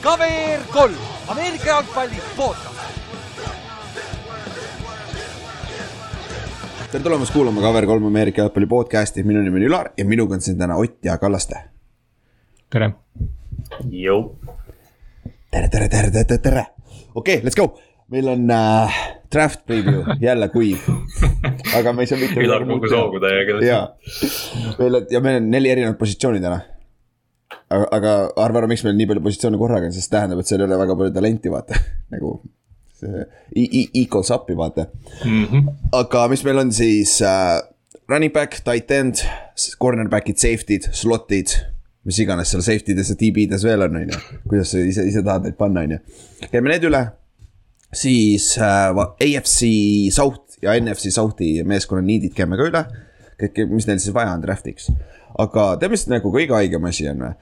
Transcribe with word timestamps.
KVR 0.00 0.62
kolm, 0.72 0.94
Ameerika 1.28 1.66
jalgpalli 1.66 2.16
podcast. 2.36 2.80
tere 6.92 7.02
tulemast 7.04 7.32
kuulama 7.32 7.60
KVR3 7.60 8.06
Ameerika 8.06 8.42
jalgpalli 8.42 8.66
podcast'i, 8.66 9.22
minu 9.22 9.42
nimi 9.42 9.60
on 9.60 9.66
Ülar 9.68 9.90
ja 9.96 10.04
minuga 10.04 10.34
on 10.34 10.40
siin 10.40 10.58
täna 10.58 10.76
Ott 10.76 11.04
ja 11.04 11.18
Kallaste. 11.18 11.54
tere. 12.70 12.90
Tere, 15.50 15.68
tere, 15.68 15.88
tere, 15.88 16.10
tere, 16.10 16.38
tere, 16.38 16.66
okei 17.14 17.38
okay,, 17.38 17.50
let's 17.50 17.56
go. 17.56 17.78
meil 18.08 18.28
on 18.28 18.50
äh, 18.50 19.19
draft 19.32 19.64
preview 19.66 20.02
jälle 20.20 20.48
kuiv, 20.52 20.84
aga 21.78 21.92
me 21.92 22.04
ei 22.04 22.10
saa 22.10 22.18
mitte 22.20 22.42
Ülar 22.42 22.66
kukkus 22.68 22.94
hoogu 22.96 23.22
täiega. 23.22 23.58
ja, 23.64 23.80
meil 24.78 25.00
on 25.00 25.08
ja 25.10 25.22
meil 25.24 25.40
on 25.40 25.50
neli 25.50 25.72
erinevat 25.72 25.98
positsiooni 25.98 26.42
täna. 26.42 26.60
aga, 27.70 27.88
aga 27.98 28.14
arva 28.44 28.62
ära, 28.62 28.70
miks 28.70 28.84
meil 28.86 28.96
nii 28.98 29.10
palju 29.10 29.26
positsioone 29.28 29.60
korraga 29.60 29.90
on, 29.90 29.96
sest 29.96 30.12
tähendab, 30.12 30.42
et 30.42 30.50
seal 30.50 30.62
ei 30.62 30.68
ole 30.68 30.80
väga 30.84 30.98
palju 31.02 31.16
talenti, 31.16 31.52
vaata 31.52 31.80
nagu 32.14 32.36
see 33.00 33.26
e 33.56 33.84
equals 34.02 34.30
up'i 34.34 34.56
vaata 34.56 34.86
mm. 35.24 35.44
-hmm. 35.44 35.74
aga 36.02 36.28
mis 36.28 36.44
meil 36.44 36.58
on 36.64 36.72
siis 36.72 37.20
äh, 37.22 37.60
running 38.10 38.32
back, 38.32 38.60
tight 38.64 38.90
end, 38.90 39.22
cornerback'id, 39.78 40.36
safety'd, 40.36 40.90
slot'id 40.92 41.54
mis 42.04 42.18
iganes 42.22 42.50
seal 42.52 42.62
safety 42.64 42.96
des 42.96 43.12
ja 43.12 43.16
DB-des 43.20 43.64
veel 43.64 43.84
on, 43.84 43.96
on 44.00 44.12
ju. 44.12 44.20
kuidas 44.48 44.72
sa 44.72 44.82
ise, 44.84 45.04
ise 45.08 45.22
tahad 45.24 45.46
neid 45.46 45.58
panna, 45.58 45.84
on 45.84 45.96
ju. 45.96 45.98
käime 46.52 46.72
need 46.72 46.86
üle. 46.88 47.02
Siis 47.92 48.52
äh, 48.58 48.90
AFC 48.96 49.70
South 50.14 50.58
ja 50.62 50.74
NFC 50.80 51.12
South'i 51.14 51.60
meeskonna 51.66 52.02
need'id 52.06 52.34
käime 52.36 52.58
ka 52.60 52.68
üle. 52.70 52.84
kõik, 53.40 53.62
mis 53.70 53.86
neil 53.88 54.00
siis 54.02 54.14
vaja 54.14 54.34
on 54.36 54.42
draft'iks. 54.44 54.90
aga 55.38 55.70
tead, 55.80 55.92
mis 55.94 56.06
nagu 56.10 56.32
kõige 56.32 56.56
haigem 56.56 56.84
asi 56.90 57.08
on 57.10 57.24
või? 57.26 57.36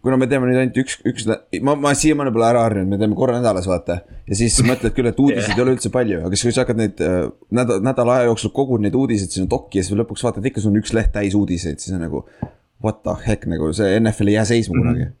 kuna 0.00 0.16
me 0.16 0.26
teeme 0.30 0.48
nüüd 0.48 0.56
ainult 0.62 0.78
üks, 0.80 0.96
üks, 1.04 1.26
ma, 1.60 1.74
ma 1.76 1.90
siiamaani 1.96 2.32
pole 2.32 2.46
ära 2.46 2.62
harjunud, 2.64 2.88
me 2.88 2.98
teeme 3.00 3.16
korra 3.18 3.36
nädalas, 3.36 3.66
vaata. 3.68 3.98
ja 4.28 4.38
siis 4.38 4.56
mõtled 4.64 4.94
küll, 4.96 5.10
et 5.10 5.20
uudiseid 5.20 5.58
ei 5.58 5.64
ole 5.64 5.74
üldse 5.76 5.92
palju, 5.92 6.22
aga 6.24 6.32
siis, 6.32 6.46
kui 6.48 6.56
sa 6.56 6.64
hakkad 6.64 6.80
neid 6.80 7.02
äh, 7.04 7.26
nädala, 7.52 7.84
nädala 7.90 8.16
aja 8.16 8.30
jooksul 8.30 8.54
kogud 8.56 8.84
neid 8.84 8.96
uudiseid 8.96 9.36
sinna 9.36 9.50
dokki 9.50 9.80
ja 9.80 9.84
siis 9.84 9.98
lõpuks 10.00 10.24
vaatad 10.24 10.46
ikka, 10.48 10.62
sul 10.64 10.72
on 10.72 10.80
üks 10.80 10.94
leht 10.96 11.12
täis 11.16 11.36
uudiseid, 11.36 11.82
siis 11.82 11.96
on 11.96 12.04
nagu 12.06 12.24
what 12.80 13.02
the 13.04 13.16
heck 13.26 13.44
nagu 13.50 13.68
see 13.76 13.98
NFL 14.00 14.32
ei 14.32 14.38
jää 14.38 14.46
seisma 14.54 14.78
mm 14.78 14.88
-hmm. 14.88 15.12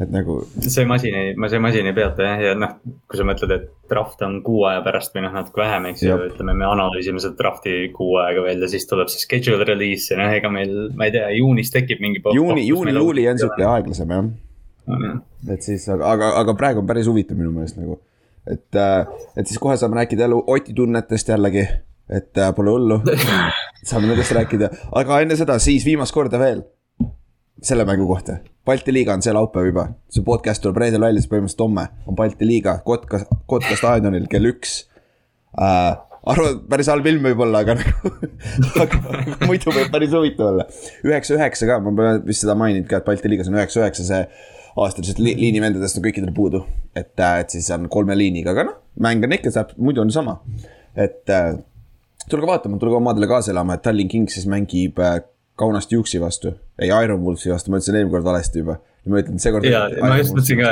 Et 0.00 0.10
nagu. 0.10 0.40
see 0.58 0.84
masin 0.88 1.14
ei, 1.14 1.34
see 1.50 1.60
masin 1.62 1.86
ei 1.86 1.94
peata 1.96 2.26
jah, 2.26 2.40
ja 2.42 2.54
noh, 2.58 2.72
kui 3.10 3.18
sa 3.18 3.26
mõtled, 3.26 3.52
et 3.54 3.68
draft 3.90 4.22
on 4.26 4.40
kuu 4.46 4.64
aja 4.68 4.82
pärast 4.86 5.14
või 5.14 5.22
noh, 5.26 5.34
natuke 5.36 5.62
vähem, 5.62 5.86
eks 5.92 6.02
ju, 6.02 6.16
ütleme, 6.30 6.56
me 6.58 6.66
analüüsime 6.66 7.22
seda 7.22 7.38
draft'i 7.38 7.76
kuu 7.94 8.16
aega 8.22 8.42
veel 8.46 8.64
ja 8.64 8.70
siis 8.72 8.88
tuleb 8.90 9.12
see 9.12 9.22
schedule 9.22 9.66
release 9.68 10.10
ja 10.10 10.18
noh, 10.18 10.32
ega 10.34 10.50
meil, 10.52 10.74
ma 10.98 11.08
ei 11.08 11.14
tea, 11.14 11.28
juunis 11.38 11.70
tekib 11.74 12.02
mingi. 12.02 12.24
juuni, 12.34 12.66
juuni, 12.66 12.96
juuli 12.98 13.28
on 13.30 13.42
sihuke 13.44 13.70
aeglasem 13.70 14.16
jah. 14.16 14.26
Mm.. 14.84 15.22
et 15.54 15.64
siis, 15.64 15.86
aga, 15.88 16.10
aga, 16.10 16.34
aga 16.42 16.58
praegu 16.58 16.82
on 16.82 16.90
päris 16.90 17.06
huvitav 17.08 17.38
minu 17.38 17.54
meelest 17.54 17.78
nagu, 17.78 18.00
et, 18.50 18.68
äh, 18.76 19.06
et 19.38 19.48
siis 19.48 19.62
kohe 19.62 19.78
saame 19.80 20.02
rääkida 20.02 20.26
jälle 20.26 20.42
Oti 20.52 20.74
tunnetest 20.76 21.30
jällegi 21.32 21.64
et 22.10 22.36
äh, 22.36 22.50
pole 22.52 22.74
hullu, 22.74 22.98
saame 23.88 24.10
nendest 24.10 24.34
rääkida, 24.36 24.68
aga 25.00 25.22
enne 25.24 25.38
seda 25.40 25.56
siis 25.62 25.86
viimast 25.86 26.12
korda 26.12 26.42
veel 26.42 26.66
selle 27.62 27.84
mängu 27.84 28.06
kohta. 28.08 28.38
Balti 28.64 28.94
liiga 28.94 29.12
on 29.14 29.22
see 29.22 29.34
laupäev 29.36 29.68
juba, 29.68 29.84
see 30.12 30.24
podcast 30.24 30.62
tuleb 30.64 30.80
reedel 30.80 31.04
välja, 31.04 31.20
siis 31.20 31.30
põhimõtteliselt 31.30 31.66
homme 31.66 31.84
on 32.08 32.16
Balti 32.16 32.48
liiga 32.48 32.78
Kotka, 32.86 33.20
Kotka 33.50 33.76
staadionil 33.76 34.26
kell 34.32 34.48
üks 34.48 34.78
äh,. 35.60 35.92
arvan, 36.24 36.62
päris 36.70 36.88
halb 36.88 37.06
ilm 37.06 37.28
võib 37.28 37.42
olla, 37.44 37.60
aga 37.60 37.76
nagu 37.82 38.86
aga 38.86 39.44
muidu 39.44 39.74
võib 39.74 39.92
päris 39.92 40.16
huvitav 40.16 40.54
olla. 40.54 40.66
üheksa, 41.04 41.36
üheksa 41.36 41.68
ka, 41.68 41.78
ma 41.84 41.92
pean 41.98 42.22
vist 42.24 42.46
seda 42.46 42.56
maininud 42.56 42.88
ka, 42.88 43.02
et 43.02 43.08
Balti 43.10 43.32
liigas 43.32 43.52
on 43.52 43.58
üheksa, 43.60 43.82
üheksa 43.84 44.08
see 44.08 44.22
aastalised 44.80 45.20
li 45.22 45.36
liinivendadest 45.38 46.00
on 46.00 46.06
kõikidel 46.08 46.32
puudu. 46.34 46.64
et, 46.96 47.12
äh, 47.20 47.40
et 47.44 47.50
siis 47.52 47.68
on 47.76 47.88
kolme 47.92 48.16
liiniga, 48.16 48.54
aga 48.56 48.68
noh, 48.70 48.80
mäng 49.00 49.24
on 49.24 49.36
ikka, 49.36 49.68
muidu 49.76 50.00
on 50.00 50.10
sama. 50.10 50.40
et 50.96 51.28
äh, 51.30 51.52
tulge 52.30 52.48
vaatama, 52.48 52.80
tulge 52.80 52.96
omadele 52.96 53.28
kaasa 53.28 53.52
elama, 53.52 53.76
et 53.76 53.84
Tallinn 53.84 54.08
Kings 54.08 54.38
siis 54.38 54.48
mängib 54.48 54.98
äh, 54.98 55.20
Kaunast 55.56 55.92
Juuksi 55.92 56.18
vastu, 56.20 56.50
ei 56.82 56.90
Iron 56.90 57.22
Wolfsi 57.22 57.52
vastu, 57.52 57.70
ma 57.70 57.78
ütlesin 57.78 58.00
eelmine 58.00 58.16
kord 58.16 58.26
valesti 58.26 58.62
juba. 58.64 58.78
ma 59.06 59.20
ütlen 59.20 59.38
seekord. 59.38 59.66
ja, 59.68 59.84
ma 60.00 60.16
just 60.18 60.32
mõtlesin 60.32 60.60
ka, 60.62 60.70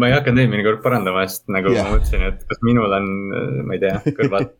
ma 0.00 0.08
ei 0.08 0.14
hakanud 0.16 0.42
eelmine 0.42 0.64
kord 0.66 0.80
parandama, 0.82 1.26
sest 1.28 1.50
nagu 1.52 1.70
yeah. 1.70 1.86
ma 1.86 1.98
mõtlesin, 1.98 2.24
et 2.30 2.46
kas 2.48 2.62
minul 2.64 2.96
on, 2.96 3.10
ma 3.68 3.76
ei 3.76 3.82
tea, 3.82 3.98
kõrvad 4.16 4.54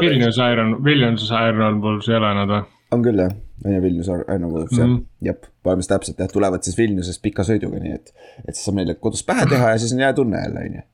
Vilnius 0.00 0.40
Iron, 0.40 0.78
Vilnius 0.84 1.28
Iron 1.28 1.82
Wolves 1.84 2.08
ei 2.10 2.18
ole 2.18 2.32
nad 2.40 2.54
või? 2.54 2.64
on 2.94 3.04
küll 3.04 3.20
jah, 3.20 3.32
on 3.64 3.76
ju 3.76 3.82
Vilnius 3.84 4.10
Iron 4.14 4.50
Wolves 4.50 4.78
jah 4.78 4.86
mm 4.86 4.96
-hmm., 4.96 5.28
jep, 5.28 5.46
paneme 5.62 5.82
siis 5.82 5.92
täpselt 5.92 6.18
jah, 6.18 6.30
tulevad 6.32 6.66
siis 6.66 6.78
Vilniusest 6.78 7.22
pika 7.22 7.46
sõiduga, 7.46 7.80
nii 7.82 7.94
et. 7.94 8.14
et 8.48 8.54
siis 8.54 8.64
saab 8.66 8.80
neile 8.80 8.94
kodus 8.94 9.24
pähe 9.26 9.46
teha 9.50 9.74
ja 9.74 9.78
siis 9.78 9.92
on 9.94 10.04
hea 10.04 10.12
tunne 10.12 10.42
jälle, 10.42 10.66
on 10.68 10.78
ju. 10.80 10.84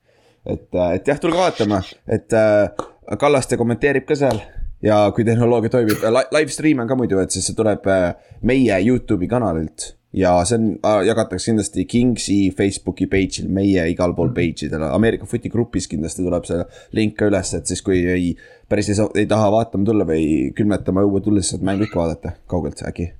et, 0.54 0.68
äh, 0.74 0.94
et 0.94 1.08
jah, 1.08 1.20
tulge 1.20 1.38
vaatama, 1.38 1.82
et 2.08 2.32
äh, 2.32 2.88
Kallaste 3.18 3.56
kommenteerib 3.58 4.04
ka 4.06 4.14
seal 4.14 4.38
ja 4.82 4.98
kui 5.14 5.24
tehnoloogia 5.28 5.72
toimib, 5.76 6.04
live 6.34 6.52
stream 6.52 6.82
on 6.82 6.90
ka 6.90 6.98
muidu, 6.98 7.20
et 7.22 7.32
siis 7.34 7.48
see 7.50 7.56
tuleb 7.56 7.86
äh, 7.90 8.12
meie 8.46 8.78
Youtube'i 8.86 9.28
kanalilt. 9.30 9.94
ja 10.16 10.32
see 10.42 10.56
on, 10.58 10.70
äh, 10.82 11.04
jagatakse 11.06 11.52
kindlasti 11.52 11.84
Kingsi 11.86 12.38
Facebooki 12.56 13.06
page'il, 13.10 13.46
meie 13.52 13.84
igal 13.92 14.14
pool 14.16 14.32
page 14.34 14.66
idel, 14.66 14.82
Ameerika 14.88 15.28
Footi 15.30 15.52
grupis 15.52 15.86
kindlasti 15.90 16.24
tuleb 16.26 16.48
see 16.48 16.64
link 16.98 17.14
ka 17.18 17.28
üles, 17.30 17.54
et 17.54 17.70
siis 17.70 17.84
kui 17.86 18.02
ei. 18.10 18.34
päris 18.70 18.90
ei 18.90 18.98
saa, 18.98 19.10
ei 19.18 19.26
taha 19.30 19.52
vaatama 19.54 19.86
tulla 19.86 20.06
või 20.06 20.50
külmetama 20.56 21.06
õue 21.06 21.22
tulla, 21.22 21.42
siis 21.42 21.56
saad 21.56 21.66
mängu 21.66 21.86
ikka 21.86 22.02
vaadata 22.02 22.34
kaugelt 22.50 22.82
äkki. 22.88 23.12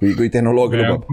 kui, 0.00 0.14
kui 0.16 0.32
tehnoloogia 0.32 0.86
lubab 0.86 1.08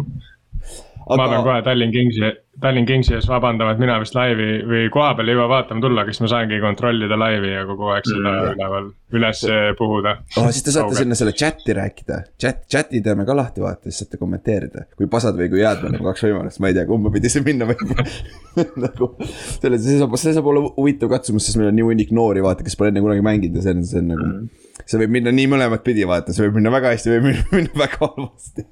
aga.... 1.07 1.17
ma 1.21 1.29
pean 1.31 1.45
kohe 1.45 1.63
Tallinn 1.65 1.93
Kingsi, 1.93 2.29
Tallinn 2.61 2.87
Kingsi 2.89 3.13
ees 3.13 3.27
vabandama, 3.29 3.73
et 3.75 3.81
mina 3.81 3.97
vist 4.01 4.15
laivi 4.17 4.47
või 4.67 4.87
koha 4.93 5.11
peal 5.17 5.29
ei 5.29 5.35
jõua 5.37 5.47
vaatama 5.51 5.83
tulla, 5.83 6.05
kas 6.07 6.19
ma 6.23 6.29
saangi 6.31 6.57
kontrollida 6.63 7.19
laivi 7.19 7.51
ja 7.53 7.63
kogu 7.69 7.91
aeg 7.93 8.07
seda 8.09 8.31
mm, 8.31 8.55
üleval, 8.55 8.89
üles 9.19 9.43
puhuda. 9.77 10.15
oh, 10.41 10.49
siis 10.49 10.65
te 10.65 10.73
saate 10.75 10.97
sinna 10.97 11.17
selle 11.19 11.35
chat'i 11.37 11.75
rääkida, 11.77 12.19
chat, 12.41 12.63
chat'i 12.71 13.03
teeme 13.05 13.27
ka 13.29 13.37
lahti, 13.37 13.63
vaata, 13.63 13.91
siis 13.91 14.01
saate 14.03 14.19
kommenteerida. 14.21 14.87
kui 14.97 15.09
pasad 15.11 15.37
või 15.37 15.51
kui 15.53 15.61
head 15.61 15.85
me 15.85 15.91
oleme, 15.91 16.03
kaks 16.09 16.25
võimalust, 16.27 16.63
ma 16.63 16.73
ei 16.73 16.79
tea, 16.79 16.87
kumba 16.89 17.13
pidi 17.13 17.31
see 17.33 17.45
minna 17.45 17.69
võib 17.69 17.93
nagu 18.87 19.11
selle, 19.29 19.77
see 19.77 20.01
saab, 20.01 20.17
see 20.17 20.33
saab 20.37 20.49
olla 20.49 20.65
huvitav 20.79 21.13
katsumus, 21.13 21.45
sest 21.45 21.61
meil 21.61 21.69
on 21.71 21.77
nii 21.77 21.89
hunnik 21.91 22.13
noori, 22.15 22.41
vaata, 22.45 22.65
kes 22.65 22.79
pole 22.79 22.89
enne 22.93 23.05
kunagi 23.05 23.25
mänginud 23.25 23.61
ja 23.61 23.67
see 23.67 23.77
on, 23.77 23.85
see 23.85 24.01
on 24.01 24.13
nagu 24.15 24.27
mm. 24.27 24.67
see 24.83 25.05
võib 25.05 25.17
minna 25.19 25.35
nii 25.35 25.53
mõlemat 25.53 25.85
pidi, 25.85 26.09
vaata, 26.09 26.33
see 26.33 26.47
võib 26.47 26.57
minna 26.57 26.73
väga 26.73 26.95
hästi, 26.95 27.13
võib 27.15 27.29
minna, 27.31 27.49
minna 27.59 27.85
väga 27.85 28.01
halvasti 28.01 28.65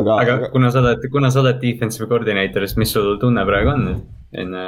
aga, 0.00 0.18
aga 0.22 0.50
kuna 0.52 0.70
sa 0.74 0.82
oled, 0.82 1.08
kuna 1.12 1.30
sa 1.32 1.42
oled 1.42 1.58
defensive 1.62 2.08
coordinator, 2.10 2.66
siis 2.66 2.80
mis 2.80 2.92
sul 2.92 3.16
tunne 3.22 3.44
praegu 3.48 3.72
on? 3.72 3.88
enne, 4.36 4.62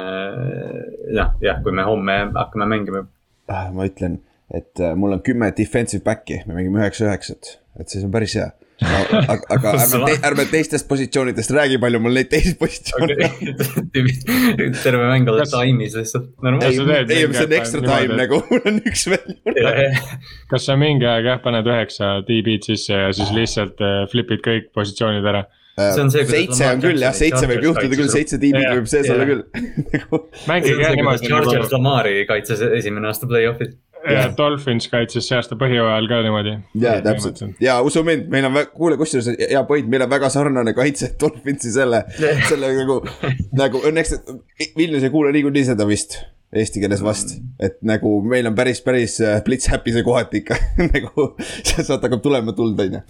noh, 1.13 1.33
jah, 1.43 1.59
kui 1.63 1.73
me 1.75 1.83
homme 1.85 2.15
hakkame 2.33 2.65
mängima. 2.71 3.03
Ah, 3.51 3.67
ma 3.75 3.85
ütlen, 3.89 4.19
et 4.55 4.81
äh, 4.81 4.95
mul 4.97 5.17
on 5.17 5.21
kümme 5.25 5.51
defensive 5.57 6.01
back'i, 6.05 6.39
me 6.47 6.55
mängime 6.57 6.81
üheksa-üheksat, 6.81 7.57
et 7.81 7.91
siis 7.91 8.05
on 8.07 8.13
päris 8.13 8.37
hea 8.39 8.47
aga, 8.79 9.37
aga 9.55 9.73
ärme, 9.75 9.99
te, 10.07 10.15
ärme 10.29 10.45
teistest 10.49 10.87
positsioonidest 10.89 11.51
räägi, 11.55 11.79
palju 11.81 11.99
mul 12.03 12.15
neid 12.15 12.29
teisi 12.31 12.55
positsioone 12.59 13.17
on 13.19 14.77
terve 14.85 15.09
mäng 15.09 15.29
oled 15.31 15.51
time'is 15.51 15.97
lihtsalt. 15.99 16.31
ei, 16.63 16.79
see 16.79 17.45
on 17.45 17.55
extra 17.59 17.83
time 17.83 18.19
nagu, 18.19 18.41
mul 18.49 18.67
on 18.71 18.81
üks 18.87 19.05
veel. 19.11 19.37
kas 20.51 20.67
sa 20.69 20.77
mingi 20.79 21.07
aeg 21.09 21.27
jah, 21.31 21.41
paned 21.43 21.67
üheksa 21.69 22.19
DB-d 22.27 22.71
sisse 22.71 23.03
ja 23.05 23.13
siis 23.15 23.33
lihtsalt 23.35 23.81
äh, 23.83 24.03
flip'id 24.11 24.43
kõik 24.45 24.71
positsioonid 24.75 25.27
ära? 25.33 25.45
see 25.79 26.01
on 26.03 26.09
see, 26.11 26.25
seitse 26.27 26.65
on 26.67 26.81
küll 26.83 26.99
jah, 26.99 27.13
seitse 27.15 27.47
võib 27.47 27.63
juhtuda 27.69 27.99
küll, 27.99 28.09
seitse 28.11 28.39
tiimid 28.41 28.65
võib 28.67 28.89
sees 28.91 29.07
olla 29.13 29.27
küll. 29.29 29.43
mängige 30.49 30.75
jah 30.81 30.95
niimoodi. 30.97 31.29
Chargers 31.29 31.55
nagu- 31.55 31.75
Lamari 31.77 32.25
kaitses 32.29 32.63
esimene 32.79 33.07
aasta 33.11 33.29
play-off'is 33.29 33.77
ja 34.07 34.25
Dolphins 34.37 34.87
kaitses 34.91 35.27
see 35.27 35.37
aasta 35.37 35.57
põhjooajal 35.59 36.09
ka 36.09 36.21
niimoodi. 36.25 36.55
ja 36.81 36.97
täpselt 37.03 37.41
ja 37.63 37.79
usu 37.85 38.03
mind, 38.07 38.29
meil 38.31 38.47
on, 38.49 38.59
kuule, 38.73 38.97
kusjuures 38.99 39.31
hea 39.39 39.63
point, 39.67 39.89
meil 39.91 40.05
on 40.05 40.11
väga 40.11 40.31
sarnane 40.33 40.73
kaitse 40.77 41.13
Dolphinsi 41.21 41.73
selle, 41.75 42.03
selle 42.47 42.73
nagu, 42.79 42.99
nagu 43.59 43.83
õnneks 43.89 44.15
Vilnius 44.77 45.07
ei 45.07 45.13
kuule 45.13 45.33
niikuinii 45.35 45.67
seda 45.71 45.87
vist 45.89 46.21
eesti 46.55 46.81
keeles 46.81 47.03
vast, 47.05 47.35
et 47.61 47.77
nagu 47.85 48.15
meil 48.25 48.47
on 48.49 48.55
päris, 48.57 48.81
päris 48.81 49.19
plits-happy 49.45 49.93
see 49.93 50.05
kohati 50.05 50.41
ikka 50.41 50.57
nagu 50.95 51.27
sealt 51.67 51.99
hakkab 51.99 52.23
tulema 52.25 52.55
tuld, 52.57 52.79
on 52.79 52.97
ju. 52.97 53.03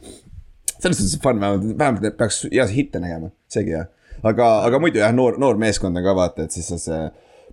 selles 0.76 1.00
suhtes 1.00 1.16
fun 1.24 1.40
vähemalt, 1.40 1.78
vähemalt 1.80 2.20
peaks 2.20 2.44
heas 2.52 2.74
hitte 2.76 3.00
nägema, 3.00 3.32
seegi 3.52 3.78
hea. 3.78 3.86
aga, 4.24 4.52
aga 4.68 4.84
muidu 4.84 5.04
jah, 5.04 5.16
noor, 5.16 5.40
noor 5.40 5.60
meeskond 5.62 5.96
on 5.96 6.04
ka 6.04 6.16
vaata, 6.18 6.48
et 6.50 6.56
siis 6.58 6.68
on 6.76 6.84
see 6.84 7.02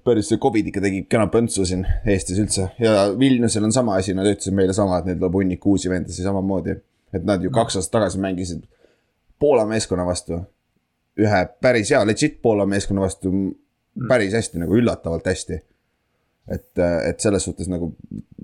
päris 0.06 0.31
see 0.31 0.41
Covid 0.43 0.70
ikka 0.70 0.82
tegi 0.85 1.03
kena 1.11 1.26
põntsu 1.32 1.67
siin 1.69 1.85
Eestis 2.06 2.41
üldse 2.43 2.70
ja 2.82 3.11
Vilniusel 3.19 3.67
on 3.67 3.75
sama 3.75 3.99
asi, 4.00 4.14
nad 4.17 4.29
ütlesid 4.31 4.56
meile 4.56 4.75
sama, 4.76 5.00
et 5.00 5.11
neil 5.11 5.20
tuleb 5.20 5.38
hunnik 5.41 5.67
uusi 5.67 5.93
vendasid 5.93 6.26
samamoodi. 6.26 6.79
et 7.14 7.25
nad 7.25 7.43
ju 7.43 7.50
kaks 7.55 7.79
aastat 7.81 7.99
tagasi 8.00 8.23
mängisid 8.23 8.64
Poola 9.38 9.67
meeskonna 9.69 10.06
vastu. 10.06 10.41
ühe 11.20 11.47
päris 11.61 11.91
hea 11.91 12.03
legit 12.06 12.43
Poola 12.43 12.67
meeskonna 12.67 13.05
vastu 13.05 13.32
päris 14.08 14.35
hästi 14.37 14.61
nagu 14.61 14.76
üllatavalt 14.76 15.26
hästi. 15.26 15.58
et, 16.47 16.79
et 16.79 17.20
selles 17.20 17.43
suhtes 17.43 17.67
nagu 17.67 17.88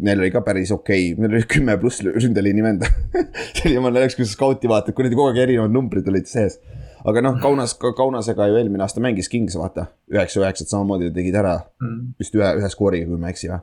neil 0.03 0.19
oli 0.19 0.31
ka 0.35 0.41
päris 0.43 0.73
okei 0.75 1.12
okay., 1.12 1.23
neil 1.23 1.37
oli 1.38 1.47
kümme 1.47 1.76
pluss 1.79 2.03
ründeliini 2.03 2.64
venda 2.64 2.88
see 3.55 3.69
oli 3.69 3.76
jumala 3.76 4.00
naljakas, 4.00 4.17
kui 4.19 4.26
sa 4.26 4.35
skauti 4.35 4.70
vaatad, 4.70 4.97
kuradi 4.97 5.14
kogu 5.19 5.31
aeg 5.31 5.38
erinevad 5.44 5.75
numbrid 5.75 6.09
olid 6.11 6.26
sees. 6.26 6.59
Aga 7.04 7.22
noh, 7.25 7.38
Kaunas, 7.43 7.75
Kaunasega 7.96 8.46
ju 8.50 8.58
eelmine 8.60 8.84
aasta 8.84 9.02
mängis 9.02 9.28
Kings, 9.32 9.56
vaata. 9.58 9.87
üheksa, 10.12 10.40
üheksat 10.43 10.70
samamoodi 10.70 11.10
tegid 11.14 11.37
ära 11.38 11.56
mm. 11.82 12.12
vist 12.20 12.37
ühe, 12.38 12.50
ühe 12.60 12.70
skooriga, 12.72 13.08
kui 13.08 13.20
ma 13.20 13.31
ei 13.31 13.37
eksi 13.37 13.50
või. 13.50 13.62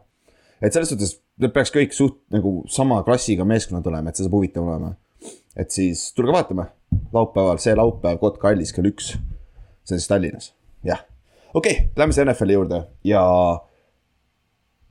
et 0.61 0.75
selles 0.75 0.91
suhtes, 0.93 1.15
need 1.39 1.55
peaks 1.55 1.71
kõik 1.75 1.95
suht 1.95 2.19
nagu 2.35 2.59
sama 2.71 3.01
klassiga 3.07 3.47
meeskonnad 3.47 3.87
olema, 3.87 4.11
et 4.11 4.19
see 4.19 4.27
saab 4.27 4.35
huvitav 4.39 4.67
olema. 4.67 4.93
et 5.55 5.71
siis 5.75 6.09
tulge 6.17 6.35
vaatama, 6.35 6.69
laupäeval, 7.15 7.61
see 7.63 7.77
laupäev 7.79 8.19
Kotka-Allis 8.21 8.75
kell 8.75 8.91
üks. 8.91 9.15
see 9.15 9.95
on 9.95 10.03
siis 10.03 10.11
Tallinnas, 10.11 10.53
jah. 10.83 11.05
okei 11.53 11.79
okay,, 11.79 11.89
lähme 11.95 12.15
siis 12.15 12.25
NFL-i 12.27 12.59
juurde 12.59 12.83
ja 13.07 13.23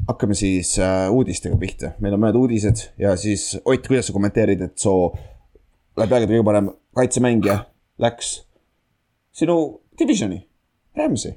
hakkame 0.08 0.36
siis 0.38 0.76
äh, 0.78 1.08
uudistega 1.12 1.56
pihta, 1.60 1.92
meil 2.00 2.16
on 2.16 2.22
mõned 2.22 2.38
uudised 2.38 2.88
ja 3.00 3.16
siis 3.20 3.58
Ott, 3.64 3.88
kuidas 3.88 4.08
sa 4.08 4.14
kommenteerid, 4.16 4.62
et 4.64 4.78
soo 4.80 5.10
läbi 5.98 6.14
aegade 6.14 6.32
kõige 6.32 6.46
parem 6.46 6.70
kaitsemängija 6.96 7.58
läks 8.02 8.34
sinu 9.34 9.58
divisioni, 9.98 10.40
Rams'i? 10.98 11.34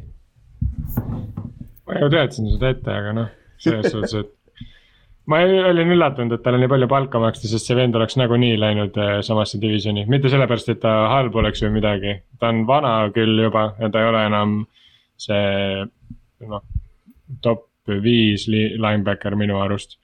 ma 1.87 1.97
ju 1.99 2.11
teadsin 2.13 2.51
seda 2.53 2.71
ette, 2.75 2.93
aga 2.93 3.15
noh, 3.17 3.31
selles 3.61 3.91
suhtes, 3.91 4.13
et 4.21 4.41
ma 5.29 5.41
olin 5.45 5.93
üllatunud, 5.95 6.35
et 6.35 6.43
talle 6.45 6.59
nii 6.61 6.71
palju 6.71 6.89
palka 6.91 7.21
maksti, 7.21 7.49
sest 7.51 7.69
see 7.69 7.77
vend 7.77 7.95
oleks 7.97 8.17
nagunii 8.19 8.59
läinud 8.59 8.97
äh, 8.99 9.13
samasse 9.25 9.59
divisioni, 9.61 10.05
mitte 10.11 10.31
sellepärast, 10.31 10.71
et 10.73 10.81
ta 10.83 10.93
halb 11.13 11.35
oleks 11.41 11.63
või 11.65 11.75
midagi. 11.79 12.15
ta 12.39 12.51
on 12.53 12.63
vana 12.69 12.95
küll 13.15 13.43
juba 13.45 13.71
ja 13.79 13.91
ta 13.91 14.01
ei 14.01 14.09
ole 14.11 14.25
enam 14.29 14.57
see 15.21 15.85
noh, 16.49 16.63
top 17.45 17.67
viis 18.01 18.47
linebacker 18.49 19.35
minu 19.39 19.59
arust 19.61 19.97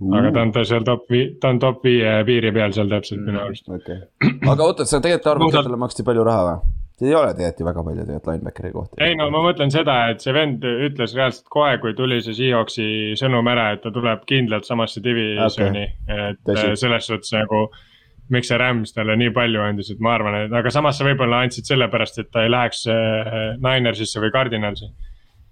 uh.. 0.00 0.14
aga 0.18 0.32
ta 0.34 0.44
on 0.46 0.54
ta 0.54 0.64
seal 0.68 0.86
top 0.86 1.10
vii-, 1.10 1.34
ta 1.40 1.52
on 1.54 1.60
top 1.62 1.84
viie 1.86 2.14
piiri 2.28 2.52
peal 2.54 2.74
seal 2.76 2.90
täpselt 2.90 3.20
mm, 3.20 3.28
minu 3.30 3.42
arust 3.44 3.68
okay.. 3.70 4.00
aga 4.52 4.70
oota, 4.70 4.88
sa 4.88 5.00
tegelikult 5.04 5.30
arvad, 5.34 5.52
et 5.52 5.68
talle 5.68 5.80
maksti 5.84 6.06
palju 6.06 6.26
raha 6.26 6.48
või? 6.48 6.74
see 6.94 7.08
ei 7.10 7.16
ole 7.18 7.32
tegelikult 7.34 7.60
ju 7.60 7.66
väga 7.66 7.82
palju 7.88 8.04
tegelikult 8.04 8.30
linebackeri 8.32 8.72
kohta. 8.74 9.00
ei 9.06 9.16
no 9.18 9.30
ma 9.34 9.42
mõtlen 9.46 9.72
seda, 9.74 9.96
et 10.12 10.22
see 10.22 10.34
vend 10.36 10.66
ütles 10.66 11.16
reaalselt 11.18 11.48
kohe, 11.50 11.72
kui 11.82 11.96
tuli 11.98 12.20
see 12.22 12.36
Seahawksi 12.38 12.86
sõnum 13.18 13.50
ära, 13.50 13.72
et 13.74 13.82
ta 13.82 13.90
tuleb 13.94 14.22
kindlalt 14.30 14.68
samasse 14.68 15.02
divisioni 15.04 15.88
okay., 15.88 16.30
et 16.30 16.44
Tõsi. 16.46 16.70
Äh, 16.70 16.78
selles 16.78 17.10
suhtes 17.10 17.34
nagu 17.34 17.66
miks 18.32 18.48
see 18.48 18.58
Rams 18.60 18.94
talle 18.96 19.18
nii 19.20 19.32
palju 19.36 19.60
andis, 19.60 19.90
et 19.92 19.98
ma 20.00 20.14
arvan, 20.16 20.38
et 20.46 20.54
aga 20.54 20.70
samas 20.72 20.96
sa 20.96 21.04
võib-olla 21.04 21.42
andsid 21.44 21.66
sellepärast, 21.68 22.22
et 22.22 22.30
ta 22.32 22.46
ei 22.46 22.52
läheks 22.54 22.86
äh, 22.88 23.34
Ninersisse 23.58 24.22
või 24.22 24.32
Cardinalsi 24.32 24.88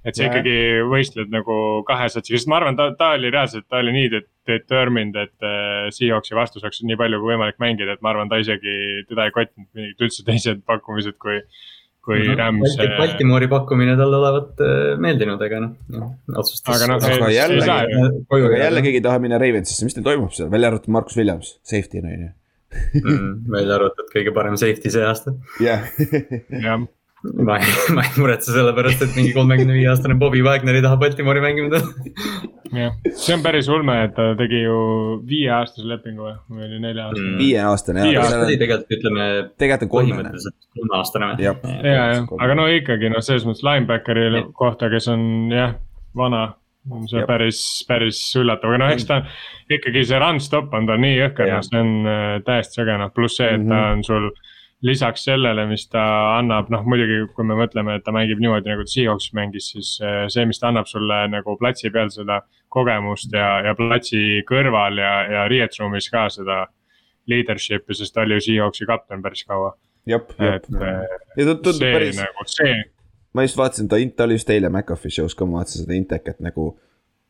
et 0.03 0.19
sa 0.19 0.27
ikkagi 0.27 0.55
võistled 0.91 1.31
nagu 1.33 1.57
kahe 1.89 2.09
satsiga, 2.11 2.41
sest 2.41 2.51
ma 2.51 2.59
arvan, 2.59 2.79
ta, 2.79 2.89
ta 2.99 3.13
oli 3.19 3.31
reaalselt, 3.31 3.69
ta 3.71 3.83
oli 3.83 3.95
nii 3.95 4.23
determined, 4.49 5.19
et 5.19 5.47
äh, 5.47 5.91
Seahawksi 5.95 6.39
vastu 6.39 6.63
saaks 6.63 6.83
nii 6.87 6.99
palju 6.99 7.21
kui 7.23 7.35
võimalik 7.35 7.61
mängida, 7.63 7.95
et 7.95 8.03
ma 8.03 8.11
arvan, 8.15 8.33
ta 8.33 8.41
isegi, 8.43 9.05
teda 9.11 9.29
ei 9.29 9.37
kottinud 9.37 9.69
mingid 9.79 10.03
üldse 10.09 10.27
teised 10.27 10.67
pakkumised 10.69 11.19
kui 11.23 11.39
kui 12.03 12.19
no, 12.27 12.35
Rams. 12.35 12.75
Baltimoori 12.99 13.47
pakkumine 13.51 13.95
talle 13.99 14.19
olevat 14.19 14.63
äh, 14.65 14.79
meeldinud, 15.03 15.43
aga 15.47 15.61
noh, 15.63 16.09
otsustas. 16.35 16.75
aga 16.75 16.89
noh, 16.91 17.05
aga 17.07 17.29
jälle, 17.31 17.61
aga 18.27 18.63
jälle 18.65 18.83
keegi 18.83 18.99
ei 18.99 19.05
taha 19.07 19.21
minna 19.23 19.39
Ravensisse, 19.39 19.87
mis 19.87 19.95
teil 19.95 20.07
toimub 20.09 20.35
seal, 20.35 20.51
välja 20.53 20.73
arvatud 20.73 20.91
Markus 20.97 21.19
Williams, 21.21 21.55
safety 21.63 22.03
on 22.03 22.11
ju. 22.17 22.33
Mm, 22.99 23.31
välja 23.53 23.77
arvatud 23.79 24.11
kõige 24.11 24.35
parem 24.35 24.59
safety 24.59 24.91
see 24.91 25.07
aasta. 25.07 25.37
jah. 25.63 25.87
Ma 27.23 27.59
ei, 27.59 27.75
ma 27.97 28.05
ei 28.07 28.17
muretse 28.19 28.55
selle 28.55 28.73
pärast, 28.77 29.03
et 29.05 29.15
mingi 29.19 29.35
kolmekümne 29.37 29.77
viie 29.77 29.91
aastane 29.93 30.17
Bobby 30.19 30.43
Wagner 30.45 30.79
ei 30.79 30.85
taha 30.85 30.99
Baltimori 31.01 31.43
mängima 31.45 31.83
jah, 32.73 32.97
see 33.15 33.37
on 33.37 33.45
päris 33.45 33.69
ulme, 33.73 33.97
et 34.07 34.15
ta 34.17 34.33
tegi 34.39 34.63
ju 34.65 34.79
viieaastase 35.29 35.87
lepingu 35.89 36.27
või, 36.27 36.35
või 36.51 36.67
oli 36.69 36.81
nelja-aastane 36.87 37.29
mm.? 37.29 37.43
viieaastane 37.43 38.03
jah. 38.03 38.09
viie 38.09 38.23
aastane 38.23 38.49
tegelikult 38.65 38.97
ütleme. 38.99 39.29
tegelikult 39.63 39.87
on 39.87 39.93
kolmene. 39.95 40.33
kolmeaastane 40.81 41.31
või? 41.33 41.47
ja, 41.47 41.55
ja, 41.87 42.09
aga 42.47 42.59
no 42.59 42.67
ikkagi 42.73 43.13
noh, 43.13 43.23
selles 43.25 43.47
mõttes 43.49 43.65
linebackeri 43.67 44.45
kohta, 44.59 44.91
kes 44.93 45.09
on 45.13 45.25
jah, 45.53 45.77
vana 46.19 46.49
on 46.91 47.05
see 47.07 47.21
Jep. 47.21 47.29
päris, 47.31 47.61
päris 47.87 48.21
üllatav, 48.41 48.73
aga 48.73 48.81
noh, 48.83 48.95
eks 48.97 49.07
ta 49.07 49.21
ikkagi 49.71 50.03
see 50.09 50.19
run 50.19 50.41
stop 50.43 50.73
on 50.75 50.89
tal 50.89 50.99
nii 51.03 51.15
jõhker, 51.21 51.53
noh, 51.53 51.63
see 51.67 51.79
on 51.79 51.93
äh, 52.11 52.33
täiesti 52.47 52.81
sõge, 52.81 52.97
noh, 52.99 53.13
pluss 53.15 53.39
see, 53.39 53.53
et 53.53 53.61
mm 53.61 53.69
-hmm. 53.69 53.77
ta 53.77 53.93
on 53.93 54.03
sul 54.09 54.33
lisaks 54.83 55.25
sellele, 55.25 55.65
mis 55.71 55.85
ta 55.91 56.03
annab, 56.39 56.71
noh 56.75 56.83
muidugi, 56.89 57.21
kui 57.37 57.47
me 57.47 57.57
mõtleme, 57.59 57.97
et 57.99 58.05
ta 58.07 58.15
mängib 58.15 58.41
niimoodi 58.43 58.71
nagu 58.71 58.85
ta 58.87 58.93
Seahawksis 58.93 59.35
mängis, 59.39 59.71
siis 59.75 59.93
eh, 60.03 60.25
see, 60.33 60.45
mis 60.49 60.59
ta 60.59 60.73
annab 60.73 60.91
sulle 60.91 61.21
nagu 61.31 61.55
platsi 61.61 61.91
peal 61.95 62.11
seda 62.11 62.41
kogemust 62.73 63.35
ja, 63.37 63.61
ja 63.69 63.77
platsi 63.79 64.43
kõrval 64.49 64.99
ja, 64.99 65.13
ja 65.31 65.45
riietusruumis 65.53 66.11
ka 66.13 66.27
seda 66.35 66.65
leadership'i, 67.31 67.95
sest 67.95 68.15
ta 68.17 68.27
oli 68.27 68.41
ju 68.41 68.47
Seahawksi 68.49 68.89
kapten 68.91 69.23
päris 69.23 69.47
kaua. 69.47 69.77
jep, 70.07 70.35
jep. 70.39 70.67
Eh, 70.75 71.19
ja 71.39 71.47
ta 71.47 71.55
tundub 71.55 71.87
päris. 71.87 72.19
nagu 72.19 72.49
see. 72.51 72.81
ma 73.33 73.47
just 73.47 73.61
vaatasin, 73.61 73.89
ta, 73.89 74.01
ta 74.17 74.27
oli 74.27 74.41
just 74.41 74.51
eile 74.51 74.73
McAfee 74.73 75.15
show's 75.15 75.39
ka, 75.39 75.47
ma 75.47 75.63
vaatasin 75.63 75.87
seda 75.87 75.99
Intekat 75.99 76.43
nagu 76.43 76.73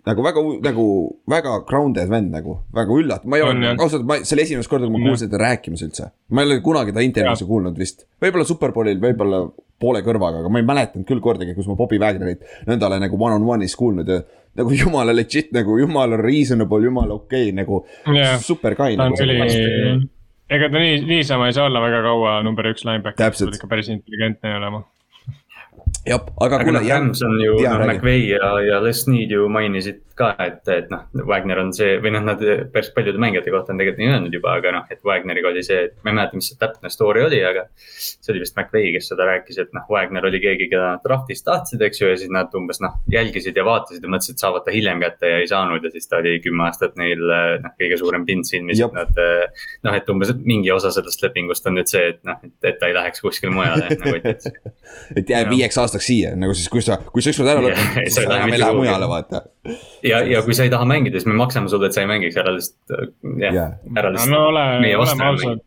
nagu 0.09 0.23
väga, 0.27 0.43
nagu 0.65 0.85
väga 1.31 1.57
grounded 1.69 2.11
vend 2.11 2.33
nagu, 2.35 2.57
väga 2.75 2.95
üllatav, 2.99 3.29
ma 3.31 3.39
ei 3.39 3.45
ole, 3.47 3.75
ausalt, 3.77 4.05
ma, 4.07 4.19
see 4.27 4.35
oli 4.37 4.47
esimest 4.47 4.71
korda, 4.71 4.89
kui 4.89 4.99
ma 4.99 5.11
kuulsin 5.11 5.31
teda 5.31 5.43
rääkimas 5.45 5.85
üldse. 5.87 6.09
ma 6.35 6.43
ei 6.43 6.51
ole 6.51 6.63
kunagi 6.65 6.95
ta 6.95 7.05
intervjuusse 7.07 7.47
kuulnud 7.47 7.79
vist, 7.79 8.07
võib-olla 8.23 8.47
Superbowlil, 8.49 8.99
võib-olla 9.03 9.45
poole 9.83 10.03
kõrvaga, 10.07 10.43
aga 10.43 10.51
ma 10.51 10.63
ei 10.63 10.67
mäletanud 10.67 11.07
küll 11.07 11.23
kordagi, 11.23 11.55
kus 11.55 11.69
ma 11.71 11.77
Bobby 11.79 12.01
Wagnerit 12.03 12.43
nõndale 12.67 12.99
nagu 13.03 13.19
one 13.19 13.39
on 13.39 13.47
one'is 13.55 13.77
kuulnud 13.79 14.11
ja. 14.11 14.23
nagu 14.59 14.75
jumala 14.79 15.15
legit 15.15 15.55
nagu 15.55 15.79
jumala 15.79 16.19
reasonable, 16.21 16.83
jumala 16.87 17.19
okei 17.21 17.51
okay, 17.51 17.57
nagu 17.63 17.85
yeah. 18.11 18.41
super 18.43 18.75
kind. 18.79 18.99
ta 18.99 19.07
on 19.07 19.15
nagu, 19.15 19.27
üli, 19.27 20.09
ega 20.53 20.71
ta 20.71 20.83
nii, 20.83 20.99
niisama 21.07 21.51
ei 21.51 21.57
saa 21.57 21.69
olla 21.71 21.83
väga 21.85 22.03
kaua 22.09 22.41
number 22.47 22.73
üks 22.75 22.87
linebacker, 22.89 23.23
ta 23.23 23.31
peab 23.31 23.55
ikka 23.59 23.71
päris 23.71 23.91
intelligentne 23.95 24.59
olema 24.59 24.83
jah, 26.07 26.23
aga 26.45 26.63
kuule. 26.65 26.83
Rams 26.89 27.23
on 27.27 27.37
ju, 27.41 27.59
noh, 27.63 27.85
McVay 27.87 28.27
ja, 28.33 28.55
ja 28.67 28.81
Les 28.83 29.05
Snead 29.05 29.35
ju 29.35 29.49
mainisid 29.53 30.03
ka, 30.17 30.33
et, 30.43 30.61
et 30.73 30.91
noh, 30.93 31.05
Wagner 31.29 31.61
on 31.63 31.73
see 31.75 31.97
või 32.03 32.13
noh, 32.15 32.25
nad 32.27 32.41
päris 32.73 32.91
paljude 32.95 33.21
mängijate 33.23 33.53
kohta 33.53 33.73
on 33.73 33.81
tegelikult 33.81 34.03
nii 34.03 34.11
öelnud 34.13 34.37
juba, 34.37 34.57
aga 34.61 34.73
noh, 34.77 34.91
et 34.93 35.01
Wagneriga 35.07 35.51
oli 35.53 35.63
see, 35.67 35.87
et 35.89 35.95
ma 36.05 36.13
ei 36.13 36.19
mäleta, 36.19 36.39
mis 36.39 36.51
see 36.51 36.59
täpne 36.61 36.91
story 36.93 37.25
oli, 37.27 37.41
aga. 37.47 37.65
see 37.77 38.33
oli 38.35 38.43
vist 38.43 38.57
McVay, 38.59 38.93
kes 38.97 39.11
seda 39.13 39.27
rääkis, 39.29 39.61
et 39.63 39.73
noh, 39.77 39.87
Wagner 39.93 40.27
oli 40.29 40.41
keegi, 40.43 40.69
keda 40.73 40.95
nad 40.97 41.07
draft'is 41.07 41.45
tahtsid, 41.47 41.83
eks 41.87 42.03
ju, 42.03 42.11
ja 42.13 42.19
siis 42.21 42.33
nad 42.35 42.53
umbes 42.59 42.83
noh, 42.85 42.99
jälgisid 43.13 43.59
ja 43.59 43.65
vaatasid 43.67 44.05
ja 44.05 44.13
mõtlesid, 44.13 44.41
saavad 44.43 44.67
ta 44.67 44.75
hiljem 44.75 45.03
kätte 45.03 45.33
ja 45.33 45.41
ei 45.43 45.49
saanud 45.51 45.85
ja 45.87 45.93
siis 45.95 46.11
ta 46.11 46.21
oli 46.21 46.37
kümme 46.45 46.67
aastat 46.69 46.99
neil 47.01 47.25
noh, 47.25 47.77
kõige 47.81 48.01
suurem 48.01 48.27
pind 48.29 48.49
silmis, 48.49 48.83
et 48.83 48.97
nad. 48.97 49.23
noh, 49.87 49.97
et 49.97 50.13
umbes 50.13 50.35
mingi 50.43 50.71
osa 50.75 50.93
sellest 50.95 51.25
lepingust 51.25 51.67
on 51.69 51.79
nüüd 51.79 51.91
see, 51.91 52.13
et 52.15 52.21
noh, 52.29 52.41
et 52.63 52.79
ta 52.81 52.91
ei 52.91 52.97
läheks 52.97 53.25
kuskile 53.25 53.53
mujale 53.55 53.89
nagu 53.93 54.19
et 54.19 54.47
et 55.19 55.31
jääb 55.31 55.51
viieks 55.53 55.79
aastaks 55.81 55.92
siia 56.03 56.33
nagu 56.39 56.55
siis, 56.57 56.71
kui 56.73 56.83
sa, 56.85 56.97
kui 57.13 57.25
sa 57.25 57.33
ükskord 57.33 57.51
ära 57.53 57.65
lõpetad, 57.65 57.99
siis 58.07 58.17
sa 58.17 58.25
enam 58.29 58.55
ei 58.55 58.63
lähe 58.63 58.77
mujale, 58.79 59.09
vaata 59.11 59.43
ja, 60.07 60.23
ja 60.29 60.41
kui 60.47 60.57
sa 60.57 60.67
ei 60.67 60.73
taha 60.73 60.89
mängida, 60.89 61.21
siis 61.21 61.29
me 61.29 61.37
maksame 61.39 61.71
sulle, 61.73 61.91
et 61.91 61.97
sa 61.97 62.05
ei 62.05 62.11
mängiks, 62.11 62.39
ära 62.41 62.55
lihtsalt, 62.57 63.13
jah 63.43 63.53
yeah., 63.53 63.77
ära 63.97 64.15
lihtsalt 64.15 64.35
no, 64.35 64.43
ole, 64.53 64.67
meie 64.85 64.99
vastu 65.01 65.19
ära 65.19 65.37
mängida. 65.37 65.65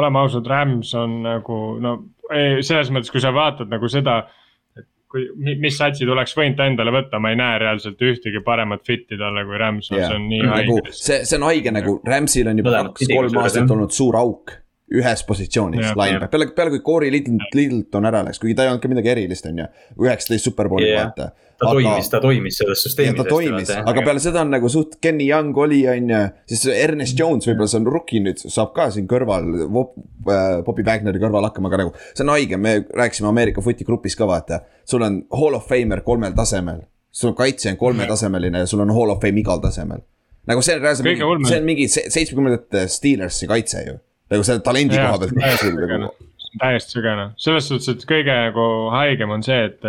oleme 0.00 0.22
ausad, 0.22 0.50
Rams 0.50 0.92
on 0.98 1.20
nagu 1.26 1.60
no 1.82 1.96
selles 2.66 2.90
mõttes, 2.94 3.12
kui 3.12 3.22
sa 3.22 3.32
vaatad 3.34 3.70
nagu 3.70 3.88
seda, 3.90 4.18
et 4.76 4.86
kui, 5.12 5.26
mis 5.62 5.78
satsid 5.78 6.10
oleks 6.10 6.34
võinud 6.38 6.58
ta 6.58 6.66
endale 6.70 6.94
võtta, 6.94 7.20
ma 7.22 7.32
ei 7.32 7.40
näe 7.40 7.60
reaalselt 7.62 8.02
ühtegi 8.02 8.42
paremat 8.46 8.84
fit'i 8.86 9.18
talle 9.20 9.46
kui 9.46 9.60
Rams 9.62 9.90
yeah., 9.92 10.08
see 10.08 10.20
on 10.20 10.28
nii 10.30 10.44
nagu, 10.44 10.78
haige. 10.82 10.94
see, 10.94 11.24
see 11.24 11.38
on 11.38 11.48
haige 11.50 11.74
nagu, 11.74 11.98
Ramsil 12.06 12.52
on 12.52 12.62
juba 12.62 12.78
kaks-kolm 12.90 13.42
aastat 13.42 13.76
olnud 13.76 13.94
suur 13.94 14.18
auk 14.20 14.56
ühes 14.94 15.22
positsioonis 15.26 15.88
linebacker, 15.98 16.30
peale, 16.30 16.46
peale 16.54 16.70
kui 16.76 16.82
Corey 16.86 17.10
Littleton 17.10 18.06
ära 18.06 18.20
läks, 18.26 18.38
kuigi 18.38 18.54
ta 18.54 18.62
ei 18.62 18.70
olnud 18.70 18.82
ka 18.84 18.90
midagi 18.90 19.10
erilist, 19.16 19.48
on 19.50 19.58
ju. 19.58 19.66
üheksateist 20.04 20.46
superbowli 20.46 20.86
yeah. 20.86 21.08
vaata. 21.08 21.32
ta 21.58 21.66
aga, 21.66 21.72
toimis, 21.74 22.10
ta 22.12 22.20
toimis 22.22 22.60
selles 22.60 22.84
süsteemis. 22.86 23.18
ta 23.18 23.26
toimis, 23.26 23.72
aga 23.80 24.04
peale 24.06 24.22
seda 24.22 24.44
on 24.46 24.54
nagu 24.54 24.70
suht, 24.70 24.94
Kenny 25.02 25.26
Young 25.26 25.58
oli, 25.58 25.82
on 25.90 26.14
ju. 26.14 26.22
siis 26.52 26.62
Ernest 26.70 27.18
Jones 27.18 27.50
võib-olla 27.50 27.70
see 27.72 27.82
on 27.82 27.90
rookie 27.90 28.22
nüüd, 28.22 28.46
saab 28.46 28.70
ka 28.78 28.86
siin 28.94 29.10
kõrval, 29.10 29.50
äh, 29.66 30.46
Bobby 30.66 30.86
Wagneri 30.86 31.22
kõrval 31.22 31.50
hakkama, 31.50 31.72
aga 31.72 31.82
nagu. 31.82 31.94
see 32.12 32.22
on 32.22 32.34
haige, 32.36 32.62
me 32.62 32.78
rääkisime 32.86 33.32
Ameerika 33.32 33.64
footi 33.66 33.86
grupis 33.88 34.14
ka 34.18 34.30
vaata, 34.30 34.62
sul 34.86 35.02
on 35.02 35.24
hall 35.34 35.58
of 35.58 35.66
famer 35.66 36.06
kolmel 36.06 36.36
tasemel. 36.38 36.84
sul 37.10 37.32
on 37.32 37.40
kaitse 37.42 37.72
on 37.72 37.78
kolmetasemeline 37.80 38.62
ja 38.62 38.70
sul 38.70 38.86
on 38.86 38.94
hall 38.94 39.10
of 39.10 39.22
fame 39.24 39.40
igal 39.40 39.58
tasemel 39.58 40.04
nagu 40.46 40.62
see 40.62 40.76
on 40.76 40.82
reaalselt, 40.84 41.22
see 41.48 41.56
on 41.58 41.64
mingi 41.66 41.86
seitsmekümnendate 41.90 42.84
Steelersi 42.92 43.48
kaitse 43.50 43.80
ju 43.86 43.96
nagu 44.30 44.46
selle 44.46 44.64
talendi 44.64 44.96
koha 44.98 45.18
pealt. 45.18 45.34
Nagu- 45.90 46.14
täiesti 46.60 46.96
sügane, 46.96 47.30
selles 47.40 47.68
suhtes, 47.68 47.88
et 47.92 48.06
kõige 48.08 48.32
nagu 48.32 48.64
haigem 48.94 49.34
on 49.34 49.44
see, 49.44 49.58
et, 49.68 49.84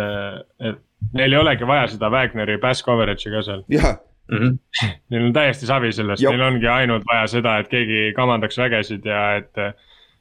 et 0.60 0.80
neil 1.16 1.34
ei 1.34 1.40
olegi 1.40 1.68
vaja 1.68 1.88
seda 1.94 2.10
Wagneri 2.12 2.58
pass 2.62 2.84
coverage'i 2.84 3.32
ka 3.34 3.42
seal. 3.46 3.64
jah. 3.72 3.98
Mm 4.28 4.38
-hmm. 4.38 4.88
Neil 5.10 5.22
on 5.24 5.32
täiesti 5.32 5.66
savi 5.66 5.92
sellest, 5.92 6.22
neil 6.22 6.42
ongi 6.44 6.68
ainult 6.68 7.04
vaja 7.08 7.26
seda, 7.26 7.58
et 7.58 7.68
keegi 7.68 8.12
kamandaks 8.16 8.58
vägesid 8.58 9.06
ja 9.06 9.36
et. 9.36 9.52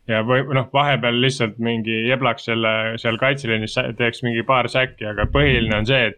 ja 0.08 0.22
või 0.24 0.46
noh, 0.56 0.70
vahepeal 0.74 1.20
lihtsalt 1.22 1.58
mingi 1.60 2.08
jeblaks 2.08 2.46
selle 2.48 2.70
seal 2.98 3.18
kaitseliinis 3.18 3.76
teeks 3.98 4.24
mingi 4.24 4.44
paar 4.44 4.70
säkki, 4.70 5.06
aga 5.06 5.26
põhiline 5.26 5.76
on 5.76 5.86
see, 5.86 6.06
et 6.08 6.16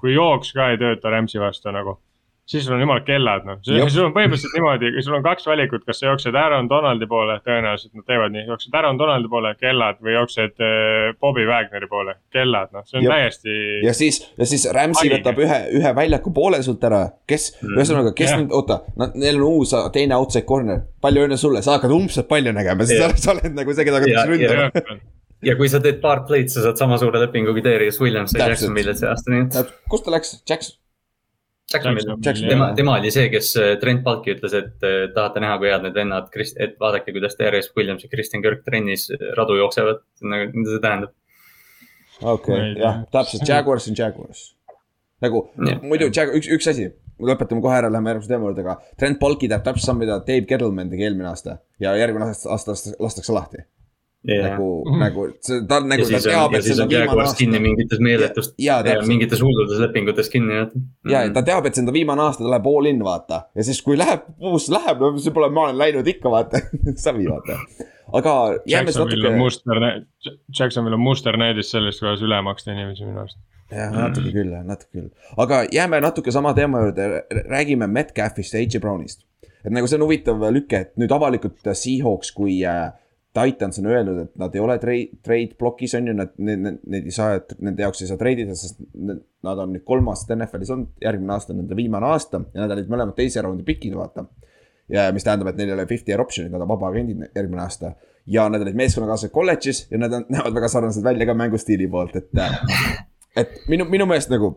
kui 0.00 0.14
jooks 0.14 0.52
ka 0.52 0.70
ei 0.70 0.78
tööta 0.78 1.10
Rams'i 1.10 1.40
vastu 1.40 1.70
nagu 1.70 1.98
siis 2.46 2.64
sul 2.64 2.76
on 2.76 2.80
jumala 2.80 3.02
kellad, 3.02 3.46
noh, 3.46 3.58
sul 3.64 4.04
on 4.06 4.12
põhimõtteliselt 4.14 4.54
niimoodi, 4.54 4.90
sul 5.02 5.16
on 5.18 5.24
kaks 5.24 5.48
valikut, 5.48 5.82
kas 5.86 5.98
sa 5.98 6.10
jooksed 6.12 6.36
Aaron 6.38 6.68
Donaldi 6.70 7.08
poole, 7.10 7.40
tõenäoliselt 7.46 7.96
nad 7.98 8.06
teevad 8.06 8.34
nii, 8.34 8.44
jooksed 8.52 8.76
Aaron 8.78 9.00
Donaldi 9.00 9.30
poole, 9.32 9.52
kellad 9.58 9.98
või 10.04 10.14
jooksed 10.14 10.62
äh, 10.62 11.08
Bobby 11.20 11.46
Wagneri 11.48 11.90
poole, 11.90 12.14
kellad, 12.34 12.70
noh, 12.76 12.86
see 12.86 13.00
on 13.00 13.08
ja. 13.08 13.16
täiesti. 13.16 13.56
ja 13.86 13.96
siis, 13.98 14.20
ja 14.38 14.46
siis 14.46 14.68
Ramsey 14.76 15.10
võtab 15.16 15.42
ühe, 15.42 15.58
ühe 15.80 15.94
väljaku 15.98 16.32
poole 16.36 16.62
sult 16.66 16.86
ära, 16.86 17.02
kes 17.26 17.50
mm., 17.58 17.74
ühesõnaga, 17.80 18.14
kes 18.14 18.30
yeah. 18.30 18.44
nüüd, 18.44 18.54
oota, 18.54 18.80
neil 19.18 19.42
on 19.42 19.60
uus 19.64 19.74
teine 19.94 20.14
outside 20.20 20.46
corner, 20.46 20.86
palju 21.02 21.26
õnne 21.26 21.40
sulle, 21.40 21.66
sa 21.66 21.80
hakkad 21.80 21.98
umbselt 21.98 22.30
palju 22.30 22.54
nägema, 22.54 22.86
sest 22.86 23.02
yeah. 23.02 23.18
sa 23.26 23.34
oled 23.34 23.58
nagu 23.58 23.74
see, 23.74 23.90
keda 23.90 24.02
hakatakse 24.02 24.30
ründama 24.30 25.02
ja 25.44 25.58
kui 25.58 25.68
sa 25.70 25.82
teed 25.82 25.98
paar 26.02 26.22
play'd, 26.30 26.48
sa 26.52 26.62
saad 26.64 26.78
sama 26.78 26.96
suure 27.02 27.20
lepingu 27.26 27.52
kui 27.56 27.62
Darius 27.64 27.98
Williams 28.00 28.38
Jacksonville'i 28.38 28.96
see 28.96 29.10
aasta, 29.10 29.34
nii 29.34 29.48
et. 29.50 29.78
kus 29.90 30.06
ta 30.06 30.14
läks, 30.14 30.38
Jackson? 30.46 30.78
Tema, 31.72 32.74
tema 32.78 32.92
oli 32.94 33.10
see, 33.10 33.26
kes 33.32 33.48
äh, 33.58 33.72
Trent 33.82 34.04
Balki 34.04 34.36
ütles, 34.36 34.52
et 34.54 34.84
äh, 34.86 35.08
tahate 35.14 35.42
näha, 35.42 35.56
kui 35.58 35.66
head 35.66 35.82
need 35.82 35.96
vennad, 35.98 36.28
et 36.62 36.76
vaadake, 36.78 37.10
kuidas 37.16 37.34
Darius 37.40 37.72
Williams 37.74 38.04
ja 38.06 38.10
Kristjan 38.12 38.44
Kirk 38.44 38.62
trennis 38.68 39.08
äh, 39.10 39.32
radu 39.34 39.56
jooksevad, 39.58 40.04
nagu, 40.22 40.52
mida 40.54 40.76
see 40.76 40.84
tähendab. 40.84 41.16
okei 42.22 42.54
okay,, 42.54 42.70
jah, 42.84 43.02
täpselt, 43.10 43.48
Jaguars 43.50 43.90
on 43.90 43.98
Jaguars. 43.98 44.44
nagu 45.26 45.42
ja, 45.66 45.80
muidu, 45.82 46.06
üks, 46.06 46.52
üks 46.54 46.70
asi, 46.70 46.86
lõpetame 47.18 47.64
kohe 47.64 47.80
ära, 47.82 47.90
läheme 47.90 48.14
järgmise 48.14 48.30
teema 48.30 48.46
juurde, 48.46 48.62
aga 48.62 48.98
Trent 49.00 49.18
Balki 49.18 49.50
teeb 49.50 49.66
täpselt 49.66 49.90
sama, 49.90 50.04
mida 50.06 50.20
Dave 50.22 50.46
Gettleman 50.46 50.92
tegi 50.92 51.08
eelmine 51.08 51.32
aasta. 51.32 51.58
Ja 51.82 51.98
järgmine 51.98 52.30
aasta, 52.30 52.54
aasta 52.54 52.78
lastakse 53.02 53.34
lahti 53.34 53.66
yeah. 54.28 54.50
nagu 54.50 54.84
mm, 54.84 54.92
-hmm. 54.92 54.98
nagu 55.00 55.26
see, 55.40 55.60
ta 55.68 55.80
nagu, 55.80 56.04
ta 56.10 56.20
teab, 56.24 56.54
et 56.54 56.64
see 56.64 56.82
on 56.82 56.90
viimane 56.90 57.22
aasta. 57.22 57.38
kinni 57.38 57.60
mingites 57.62 58.52
ja, 58.58 58.78
mingites 59.06 59.42
hulludes 59.42 59.80
lepingutes 59.80 60.30
kinni, 60.30 60.54
jah. 60.54 60.70
ja, 61.04 61.24
ja 61.26 61.32
ta 61.34 61.42
teab, 61.42 61.66
et 61.66 61.74
see 61.74 61.84
on 61.84 61.90
ta 61.90 61.96
viimane 61.96 62.22
aasta, 62.26 62.44
ta 62.44 62.54
läheb 62.54 62.70
all 62.72 62.90
in, 62.90 63.02
vaata. 63.04 63.42
ja 63.54 63.66
siis, 63.66 63.82
kui 63.82 63.98
läheb, 63.98 64.28
puusse 64.38 64.72
läheb, 64.74 65.02
no 65.02 65.12
see 65.18 65.34
pole, 65.34 65.50
ma 65.50 65.68
olen 65.68 65.78
läinud 65.78 66.14
ikka, 66.14 66.32
vaata 66.32 66.62
savi, 67.06 67.28
vaata. 67.30 67.58
aga 68.20 68.36
jääme 68.66 68.92
siis 68.94 69.04
natuke. 69.04 69.36
muster, 69.36 69.82
Jacksonvil 70.58 70.98
on 70.98 71.04
muster 71.04 71.38
näidis 71.40 71.70
sellest, 71.74 72.02
kuidas 72.02 72.24
üle 72.26 72.40
maksta 72.42 72.74
inimesi 72.74 73.06
minu 73.06 73.24
arust 73.24 73.38
jah, 73.70 73.90
natuke 73.94 74.32
küll, 74.34 74.52
jah, 74.52 74.66
natuke 74.66 75.00
küll. 75.00 75.08
aga 75.42 75.64
jääme 75.72 76.00
natuke 76.04 76.34
sama 76.34 76.54
teema 76.54 76.84
juurde, 76.84 77.24
räägime 77.50 77.86
Metcalfist 77.90 78.54
ja 78.54 78.62
H. 78.62 78.80
Brownist. 78.80 79.24
et 79.64 79.72
nagu 79.74 79.88
see 79.90 79.98
on 79.98 80.06
huvitav 80.06 80.46
lüke, 80.54 80.84
et 80.86 80.94
nüüd 81.00 81.10
avalikult 81.14 81.74
Seahawks 81.74 82.30
kui 82.34 82.60
äh, 82.66 82.92
Titans 83.36 83.80
on 83.82 83.88
öelnud, 83.90 84.18
et 84.24 84.40
nad 84.40 84.54
ei 84.56 84.62
ole 84.62 84.78
trade, 84.80 85.20
trade 85.24 85.58
blokis 85.58 85.94
on 85.98 86.08
ju, 86.08 86.14
nad, 86.16 86.32
need 86.40 86.96
ei 87.02 87.14
saa, 87.14 87.36
nende 87.60 87.84
jaoks 87.84 88.02
ei 88.02 88.10
saa 88.10 88.20
treidida, 88.20 88.56
sest 88.56 88.80
nad 88.96 89.62
on 89.62 89.74
nüüd 89.74 89.84
kolm 89.88 90.08
aastat 90.12 90.36
NFL-is 90.38 90.72
olnud, 90.74 90.92
järgmine 91.04 91.36
aasta 91.36 91.52
on 91.54 91.62
nende 91.62 91.78
viimane 91.78 92.08
aasta 92.08 92.42
ja 92.54 92.62
nad 92.62 92.74
olid 92.76 92.90
mõlemad 92.92 93.16
teise 93.18 93.44
raundi 93.44 93.66
pikid, 93.66 93.96
vaata. 93.98 94.26
ja 94.92 95.08
mis 95.12 95.26
tähendab, 95.26 95.50
et 95.52 95.60
neil 95.60 95.72
ei 95.72 95.76
ole 95.76 95.88
fifty 95.90 96.12
year 96.12 96.22
option'id, 96.24 96.52
nad 96.54 96.64
on 96.64 96.70
vabaagendid 96.70 97.26
järgmine 97.28 97.64
aasta. 97.64 97.92
ja 98.26 98.48
nad 98.50 98.62
olid 98.64 98.78
meeskonnakaaslased 98.78 99.34
kolledžis 99.34 99.86
ja 99.90 100.00
nad 100.00 100.16
on, 100.16 100.26
näevad 100.34 100.56
väga 100.60 100.72
sarnased 100.72 101.04
välja 101.04 101.28
ka 101.28 101.34
mängustiili 101.34 101.90
poolt, 101.90 102.16
et. 102.16 102.30
et 103.36 103.60
minu, 103.68 103.84
minu 103.90 104.08
meelest 104.08 104.32
nagu 104.32 104.56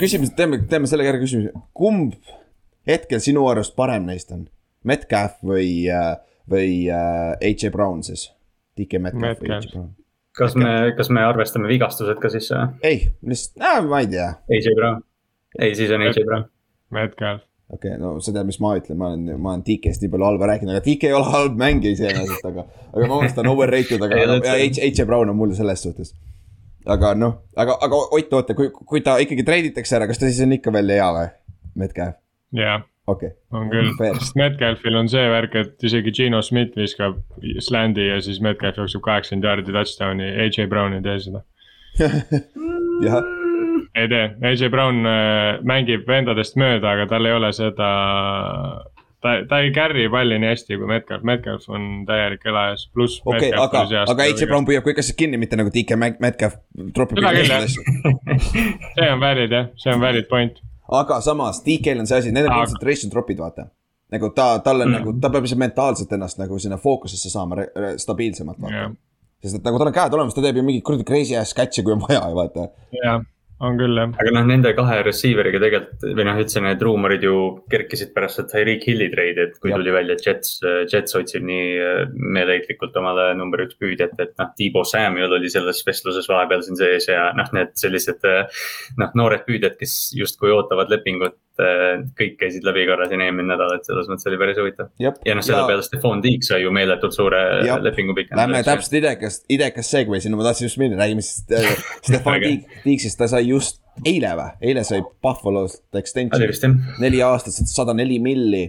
küsimus, 0.00 0.34
teeme, 0.36 0.58
teeme 0.68 0.90
selle 0.90 1.06
järgi 1.06 1.28
küsimuse, 1.28 1.54
kumb 1.76 2.18
hetkel 2.88 3.22
sinu 3.22 3.46
arust 3.50 3.76
parem 3.78 4.08
neist 4.08 4.32
on? 4.34 4.48
Metcalf 4.82 5.38
või 5.46 5.84
äh, 5.94 6.16
või 6.50 6.86
äh, 6.90 7.34
H.A. 7.38 7.70
Brown 7.74 8.02
siis, 8.06 8.28
DK 8.78 9.02
Metcalf 9.02 9.42
või 9.42 9.52
H.A. 9.52 9.60
Brown. 9.70 9.92
kas 10.38 10.56
me, 10.58 10.72
kas 10.98 11.12
me 11.12 11.24
arvestame 11.26 11.70
vigastused 11.70 12.20
ka 12.22 12.32
sisse 12.32 12.58
või? 12.58 12.82
ei, 12.88 13.06
lihtsalt 13.28 13.62
äh,, 13.62 13.78
ma 13.86 14.02
ei 14.02 14.10
tea. 14.12 14.28
H.A. 14.50 14.76
Brown, 14.80 15.00
ei, 15.58 15.76
siis 15.78 15.94
on 15.94 16.04
H.A. 16.08 16.26
Brown. 16.26 16.50
Metcalf. 16.92 17.46
okei 17.72 17.94
okay,, 17.94 18.00
no 18.00 18.16
sa 18.20 18.34
tead, 18.34 18.48
mis 18.48 18.60
ma 18.62 18.74
ütlen, 18.80 19.00
ma 19.00 19.12
olen, 19.12 19.30
ma 19.38 19.54
olen 19.54 19.64
DK-st 19.68 20.04
nii 20.04 20.12
palju 20.12 20.28
halba 20.30 20.50
rääkinud, 20.52 20.74
aga 20.74 20.84
DK 20.88 21.10
ei 21.10 21.16
ole 21.16 21.32
halb 21.36 21.56
mängija 21.60 21.96
iseenesest, 21.98 22.50
aga, 22.50 22.66
aga 22.92 23.06
ma 23.06 23.16
arvan, 23.16 23.30
et 23.30 23.38
ta 23.38 23.44
on 23.44 23.54
overrated, 23.54 24.06
aga 24.08 24.20
ja 24.22 24.58
H.A. 24.58 25.08
Brown 25.08 25.32
on 25.32 25.38
mul 25.38 25.56
selles 25.58 25.84
suhtes 25.86 26.14
aga 26.82 27.12
noh, 27.14 27.36
aga, 27.54 27.76
aga 27.84 27.98
Ott, 28.18 28.32
oota, 28.34 28.56
kui, 28.58 28.72
kui 28.72 29.02
ta 29.06 29.14
ikkagi 29.22 29.44
treiditakse 29.46 29.94
ära, 29.98 30.08
kas 30.10 30.18
ta 30.18 30.26
siis 30.26 30.42
on 30.42 30.56
ikka 30.56 30.72
veel 30.74 30.90
hea 30.96 31.10
või? 31.14 31.28
Metcalf. 31.78 32.18
jah 32.56 32.82
okay.. 33.10 33.32
on 33.52 33.70
küll, 33.72 33.92
sest 33.98 34.36
Metcalfil 34.38 34.96
on 34.98 35.10
see 35.10 35.24
värk, 35.32 35.56
et 35.58 35.86
isegi 35.88 36.14
Gino 36.16 36.42
Schmidt 36.44 36.76
viskab 36.78 37.20
slandi 37.64 38.08
ja 38.08 38.20
siis 38.24 38.40
Metcalf 38.44 38.80
jookseb 38.80 39.04
kaheksakümmend 39.04 39.48
jaardi 39.48 39.76
touchdown'i, 39.76 40.30
AJ 40.46 40.68
Brown 40.72 40.98
ei 40.98 41.04
tee 41.06 41.18
seda. 41.26 41.46
Ei 43.92 44.06
tee, 44.08 44.24
AJ 44.48 44.70
Brown 44.72 45.04
äh, 45.04 45.58
mängib 45.68 46.06
vendadest 46.08 46.54
mööda, 46.56 46.94
aga 46.94 47.04
tal 47.10 47.26
ei 47.28 47.34
ole 47.36 47.50
seda 47.52 47.88
ta, 49.20 49.34
ta 49.48 49.58
ei 49.60 49.72
carry 49.76 50.06
palli 50.12 50.38
nii 50.40 50.48
hästi 50.48 50.78
kui 50.80 50.88
Metcalf, 50.88 51.26
Metcalf 51.28 51.68
on 51.68 52.06
täielik 52.08 52.46
elajas, 52.48 52.86
pluss. 52.94 53.20
okei 53.28 53.52
aga, 53.52 53.84
aga 54.02 54.28
AJ 54.30 54.48
Brown 54.48 54.64
püüab 54.68 54.86
kõik 54.88 55.02
asjad 55.02 55.18
kinni, 55.20 55.40
mitte 55.40 55.60
nagu 55.60 55.72
DK 55.74 55.98
Metcalf. 56.00 56.56
seda 56.72 57.34
küll 57.36 57.52
jah, 57.52 57.68
see 58.96 59.08
on 59.10 59.20
valid 59.22 59.56
jah, 59.58 59.68
see 59.84 59.92
on 59.92 60.04
valid 60.08 60.30
point 60.32 60.62
aga 60.98 61.20
samas 61.24 61.62
DK-l 61.64 62.02
on 62.02 62.10
see 62.10 62.18
asi, 62.18 62.34
nende 62.34 62.52
concentration 62.52 63.12
drop'id, 63.12 63.40
vaata. 63.40 63.68
nagu 64.12 64.28
ta, 64.36 64.58
tal 64.64 64.84
on 64.84 64.90
mm. 64.90 64.98
nagu, 64.98 65.16
ta 65.20 65.30
peab 65.32 65.48
ise 65.48 65.56
mentaalselt 65.60 66.12
ennast 66.12 66.40
nagu 66.40 66.58
sinna 66.60 66.76
fookusesse 66.80 67.32
saama 67.32 67.64
stabiilsemalt, 67.96 68.60
vaata 68.60 68.80
yeah.. 68.84 68.96
sest 69.42 69.60
et 69.60 69.68
nagu 69.68 69.80
tal 69.80 69.92
on 69.92 69.96
käed 69.96 70.16
olemas, 70.18 70.36
ta 70.36 70.44
teeb 70.44 70.60
ju 70.60 70.66
mingit 70.66 70.84
kuradi 70.86 71.06
crazy 71.08 71.38
ass 71.38 71.56
catch'e, 71.56 71.84
kui 71.86 71.96
on 71.96 72.02
vaja, 72.04 72.26
vaata. 72.36 72.68
jah 72.98 73.22
on 73.62 73.78
küll 73.78 73.98
jah. 73.98 74.10
aga 74.22 74.32
noh, 74.34 74.46
nende 74.48 74.72
kahe 74.76 74.98
receiver'iga 75.06 75.60
tegelikult 75.62 76.06
või 76.18 76.26
noh, 76.28 76.40
üldse 76.42 76.62
need 76.64 76.82
ruumorid 76.82 77.26
ju 77.26 77.34
kerkisid 77.72 78.12
pärast 78.16 78.40
seda 78.40 78.50
Tyreek 78.52 78.86
Hilli 78.88 79.08
treidi, 79.12 79.46
et 79.46 79.58
kui 79.62 79.72
ja. 79.72 79.78
tuli 79.78 79.94
välja, 79.94 80.16
et 80.16 80.26
Jets, 80.26 80.56
Jets 80.90 81.18
otsib 81.18 81.46
nii 81.48 81.68
äh, 81.78 82.02
meeleheitlikult 82.12 82.96
omale 83.00 83.30
number 83.38 83.64
üks 83.66 83.78
püüdjat, 83.80 84.16
et 84.24 84.34
noh, 84.40 84.50
Tiibo 84.58 84.84
Samuel 84.88 85.38
oli 85.38 85.52
selles 85.52 85.84
vestluses 85.86 86.28
vahepeal 86.30 86.66
siin 86.66 86.80
sees 86.80 87.08
ja 87.10 87.30
noh, 87.38 87.48
need 87.56 87.74
sellised. 87.78 88.26
Äh, 88.28 88.64
noh, 89.00 89.14
noored 89.18 89.46
püüdjad, 89.46 89.78
kes 89.80 89.96
justkui 90.18 90.52
ootavad 90.54 90.90
lepingut 90.92 91.38
kõik 92.18 92.38
käisid 92.40 92.64
läbi 92.66 92.84
korra 92.88 93.06
siin 93.10 93.20
eelmine 93.24 93.52
nädal, 93.52 93.74
et 93.76 93.86
selles 93.88 94.08
mõttes 94.10 94.28
oli 94.30 94.38
päris 94.40 94.58
huvitav. 94.60 94.88
ja 94.98 95.36
noh, 95.36 95.44
selle 95.44 95.60
ja... 95.60 95.68
peale 95.68 95.84
Stefan 95.86 96.22
Tiik 96.24 96.46
sai 96.46 96.62
ju 96.62 96.72
meeletult 96.74 97.16
suure 97.16 97.42
Jab. 97.66 97.82
lepingu 97.84 98.16
pikenduse. 98.16 98.40
Lähme 98.40 98.62
täpselt 98.66 98.96
idekas, 99.02 99.40
idekas 99.52 99.90
segway, 99.92 100.22
sinna 100.24 100.40
ma 100.40 100.46
tahtsin 100.48 100.68
just 100.68 100.80
minna, 100.80 100.98
räägime 101.00 101.24
siis 101.24 101.44
äh, 101.52 101.84
Stefan 102.08 102.40
Tiik, 102.42 102.78
Tiiksist, 102.86 103.18
ta 103.20 103.28
sai 103.30 103.44
just 103.50 103.82
eile 104.08 104.32
või, 104.38 104.54
eile 104.72 104.84
sai 104.88 105.02
Buffalo'st 105.02 106.00
extension. 106.00 106.78
neli 107.02 107.20
aastat, 107.24 107.60
sada 107.68 107.96
neli 107.96 108.18
milli, 108.22 108.64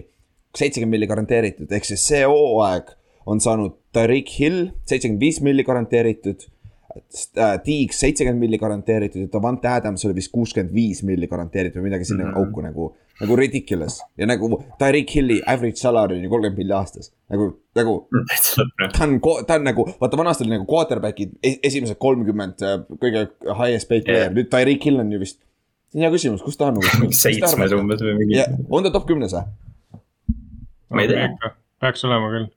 seitsekümmend 0.54 0.98
milli 0.98 1.10
garanteeritud, 1.10 1.72
ehk 1.72 1.88
siis 1.88 2.04
see 2.12 2.24
hooaeg 2.28 2.92
on 3.30 3.40
saanud 3.40 3.78
Tariq 3.94 4.36
Hill, 4.38 4.66
seitsekümmend 4.84 5.22
viis 5.24 5.40
milli 5.44 5.64
garanteeritud 5.64 6.44
Tiiks 6.94 7.96
äh, 7.96 7.98
seitsekümmend 7.98 8.40
milli 8.44 8.58
garanteeritud 8.58 9.24
ja 9.24 9.28
Davante 9.32 9.68
Adams 9.68 10.04
oli 10.06 10.14
vist 10.18 10.30
kuuskümmend 10.32 10.74
viis 10.74 11.00
milli 11.06 11.26
garanteeritud 11.30 11.80
või 11.80 11.88
midagi 11.88 12.06
sinna 12.06 12.28
mm 12.28 12.34
-hmm. 12.34 12.46
auku 12.46 12.62
nagu, 12.62 12.86
nagu 13.20 13.36
ridiculous. 13.36 13.96
ja 14.18 14.28
nagu 14.30 14.50
Tyreek 14.78 15.14
Hilli 15.14 15.40
average 15.46 15.80
salary 15.82 16.18
oli 16.18 16.28
kolmkümmend 16.28 16.58
milli 16.58 16.76
aastas, 16.76 17.10
nagu, 17.30 17.48
nagu. 17.74 17.96
ta 18.98 19.04
on, 19.04 19.18
ta 19.46 19.54
on 19.54 19.64
nagu, 19.64 19.88
vaata 20.00 20.16
vanasti 20.16 20.44
oli 20.44 20.54
nagu 20.54 20.66
quarterback'id 20.70 21.34
esimesed 21.42 21.98
kolmkümmend 21.98 22.62
äh, 22.62 22.78
kõige 23.02 23.26
highest 23.42 23.88
paid 23.88 24.06
player 24.06 24.28
yeah., 24.28 24.36
nüüd 24.38 24.50
Tyreek 24.54 24.86
Hill 24.86 25.02
on 25.02 25.12
ju 25.12 25.20
vist. 25.20 25.40
see 25.90 25.98
on 25.98 26.06
hea 26.06 26.12
küsimus, 26.14 26.46
kus 26.46 26.56
ta 26.56 26.70
on 26.70 26.78
nagu? 26.78 27.10
seitsmes 27.24 27.74
umbes 27.80 28.06
või 28.06 28.14
mingi. 28.22 28.46
on 28.70 28.86
ta 28.86 28.94
top 28.94 29.10
kümnes 29.10 29.34
või? 29.34 29.44
ma 30.90 31.02
ei 31.02 31.10
tea. 31.10 31.52
peaks 31.80 32.06
olema 32.06 32.30
küll. 32.30 32.48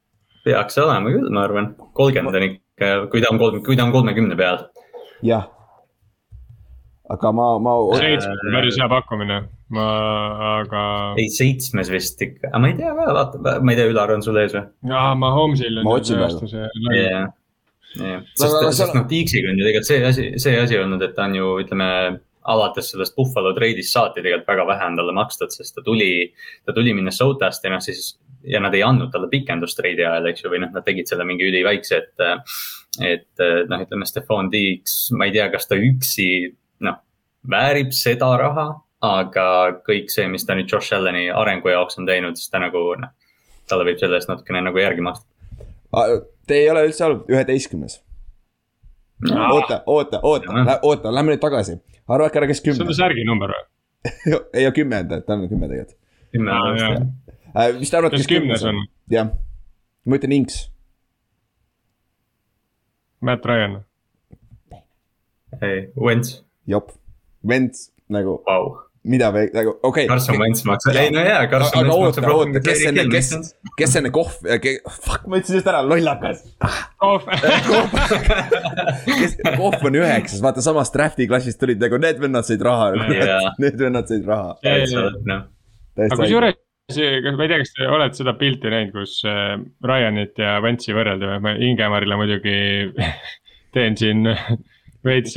peaks 0.45 0.77
olema 0.77 1.09
küll, 1.09 1.29
ma 1.33 1.43
arvan, 1.49 1.73
kolmkümmend 1.93 2.35
on 2.35 2.49
ikka 2.51 2.66
kui 2.77 3.21
ta 3.23 3.31
on 3.33 3.39
kolm, 3.41 3.61
kui 3.65 3.77
ta 3.77 3.85
on 3.87 3.93
kolmekümne 3.95 4.37
peal. 4.37 4.65
jah, 5.25 5.47
aga 7.13 7.31
ma, 7.33 7.47
ma. 7.63 7.75
seitsmes 7.97 8.43
on 8.43 8.57
päris 8.57 8.77
hea 8.81 8.89
pakkumine, 8.91 9.39
ma, 9.77 9.87
aga. 10.57 10.83
ei, 11.21 11.31
seitsmes 11.33 11.89
vist 11.93 12.21
ikka, 12.21 12.51
aga 12.51 12.61
ma 12.61 12.71
ei 12.71 12.77
tea 12.77 12.93
ka, 12.93 13.09
vaata, 13.17 13.57
ma 13.61 13.73
ei 13.73 13.79
tea, 13.79 13.89
Ülar 13.93 14.13
on 14.13 14.23
sul 14.25 14.37
ees 14.43 14.53
või? 14.57 14.67
jaa, 14.93 15.09
ma 15.17 15.33
Holmesil. 15.33 15.81
ma 15.87 15.97
otsin 15.97 16.21
praegu. 16.21 16.51
jah, 16.93 17.27
sest, 18.37 18.61
sest 18.77 18.93
noh, 18.93 19.09
Tiiksiga 19.09 19.51
on 19.51 19.59
ju 19.59 19.67
tegelikult 19.67 19.89
see 19.89 20.05
asi, 20.11 20.29
see 20.43 20.61
asi 20.61 20.77
olnud, 20.77 21.01
et 21.01 21.17
ta 21.17 21.25
on 21.25 21.37
ju, 21.39 21.51
ütleme 21.65 21.89
alates 22.47 22.93
sellest 22.93 23.15
Buffalo 23.17 23.51
treidist 23.55 23.91
saati 23.95 24.21
tegelikult 24.21 24.47
väga 24.47 24.67
vähe 24.69 24.85
on 24.91 25.01
talle 25.01 25.15
makstud, 25.17 25.51
sest 25.51 25.75
ta 25.75 25.83
tuli, 25.83 26.29
ta 26.63 26.75
tuli 26.75 26.93
Minnesotast 26.95 27.65
ja 27.65 27.73
noh, 27.73 27.81
siis 27.83 28.13
ja 28.43 28.61
nad 28.63 28.75
ei 28.75 28.83
andnud 28.85 29.11
talle 29.13 29.29
pikendust 29.31 29.79
treidi 29.79 30.05
ajal, 30.05 30.29
eks 30.31 30.43
ju, 30.43 30.51
või 30.53 30.61
noh, 30.63 30.71
nad 30.73 30.85
tegid 30.85 31.09
selle 31.09 31.25
mingi 31.27 31.47
üliväikse, 31.49 32.01
et. 32.03 32.27
et 33.03 33.43
noh, 33.69 33.83
ütleme 33.83 34.07
Stefan 34.09 34.51
Diggs, 34.53 35.11
ma 35.13 35.27
ei 35.27 35.35
tea, 35.35 35.49
kas 35.53 35.69
ta 35.69 35.77
üksi 35.77 36.27
noh, 36.85 36.97
väärib 37.49 37.91
seda 37.93 38.31
raha, 38.41 38.67
aga 39.05 39.47
kõik 39.85 40.09
see, 40.13 40.25
mis 40.31 40.47
ta 40.47 40.57
nüüd 40.57 40.71
Josh 40.71 40.95
Allan'i 40.97 41.27
arengu 41.29 41.69
jaoks 41.69 41.99
on 42.01 42.09
teinud, 42.09 42.39
siis 42.39 42.49
ta 42.53 42.61
nagu 42.63 42.89
noh, 42.97 43.13
talle 43.69 43.85
võib 43.89 44.01
selle 44.01 44.17
eest 44.17 44.31
natukene 44.31 44.63
nagu 44.65 44.81
järgi 44.81 45.05
maksta. 45.05 45.29
Te 46.47 46.61
ei 46.63 46.69
ole 46.71 46.87
üldse 46.87 47.05
olnud 47.05 47.29
üheteistkümnes 47.31 48.01
oota, 49.25 49.83
oota, 49.85 50.19
oota, 50.23 50.79
oota, 50.81 51.15
lähme 51.15 51.33
nüüd 51.33 51.41
tagasi. 51.41 51.77
arvake 52.07 52.39
ära, 52.39 52.47
kes 52.47 52.61
kümne. 52.61 52.77
see 52.77 52.87
on 52.87 52.97
särgi 52.97 53.25
number 53.25 53.53
või? 53.53 53.63
ei, 54.57 54.67
kümnenda, 54.71 55.21
ta 55.25 55.33
on 55.33 55.47
kümme 55.49 55.69
tegelikult. 55.69 55.97
kümme 56.31 56.53
on 56.53 56.77
jah. 56.79 56.99
Äh, 57.57 57.73
mis 57.79 57.89
te 57.89 57.97
arvate, 57.97 58.19
kes 58.21 58.29
kümnes 58.29 58.63
on? 58.67 58.83
jah, 59.09 59.31
ma 60.05 60.19
ütlen 60.19 60.35
Inks. 60.37 60.67
Matt 63.25 63.45
Ryan. 63.49 63.79
ei, 65.61 65.87
Wentz. 65.97 66.43
jop, 66.69 66.91
Wentz 67.41 67.89
nagu 68.13 68.43
wow 68.45 68.75
mida 69.07 69.31
me 69.31 69.47
nagu, 69.53 69.71
okei 69.81 70.05
okay.. 70.05 70.07
Carson 70.07 70.37
Wentz 70.41 70.63
maksab, 70.67 70.97
ei 70.99 71.11
no 71.13 71.23
jaa, 71.23 71.47
Carson 71.51 71.87
Wentz 71.87 72.01
maksab 72.03 72.27
rohkem 72.27 72.53
kui 72.57 72.63
kes 72.65 72.83
enne, 72.89 73.05
kes, 73.11 73.29
kes 73.79 73.95
enne 74.01 74.11
kohv, 74.13 74.35
fuck, 74.43 75.27
ma 75.31 75.39
ütlesin 75.39 75.59
just 75.59 75.69
ära, 75.71 75.81
lollakas. 75.87 76.43
kohv 77.01 77.27
kes, 79.21 79.37
kohv 79.55 79.87
on 79.89 79.99
üheksas, 80.01 80.43
vaata 80.43 80.63
samast 80.65 80.95
draft'i 80.95 81.29
klassist 81.29 81.61
tulid 81.61 81.81
nagu 81.83 81.99
need 82.03 82.21
vennad 82.21 82.47
said 82.47 82.63
raha 82.67 82.91
yeah., 83.07 83.49
need 83.63 83.79
vennad 83.79 84.11
said 84.11 84.27
raha. 84.27 84.57
aga 84.67 86.19
kusjuures, 86.19 86.59
kas 86.87 87.35
ma 87.35 87.43
ei 87.43 87.49
tea, 87.51 87.59
kas 87.59 87.73
te 87.75 87.87
olete 87.91 88.21
seda 88.21 88.33
pilti 88.39 88.69
näinud, 88.71 88.93
kus 88.95 89.19
äh, 89.27 89.57
Ryanit 89.83 90.39
ja 90.39 90.57
Wentzi 90.63 90.95
võrreldi 90.95 91.27
või, 91.27 91.41
ma 91.43 91.53
Ingemarile 91.67 92.15
muidugi 92.19 92.53
teen 93.75 93.97
siin 93.99 94.23
veits 95.07 95.35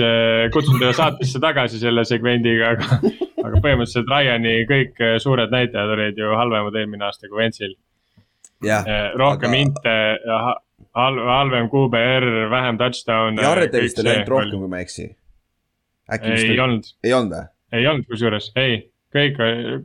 kutsun 0.55 0.79
teda 0.79 0.93
saatesse 0.95 1.41
tagasi 1.43 1.81
selle 1.83 2.05
segmendiga, 2.07 2.75
aga, 2.77 3.01
aga 3.43 3.63
põhimõtteliselt 3.65 4.13
Ryan'i 4.13 4.55
kõik 4.71 5.03
äh, 5.03 5.17
suured 5.23 5.51
näitajad 5.51 5.95
olid 5.97 6.23
ju 6.23 6.31
halvemad 6.39 6.79
eelmine 6.79 7.09
aasta 7.09 7.27
kui 7.27 7.43
Ventsil 7.43 7.75
yeah,. 8.63 8.87
Äh, 8.87 9.09
rohkem 9.19 9.51
aga... 9.51 9.65
inte, 9.67 9.97
halv, 10.95 11.25
halvem 11.35 11.67
QBR, 11.73 12.29
vähem 12.55 12.79
touchdown'e. 12.79 13.43
Jarrete 13.43 13.83
vist 13.83 13.99
oli 14.05 14.15
ainult 14.15 14.33
rohkem, 14.37 14.63
kui 14.63 14.71
ma 14.71 14.79
ei 14.79 14.87
eksi. 14.87 15.11
ei 16.15 16.63
olnud. 16.63 16.95
ei 17.03 17.19
olnud 17.19 17.37
või? 17.41 17.53
ei 17.75 17.91
olnud 17.91 18.07
kusjuures, 18.07 18.53
ei 18.59 18.81
kõik, 19.15 19.41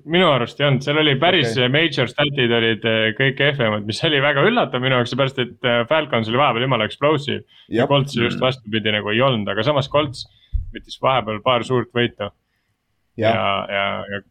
minu 0.06 0.28
arust 0.30 0.60
ei 0.62 0.68
olnud, 0.68 0.86
seal 0.86 1.00
oli 1.02 1.16
päris 1.22 1.52
okay. 1.54 1.72
major 1.74 2.10
stat'id 2.12 2.52
olid 2.60 2.86
eh, 2.90 3.08
kõik 3.18 3.38
kehvemad, 3.40 3.88
mis 3.88 4.02
oli 4.06 4.22
väga 4.24 4.44
üllatav 4.46 4.84
minu 4.84 5.00
jaoks, 5.00 5.14
seepärast 5.14 5.42
et 5.42 5.70
eh, 5.70 5.82
Falcons 5.90 6.30
oli 6.30 6.42
vahepeal 6.42 6.68
jumala 6.68 6.88
explosive. 6.90 7.42
ja 7.74 7.88
Coltsil 7.90 8.28
just 8.28 8.42
vastupidi 8.42 8.94
nagu 8.94 9.10
ei 9.14 9.24
olnud, 9.26 9.50
aga 9.50 9.66
samas 9.66 9.90
Colts 9.92 10.28
võttis 10.76 11.02
vahepeal 11.02 11.42
paar 11.46 11.66
suurt 11.66 11.90
võitu. 11.96 12.30
ja, 13.18 13.34
ja, 13.34 13.52
ja, 13.72 13.90
ja 14.14 14.24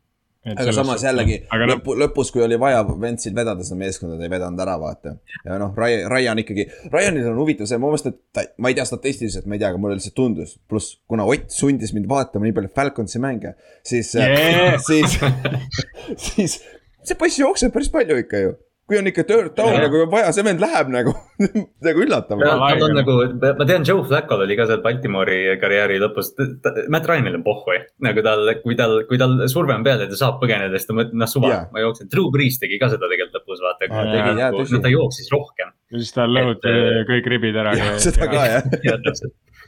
aga 0.52 0.74
samas 0.76 1.04
jällegi 1.06 1.38
aga 1.54 1.68
lõpu, 1.72 1.96
lõpus, 2.00 2.30
kui 2.34 2.44
oli 2.44 2.58
vaja 2.60 2.82
Ventsil 2.84 3.34
vedada 3.36 3.64
seda 3.66 3.78
meeskonda, 3.80 4.18
ta 4.18 4.26
ei 4.26 4.32
vedanud 4.32 4.60
ära, 4.64 4.76
vaata. 4.80 5.16
ja 5.44 5.58
noh, 5.60 5.72
Ryan, 5.78 6.04
Ryan 6.12 6.42
ikkagi, 6.44 6.66
Ryanil 6.92 7.30
on 7.32 7.40
huvitav 7.40 7.70
see, 7.70 7.80
ma 7.80 7.90
mõtlesin, 7.92 8.14
et 8.14 8.36
ta, 8.36 8.46
ma 8.60 8.72
ei 8.72 8.78
tea 8.78 8.86
statistiliselt, 8.88 9.48
ma 9.48 9.56
ei 9.56 9.64
tea, 9.64 9.72
aga 9.72 9.80
mulle 9.80 9.98
lihtsalt 9.98 10.16
tundus. 10.18 10.56
pluss, 10.68 10.98
kuna 11.10 11.26
Ott 11.28 11.50
sundis 11.54 11.94
mind 11.96 12.08
vaatama 12.10 12.48
nii 12.48 12.56
palju 12.56 12.72
Falconsi 12.76 13.22
mänge, 13.22 13.54
siis 13.86 14.12
yeah., 14.18 14.76
siis 14.84 15.18
siis 16.28 16.60
see 17.04 17.18
poiss 17.18 17.40
jookseb 17.40 17.72
päris 17.74 17.90
palju 17.92 18.20
ikka 18.24 18.44
ju 18.44 18.54
kui 18.88 18.98
on 19.00 19.08
ikka 19.08 19.24
third 19.24 19.54
down 19.56 19.78
nagu 19.80 20.02
on 20.04 20.10
vaja, 20.12 20.32
see 20.36 20.44
vend 20.44 20.60
läheb 20.62 20.90
nagu 20.92 21.14
nagu 21.86 22.02
üllatav. 22.04 22.40
Nad 22.40 22.84
on 22.84 22.96
nagu, 22.98 23.16
ma 23.58 23.66
tean, 23.68 23.86
Joe 23.88 24.04
Flacco'l 24.04 24.44
oli 24.44 24.58
ka 24.58 24.66
seal 24.68 24.82
Baltimore'i 24.84 25.56
karjääri 25.62 25.96
lõpus, 26.02 26.34
Matt 26.92 27.08
Ryanil 27.08 27.38
on 27.40 27.46
pohhu, 27.46 27.78
nagu 28.04 28.24
tal, 28.26 28.44
kui 28.64 28.76
tal, 28.78 28.98
kui 29.08 29.20
tal 29.20 29.38
surve 29.52 29.76
on 29.76 29.86
peal 29.86 30.04
ja 30.04 30.10
ta 30.10 30.18
saab 30.20 30.40
põgeneda, 30.42 30.76
siis 30.76 30.90
ta 30.90 30.98
mõtleb, 30.98 31.16
noh 31.22 31.30
suva 31.30 31.50
yeah., 31.50 31.70
ma 31.72 31.84
jooksen. 31.84 32.10
Drew 32.12 32.28
Brees 32.34 32.60
tegi 32.62 32.80
ka 32.82 32.90
seda 32.92 33.08
tegelikult 33.10 33.40
lõpus, 33.40 33.64
vaata 33.64 33.88
ah,. 33.90 34.12
Nagu, 34.34 34.66
no 34.68 34.82
ta 34.84 34.92
jooksis 34.92 35.32
rohkem. 35.32 35.72
ja 35.92 36.02
siis 36.02 36.12
ta 36.14 36.28
lõhuti 36.28 36.76
kõik 37.08 37.32
ribid 37.32 37.56
ära. 37.64 37.74
seda 38.02 38.28
ka 38.28 38.46
jah. 38.52 38.68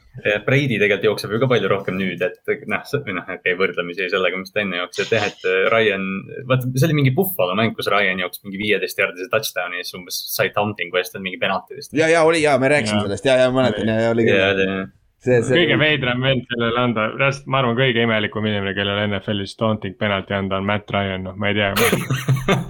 Brady 0.47 0.79
tegelikult 0.81 1.07
jookseb 1.09 1.35
ju 1.35 1.41
ka 1.43 1.49
palju 1.51 1.71
rohkem 1.71 1.99
nüüd, 2.01 2.23
et 2.25 2.53
noh, 2.71 2.83
noh 2.83 3.23
okei 3.23 3.37
okay,, 3.37 3.57
võrdlemisi 3.59 4.09
sellega, 4.13 4.41
mis 4.41 4.55
ta 4.55 4.63
enne 4.65 4.81
jooksis, 4.83 5.07
et 5.07 5.17
jah, 5.17 5.29
et 5.31 5.71
Ryan, 5.73 6.07
vaata, 6.49 6.71
see 6.75 6.89
oli 6.89 6.99
mingi 7.01 7.15
Buffalo 7.17 7.57
mäng, 7.59 7.77
kus 7.77 7.91
Ryan 7.93 8.23
jooksis 8.25 8.47
mingi 8.47 8.61
viieteist 8.63 9.03
jaardise 9.03 9.31
touchdown'i 9.33 9.83
ja 9.83 9.87
siis 9.87 9.99
umbes 10.01 10.21
sai 10.35 10.53
taunting'u 10.57 11.01
eest 11.01 11.19
mingi 11.23 11.41
penaltidest. 11.43 11.95
ja, 11.97 12.11
ja 12.13 12.25
oli 12.29 12.45
ja 12.45 12.57
me 12.61 12.73
rääkisime 12.73 13.03
ja. 13.03 13.09
sellest 13.09 13.29
ja, 13.29 13.41
ja 13.45 13.51
mäletan 13.55 13.93
ja, 13.93 14.01
ja 14.07 14.15
oli 14.15 14.29
küll 14.29 14.87
see, 15.27 15.41
see. 15.43 15.59
kõige 15.59 15.77
veidram 15.81 16.23
vend, 16.25 16.47
kellele 16.51 16.81
anda, 16.81 17.07
ma 17.51 17.61
arvan, 17.61 17.77
kõige 17.79 18.07
imelikum 18.07 18.47
inimene, 18.47 18.73
kellele 18.77 19.07
NFL-is 19.11 19.57
taunting 19.61 19.99
penalti 20.01 20.37
anda 20.37 20.61
on 20.61 20.69
Matt 20.69 20.91
Ryan, 20.95 21.27
noh, 21.27 21.37
ma 21.41 21.51
ei 21.51 21.59
tea 21.59 21.73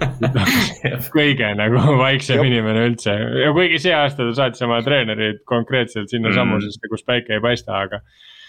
kõige 1.17 1.53
nagu 1.59 1.97
vaiksem 2.01 2.41
Jop. 2.41 2.49
inimene 2.49 2.85
üldse 2.89 3.15
ja 3.43 3.53
kuigi 3.55 3.81
see 3.85 3.95
aasta 3.95 4.25
ta 4.27 4.35
saatis 4.41 4.65
oma 4.65 4.81
treenerid 4.85 5.43
konkreetselt 5.49 6.11
sinna 6.11 6.31
mm. 6.33 6.39
sammusesse, 6.41 6.91
kus 6.91 7.05
päike 7.07 7.37
ei 7.37 7.43
paista, 7.43 7.83
aga 7.85 8.01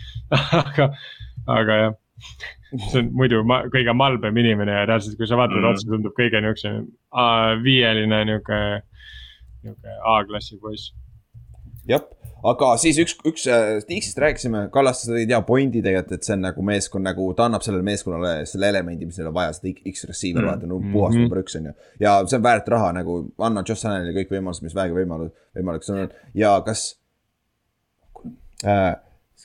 aga, 0.64 0.92
aga 1.46 1.82
jah 1.84 1.98
see 2.90 3.00
on 3.00 3.10
muidu 3.16 3.42
ma, 3.48 3.62
kõige 3.72 3.94
malbem 3.96 4.36
inimene 4.42 4.74
ja 4.74 4.86
reaalselt, 4.88 5.16
kui 5.18 5.28
sa 5.28 5.38
vaatad 5.40 5.60
mm. 5.60 5.68
otsa, 5.70 5.88
tundub 5.88 6.14
kõige 6.16 6.40
niukse 6.44 6.72
viieline 7.64 8.22
niuke, 8.28 8.60
niuke 9.64 9.98
A-klassi 10.14 10.58
poiss. 10.62 10.92
jah, 11.88 12.04
aga 12.52 12.70
siis 12.80 12.98
üks, 13.02 13.16
üks 13.26 13.46
äh, 13.50 13.78
Stixist 13.82 14.20
rääkisime, 14.22 14.66
Kallaste 14.74 15.10
tõi 15.10 15.24
hea 15.24 15.40
pointi 15.46 15.82
tegelikult, 15.84 16.18
et 16.18 16.28
see 16.28 16.36
on 16.36 16.44
nagu 16.46 16.64
meeskond 16.66 17.06
nagu, 17.08 17.26
ta 17.38 17.48
annab 17.48 17.64
sellele 17.66 17.86
meeskonnale 17.86 18.34
selle 18.50 18.70
elemendi, 18.72 19.08
mis 19.08 19.18
neil 19.18 19.30
on 19.32 19.36
vaja, 19.38 19.56
seda 19.56 19.72
X-receiver 19.92 20.44
mm., 20.44 20.50
vaata, 20.52 20.70
no 20.70 20.78
puhas 20.78 21.14
mm 21.14 21.18
-hmm. 21.18 21.26
number 21.26 21.42
üks 21.42 21.58
on 21.58 21.70
ju. 21.70 21.74
ja 22.00 22.14
see 22.26 22.38
on 22.38 22.46
väärt 22.46 22.68
raha 22.68 22.92
nagu, 23.00 23.18
anna 23.38 23.64
Josh 23.66 23.86
Allanile 23.86 24.14
kõik 24.20 24.32
võimalused, 24.36 24.62
mis 24.62 24.78
vähegi 24.78 25.00
võimalus, 25.00 25.34
võimalik 25.56 25.90
on 25.90 26.08
ja 26.34 26.54
kas 26.66 26.86
äh, 28.64 28.94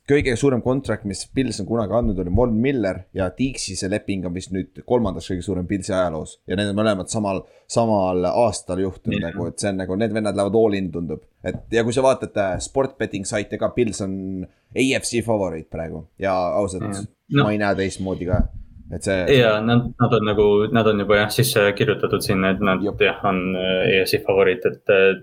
kõige 0.10 0.34
suurem 0.40 0.62
kontrakt, 0.64 1.06
mis 1.08 1.24
Pils 1.34 1.62
on 1.64 1.68
kunagi 1.68 1.96
andnud, 1.96 2.20
oli 2.20 2.34
Von 2.36 2.56
Miller 2.60 3.04
ja 3.16 3.30
Dixi 3.38 3.78
see 3.80 3.90
leping 3.92 4.26
on 4.28 4.34
vist 4.36 4.52
nüüd 4.56 4.82
kolmandas 4.88 5.30
kõige 5.32 5.46
suurem 5.46 5.68
Pilsi 5.68 5.94
ajaloos. 5.94 6.40
ja 6.48 6.58
need 6.60 6.72
on 6.74 6.80
mõlemad 6.80 7.12
samal, 7.12 7.44
samal 7.72 8.26
aastal 8.32 8.84
juhtunud 8.84 9.20
yeah. 9.20 9.30
nagu, 9.30 9.48
et 9.48 9.64
see 9.64 9.72
on 9.72 9.80
nagu, 9.84 9.98
need 10.00 10.16
vennad 10.16 10.40
lähevad 10.40 10.60
all 10.60 10.80
in, 10.80 10.92
tundub. 10.92 11.24
et 11.44 11.62
ja 11.72 11.86
kui 11.88 11.96
sa 11.96 12.04
vaatad 12.06 12.42
äh, 12.44 12.58
sportbetting 12.64 13.28
saite 13.30 13.60
ka, 13.62 13.72
Pils 13.76 14.04
on 14.06 14.18
AFC 14.74 15.24
favoriit 15.26 15.70
praegu 15.72 16.06
ja 16.20 16.36
ausalt 16.60 16.90
yeah. 16.90 17.08
no. 17.38 17.48
ma 17.48 17.56
ei 17.56 17.62
näe 17.62 17.80
teistmoodi 17.80 18.28
ka 18.32 18.44
et 18.96 19.06
see. 19.06 19.38
ja 19.38 19.54
nad, 19.64 19.86
nad 20.00 20.14
on 20.18 20.26
nagu, 20.28 20.46
nad 20.72 20.88
on 20.88 21.02
juba 21.04 21.18
jah 21.22 21.32
sisse 21.34 21.64
kirjutatud 21.78 22.24
sinna, 22.26 22.52
et 22.54 22.62
nad 22.64 22.84
Jop. 22.84 23.02
jah, 23.04 23.20
on 23.28 23.56
äh, 23.58 24.02
ESi 24.02 24.20
favoriit, 24.26 24.66
et 24.70 24.94
äh, 24.94 25.20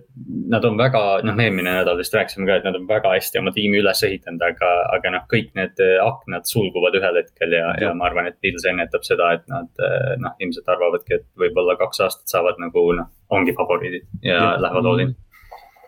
nad 0.53 0.65
on 0.69 0.79
väga, 0.81 1.03
noh, 1.27 1.37
me 1.37 1.47
eelmine 1.49 1.75
nädal 1.79 1.99
vist 2.01 2.15
rääkisime 2.17 2.49
ka, 2.49 2.59
et 2.61 2.69
nad 2.69 2.79
on 2.79 2.87
väga 2.89 3.15
hästi 3.15 3.41
oma 3.43 3.55
tiimi 3.57 3.81
üles 3.83 4.03
ehitanud, 4.07 4.45
aga, 4.47 4.71
aga 4.97 5.15
noh, 5.17 5.27
kõik 5.33 5.51
need 5.59 5.83
äh, 5.85 5.97
aknad 6.05 6.49
sulguvad 6.51 6.99
ühel 7.01 7.21
hetkel 7.23 7.57
ja, 7.59 7.73
ja 7.83 7.95
ma 7.97 8.09
arvan, 8.11 8.31
et 8.31 8.39
Pils 8.43 8.67
ennetab 8.69 9.05
seda, 9.07 9.35
et 9.39 9.45
nad 9.51 9.85
noh, 10.21 10.37
ilmselt 10.41 10.69
arvavadki, 10.71 11.21
et 11.21 11.27
võib-olla 11.41 11.77
kaks 11.81 12.05
aastat 12.07 12.33
saavad 12.33 12.61
nagu 12.63 12.87
noh, 12.97 13.11
ongi 13.35 13.55
favoriidid 13.57 14.07
ja, 14.25 14.39
ja. 14.39 14.49
lähevad 14.63 14.89
all 14.91 15.05
in. 15.05 15.13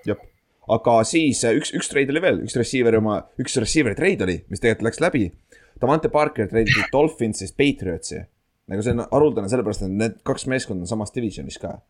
jah, 0.09 0.21
aga 0.77 0.99
siis 1.09 1.42
üks, 1.49 1.73
üks 1.79 1.90
treid 1.92 2.12
oli 2.12 2.23
veel, 2.25 2.42
üks 2.47 2.59
receiver'i 2.59 3.01
oma, 3.01 3.23
üks 3.42 3.57
receiver'i 3.62 3.99
treid 3.99 4.25
oli, 4.27 4.42
mis 4.53 4.62
tegelikult 4.62 4.90
läks 4.90 5.03
läbi 5.03 5.27
Davante 5.83 6.09
Parker 6.09 6.49
treiditi 6.49 6.85
Dolphinsist 6.92 7.57
Patriotsi. 7.59 8.23
nagu 8.71 8.83
see 8.85 8.92
on 8.95 9.03
haruldane 9.11 9.51
sellepärast, 9.51 9.83
et 9.85 9.90
need 9.99 10.21
kaks 10.27 10.47
meeskonda 10.49 10.87
on 10.87 10.90
samas 10.90 11.11
divisionis 11.14 11.59
ka. 11.61 11.81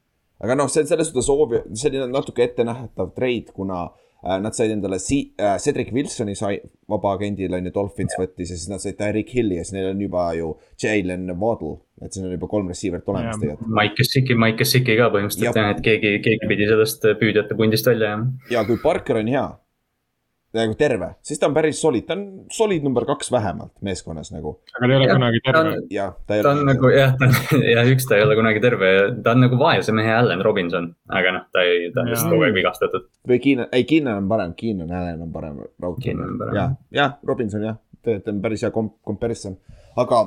aga 0.43 0.57
noh, 0.59 0.71
see 0.73 0.87
selles 0.89 1.11
suhtes 1.11 1.29
soovi, 1.29 1.61
selline 1.79 2.09
natuke 2.11 2.43
ettenähtav 2.47 3.13
treid, 3.15 3.53
kuna 3.55 3.85
äh, 3.85 4.39
nad 4.43 4.57
said 4.57 4.73
endale 4.73 4.99
si-, 4.99 5.35
äh, 5.39 5.59
Cedric 5.63 5.93
Wilsoni 5.95 6.35
sai 6.39 6.57
vabaagendil 6.91 7.53
on 7.59 7.69
ju, 7.69 7.75
Dolphins 7.77 8.17
võttis 8.19 8.51
ja 8.51 8.59
siis 8.59 8.73
nad 8.73 8.83
said 8.83 8.97
Tyreek 8.99 9.31
Hilli 9.37 9.61
ja 9.61 9.67
siis 9.67 9.77
neil 9.77 9.93
on 9.93 10.01
juba 10.03 10.27
ju 10.39 10.55
Jalen 10.83 11.29
Waddle. 11.37 11.77
et 12.03 12.17
siin 12.17 12.27
on 12.27 12.33
juba 12.35 12.49
kolm 12.51 12.73
receiver'it 12.73 13.07
olemas 13.13 13.39
tegelikult. 13.39 13.69
Mike 13.77 14.01
Gesicki, 14.01 14.35
Mike 14.35 14.65
Gesicki 14.65 14.97
ka 14.99 15.13
põhimõtteliselt 15.13 15.61
jah, 15.61 15.75
et 15.77 15.85
keegi, 15.85 16.17
keegi 16.25 16.49
pidi 16.51 16.67
sellest 16.73 17.05
püüdjate 17.21 17.61
pundist 17.61 17.93
välja 17.93 18.15
jääma. 18.15 18.33
ja 18.51 18.65
kui 18.67 18.81
Parker 18.83 19.21
on 19.21 19.31
hea 19.31 19.51
nagu 20.57 20.75
terve, 20.77 21.09
siis 21.25 21.41
ta 21.41 21.49
on 21.49 21.55
päris 21.57 21.79
solid, 21.81 22.05
ta 22.09 22.17
on 22.17 22.25
solid 22.53 22.85
number 22.85 23.07
kaks 23.09 23.31
vähemalt 23.33 23.73
meeskonnas 23.85 24.33
nagu. 24.35 24.59
aga 24.77 24.85
ta 24.85 24.91
ei 24.91 24.99
ole 24.99 25.07
ja, 25.07 25.15
kunagi 25.17 25.41
terve. 25.47 25.73
jah, 25.93 26.11
ta 26.27 26.37
ei 26.37 26.43
ole. 26.43 26.45
ta 26.45 26.53
on 26.53 26.67
nagu 26.69 26.91
jah, 26.93 27.15
ta 27.19 27.29
on 27.29 27.65
jah, 27.77 27.91
üks 27.95 28.09
ta 28.09 28.19
ei 28.19 28.27
ole 28.27 28.37
kunagi 28.39 28.63
terve 28.65 28.91
ja 28.93 29.07
ta 29.25 29.37
on 29.37 29.45
nagu 29.47 29.61
vaese 29.61 29.95
mehe 29.97 30.13
Allan 30.17 30.45
Robinson, 30.45 30.91
aga 31.09 31.35
noh, 31.39 31.47
ta 31.55 31.65
ei, 31.69 31.89
ta 31.95 32.05
on 32.05 32.13
lihtsalt 32.13 32.35
kogu 32.35 32.47
aeg 32.49 32.59
vigastatud. 32.59 33.09
või 33.33 33.41
Keenan, 33.47 33.73
ei 33.73 33.89
Keenan 33.89 34.21
on 34.25 34.29
parem, 34.33 34.55
Keenan 34.59 34.93
Allan 34.93 35.25
on 35.25 35.33
parem. 35.33 35.65
jah, 36.59 36.77
jah, 36.93 37.17
Robinson 37.25 37.65
jah, 37.71 37.81
tegelikult 38.03 38.35
on 38.35 38.45
päris 38.45 38.67
hea 38.67 38.75
komp-, 38.75 38.99
comparison, 39.07 39.57
aga 39.97 40.25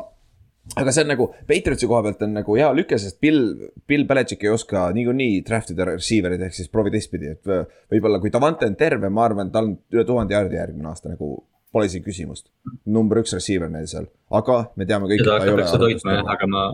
aga 0.73 0.93
see 0.93 1.05
on 1.05 1.11
nagu, 1.13 1.27
Patriotsi 1.49 1.89
koha 1.89 2.01
pealt 2.07 2.23
on 2.25 2.35
nagu 2.39 2.57
hea 2.57 2.69
lüke, 2.75 2.97
sest 3.01 3.19
Bill, 3.23 3.69
Bill 3.87 4.07
Belichik 4.09 4.45
ei 4.45 4.53
oska 4.53 4.87
niikuinii 4.95 5.41
draft 5.47 5.73
ida 5.75 5.87
receiver'id, 5.91 6.41
ehk 6.47 6.57
siis 6.57 6.71
proovi 6.73 6.93
teistpidi, 6.95 7.35
et 7.35 7.51
võib-olla 7.93 8.21
kui 8.23 8.33
Davante 8.33 8.69
on 8.69 8.77
terve, 8.79 9.11
ma 9.13 9.27
arvan, 9.29 9.53
tal 9.53 9.69
on 9.69 9.77
üle 9.93 10.05
tuhande 10.07 10.35
jaardi 10.35 10.59
järgmine 10.59 10.91
aasta 10.91 11.13
nagu 11.13 11.37
pole 11.75 11.89
isegi 11.89 12.05
küsimust. 12.07 12.49
number 12.85 13.19
üks 13.21 13.35
receiver 13.35 13.69
neil 13.71 13.87
seal, 13.91 14.09
aga 14.31 14.61
me 14.75 14.87
teame 14.89 15.09
kõik. 15.11 15.23
seda 15.23 15.39
hakatakse 15.43 15.81
toitma 15.81 16.19
jah, 16.19 16.29
aga 16.35 16.51
ma, 16.51 16.67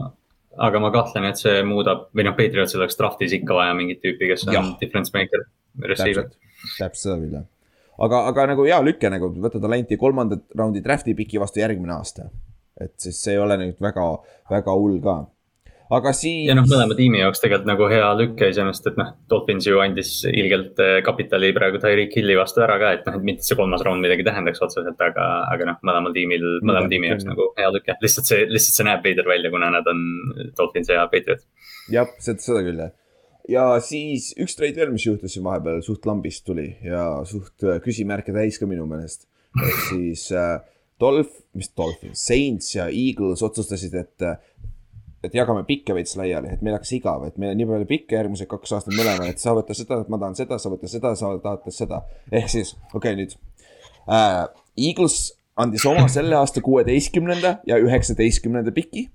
aga 0.70 0.84
ma 0.84 0.92
kahtlen, 0.94 1.30
et 1.32 1.42
see 1.42 1.64
muudab 1.68 2.08
või 2.16 2.30
noh, 2.30 2.38
Patriotsil 2.38 2.84
oleks 2.84 3.00
draft'is 3.00 3.34
ikka 3.42 3.58
vaja 3.58 3.74
mingit 3.78 4.04
tüüpi, 4.04 4.30
kes 4.32 4.48
on 4.48 4.56
ja. 4.56 4.68
difference 4.82 5.14
maker, 5.18 5.50
receiver. 5.84 6.30
täpselt 6.78 7.04
seda 7.08 7.18
küll 7.24 7.42
jah 7.42 7.50
aga, 8.02 8.22
aga 8.32 8.48
nagu 8.54 8.66
hea 8.68 8.80
lüke 8.86 9.12
nagu 9.12 9.32
võtta 9.44 9.62
talenti 9.62 9.98
kolmandat 10.00 10.48
raundi 10.58 10.82
draft'i 10.84 11.16
piki 11.18 11.42
vastu 11.42 11.62
järgmine 11.62 11.94
aasta. 11.98 12.30
Et 12.86 12.96
siis 13.02 13.20
see 13.24 13.38
ei 13.38 13.44
ole 13.44 13.60
nüüd 13.62 13.78
väga, 13.84 14.08
väga 14.52 14.76
hull 14.78 15.00
ka 15.04 15.22
aga 15.92 16.14
siis. 16.16 16.46
ja 16.48 16.56
noh, 16.56 16.66
mõlema 16.70 16.96
tiimi 16.96 17.20
jaoks 17.20 17.42
tegelikult 17.44 17.68
nagu 17.68 17.88
hea 17.92 18.08
lükke 18.20 18.50
iseenesest, 18.52 18.88
et 18.92 19.00
noh, 19.00 19.12
Dolphins 19.32 19.68
ju 19.68 19.82
andis 19.84 20.14
ilgelt 20.30 20.80
eh, 20.84 21.00
kapitali 21.06 21.52
praegu 21.56 21.82
Tyreek 21.84 22.16
Hilli 22.16 22.38
vastu 22.40 22.64
ära 22.64 22.78
ka, 22.82 22.94
et 22.98 23.10
noh, 23.10 23.18
et 23.20 23.28
mitte 23.28 23.48
see 23.48 23.60
kolmas 23.60 23.84
round 23.88 24.04
midagi 24.06 24.26
tähendaks 24.28 24.64
otseselt, 24.64 25.00
aga, 25.04 25.28
aga 25.52 25.68
noh, 25.74 25.82
mõlemal 25.88 26.16
tiimil, 26.16 26.48
mõlema 26.64 26.92
tiimi 26.92 27.12
jaoks 27.12 27.28
nagu 27.28 27.52
hea 27.60 27.74
lüke. 27.76 27.98
lihtsalt 28.04 28.32
see, 28.32 28.48
lihtsalt 28.48 28.80
see 28.80 28.88
näeb 28.88 29.06
veider 29.06 29.28
välja, 29.28 29.52
kuna 29.54 29.72
nad 29.76 29.92
on 29.92 30.02
Dolphins 30.58 30.92
ja 30.94 31.06
Patriot. 31.12 31.44
jah, 31.92 32.18
seda, 32.24 32.48
seda 32.48 32.66
küll 32.70 32.84
jah 32.86 32.98
ja 33.52 33.66
siis 33.84 34.32
üks 34.40 34.56
treid 34.56 34.78
veel, 34.78 34.94
mis 34.94 35.06
juhtus 35.06 35.36
siin 35.36 35.44
vahepeal, 35.44 35.82
suht 35.84 36.06
lambist 36.08 36.46
tuli 36.48 36.70
ja 36.86 37.04
suht 37.28 37.66
äh, 37.66 37.82
küsimärke 37.84 38.32
täis 38.36 38.60
ka 38.62 38.70
minu 38.70 38.86
meelest. 38.88 39.28
ehk 39.60 39.82
siis 39.90 40.30
äh, 40.32 40.62
Dolph, 41.02 41.42
mis 41.58 41.72
Dolphins, 41.78 42.22
Saints 42.28 42.76
ja 42.76 42.88
Eagles 42.88 43.42
otsustasid, 43.46 43.96
et 43.98 44.28
et 45.22 45.36
jagame 45.38 45.62
pikke 45.68 45.94
veits 45.94 46.16
laiali, 46.18 46.50
et 46.50 46.64
meil 46.66 46.74
hakkas 46.74 46.96
igav, 46.98 47.28
et 47.28 47.36
meil 47.42 47.54
on 47.54 47.60
nii 47.60 47.68
palju 47.70 47.88
pikke 47.92 48.18
järgmised 48.18 48.50
kaks 48.50 48.74
aastat 48.78 48.96
mõlemal, 48.98 49.30
et 49.30 49.42
sa 49.42 49.54
võta 49.54 49.76
seda, 49.78 50.00
ma 50.10 50.18
tahan 50.22 50.38
seda, 50.40 50.58
sa 50.58 50.72
võta 50.74 50.90
seda, 50.90 51.14
sa 51.18 51.30
tahad 51.44 51.68
seda. 51.76 52.02
ehk 52.32 52.50
siis, 52.50 52.74
okei 52.94 53.14
okay, 53.14 53.20
nüüd 53.20 53.38
äh,. 54.10 54.48
Eagles 54.82 55.34
andis 55.60 55.84
oma 55.86 56.08
selle 56.10 56.38
aasta 56.40 56.62
kuueteistkümnenda 56.64 57.58
ja 57.68 57.78
üheksateistkümnenda 57.84 58.72
piki 58.74 59.10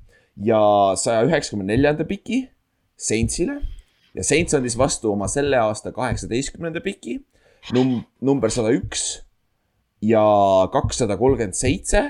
ja 0.44 0.60
saja 1.00 1.24
üheksakümne 1.26 1.72
neljanda 1.72 2.04
piki 2.06 2.44
Saintsile. 2.96 3.58
ja 4.14 4.24
Saints 4.24 4.54
andis 4.54 4.76
vastu 4.78 5.10
oma 5.12 5.28
selle 5.32 5.58
aasta 5.58 5.92
kaheksateistkümnenda 5.96 6.84
piki 6.84 7.18
num-, 7.74 8.04
number 8.20 8.52
sada 8.52 8.70
üks 8.76 9.25
ja 10.02 10.24
kakssada 10.72 11.16
kolmkümmend 11.16 11.56
seitse 11.56 12.02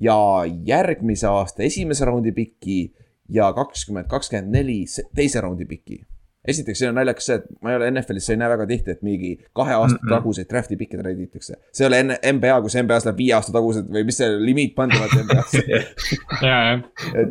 ja 0.00 0.18
järgmise 0.66 1.26
aasta 1.26 1.62
esimese 1.62 2.04
raundi 2.04 2.32
piki 2.32 2.94
ja 3.28 3.52
kakskümmend, 3.52 4.06
kakskümmend 4.08 4.54
neli 4.54 4.84
teise 5.14 5.40
raundi 5.40 5.64
piki. 5.64 6.00
esiteks, 6.48 6.78
siin 6.78 6.88
on 6.88 6.94
naljakas 6.96 7.26
see, 7.28 7.34
et 7.36 7.48
ma 7.60 7.72
ei 7.72 7.76
ole 7.76 7.90
NFL-is, 7.90 8.24
sa 8.24 8.32
ei 8.32 8.38
näe 8.40 8.48
väga 8.48 8.64
tihti, 8.70 8.94
et 8.94 9.02
mingi 9.04 9.34
kahe 9.58 9.74
aasta 9.76 9.98
taguseid 10.08 10.48
draft'i 10.48 10.78
pikke 10.80 10.96
treiditakse. 11.00 11.58
see 11.72 11.84
ei 11.84 11.88
ole 11.90 11.98
enne 12.04 12.16
NBA, 12.32 12.60
kus 12.64 12.78
NBA-s 12.78 13.08
läheb 13.08 13.20
viie 13.20 13.34
aasta 13.36 13.52
tagused 13.52 13.90
või 13.92 14.06
mis 14.08 14.20
see 14.22 14.30
limiit 14.40 14.78
ja, 16.48 16.56
jah. 16.70 16.82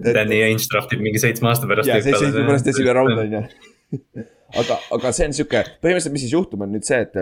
Danny 0.04 0.44
Ainge 0.50 0.70
draftib 0.74 1.02
mingi 1.02 1.24
seitsme 1.24 1.50
aasta 1.50 1.70
pärast. 1.72 1.90
ja, 1.90 2.02
seitsme 2.04 2.44
pärast 2.44 2.70
esimene 2.74 2.94
raund 3.00 3.24
on 3.24 3.36
ju. 3.40 3.44
aga, 4.62 4.80
aga 5.00 5.16
see 5.16 5.32
on 5.32 5.38
sihuke, 5.40 5.64
põhimõtteliselt, 5.82 6.14
mis 6.14 6.28
siis 6.28 6.36
juhtub, 6.38 6.62
on 6.62 6.76
nüüd 6.76 6.86
see, 6.86 7.02
et 7.08 7.18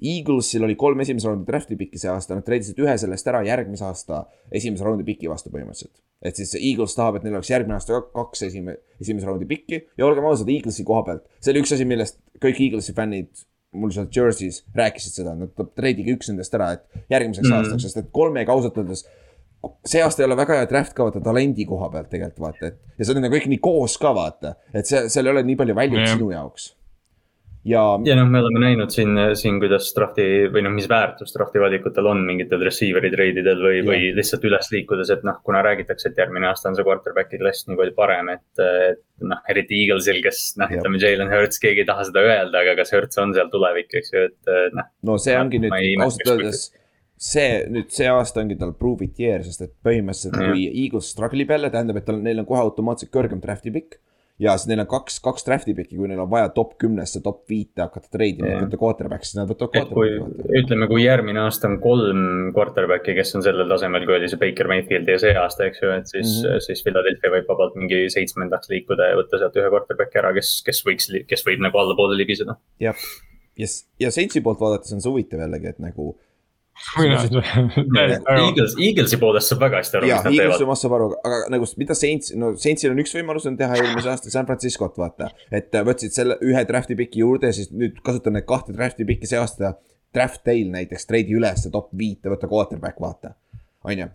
Eaglesil 0.00 0.64
oli 0.64 0.76
kolm 0.80 1.02
esimese 1.04 1.28
raundi 1.28 1.46
draft'i 1.48 1.76
pikki 1.76 2.00
see 2.00 2.10
aasta, 2.12 2.38
nad 2.38 2.46
treidisid 2.46 2.78
ühe 2.80 2.94
sellest 3.00 3.28
ära 3.28 3.42
järgmise 3.46 3.84
aasta 3.84 4.22
esimese 4.60 4.86
raundi 4.86 5.04
piki 5.04 5.28
vastu 5.28 5.52
põhimõtteliselt. 5.52 6.00
et 6.24 6.36
siis 6.36 6.54
Eagles 6.58 6.96
tahab, 6.96 7.18
et 7.18 7.26
neil 7.26 7.36
oleks 7.38 7.50
järgmine 7.52 7.76
aasta 7.76 8.00
kaks 8.14 8.42
esime-, 8.48 8.78
esimese 9.00 9.28
raundi 9.28 9.48
pikki 9.48 9.84
ja 9.98 10.08
olgem 10.08 10.26
ausad, 10.28 10.48
Eaglesi 10.52 10.84
koha 10.88 11.04
pealt, 11.06 11.24
see 11.40 11.54
oli 11.54 11.64
üks 11.64 11.76
asi, 11.76 11.86
millest 11.88 12.20
kõik 12.40 12.60
Eaglesi 12.66 12.96
fännid 12.96 13.46
mul 13.76 13.92
seal 13.94 14.08
Jersey's 14.10 14.64
rääkisid 14.74 15.20
seda, 15.20 15.36
nad 15.38 15.54
treidige 15.78 16.16
üks 16.16 16.30
nendest 16.32 16.54
ära, 16.58 16.72
et 16.74 17.02
järgmiseks 17.12 17.46
mm 17.46 17.52
-hmm. 17.52 17.70
aastaks, 17.70 17.86
sest 17.86 18.00
et 18.02 18.10
kolmega 18.12 18.52
ausalt 18.52 18.78
öeldes 18.80 19.06
see 19.86 20.02
aasta 20.02 20.22
ei 20.22 20.26
ole 20.26 20.36
väga 20.36 20.56
hea 20.56 20.66
draft 20.70 20.94
ka 20.96 21.06
vaata 21.06 21.20
talendi 21.24 21.66
koha 21.68 21.90
pealt 21.92 22.08
tegelikult 22.12 22.40
vaata, 22.46 22.70
et 22.70 22.98
ja 22.98 23.04
see 23.04 23.14
on 23.14 23.22
nagu 23.24 23.36
kõik 23.36 23.48
nii 23.52 23.62
koos 23.62 23.96
ka 24.00 24.12
vaata, 24.16 24.54
et 24.74 24.88
see, 24.88 25.08
seal 25.12 25.28
ei 25.28 25.34
ole 25.34 25.42
nii 25.46 25.58
palju 25.60 25.76
väljut 25.76 26.08
sinu 26.14 26.30
jaoks 26.32 26.70
ja. 27.64 27.82
ja 28.04 28.16
noh, 28.16 28.28
me 28.30 28.40
oleme 28.40 28.62
näinud 28.62 28.92
siin, 28.94 29.12
siin, 29.38 29.58
kuidas 29.62 29.90
drafti 29.96 30.24
või 30.52 30.64
noh, 30.64 30.72
mis 30.74 30.88
väärtus 30.90 31.34
drafti 31.34 31.62
valikutel 31.62 32.08
on 32.10 32.24
mingitel 32.26 32.62
receiver'i 32.64 33.12
treididel 33.12 33.60
või, 33.64 33.82
või 33.86 34.10
lihtsalt 34.16 34.44
üles 34.48 34.70
liikudes, 34.72 35.12
et 35.14 35.24
noh, 35.26 35.38
kuna 35.46 35.62
räägitakse, 35.66 36.10
et 36.10 36.20
järgmine 36.20 36.50
aasta 36.50 36.70
on 36.70 36.78
see 36.78 36.86
quarterback'i 36.86 37.40
klass 37.42 37.68
nii 37.68 37.78
palju 37.80 37.96
parem, 37.98 38.32
et, 38.36 38.64
et 38.64 39.30
noh, 39.30 39.40
eriti 39.52 39.84
Eaglesil, 39.84 40.20
kes 40.24 40.42
noh, 40.60 40.74
ütleme 40.80 41.00
Jalen 41.02 41.32
Hurts, 41.32 41.62
keegi 41.62 41.84
ei 41.84 41.88
taha 41.88 42.08
seda 42.08 42.24
öelda, 42.26 42.64
aga 42.64 42.76
kas 42.80 42.94
Hurts 42.96 43.22
on 43.22 43.36
seal 43.36 43.52
tulevik, 43.52 43.92
eks 44.00 44.14
ju, 44.14 44.28
et 44.30 44.54
noh. 44.76 44.92
no 45.12 45.18
see 45.20 45.38
ongi 45.40 45.64
nüüd 45.66 46.04
ausalt 46.04 46.36
öeldes 46.36 46.68
see 47.20 47.66
nüüd 47.68 47.90
see 47.92 48.06
aasta 48.08 48.40
ongi 48.40 48.56
tal 48.56 48.72
prove 48.76 49.04
it 49.04 49.18
year, 49.20 49.42
sest 49.44 49.66
et 49.66 49.74
põhimõtteliselt 49.84 50.38
mm 50.38 50.54
kui 50.54 50.62
Eagles 50.86 51.10
struggle 51.12 51.44
ib 51.44 51.50
jälle, 51.52 51.68
tähendab, 51.72 51.98
et 52.00 52.06
tal, 52.08 52.22
neil 52.24 52.40
on 52.40 52.46
kohe 52.48 52.62
automaatselt 52.64 53.12
kõrgem 53.12 53.42
draft'i 53.42 53.72
pikk 53.74 53.98
ja 54.40 54.54
siis 54.58 54.70
neil 54.70 54.82
on 54.82 54.88
kaks, 54.90 55.18
kaks 55.24 55.44
draft'i 55.46 55.74
piki, 55.76 55.96
kui 55.98 56.08
neil 56.08 56.22
on 56.22 56.30
vaja 56.30 56.48
top 56.54 56.72
kümnesse, 56.80 57.20
top 57.24 57.42
viite 57.50 57.84
hakata 57.84 58.08
treidima 58.12 58.48
yeah., 58.48 58.62
võtta 58.64 58.80
quarterback'i, 58.80 59.28
siis 59.28 59.38
nad 59.38 59.50
võtavad 59.50 59.92
quarterback'i. 59.92 60.46
ütleme, 60.62 60.88
kui 60.90 61.04
järgmine 61.04 61.42
aasta 61.44 61.68
on 61.70 61.76
kolm 61.82 62.22
quarterback'i, 62.56 63.14
kes 63.18 63.34
on 63.38 63.44
sellel 63.46 63.68
tasemel, 63.70 64.06
kui 64.08 64.16
oli 64.16 64.30
see 64.32 64.40
Baker 64.40 64.70
Mayfield 64.72 65.10
ja 65.12 65.18
see 65.22 65.34
aasta, 65.36 65.68
eks 65.68 65.84
ju, 65.84 65.92
et 65.94 66.12
siis 66.12 66.28
mm, 66.30 66.46
-hmm. 66.46 66.66
siis 66.66 66.84
Philadelphia 66.86 67.34
võib 67.36 67.52
vabalt 67.52 67.76
mingi 67.80 68.02
seitsmendaks 68.12 68.72
liikuda 68.72 69.10
ja 69.12 69.18
võtta 69.20 69.42
sealt 69.42 69.60
ühe 69.60 69.72
quarterback'i 69.74 70.22
ära, 70.22 70.32
kes, 70.36 70.54
kes 70.66 70.84
võiks, 70.88 71.10
kes 71.28 71.46
võib 71.46 71.66
nagu 71.66 71.82
allapoole 71.84 72.16
libiseda. 72.16 72.56
jah, 72.80 73.06
ja, 73.60 73.70
ja 74.00 74.10
Saintsi 74.14 74.40
poolt 74.40 74.60
vaadates 74.60 74.96
on 74.96 75.04
see 75.04 75.12
huvitav 75.12 75.44
jällegi, 75.44 75.74
et 75.74 75.84
nagu 75.84 76.14
Eagles, 77.00 78.76
Eaglesi 78.80 79.18
poolest 79.20 79.52
saab 79.52 79.60
väga 79.64 79.80
hästi 79.80 79.98
aru, 79.98 80.06
mis 80.06 80.14
nad 80.14 80.24
teevad. 80.26 80.38
Eaglesi 80.46 80.66
omast 80.66 80.86
saab 80.86 80.96
aru, 80.96 81.10
aga 81.28 81.40
nagu 81.54 81.68
mida 81.80 81.96
Saints, 81.98 82.32
no 82.38 82.52
Saintsil 82.60 82.94
on 82.94 83.02
üks 83.02 83.14
võimalus 83.16 83.46
on 83.50 83.58
teha 83.60 83.76
eelmise 83.78 84.10
aasta 84.12 84.32
San 84.32 84.48
Franciscot, 84.48 84.96
vaata. 85.00 85.30
et 85.54 85.76
võtsid 85.86 86.16
selle 86.16 86.38
ühe 86.46 86.64
draft'i 86.68 86.96
piki 86.98 87.22
juurde 87.24 87.50
ja 87.50 87.56
siis 87.56 87.70
nüüd 87.74 88.00
kasutan 88.06 88.38
neid 88.38 88.48
kahte 88.48 88.74
draft'i 88.76 89.06
pikki 89.08 89.30
see 89.30 89.40
aasta. 89.40 89.76
Draft 90.10 90.40
teil 90.42 90.72
näiteks, 90.72 91.04
treidi 91.06 91.36
üles 91.38 91.68
top 91.70 91.92
viite, 91.94 92.32
võta 92.32 92.48
quarterback, 92.50 92.98
vaata, 92.98 93.36
on 93.86 94.00
ju. 94.00 94.08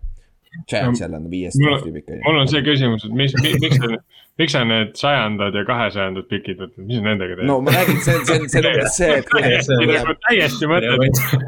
Giants 0.68 1.00
jälle 1.00 1.16
on 1.16 1.30
viies 1.32 1.56
draft'i 1.56 1.92
pikk. 1.94 2.18
mul 2.26 2.42
on 2.42 2.50
see 2.52 2.60
küsimus, 2.66 3.06
et 3.08 3.16
mis, 3.16 3.32
miks 3.40 3.80
te 3.80 3.96
miks 4.36 4.52
sa 4.52 4.60
need 4.68 4.90
sajandad 5.00 5.54
ja 5.56 5.62
kahesajandad 5.64 6.26
pikid 6.28 6.58
võtad, 6.60 6.84
mis 6.84 6.98
sa 6.98 7.04
nendega 7.06 7.36
teed? 7.38 7.46
no 7.48 7.56
ma 7.64 7.72
räägin, 7.72 8.00
see, 8.04 8.16
see, 8.28 8.48
see 8.52 8.60
on 8.60 8.66
umbes 8.68 8.96
see, 8.98 9.08
et. 9.16 9.30
Nagu 9.32 10.14
täiesti 10.26 10.68
mõttetu. 10.68 11.38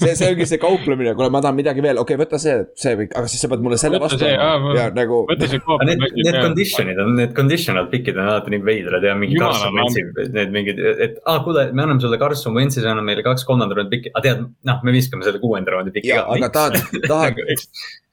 see, 0.00 0.14
see 0.16 0.30
ongi 0.32 0.46
see 0.48 0.60
kauplemine, 0.62 1.12
kuule, 1.18 1.28
ma 1.34 1.42
tahan 1.44 1.58
midagi 1.58 1.84
veel, 1.84 2.00
okei 2.00 2.16
okay,, 2.16 2.22
võta 2.24 2.40
see, 2.40 2.54
see 2.80 2.96
või, 2.96 3.08
aga 3.12 3.28
siis 3.28 3.44
sa 3.44 3.50
pead 3.52 3.66
mulle 3.66 3.80
selle 3.82 4.00
vastu 4.00 4.24
andma. 4.24 4.72
ja 4.78 4.86
nagu. 4.96 5.20
Need, 5.32 6.06
need 6.16 6.38
condition'id 6.38 7.02
on, 7.04 7.12
need 7.18 7.34
conditional 7.36 7.90
pikid 7.92 8.16
on 8.16 8.30
alati 8.30 8.54
nii 8.56 8.64
veidrad 8.70 9.04
ja 9.04 9.12
mingi 9.18 9.36
Carson 9.42 9.76
Wentzi, 9.76 10.06
need 10.32 10.54
mingid, 10.54 10.80
et 10.80 11.20
aa 11.26 11.36
ah,, 11.36 11.42
kuule, 11.44 11.66
me 11.76 11.84
anname 11.84 12.00
sulle 12.00 12.20
Carson 12.22 12.56
Wentzi, 12.56 12.80
sa 12.80 12.94
annad 12.94 13.04
meile 13.10 13.26
kaks 13.26 13.44
kolmanda 13.48 13.76
raundi 13.76 13.98
pikki, 13.98 14.14
aga 14.16 14.24
tead, 14.30 14.46
noh, 14.70 14.80
me 14.86 14.96
viskame 14.96 15.28
selle 15.28 15.42
kuuenda 15.44 15.76
raundi 15.76 16.06
jaa, 16.08 16.24
aga 16.38 16.48
tahad, 16.56 16.80
tahad 17.12 17.44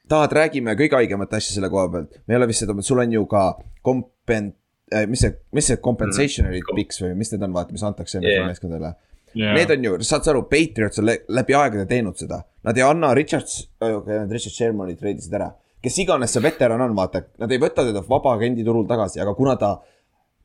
tahad, 0.10 0.34
räägime 0.36 0.76
kõige 0.80 0.98
haigemat 1.00 1.36
asja 1.38 1.56
selle 1.56 1.70
koha 1.72 1.90
pealt, 1.94 2.18
me 2.26 2.36
ei 2.36 2.40
ole 2.40 2.50
vist 2.50 2.66
seda, 2.66 2.76
sul 2.86 3.04
on 3.04 3.14
ju 3.14 3.26
ka 3.30 3.44
kompen- 3.86 4.54
äh,, 4.94 5.06
mis 5.10 5.24
see, 5.26 5.36
mis 5.56 5.70
see 5.72 5.80
compensationary 5.84 6.64
mm 6.64 6.80
picks 6.80 7.02
või 7.04 7.14
mis 7.20 7.32
need 7.34 7.46
on, 7.46 7.54
vaata, 7.56 7.76
mis 7.76 7.86
antakse 7.86 8.22
yeah. 8.24 8.48
meeskondadele 8.48 8.94
yeah.. 9.36 9.54
Need 9.58 9.72
on 9.76 9.88
ju, 9.88 9.96
saad 10.08 10.26
sa 10.26 10.34
aru, 10.34 10.46
Patriots 10.52 11.02
on 11.02 11.10
läbi 11.10 11.58
aegade 11.58 11.86
teinud 11.90 12.18
seda, 12.20 12.42
nad 12.66 12.78
ei 12.78 12.86
anna 12.86 13.14
Richards, 13.18 13.62
okei 13.80 13.96
okay,, 13.98 14.20
nad 14.24 14.34
Richard 14.34 14.56
Shermani 14.56 14.98
treidisid 15.00 15.34
ära. 15.38 15.52
kes 15.80 16.02
iganes 16.04 16.34
see 16.36 16.44
veteran 16.44 16.82
on, 16.84 16.96
vaata, 16.96 17.24
nad 17.40 17.52
ei 17.52 17.62
võta 17.62 17.86
teda 17.88 18.04
vaba 18.08 18.36
agendi 18.36 18.66
turul 18.68 18.88
tagasi, 18.88 19.22
aga 19.24 19.34
kuna 19.38 19.56
ta 19.60 19.78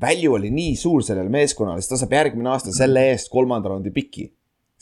value 0.00 0.36
oli 0.36 0.50
nii 0.54 0.76
suur 0.78 1.02
sellel 1.06 1.30
meeskonnal, 1.32 1.80
siis 1.80 1.90
ta 1.90 1.98
saab 1.98 2.14
järgmine 2.14 2.50
aasta 2.52 2.74
selle 2.74 3.02
eest 3.10 3.30
kolmanda 3.32 3.72
raundi 3.72 3.90
piki 3.94 4.28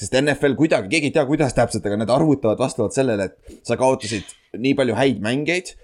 sest 0.02 0.18
NFL 0.18 0.56
kuidagi, 0.58 0.90
keegi 0.92 1.10
ei 1.10 1.14
tea, 1.14 1.24
kuidas 1.28 1.56
täpselt, 1.56 1.86
aga 1.88 2.00
need 2.00 2.12
arvutavad 2.12 2.60
vastavalt 2.60 2.96
sellele, 2.96 3.30
et 3.30 3.64
sa 3.66 3.78
kaotasid 3.80 4.34
nii 4.58 4.76
palju 4.78 4.98
häid 4.98 5.24
mängijaid. 5.24 5.74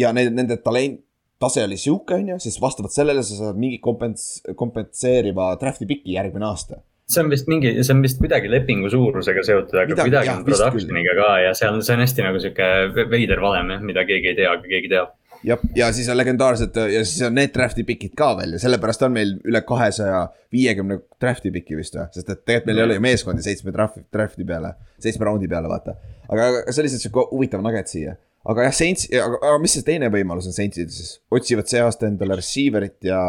ja 0.00 0.10
need, 0.14 0.32
nende 0.34 0.56
talent, 0.62 0.98
tase 1.38 1.62
oli 1.62 1.76
sihuke, 1.78 2.16
on 2.18 2.32
ju, 2.32 2.40
siis 2.42 2.56
vastavalt 2.62 2.94
sellele 2.94 3.22
sa 3.22 3.36
saad 3.38 3.58
mingi 3.60 3.78
kompens-, 3.82 4.42
kompenseeriva 4.58 5.52
draft'i 5.60 5.86
piki 5.86 6.16
järgmine 6.16 6.48
aasta 6.48 6.80
see 7.04 7.20
on 7.20 7.28
vist 7.28 7.48
mingi, 7.52 7.70
see 7.84 7.92
on 7.92 8.00
vist 8.04 8.20
kuidagi 8.20 8.48
lepingu 8.48 8.88
suurusega 8.92 9.42
seotud, 9.44 9.76
aga 9.76 9.92
midagi, 9.92 10.08
kuidagi 10.08 10.30
jah, 10.30 10.38
on 10.40 10.46
production'iga 10.46 11.16
ka 11.18 11.26
ja 11.42 11.50
seal, 11.58 11.76
see 11.84 11.96
on 11.96 12.02
hästi 12.04 12.24
nagu 12.24 12.40
sihuke 12.40 13.08
veider 13.12 13.42
valem, 13.44 13.74
mida 13.84 14.06
keegi 14.08 14.32
ei 14.32 14.38
tea, 14.38 14.54
aga 14.56 14.70
keegi 14.70 14.88
teab 14.92 15.10
jah, 15.10 15.12
ja 15.44 15.92
siis 15.92 16.08
on 16.08 16.16
legendaarsed 16.16 16.76
ja 16.76 17.04
siis 17.04 17.22
on 17.26 17.34
need 17.36 17.52
draft'i 17.54 17.84
pikid 17.86 18.14
ka 18.18 18.30
veel 18.38 18.56
ja 18.56 18.60
sellepärast 18.62 19.02
on 19.06 19.14
meil 19.14 19.34
üle 19.44 19.60
kahesaja 19.66 20.26
viiekümne 20.54 21.00
draft'i 21.20 21.52
piki 21.54 21.76
vist 21.78 21.96
või, 21.98 22.06
sest 22.14 22.30
et 22.32 22.44
tegelikult 22.44 22.70
meil 22.70 22.80
ei 22.80 22.86
ole 22.88 22.98
ju 22.98 23.04
meeskondi 23.04 23.44
seitsme 23.44 23.74
draft'i, 23.74 24.04
draft'i 24.12 24.46
peale, 24.48 24.74
seitsme 25.02 25.28
raundi 25.28 25.50
peale, 25.50 25.68
vaata. 25.70 25.96
aga 26.28 26.46
see 26.68 26.80
oli 26.80 26.88
lihtsalt 26.88 27.04
sihuke 27.06 27.26
huvitav 27.32 27.64
nugget 27.64 27.92
siia. 27.92 28.16
aga 28.44 28.68
jah, 28.68 28.78
Saints, 28.78 29.10
aga, 29.10 29.42
aga 29.42 29.60
mis 29.64 29.76
see 29.76 29.86
teine 29.86 30.10
võimalus 30.14 30.48
on 30.48 30.56
Saintsil 30.56 30.88
siis, 30.92 31.18
otsivad 31.34 31.68
see 31.70 31.84
aasta 31.84 32.08
endale 32.08 32.40
receiver'it 32.40 33.10
ja. 33.10 33.20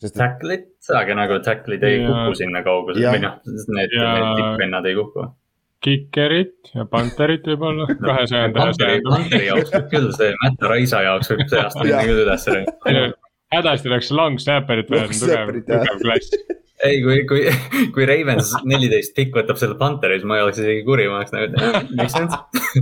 Sest... 0.00 0.16
Tacklit, 0.16 0.70
aga 0.96 1.16
nagu 1.18 1.40
tackle'id 1.44 1.82
ei 1.84 1.98
ja... 2.00 2.06
kuku 2.08 2.38
sinna 2.38 2.62
kaugusele 2.64 3.16
või 3.16 3.24
noh, 3.26 3.40
need, 3.44 3.96
need 3.96 4.30
tippvennad 4.40 4.88
ei 4.88 4.96
kuku 4.96 5.26
Kikerit 5.84 6.72
ja 6.74 6.86
Panterit 6.90 7.46
võib-olla 7.46 7.86
kahesajanda 7.90 8.68
ja 8.68 8.76
sajanda. 8.76 9.12
Panteri 9.12 9.48
jaoks 9.50 9.72
võib 9.74 9.90
küll 9.92 10.12
see, 10.16 10.32
Matt 10.42 10.64
Raisa 10.72 11.02
jaoks 11.04 11.32
võib 11.32 11.42
see 11.50 11.60
aasta 11.62 11.84
minna 11.84 12.04
küll 12.08 12.22
üles. 12.24 12.46
hädasti 13.54 13.92
oleks 13.92 14.12
long 14.14 14.40
snapper'it 14.42 14.88
vaja, 14.92 15.10
see 15.12 15.36
on 15.36 15.52
tugev, 15.52 15.68
tugev 15.68 16.00
klass. 16.02 16.32
ei, 16.86 17.02
kui, 17.04 17.20
kui, 17.28 17.44
kui 17.94 18.08
Ravens 18.08 18.54
neliteist 18.64 19.14
pikk 19.18 19.36
võtab 19.42 19.60
selle 19.60 19.76
Panteri, 19.80 20.18
siis 20.18 20.28
ma 20.28 20.40
ei 20.40 20.46
oleks 20.46 20.64
isegi 20.64 20.82
kuri, 20.88 21.06
ma 21.12 21.20
oleks 21.20 21.36
nagu, 21.36 21.52
et 21.52 21.94
make 22.00 22.12
sense. 22.14 22.40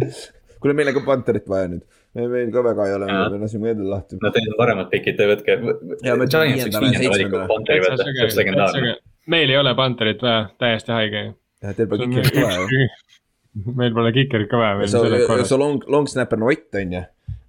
kuule, 0.65 0.79
meil 0.79 0.95
on 0.95 0.99
ka 0.99 1.05
Panterit 1.11 1.51
vaja 1.51 1.69
nüüd. 1.75 1.85
meil 2.15 2.51
ka 2.55 2.65
väga 2.65 2.89
ei 2.89 2.97
ole, 2.97 3.13
me 3.13 3.39
lasime 3.43 3.75
endale 3.75 3.91
lahti. 3.99 4.23
no 4.23 4.33
teil 4.35 4.53
on 4.55 4.61
paremad 4.63 4.91
pikid, 4.95 5.19
te 5.19 5.29
võtke. 5.29 5.59
Me 5.61 6.29
meil 9.35 9.51
ei 9.51 9.59
ole 9.61 9.75
Panterit 9.77 10.23
vaja, 10.25 10.47
täiesti 10.63 10.95
haige. 10.95 11.33
Teil 11.73 11.89
pole 11.89 12.09
kikerit 12.11 12.37
vaja 12.37 12.89
meil 13.79 13.95
pole 13.95 14.13
kikerit 14.15 14.51
ka 14.51 14.61
vaja, 14.61 14.87
selleks 14.91 15.25
see 15.25 15.29
korras. 15.31 15.53
long, 15.61 15.83
long 15.91 16.09
snapper 16.11 16.41
on 16.41 16.49
Ott 16.51 16.81
on 16.81 16.95
ju. 16.99 17.03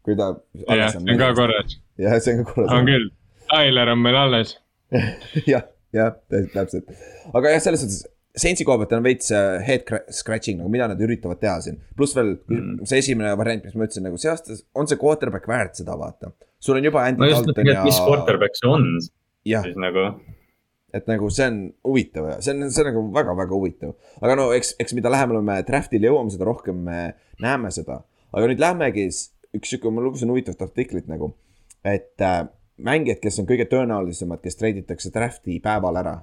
kui 0.05 0.17
ta. 0.17 0.33
jah, 0.69 0.91
see 0.93 1.01
on 1.01 1.21
ka. 1.21 1.31
korras, 1.37 1.77
jah, 2.01 2.17
see 2.21 2.35
on 2.35 2.43
ka 2.43 2.51
korras. 2.53 2.73
on 2.75 2.89
küll. 2.89 3.07
Tyler 3.51 3.93
on 3.93 4.01
meil 4.01 4.17
alles. 4.19 4.57
jah, 5.53 5.65
jah, 5.95 6.13
täpselt. 6.53 6.91
aga 7.33 7.55
jah, 7.55 7.63
selles 7.63 7.85
suhtes, 7.85 8.03
Saintsi 8.35 8.65
koha 8.67 8.81
pealt 8.81 8.91
on 8.97 9.03
veits 9.05 9.29
äh, 9.31 9.61
head 9.63 9.85
cra- 9.87 10.03
scratching 10.11 10.57
nagu, 10.59 10.67
mida 10.67 10.89
nad 10.91 10.99
üritavad 10.99 11.39
teha 11.39 11.55
siin. 11.63 11.77
pluss 11.95 12.15
veel 12.17 12.33
mm. 12.35 12.81
see 12.89 12.99
esimene 12.99 13.31
variant, 13.39 13.63
mis 13.63 13.77
ma 13.79 13.87
ütlesin 13.87 14.03
nagu 14.03 14.19
see 14.19 14.27
aasta, 14.27 14.57
on 14.75 14.89
see 14.91 14.99
quarterback 14.99 15.47
väärt 15.47 15.79
seda 15.79 15.95
vaata. 15.99 16.33
sul 16.59 16.75
on 16.75 16.83
juba 16.83 17.05
Andy 17.07 17.23
no 17.23 17.29
Dalton 17.31 17.71
ja 17.71 17.85
mis. 17.87 18.01
quarterback 18.03 18.59
see 18.59 18.67
on 18.69 18.89
siis 18.99 19.79
nagu. 19.79 20.09
Et 20.95 21.07
nagu 21.11 21.29
see 21.33 21.47
on 21.51 21.61
huvitav 21.83 22.27
ja 22.29 22.35
see 22.43 22.53
on, 22.55 22.67
see 22.71 22.83
on 22.83 22.91
nagu 22.91 23.05
väga-väga 23.15 23.55
huvitav. 23.55 23.95
aga 24.21 24.35
no 24.39 24.49
eks, 24.55 24.75
eks 24.79 24.95
mida 24.97 25.11
lähemale 25.11 25.41
me 25.45 25.57
draft'ile 25.67 26.11
jõuame, 26.11 26.33
seda 26.33 26.47
rohkem 26.47 26.83
me 26.87 26.99
näeme 27.43 27.71
seda. 27.75 28.01
aga 28.31 28.51
nüüd 28.51 28.63
lähmegi, 28.63 29.09
üks 29.55 29.73
sihuke, 29.73 29.91
ma 29.91 30.03
lugesin 30.05 30.31
huvitavat 30.31 30.63
artiklit 30.69 31.09
nagu, 31.11 31.33
et 31.83 32.23
äh, 32.23 32.45
mängijad, 32.77 33.21
kes 33.23 33.41
on 33.41 33.49
kõige 33.49 33.67
tõenäolisemad, 33.71 34.41
kes 34.43 34.59
treiditakse 34.59 35.11
draft'i 35.15 35.59
päeval 35.63 36.01
ära. 36.03 36.15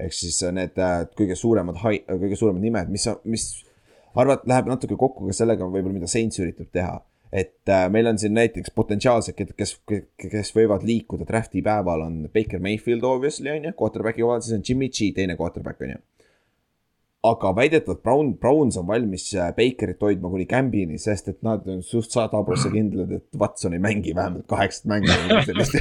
ehk 0.00 0.16
siis 0.16 0.40
need 0.52 0.80
äh, 0.80 1.04
kõige 1.18 1.36
suuremad, 1.38 1.78
kõige 1.78 2.36
suuremad 2.40 2.64
nimed, 2.64 2.90
mis, 2.90 3.06
mis 3.24 3.48
arvad, 4.18 4.46
läheb 4.48 4.70
natuke 4.70 4.96
kokku 4.98 5.28
ka 5.28 5.36
sellega 5.36 5.66
võib-olla, 5.68 6.00
mida 6.00 6.10
Saints 6.10 6.40
üritab 6.42 6.72
teha. 6.74 6.98
Et 7.34 7.68
äh, 7.68 7.88
meil 7.90 8.06
on 8.06 8.18
siin 8.18 8.34
näiteks 8.36 8.70
potentsiaalsed, 8.78 9.34
kes, 9.58 9.76
kes 10.22 10.54
võivad 10.54 10.84
liikuda 10.86 11.26
draft'i 11.26 11.64
päeval 11.66 12.06
on 12.06 12.18
Baker 12.30 12.62
Mayfield 12.62 13.02
obviously 13.08 13.50
on 13.50 13.70
ju, 13.70 13.72
quarterback'i 13.78 14.22
kohal, 14.22 14.42
siis 14.44 14.54
on 14.54 14.66
Jimmy 14.68 14.90
G 14.94 15.10
teine 15.16 15.34
quarterback 15.40 15.82
on 15.82 15.96
ju. 15.96 16.02
aga 17.24 17.54
väidetavalt 17.56 18.02
Brown, 18.04 18.34
Browns 18.38 18.76
on 18.78 18.86
valmis 18.86 19.24
äh, 19.34 19.48
Bakerit 19.56 20.02
hoidma 20.04 20.30
kuni 20.30 20.46
Cambini, 20.46 20.98
sest 21.00 21.32
et 21.32 21.40
nad 21.42 21.66
on 21.72 21.80
suht 21.82 22.12
sada 22.12 22.42
prossa 22.46 22.70
kindlad, 22.70 23.14
et 23.16 23.40
Watson 23.40 23.74
ei 23.74 23.82
mängi 23.82 24.12
vähemalt 24.14 24.46
kaheksat 24.50 24.86
mängu 24.92 25.10
või 25.10 25.40
sellist. 25.48 25.78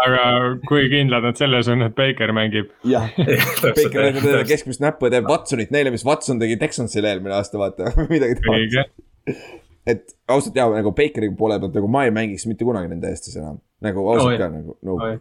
aga 0.00 0.24
kui 0.66 0.88
kindlad 0.90 1.28
nad 1.28 1.38
selles 1.38 1.70
on, 1.70 1.84
et 1.86 1.94
Baker 1.94 2.32
mängib? 2.34 2.72
jah, 2.88 3.12
Baker 3.76 4.08
neile 4.16 4.42
keskmist 4.48 4.82
näppu 4.82 5.06
ja 5.06 5.20
teeb 5.20 5.30
Watsonit 5.30 5.70
neile, 5.76 5.94
mis 5.94 6.06
Watson 6.08 6.42
tegi 6.42 6.58
Texansile 6.64 7.12
eelmine 7.14 7.36
aasta, 7.38 7.62
vaata, 7.62 7.94
midagi 8.14 8.40
taolist. 8.42 9.62
Et 9.86 10.12
ausalt 10.28 10.56
jaa, 10.58 10.68
nagu 10.74 10.92
Bakeri 10.96 11.30
poole 11.38 11.58
pealt 11.62 11.78
nagu 11.78 11.88
ma 11.90 12.04
ei 12.06 12.12
mängiks 12.14 12.46
mitte 12.50 12.66
kunagi 12.66 12.90
nende 12.90 13.10
Eestis 13.12 13.36
enam. 13.38 13.60
nagu 13.84 14.06
ausalt 14.08 14.34
Oi. 14.34 14.38
ka 14.40 14.48
nagu, 14.52 14.76
no 14.86 14.96
Oi. 15.04 15.18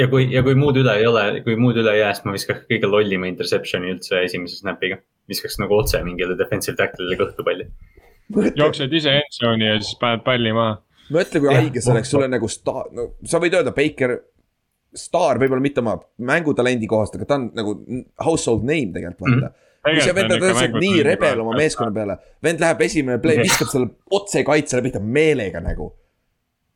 ja 0.00 0.08
kui, 0.12 0.28
ja 0.32 0.42
kui 0.46 0.56
muud 0.58 0.78
üle 0.80 0.94
ei 1.00 1.08
ole, 1.10 1.24
kui 1.46 1.56
muud 1.60 1.78
üle 1.82 1.92
ei 1.92 2.02
jää, 2.02 2.12
siis 2.16 2.28
ma 2.28 2.36
viskaks 2.36 2.64
kõige 2.70 2.90
lollima 2.90 3.28
interception'i 3.30 3.92
üldse 3.96 4.22
esimese 4.24 4.60
snap'iga. 4.62 5.00
viskaks 5.28 5.58
nagu 5.60 5.76
otse 5.76 6.00
mingile 6.04 6.36
defensive 6.38 6.76
tackle'ile 6.80 7.18
kõhtu 7.20 7.46
palli. 7.46 7.68
jooksed 8.62 8.92
ise 9.00 9.18
endzone'i 9.22 9.72
ja 9.72 9.80
siis 9.80 9.98
paned 10.00 10.24
palli 10.26 10.54
maha. 10.56 10.78
mõtle, 11.12 11.42
kui 11.44 11.52
haige 11.52 11.82
see 11.84 11.92
oleks, 11.92 12.14
sul 12.14 12.24
on 12.24 12.32
nagu 12.38 12.48
staar, 12.48 12.88
no 12.96 13.10
sa 13.28 13.42
võid 13.42 13.58
öelda 13.58 13.74
Baker, 13.76 14.16
staar 14.94 15.42
võib-olla 15.42 15.62
mitte 15.62 15.82
oma 15.82 15.98
mängutalendi 16.32 16.88
kohast, 16.88 17.18
aga 17.18 17.28
ta 17.28 17.40
on 17.40 17.50
nagu 17.52 17.76
household 18.24 18.64
name 18.64 18.94
tegelikult 18.94 19.26
vaata 19.26 19.50
mm. 19.50 19.60
Kui 19.84 20.00
see 20.04 20.16
vend 20.16 20.32
on 20.36 20.40
tõeliselt 20.42 20.78
nii 20.80 21.04
rebel 21.06 21.44
oma 21.44 21.58
meeskonna 21.58 21.92
peale, 21.94 22.18
vend 22.44 22.64
läheb 22.64 22.80
esimene 22.88 23.20
play, 23.22 23.42
viskab 23.44 23.70
selle 23.72 23.92
otse 24.18 24.44
kaitsele 24.46 24.82
pihta 24.86 25.02
meelega 25.04 25.60
nagu. 25.64 25.92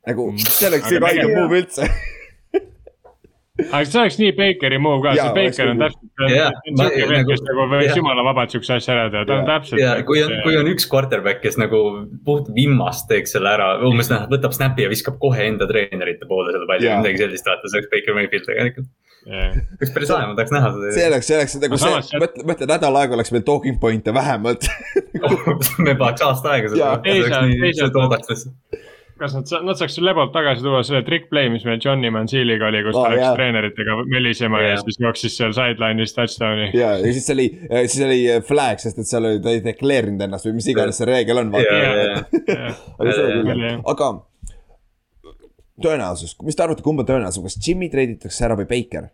nagu 0.07 0.31
see 0.45 0.69
oleks 0.69 0.87
haigem 0.89 1.03
tegelikult- 1.03 1.35
move 1.41 1.59
üldse. 1.63 1.89
aga 3.73 3.81
see 3.89 3.99
oleks 3.99 4.17
nii 4.21 4.31
Bakeri 4.37 4.77
move 4.81 5.01
ka, 5.03 5.15
sest 5.17 5.35
Baker 5.35 5.71
on 5.73 5.81
täpselt 5.83 6.05
siuke 6.21 7.09
vend, 7.09 7.27
kes 7.31 7.43
nagu- 7.43 7.65
nagu 7.65 7.75
võiks 7.75 7.97
jumala 7.99 8.23
vabalt 8.29 8.55
siukse 8.55 8.77
asja 8.77 8.95
ära 8.95 9.09
teha, 9.13 9.25
ta 9.27 9.39
on 9.41 9.49
täpselt. 9.49 9.81
ja 9.81 9.91
kui 10.07 10.21
on, 10.23 10.35
kui 10.45 10.55
on 10.59 10.69
üks 10.71 10.87
quarterback, 10.91 11.41
kes 11.43 11.59
nagu 11.61 11.81
puht 12.25 12.49
vimmast 12.55 13.09
teeks 13.11 13.35
selle 13.35 13.51
ära, 13.57 13.71
umbes 13.89 14.11
noh, 14.13 14.25
võtab 14.31 14.55
snap'i 14.55 14.85
ja 14.85 14.91
viskab 14.93 15.19
kohe 15.21 15.49
enda 15.49 15.67
treenerite 15.69 16.29
poole 16.29 16.53
selle 16.55 16.69
palli 16.69 16.87
midagi 17.01 17.25
sellist, 17.25 17.49
vaata, 17.51 17.67
see 17.71 17.81
oleks 17.81 17.91
Baker 17.95 18.19
Mayfield 18.21 18.47
tegelikult. 18.47 18.89
Oleks 19.27 19.91
päris 19.95 20.09
lahe, 20.13 20.27
ma 20.29 20.35
tahaks 20.37 20.53
näha 20.55 20.69
see 20.75 20.91
seda. 20.95 21.07
oleks, 21.13 21.27
see 21.27 21.37
oleks 21.39 21.55
nagu 21.63 21.79
see 21.81 21.97
see- 22.11 22.21
mõtle, 22.23 22.45
mõtle 22.53 22.67
nädal 22.71 22.99
aega 23.01 23.17
oleks 23.19 23.33
meil 23.35 23.43
talking 23.47 23.79
point'e 23.81 24.13
vähemalt. 24.15 24.69
me 25.85 25.95
paneks 25.99 26.23
aasta 26.29 26.55
aega 26.55 26.71
seda, 26.71 26.93
see 27.03 27.17
Teisalt- 27.19 27.81
see 27.81 27.91
toodaks 27.97 28.31
lihtsalt. 28.31 28.85
kas 29.19 29.33
nad, 29.35 29.49
nad 29.67 29.75
saaks 29.75 29.97
lebalt 29.99 30.31
tagasi 30.31 30.63
tuua 30.63 30.79
selle 30.87 31.01
trick 31.03 31.25
play, 31.27 31.49
mis 31.51 31.65
meil 31.67 31.81
Johnny 31.83 32.07
Mansiliga 32.15 32.69
oli, 32.69 32.79
kus 32.85 32.95
Aa, 32.95 33.01
ta 33.03 33.09
läks 33.11 33.23
jaa. 33.25 33.33
treeneritega 33.35 33.97
mölisema 34.13 34.61
ja 34.63 34.69
Jaa. 34.77 34.83
siis 34.85 34.99
jooksis 35.03 35.35
seal 35.41 35.51
sideline'is 35.57 36.15
touchdown'i. 36.15 36.69
ja, 36.79 36.93
ja 37.03 37.11
siis 37.17 37.27
oli, 37.35 37.49
siis 37.91 38.05
oli 38.07 38.21
flag, 38.47 38.79
sest 38.79 39.01
et 39.03 39.11
seal 39.11 39.27
oli, 39.27 39.41
ta 39.43 39.51
ei 39.51 39.59
deklareerinud 39.65 40.23
ennast 40.29 40.47
või 40.47 40.55
mis 40.61 40.71
iganes 40.71 41.01
see 41.03 41.09
reegel 41.11 41.43
on, 41.43 41.51
aga 41.59 41.67
seda 43.11 43.27
Jaa, 43.27 43.43
küll 43.51 43.65
jaa., 43.67 43.75
aga 43.91 44.09
tõenäosus, 45.83 46.35
mis 46.45 46.55
te 46.57 46.63
arvate, 46.65 46.83
kumb 46.85 47.01
on 47.03 47.07
tõenäosusem, 47.09 47.45
kas 47.47 47.57
Jimmy 47.65 47.89
treiditakse 47.93 48.45
ära 48.47 48.57
või 48.59 48.67
Baker? 48.69 49.09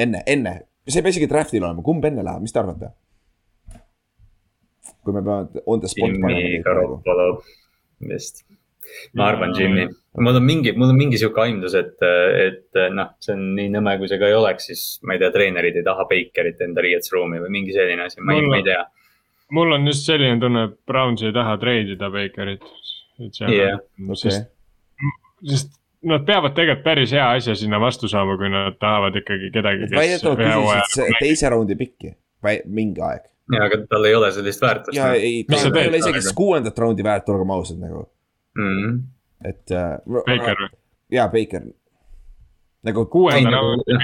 enne, 0.00 0.22
enne, 0.30 0.52
see 0.86 1.00
ei 1.00 1.04
pea 1.06 1.14
isegi 1.14 1.28
draft'il 1.30 1.64
olema, 1.64 1.82
kumb 1.84 2.04
enne 2.06 2.22
läheb, 2.26 2.44
mis 2.44 2.54
te 2.54 2.60
arvate? 2.62 2.92
kui 5.04 5.14
me 5.16 5.22
peame 5.24 5.62
on 5.66 5.80
the 5.80 5.88
spot 5.88 6.10
Jimmy 6.10 6.60
panema 6.64 7.26
vist. 8.10 8.42
ma 9.14 9.26
arvan 9.30 9.52
Jimmy, 9.56 9.86
mul 10.18 10.36
on 10.40 10.44
mingi, 10.44 10.72
mul 10.76 10.92
on 10.92 10.98
mingi 10.98 11.18
sihuke 11.20 11.40
aimdus, 11.44 11.74
et, 11.78 11.96
et 12.44 12.78
noh, 12.96 13.12
see 13.22 13.34
on 13.36 13.44
nii 13.56 13.70
nõme, 13.76 13.96
kui 14.00 14.10
see 14.10 14.18
ka 14.20 14.28
ei 14.28 14.36
oleks, 14.36 14.70
siis 14.70 14.84
ma 15.06 15.14
ei 15.16 15.22
tea, 15.22 15.30
treenerid 15.34 15.78
ei 15.78 15.86
taha 15.86 16.06
Bakerit 16.10 16.60
enda 16.66 16.84
riietusruumi 16.84 17.40
või 17.44 17.52
mingi 17.60 17.76
selline 17.76 18.06
asi, 18.08 18.20
ma 18.20 18.34
ei, 18.34 18.40
Mul- 18.42 18.54
ma 18.54 18.60
ei 18.60 18.66
tea. 18.66 18.84
mul 19.56 19.76
on 19.76 19.86
just 19.90 20.08
selline 20.08 20.40
tunne, 20.42 20.64
et 20.70 20.78
Browns 20.90 21.22
ei 21.26 21.34
taha 21.36 21.56
treidida 21.62 22.10
Bakerit. 22.12 22.64
Jah. 23.20 23.80
okei, 24.08 24.40
sest 25.44 25.79
nad 26.02 26.24
peavad 26.26 26.54
tegelikult 26.56 26.84
päris 26.84 27.12
hea 27.12 27.26
asja 27.36 27.54
sinna 27.58 27.80
vastu 27.80 28.08
saama, 28.08 28.36
kui 28.40 28.50
nad 28.52 28.76
tahavad 28.80 29.16
ikkagi 29.20 29.50
kedagi, 29.54 29.90
väidetavalt 29.92 30.40
küsisid 30.40 31.18
teise 31.20 31.50
raundi 31.52 31.76
pikki, 31.80 32.14
mingi 32.64 33.04
aeg. 33.04 33.26
ja, 33.52 33.66
aga 33.66 33.82
tal 33.90 34.08
ei 34.08 34.16
ole 34.16 34.30
sellist 34.32 34.62
väärtust. 34.62 34.96
ja 34.96 35.12
ei, 35.12 35.44
Mis 35.48 35.64
ta 35.64 35.68
sa 35.68 35.82
ei 35.82 35.90
ole 35.92 36.00
isegi 36.00 36.22
sellega? 36.22 36.36
kuuendat 36.38 36.82
raundi 36.84 37.04
väärt, 37.04 37.28
olgem 37.34 37.54
ausad 37.56 37.82
nagu, 37.82 38.06
mm.. 38.58 38.98
et 39.52 39.76
äh,. 39.76 39.94
Baker 40.08 40.64
või? 40.64 40.72
jaa, 41.18 41.28
Baker. 41.28 41.68
nagu 42.88 43.06
ei 43.06 43.12
kuuenda 43.16 43.54
nagu 43.56 43.70
raundi, 43.76 44.00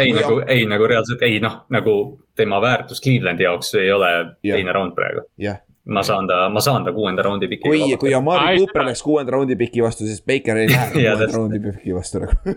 ei 0.00 0.12
nagu, 0.16 0.42
ei 0.46 0.66
nagu 0.66 0.90
reaalselt 0.90 1.22
ei 1.22 1.40
noh, 1.42 1.64
nagu 1.70 1.96
tema 2.36 2.60
väärtus 2.62 3.02
Clevelandi 3.04 3.46
jaoks 3.46 3.74
ei 3.78 3.92
ole 3.92 4.10
Jah. 4.16 4.56
teine 4.56 4.72
raund 4.74 4.96
praegu. 4.98 5.28
jah, 5.38 5.62
ma 5.90 6.02
saan 6.06 6.28
ta, 6.30 6.40
ma 6.52 6.62
saan 6.64 6.86
ta 6.86 6.94
kuuenda 6.94 7.24
raundi 7.26 7.48
piki. 7.50 7.68
kui, 7.68 7.96
kui 8.00 8.14
Amari 8.14 8.58
Cooper 8.62 8.86
läks 8.88 9.02
kuuenda 9.06 9.34
raundi 9.34 9.56
piki 9.58 9.82
vastu, 9.84 10.06
siis 10.08 10.22
Baker 10.26 10.62
ei 10.62 10.70
lähe 10.72 10.90
kuuenda 10.94 11.30
raundi 11.34 11.60
piki 11.66 11.94
vastu 11.96 12.24
nagu. 12.24 12.56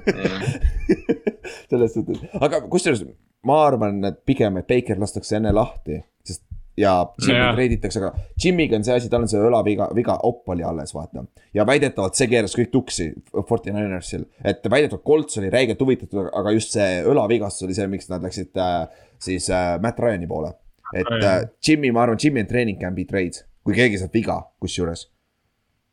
selles 1.74 1.94
suhtes, 1.96 2.24
aga 2.40 2.64
kusjuures 2.70 3.06
ma 3.48 3.60
arvan, 3.68 4.02
et 4.08 4.24
pigem, 4.28 4.60
et 4.62 4.68
Baker 4.70 5.00
lastakse 5.02 5.38
enne 5.40 5.52
lahti, 5.56 6.00
sest 6.26 6.46
ja 6.78 6.94
Jimmy 7.22 7.40
Jaa. 7.40 7.52
treiditakse, 7.54 8.02
aga 8.02 8.12
Jimmy'ga 8.44 8.78
on 8.80 8.86
see 8.86 8.96
asi, 8.96 9.10
tal 9.12 9.26
on 9.26 9.30
see 9.30 9.42
õlaviga, 9.42 9.90
viga, 9.96 10.16
opp 10.26 10.50
oli 10.50 10.66
alles, 10.66 10.94
vaata. 10.96 11.26
ja 11.54 11.66
väidetavalt 11.70 12.18
see 12.18 12.30
keeras 12.32 12.56
kõik 12.58 12.72
tuksi 12.74 13.12
Forty 13.50 13.74
Ninersil, 13.74 14.26
et 14.44 14.66
väidetavalt 14.66 15.06
Colts 15.06 15.38
oli 15.42 15.52
räigelt 15.54 15.82
huvitatud, 15.82 16.32
aga 16.34 16.56
just 16.56 16.74
see 16.74 17.04
õlavigastus 17.10 17.68
oli 17.68 17.78
see, 17.78 17.90
miks 17.92 18.10
nad 18.10 18.26
läksid 18.26 18.58
äh, 18.58 18.84
siis 19.22 19.50
äh, 19.54 19.76
Matt 19.82 20.02
Ryan'i 20.02 20.30
poole. 20.30 20.54
Et 20.94 21.10
äh. 21.20 21.48
Jimmy, 21.66 21.92
ma 21.92 22.04
arvan, 22.06 22.20
Jimmy 22.22 22.44
on 22.44 22.48
training 22.52 22.80
camp'i 22.82 23.06
trade, 23.10 23.44
kui 23.66 23.76
keegi 23.78 24.00
saab 24.02 24.14
viga, 24.16 24.38
kusjuures. 24.64 25.08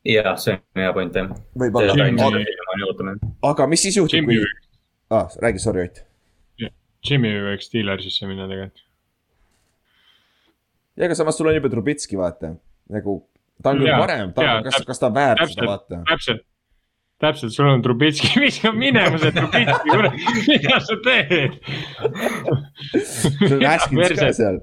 jah, 0.04 0.36
see 0.40 0.56
on 0.56 0.82
hea 0.84 0.92
point 0.96 1.16
jah. 1.16 1.32
võib-olla, 1.58 1.96
Jimmy- 1.96 3.26
aga, 3.50 3.66
mis 3.70 3.82
siis 3.86 3.98
juhtub, 4.00 4.28
kui, 4.28 4.38
ah, 5.10 5.28
räägi, 5.42 5.62
sorry 5.62 5.88
Ott. 5.88 6.04
Jimmy 7.06 7.32
võiks 7.32 7.70
Steelersisse 7.70 8.28
minna 8.28 8.44
tegelikult. 8.48 8.84
ja 11.00 11.06
aga 11.08 11.16
samas 11.16 11.38
sul 11.40 11.48
on 11.48 11.56
juba 11.56 11.70
Trubitski, 11.72 12.18
vaata, 12.20 12.54
nagu 12.92 13.22
ta 13.62 13.72
on 13.72 13.80
küll 13.80 13.96
parem, 13.96 14.32
kas, 14.36 14.82
kas 14.86 15.00
ta 15.00 15.08
on 15.08 15.16
väärt 15.16 15.40
seda, 15.40 15.48
täpselt. 15.48 15.68
vaata. 15.68 16.00
täpselt, 16.10 16.42
täpselt, 17.24 17.54
sul 17.56 17.70
on 17.70 17.84
Trubitski, 17.84 18.34
viska 18.44 18.72
minema 18.76 19.20
see 19.22 19.32
Trubitski, 19.36 19.94
kuule, 19.94 20.12
mida 20.48 20.80
sa 20.84 20.98
teed? 21.06 21.56
sul 23.06 23.56
on 23.60 23.66
Askins 23.72 24.14
ka 24.20 24.30
seal. 24.36 24.60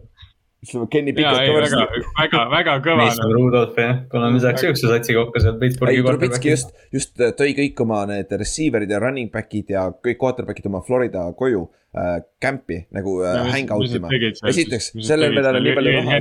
Kenny 0.66 1.14
ei 1.14 1.22
ka 1.22 1.32
väga 1.38 1.82
väga, 2.18 2.40
väga 2.50 2.74
kõva 2.82 3.04
Mason. 3.06 3.34
Rudolph 3.36 3.78
jah, 3.78 4.00
kuna 4.10 4.32
me 4.34 4.40
saaks 4.42 4.64
siukse 4.66 4.90
satsi 4.90 5.14
kokku 5.14 5.42
seal 5.44 5.54
ei, 5.54 5.60
Pittsburghi 5.62 6.02
Trubitski. 6.02 6.50
just, 6.56 6.72
just 6.94 7.22
äh, 7.22 7.30
tõi 7.38 7.54
kõik 7.60 7.84
oma 7.86 8.00
need 8.10 8.34
receiver'id 8.42 8.90
ja 8.90 9.02
running 9.04 9.30
back'id 9.34 9.70
ja 9.76 9.86
kõik 9.94 10.18
quarterback'id 10.24 10.66
oma 10.72 10.82
Florida 10.88 11.28
koju 11.38 11.62
äh, 11.94 12.18
camp'i 12.42 12.80
nagu 12.98 13.20
äh, 13.22 13.44
hang 13.54 13.76
out 13.76 13.86
ima. 14.00 14.10
esiteks, 14.50 14.96
sellel 14.98 15.38
vedel 15.38 15.62
on 15.62 15.68
nii 15.68 15.78
palju 15.78 15.94
raha. 16.00 16.18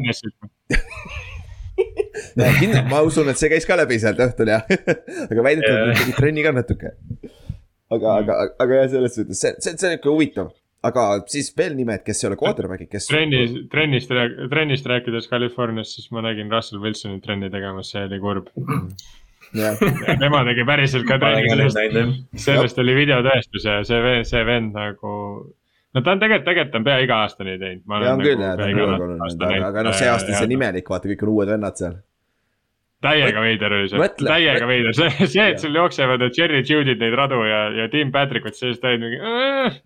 kindlalt, 2.61 2.92
ma 2.92 3.01
usun, 3.09 3.33
et 3.33 3.40
see 3.40 3.51
käis 3.53 3.64
ka 3.68 3.81
läbi 3.81 3.96
sealt 4.05 4.20
õhtul 4.20 4.53
jah. 4.53 4.68
aga 5.31 5.49
väidetavalt 5.49 6.03
tegi 6.03 6.16
trenni 6.20 6.44
ka 6.44 6.53
natuke. 6.61 6.92
aga, 7.88 8.20
aga, 8.20 8.38
aga 8.61 8.83
jah, 8.83 8.94
selles 8.99 9.16
suhtes 9.16 9.40
see, 9.40 9.57
see, 9.64 9.72
see 9.81 9.88
on 9.88 9.96
ikka 9.96 10.12
huvitav. 10.12 10.53
Aga 10.84 11.04
siis 11.30 11.50
veel 11.56 11.76
nimed, 11.78 12.02
kes 12.06 12.22
ei 12.22 12.30
ole 12.30 12.38
quarterback'id, 12.40 12.90
kes. 12.92 13.10
trennis, 13.10 13.54
trennist, 13.72 14.12
trennist 14.52 14.88
rääkides 14.90 15.28
Californias, 15.30 15.94
siis 15.96 16.10
ma 16.14 16.24
nägin 16.26 16.50
Russell 16.52 16.82
Wilsoni 16.82 17.20
trenni 17.24 17.50
tegemas, 17.52 17.92
see 17.94 18.04
oli 18.06 18.20
kurb. 18.22 18.50
jah, 19.56 19.78
tema 20.22 20.42
tegi 20.48 20.66
päriselt 20.68 21.06
ka 21.08 21.20
trenni, 21.22 21.68
sellest, 21.70 22.26
sellest 22.46 22.82
oli 22.82 22.96
videotõestus 22.98 23.68
ja 23.68 23.78
see 23.86 24.02
vend, 24.02 24.28
see 24.28 24.42
vend 24.46 24.74
nagu. 24.76 25.12
no 25.94 26.02
ta 26.02 26.16
on 26.16 26.22
tegelikult, 26.22 26.48
tegelikult 26.50 26.80
on 26.80 26.90
pea 26.90 26.98
iga 27.06 27.22
aasta 27.24 27.46
nii 27.46 27.62
teinud. 27.62 27.86
ja 27.86 28.12
on 28.12 28.26
küll 28.26 28.44
jah, 28.48 28.58
ta 28.58 28.68
on 28.68 28.82
kogu 28.82 28.90
aeg 28.90 29.06
olnud, 29.08 29.46
aga, 29.48 29.62
aga 29.70 29.88
noh, 29.88 29.96
see 29.96 30.12
aasta 30.12 30.34
on 30.34 30.42
see. 30.42 30.52
nimelik, 30.52 30.92
vaata, 30.92 31.10
kõik 31.12 31.26
on 31.26 31.32
uued 31.34 31.54
vennad 31.56 31.80
seal. 31.80 31.98
täiega 33.06 33.42
veider 33.44 33.78
oli 33.80 33.90
see 33.92 34.08
täiega 34.22 34.70
veider, 34.70 34.96
see, 35.00 35.28
see, 35.34 35.50
et 35.50 35.62
sul 35.62 35.78
jooksevad 35.78 36.22
need 36.22 36.38
Jerry 36.38 36.62
Judy'd 36.62 37.02
neid 37.02 37.18
radu 37.18 37.42
ja, 37.48 37.66
ja 37.82 37.90
Tim 37.92 38.14
Patrick'ut, 38.14 38.58
siis 38.58 38.82
ta 38.82 38.92
oli 38.94 39.02
mingi. 39.06 39.84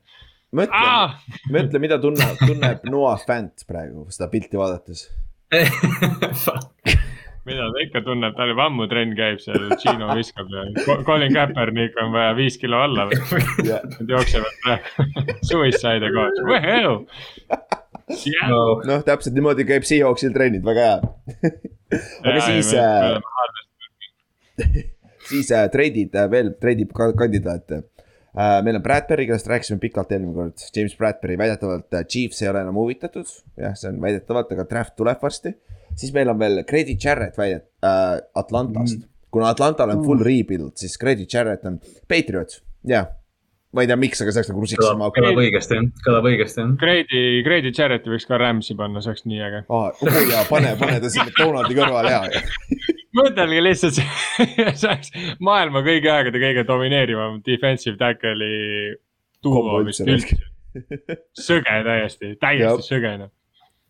mõtle, 0.56 0.80
mõtle, 1.54 1.78
mida 1.82 1.98
tunneb, 2.02 2.36
tunneb 2.42 2.86
Noah 2.90 3.20
Fant 3.26 3.64
praegu 3.68 4.06
seda 4.10 4.28
pilti 4.32 4.58
vaadates. 4.60 5.06
mida 7.46 7.66
ta 7.72 7.78
ikka 7.84 8.02
tunneb, 8.06 8.34
tal 8.36 8.50
juba 8.52 8.66
ammu 8.68 8.86
trenn 8.90 9.14
käib 9.18 9.40
seal, 9.42 9.68
Gino 9.80 10.10
viskab 10.18 10.50
ja 10.52 10.64
Co- 10.84 10.98
Colin 11.06 11.32
Kaepernick 11.34 11.96
on 12.02 12.12
vaja 12.14 12.34
viis 12.38 12.58
kilo 12.60 12.82
alla 12.84 13.06
või. 13.10 13.18
Nad 13.66 14.12
jooksevad 14.14 14.58
praegu 14.64 15.38
suicide 15.48 16.10
koos, 16.14 16.42
võheu. 16.50 16.92
no 18.50 18.60
noh, 18.90 19.02
täpselt 19.06 19.34
niimoodi 19.38 19.64
käib 19.68 19.86
Seahawksil 19.88 20.32
trennid, 20.34 20.64
väga 20.66 20.82
hea. 20.88 20.98
aga 22.26 22.40
siis, 22.46 22.70
siis 25.30 25.50
äh, 25.54 25.66
treidid 25.72 26.14
äh, 26.18 26.26
veel, 26.30 26.52
treidi 26.60 26.86
ka- 26.90 27.14
kandidaate 27.18 27.80
äh,. 27.80 27.99
Meil 28.36 28.78
on 28.78 28.82
Bradbury, 28.82 29.26
kellest 29.26 29.48
rääkisime 29.50 29.80
pikalt 29.82 30.12
eelmine 30.14 30.34
kord, 30.34 30.64
James 30.76 30.96
Bradbury 30.96 31.38
väidetavalt 31.38 31.94
äh, 31.94 32.04
Chiefs 32.06 32.42
ei 32.42 32.50
ole 32.50 32.62
enam 32.62 32.78
huvitatud. 32.78 33.28
jah, 33.58 33.74
see 33.78 33.90
on 33.90 34.00
väidetavalt, 34.02 34.52
aga 34.54 34.66
draft 34.70 34.96
tuleb 34.98 35.22
varsti. 35.22 35.54
siis 35.98 36.12
meil 36.14 36.30
on 36.30 36.38
veel 36.38 36.62
Grady 36.68 36.96
Jarrett 37.04 37.38
väidet- 37.38 37.70
äh, 37.84 38.18
Atlantast 38.34 38.98
mm.. 38.98 39.08
kuna 39.30 39.50
Atlantal 39.50 39.96
on 39.96 40.04
full 40.04 40.22
rebuild, 40.26 40.76
siis 40.78 40.98
Grady 40.98 41.26
Jarrett 41.32 41.66
on 41.66 41.80
Patriots, 42.08 42.62
jah. 42.86 43.10
ma 43.74 43.82
ei 43.82 43.90
tea, 43.90 43.98
miks, 43.98 44.22
aga 44.22 44.32
see 44.34 44.42
oleks 44.42 44.52
nagu 44.52 44.62
rusikas 44.62 44.84
kõlab, 44.86 44.98
sama. 44.98 45.10
kõlab 45.18 45.42
õigesti 45.42 45.82
kõlab 46.06 46.30
õigesti. 46.30 46.68
Grady, 46.78 47.26
Grady 47.46 47.74
Jarretti 47.74 48.14
võiks 48.14 48.30
ka 48.30 48.38
Rams'i 48.38 48.78
panna, 48.78 49.02
see 49.02 49.10
oleks 49.12 49.26
nii 49.26 49.42
äge. 49.48 49.64
aa, 49.66 49.90
oh 49.90 50.22
jaa, 50.30 50.46
pane, 50.50 50.76
pane 50.78 51.02
ta 51.02 51.10
sinna 51.10 51.34
Donaldi 51.34 51.78
kõrvale 51.82 52.14
ja. 52.14 52.24
mõtelge 53.16 53.62
lihtsalt, 53.64 53.98
see 54.78 54.88
oleks 54.88 55.10
maailma 55.42 55.82
kõigi 55.86 56.10
aegade 56.12 56.38
kõige 56.42 56.64
domineerivam 56.68 57.40
defensive 57.46 57.96
tackle'i 58.00 58.94
duo 59.42 59.80
vist 59.86 60.04
üldse. 60.06 60.36
söge 61.34 61.76
täiesti, 61.86 62.34
täiesti 62.40 62.84
söge 62.86 63.10
noh. 63.18 63.30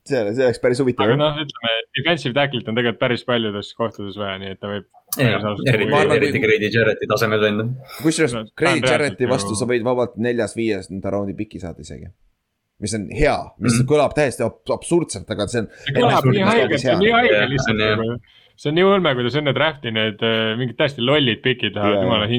see, 0.08 0.22
see 0.32 0.46
oleks 0.46 0.60
päris 0.62 0.80
huvitav 0.80 1.10
aga. 1.10 1.16
noh, 1.20 1.40
ütleme 1.44 1.74
defensive 1.98 2.32
tackle'it 2.38 2.70
on 2.72 2.78
tegelikult 2.78 3.00
päris 3.02 3.24
paljudes 3.28 3.74
kohtades 3.76 4.16
vaja, 4.20 4.38
nii 4.40 4.54
et 4.54 4.60
ta 4.62 4.70
võib. 4.72 4.88
eriti, 5.68 6.40
Grady 6.40 6.70
Jarretti 6.72 7.08
tasemel 7.10 7.40
vend. 7.42 7.76
kusjuures 8.00 8.34
No, 8.36 8.40
on 8.46 8.50
Grady 8.56 8.80
Jarretti 8.86 9.26
ju- 9.26 9.30
vastu 9.34 9.54
sa 9.58 9.66
võid 9.68 9.84
vabalt 9.86 10.16
neljas-viienda 10.16 11.10
raundi 11.12 11.34
piki 11.36 11.60
saada 11.60 11.82
isegi. 11.84 12.08
mis 12.80 12.94
on 12.96 13.02
hea, 13.12 13.36
mis 13.60 13.74
Mhm. 13.76 13.86
kõlab 13.90 14.14
täiesti 14.16 14.40
ab- 14.46 14.70
absurdselt, 14.72 15.28
aga 15.30 15.46
see 15.52 15.58
on. 15.60 15.66
see 15.84 15.92
kõlab 16.00 16.24
nii 16.32 16.46
haigelt, 16.48 16.80
see 16.80 16.92
on 16.94 16.98
nii 17.04 17.10
haige 17.12 17.40
lihtsalt 17.52 17.74
on 17.74 17.98
nagu. 18.00 18.20
See 18.60 18.72
on 18.72 18.76
nii 18.76 18.84
ulme, 18.84 19.14
kuidas 19.16 19.38
enne 19.40 19.54
draft'i 19.56 19.92
need 19.94 20.20
äh, 20.26 20.52
mingid 20.60 20.76
täiesti 20.80 21.04
lollid 21.04 21.40
pikid 21.44 21.76
lähevad 21.78 21.96
Jaa, 21.96 22.04
jumala 22.04 22.26
jaa. 22.26 22.32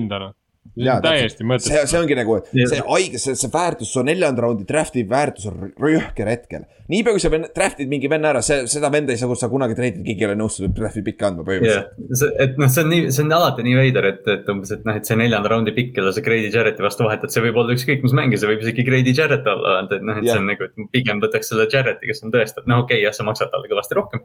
Jaa, 0.77 1.01
täiesti 1.03 1.41
see, 1.41 1.47
mõttetu. 1.49 1.79
see 1.89 1.97
ongi 1.99 2.15
nagu 2.15 2.35
see 2.53 2.77
haige, 2.87 3.19
see, 3.19 3.33
see 3.35 3.49
väärtus, 3.51 3.89
su 3.91 4.03
neljanda 4.07 4.45
raundi 4.45 4.63
draft'i 4.69 5.01
väärtus 5.09 5.49
on 5.49 5.57
rõ- 5.65 5.73
rõhker 5.83 6.29
hetkel. 6.31 6.63
niipea 6.91 7.11
kui 7.15 7.21
sa 7.23 7.29
ven- 7.31 7.47
draft'id 7.55 7.87
mingi 7.91 8.07
venna 8.11 8.29
ära, 8.31 8.41
see, 8.43 8.65
seda 8.71 8.89
venda 8.91 9.11
ei 9.13 9.19
saa, 9.19 9.35
sa 9.39 9.47
kunagi 9.51 9.75
treidid, 9.75 10.03
keegi 10.05 10.23
ei 10.23 10.27
ole 10.29 10.35
nõus 10.39 10.57
sulle 10.59 10.69
draft'i 10.75 11.01
pikka 11.03 11.27
andma 11.29 11.43
põhimõtteliselt., 11.47 12.15
see, 12.19 12.29
et 12.45 12.57
noh, 12.59 12.67
see 12.71 12.83
on 12.83 12.89
nii, 12.91 13.05
see 13.15 13.23
on 13.25 13.31
alati 13.35 13.63
nii 13.67 13.75
veider, 13.79 14.07
et, 14.11 14.27
et 14.33 14.49
umbes, 14.53 14.71
et 14.75 14.83
noh, 14.87 14.95
et 14.99 15.07
see 15.07 15.15
neljanda 15.19 15.51
raundi 15.53 15.73
pikk, 15.75 15.93
kelle 15.97 16.11
sa 16.15 16.23
Grady 16.25 16.49
Jarretti 16.51 16.83
vastu 16.83 17.07
vahetad, 17.07 17.31
see 17.31 17.43
võib 17.47 17.59
olla 17.63 17.75
ükskõik 17.77 18.03
mis 18.03 18.15
mängija, 18.19 18.41
see 18.43 18.51
võib 18.51 18.65
isegi 18.65 18.85
Grady 18.87 19.15
Jarrett 19.17 19.47
olla, 19.53 19.77
et 19.87 19.95
noh, 20.03 20.19
et 20.19 20.27
Jah. 20.27 20.35
see 20.35 20.43
on 20.43 20.49
nagu, 20.51 20.67
et 20.67 20.91
pigem 20.95 21.23
võtaks 21.23 21.51
selle 21.53 21.67
Jarretti, 21.71 22.11
kes 22.11 22.23
on 22.27 22.35
tõestatud, 22.35 22.67
noh, 22.71 22.83
okei 22.85 22.99
okay,, 22.99 23.05
jah, 23.07 23.15
sa 23.15 23.27
maksad 23.27 23.51
talle 23.55 23.71
kõvasti 23.71 23.99
rohkem. 23.99 24.23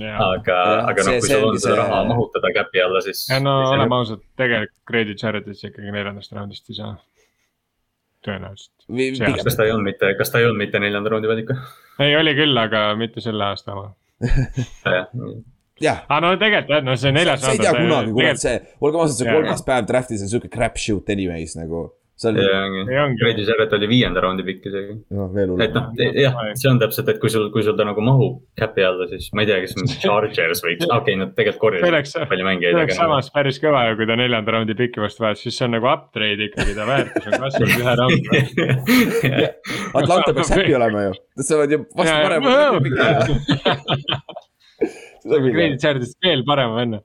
aga, 0.00 0.56
Jah, 0.56 0.88
aga 0.92 1.04
noh 1.04 1.12
see-, 1.12 1.20
kui 1.20 1.28
see 1.28 1.40
sul 1.40 1.48
on 1.52 1.60
seda 1.60 1.74
see- 1.74 1.80
raha 1.82 2.00
mahutada 2.08 2.52
käpi 2.56 2.84
alla, 2.84 3.04
siis. 3.04 3.26
ja 3.30 3.40
no 3.44 3.58
oleme 3.74 4.00
ausad, 4.00 4.24
tegelikult 4.40 4.80
Grady 4.88 5.14
Jarrettist 5.20 5.66
ikkagi 5.76 5.92
neljandast 5.92 6.32
raundist 6.32 6.70
ei 6.72 6.78
saa. 6.78 6.94
tõenäoliselt. 8.26 8.86
kas 9.44 9.58
ta 9.58 9.66
ei 9.66 9.74
olnud 9.74 9.90
mitte, 9.90 10.14
kas 10.18 10.32
ta 10.32 10.40
ei 10.40 10.48
olnud 10.48 10.62
mitte 10.64 10.80
neljanda 10.82 11.12
raundi 11.12 11.28
valik 11.30 11.52
või? 11.52 11.58
ei, 12.06 12.16
oli 12.16 12.32
küll, 12.38 12.56
aga 12.62 12.88
mitte 12.98 13.22
selle 13.24 13.44
aasta 13.50 13.76
oma. 13.76 13.90
jah, 15.86 16.00
aga 16.08 16.20
no 16.24 16.32
tegelikult 16.40 16.72
jah, 16.72 16.82
no 16.86 16.96
see 16.98 17.12
neljas 17.14 17.44
sa 17.44 17.52
ei 17.52 17.60
tea 17.60 17.74
kunagi, 17.76 18.16
kurat, 18.16 18.40
see, 18.40 18.56
olgem 18.80 19.04
ausad, 19.04 19.20
see 19.20 19.36
kolmas 19.36 19.64
päev 19.68 19.88
draft'is 19.90 20.24
on 20.24 20.32
siuke 20.32 20.50
crap 20.52 20.80
shoot 20.80 21.12
anyways 21.12 21.54
nagu. 21.60 21.86
See 22.16 22.32
ongi. 22.32 23.18
Grady 23.20 23.44
Jarrett 23.44 23.72
oli 23.76 23.88
viienda 23.90 24.22
raundi 24.24 24.44
pikk 24.46 24.68
isegi. 24.70 24.94
et 25.64 25.74
noh, 25.76 25.90
jah, 26.16 26.38
see 26.56 26.70
on 26.70 26.78
täpselt, 26.80 27.10
et 27.12 27.18
kui 27.20 27.28
sul, 27.32 27.50
kui 27.52 27.64
sul 27.66 27.76
ta 27.76 27.84
nagu 27.84 28.00
mahub 28.04 28.38
käpi 28.56 28.84
alla, 28.86 29.04
siis 29.10 29.28
ma 29.36 29.44
ei 29.44 29.50
tea, 29.50 29.58
kas 29.66 29.76
Chargers 30.02 30.62
võiks, 30.64 30.86
okei 30.86 30.96
okay,, 30.96 31.18
nad 31.20 31.34
tegelikult 31.36 31.76
See 31.76 31.90
oleks- 31.90 32.14
korjavad 32.14 32.30
palju 32.30 32.44
see 32.44 32.48
mängijaid, 32.48 32.78
oleks 32.78 32.96
aga. 32.96 33.00
samas 33.02 33.28
päris 33.34 33.60
kõva 33.60 33.82
ju, 33.90 33.98
kui 34.00 34.08
ta 34.08 34.16
neljanda 34.20 34.56
raundi 34.56 34.78
piki 34.78 35.02
vastu 35.04 35.26
vahetas, 35.26 35.44
siis 35.44 35.60
see 35.60 35.68
on 35.68 35.76
nagu 35.76 35.90
upgrade 35.92 36.48
ikkagi, 36.48 36.76
ta 36.78 36.88
väärtus 36.88 37.28
on 37.28 37.36
kasvanud 37.44 37.76
ühe 37.82 37.94
raundi. 38.00 38.28
Atlanta 40.00 40.32
peaks 40.32 40.54
happy 40.56 40.78
olema 40.80 41.04
ju, 41.08 41.12
nad 41.36 41.50
saavad 41.50 41.76
ju 41.76 41.82
vastu 42.00 42.16
parema. 42.16 42.56
Grady 45.26 45.76
Jarrettist 45.82 46.16
veel 46.24 46.44
parema 46.48 46.80
venna. 46.80 47.04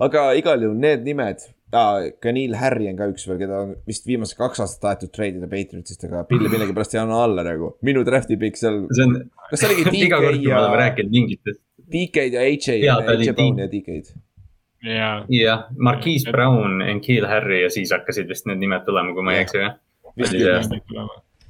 aga 0.00 0.30
igal 0.40 0.62
juhul 0.64 0.78
need 0.80 1.04
nimed 1.04 1.44
ah,, 1.72 2.06
ka 2.22 2.32
Neil 2.32 2.54
Harry 2.58 2.88
on 2.90 2.96
ka 2.98 3.08
üks 3.12 3.26
veel, 3.28 3.38
keda 3.42 3.60
on 3.64 3.74
vist 3.88 4.06
viimased 4.08 4.38
kaks 4.38 4.62
aastat 4.64 4.80
tahetud 4.84 5.12
treidida 5.14 5.48
Patriotsist, 5.50 6.04
aga 6.08 6.24
Pilli 6.28 6.48
millegipärast 6.52 6.96
ei 6.96 7.02
anna 7.02 7.20
alla 7.24 7.44
nagu. 7.46 7.74
minu 7.84 8.04
draft'i 8.06 8.38
pikk 8.40 8.56
seal, 8.60 8.84
kas 9.50 9.62
see 9.62 9.68
oligi 9.72 10.02
iga 10.06 10.22
kord, 10.22 10.38
DK 10.40 10.48
ja, 10.52 10.64
rääkinud 10.82 11.14
mingitest, 11.18 11.62
DK-d 11.92 12.40
ja 12.84 12.98
ta 13.04 13.14
oli 13.16 13.28
AJ 13.28 13.36
Brown 13.36 13.62
ja 13.64 13.68
DK-d. 13.72 14.18
jah, 15.34 15.64
Marquise 15.76 16.30
Brown, 16.32 16.82
Enkeel 16.86 17.26
Harry 17.28 17.62
ja 17.64 17.70
siis 17.74 17.92
hakkasid 17.94 18.28
vist 18.30 18.46
need 18.48 18.60
nimed 18.62 18.84
tulema, 18.86 19.14
kui 19.16 19.26
ma 19.26 19.34
ei 19.34 19.42
Jah. 19.42 19.48
eksi, 20.18 20.44
jah. 20.44 21.08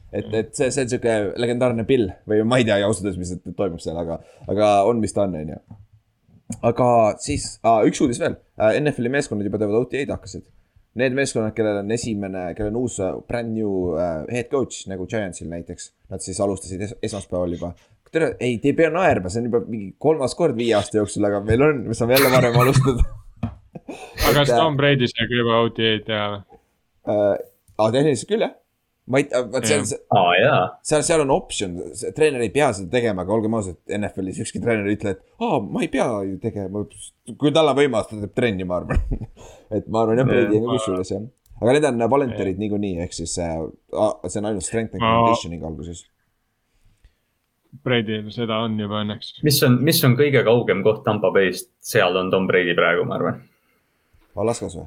Et, 0.08 0.24
et 0.32 0.54
see, 0.56 0.70
see 0.72 0.86
on 0.86 0.88
siuke 0.94 1.14
legendaarne 1.36 1.84
pill 1.88 2.08
või 2.28 2.40
ma 2.48 2.56
ei 2.60 2.64
tea 2.64 2.78
ausalt 2.86 3.10
öeldes, 3.10 3.18
mis 3.20 3.56
toimub 3.58 3.82
seal, 3.84 3.98
aga, 4.00 4.16
aga 4.48 4.70
on, 4.88 5.02
mis 5.02 5.12
ta 5.12 5.26
on, 5.26 5.36
on 5.36 5.52
ju. 5.52 5.58
Aga 6.62 6.88
siis 7.22 7.50
ah, 7.66 7.82
üks 7.86 8.00
uudis 8.04 8.20
veel, 8.22 8.38
NFL-i 8.80 9.12
meeskonnad 9.12 9.48
juba 9.48 9.60
teevad 9.60 9.82
OTA-d 9.82 10.14
hakkasid. 10.14 10.46
Need 10.98 11.14
meeskonnad, 11.14 11.52
kellel 11.54 11.82
on 11.82 11.92
esimene, 11.94 12.48
kellel 12.58 12.72
on 12.72 12.80
uus 12.80 12.96
äh, 13.04 13.12
brand 13.28 13.52
new 13.54 13.92
uh, 13.92 14.24
head 14.32 14.48
coach 14.50 14.88
nagu 14.90 15.06
Giantsil 15.06 15.50
näiteks, 15.52 15.92
nad 16.10 16.24
siis 16.24 16.40
alustasid 16.42 16.82
es 16.88 16.96
esmaspäeval 17.10 17.54
juba. 17.54 17.74
tere, 18.10 18.32
ei, 18.40 18.56
te 18.58 18.72
ei 18.72 18.74
pea 18.74 18.88
naerma, 18.90 19.28
see 19.30 19.42
on 19.44 19.50
juba 19.50 19.60
mingi 19.68 19.92
kolmas 20.00 20.34
kord 20.34 20.56
viie 20.56 20.72
aasta 20.78 20.96
jooksul, 20.96 21.28
aga 21.28 21.42
meil 21.44 21.62
on, 21.66 21.82
me 21.90 21.96
saame 21.96 22.16
jälle 22.16 22.32
varem 22.32 22.56
alustada 22.56 23.04
aga 23.88 24.32
kas 24.40 24.50
äh, 24.50 24.56
Tom 24.56 24.76
Brady 24.76 25.08
sai 25.10 25.28
ka 25.28 25.40
juba 25.40 25.60
OTA-d 25.66 26.06
teha 26.08 26.26
või? 26.32 26.48
tehniliselt 27.94 28.30
küll 28.30 28.44
jah, 28.44 28.54
ma 29.08 29.20
ei, 29.22 29.26
vot 29.52 29.64
see 29.64 29.78
on 29.78 29.84
Jah. 29.84 29.88
see 29.90 29.98
aa 30.20 30.34
jaa, 30.38 30.58
seal, 30.90 31.04
seal 31.06 31.22
on 31.24 31.32
optsioon, 31.34 31.78
treener 32.16 32.44
ei 32.44 32.52
pea 32.54 32.68
seda 32.76 32.90
tegema, 32.92 33.24
aga 33.24 33.34
olgem 33.36 33.56
ausad, 33.58 33.78
NFL-is 33.98 34.42
ükski 34.44 34.60
treener 34.64 34.88
ei 34.90 34.98
ütle, 34.98 35.14
et 35.16 35.22
aa, 35.44 35.58
ma 35.64 35.82
ei 35.84 35.90
pea 35.92 36.06
ju 36.28 36.36
tegema. 36.42 36.84
kui 37.40 37.52
tal 37.56 37.72
on 37.72 37.78
võimalus, 37.78 38.10
ta 38.10 38.20
teeb 38.20 38.34
trenni, 38.36 38.66
ma 38.68 38.82
arvan. 38.82 39.00
et 39.76 39.88
ma 39.88 40.04
arvan 40.04 40.20
jah, 40.22 40.28
Brady 40.28 40.60
on 40.60 40.68
ka 40.68 40.76
kusjuures 40.76 41.14
jah. 41.14 41.24
aga 41.58 41.74
need 41.76 41.88
on 41.90 42.04
volunteerid 42.12 42.60
niikuinii, 42.62 42.98
ehk 43.06 43.16
siis 43.16 43.34
äh, 43.42 43.56
see 44.28 44.40
on 44.42 44.50
ainult 44.52 44.66
strength 44.68 44.94
and 44.98 45.04
Ma- 45.04 45.16
conditioning 45.24 45.64
alguses. 45.66 46.04
Brady'l 47.84 48.30
seda 48.32 48.62
on 48.64 48.78
juba 48.80 49.02
õnneks. 49.04 49.34
mis 49.44 49.58
on, 49.66 49.74
mis 49.84 49.98
on 50.06 50.14
kõige 50.18 50.40
kaugem 50.46 50.80
koht 50.86 51.02
Tampa 51.04 51.28
Bay'st, 51.34 51.68
seal 51.84 52.16
on 52.16 52.30
Tom 52.32 52.46
Brady 52.48 52.72
praegu, 52.78 53.04
ma 53.08 53.18
arvan. 53.18 53.42
Alaskas 54.38 54.76
või? 54.78 54.86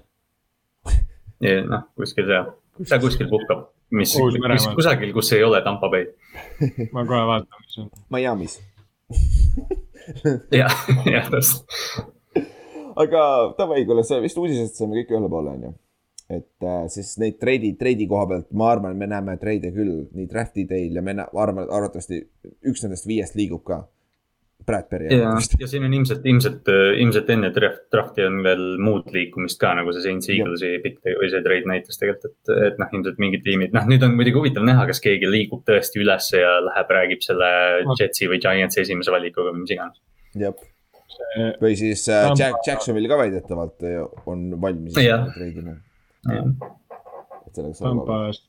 noh, 1.68 1.84
kuskil 1.98 2.28
seal, 2.30 2.50
ta 2.90 3.00
kuskil 3.02 3.30
puhkab, 3.30 3.68
mis, 3.92 4.16
mis 4.16 4.68
kusagil, 4.76 5.14
kus 5.16 5.32
ei 5.36 5.44
ole 5.44 5.62
Tampa 5.66 5.90
Bay. 5.92 6.08
ma 6.96 7.06
kohe 7.06 7.22
vaatan, 7.30 7.62
mis 7.66 7.78
on. 7.82 7.92
Miami's. 8.14 8.58
jah, 10.62 10.76
jah 11.06 11.30
täpselt. 11.30 11.66
aga 13.02 13.24
davai, 13.58 13.86
kuule, 13.86 14.04
sa 14.08 14.22
vist 14.24 14.40
uudisest 14.40 14.80
saime 14.80 15.00
kõik 15.00 15.16
ühele 15.16 15.32
poole, 15.32 15.56
on 15.56 15.66
ju. 15.68 15.74
et 16.32 16.68
äh, 16.68 16.84
siis 16.92 17.14
neid 17.20 17.40
treidi, 17.42 17.74
treidi 17.80 18.08
koha 18.08 18.28
pealt, 18.30 18.52
ma 18.56 18.72
arvan, 18.72 18.96
me 18.98 19.10
näeme 19.12 19.36
treide 19.42 19.74
küll 19.76 20.06
nii 20.16 20.30
draft'i 20.32 20.68
teil 20.70 20.96
ja 20.96 21.04
me 21.04 21.18
arvame, 21.20 21.68
arvatavasti 21.68 22.22
üks 22.72 22.86
nendest 22.86 23.10
viiest 23.10 23.36
liigub 23.40 23.66
ka 23.68 23.84
Bradbury. 24.66 25.08
ja, 25.10 25.32
ja 25.60 25.68
siin 25.70 25.86
on 25.86 25.94
ilmselt, 25.96 26.26
ilmselt, 26.28 26.70
ilmselt 27.02 27.30
enne 27.34 27.50
draft'i 27.56 28.26
on 28.28 28.42
veel 28.46 28.64
muud 28.82 29.10
liikumist 29.14 29.60
ka, 29.62 29.74
nagu 29.78 29.94
see 29.96 30.04
Saints 30.06 30.30
Eaglesi 30.32 30.74
pikk 30.84 31.08
või 31.08 31.30
see 31.34 31.44
trade 31.46 31.70
näitas 31.70 32.02
tegelikult, 32.02 32.36
et, 32.46 32.52
et 32.70 32.82
noh, 32.82 32.92
ilmselt 32.98 33.22
mingid 33.22 33.46
tiimid, 33.46 33.74
noh, 33.76 33.88
nüüd 33.90 34.06
on 34.06 34.14
muidugi 34.18 34.38
huvitav 34.38 34.68
näha, 34.68 34.86
kas 34.90 35.02
keegi 35.04 35.30
liigub 35.30 35.64
tõesti 35.68 36.02
ülesse 36.04 36.44
ja 36.44 36.58
läheb, 36.68 36.94
räägib 36.98 37.24
selle 37.26 37.50
Jetsi 38.00 38.30
või 38.32 38.42
Giantsi 38.44 38.84
esimese 38.84 39.14
valikuga 39.14 39.54
või 39.54 39.64
mis 39.64 39.74
iganes. 39.74 40.04
jah, 40.42 40.68
või 41.64 41.74
siis 41.80 42.06
äh, 42.12 42.30
Jack, 42.38 42.62
Jacksonville 42.68 43.10
ka 43.10 43.18
väidetavalt 43.24 43.90
on 44.30 44.46
valmis. 44.62 44.96
Tampast, 47.82 48.46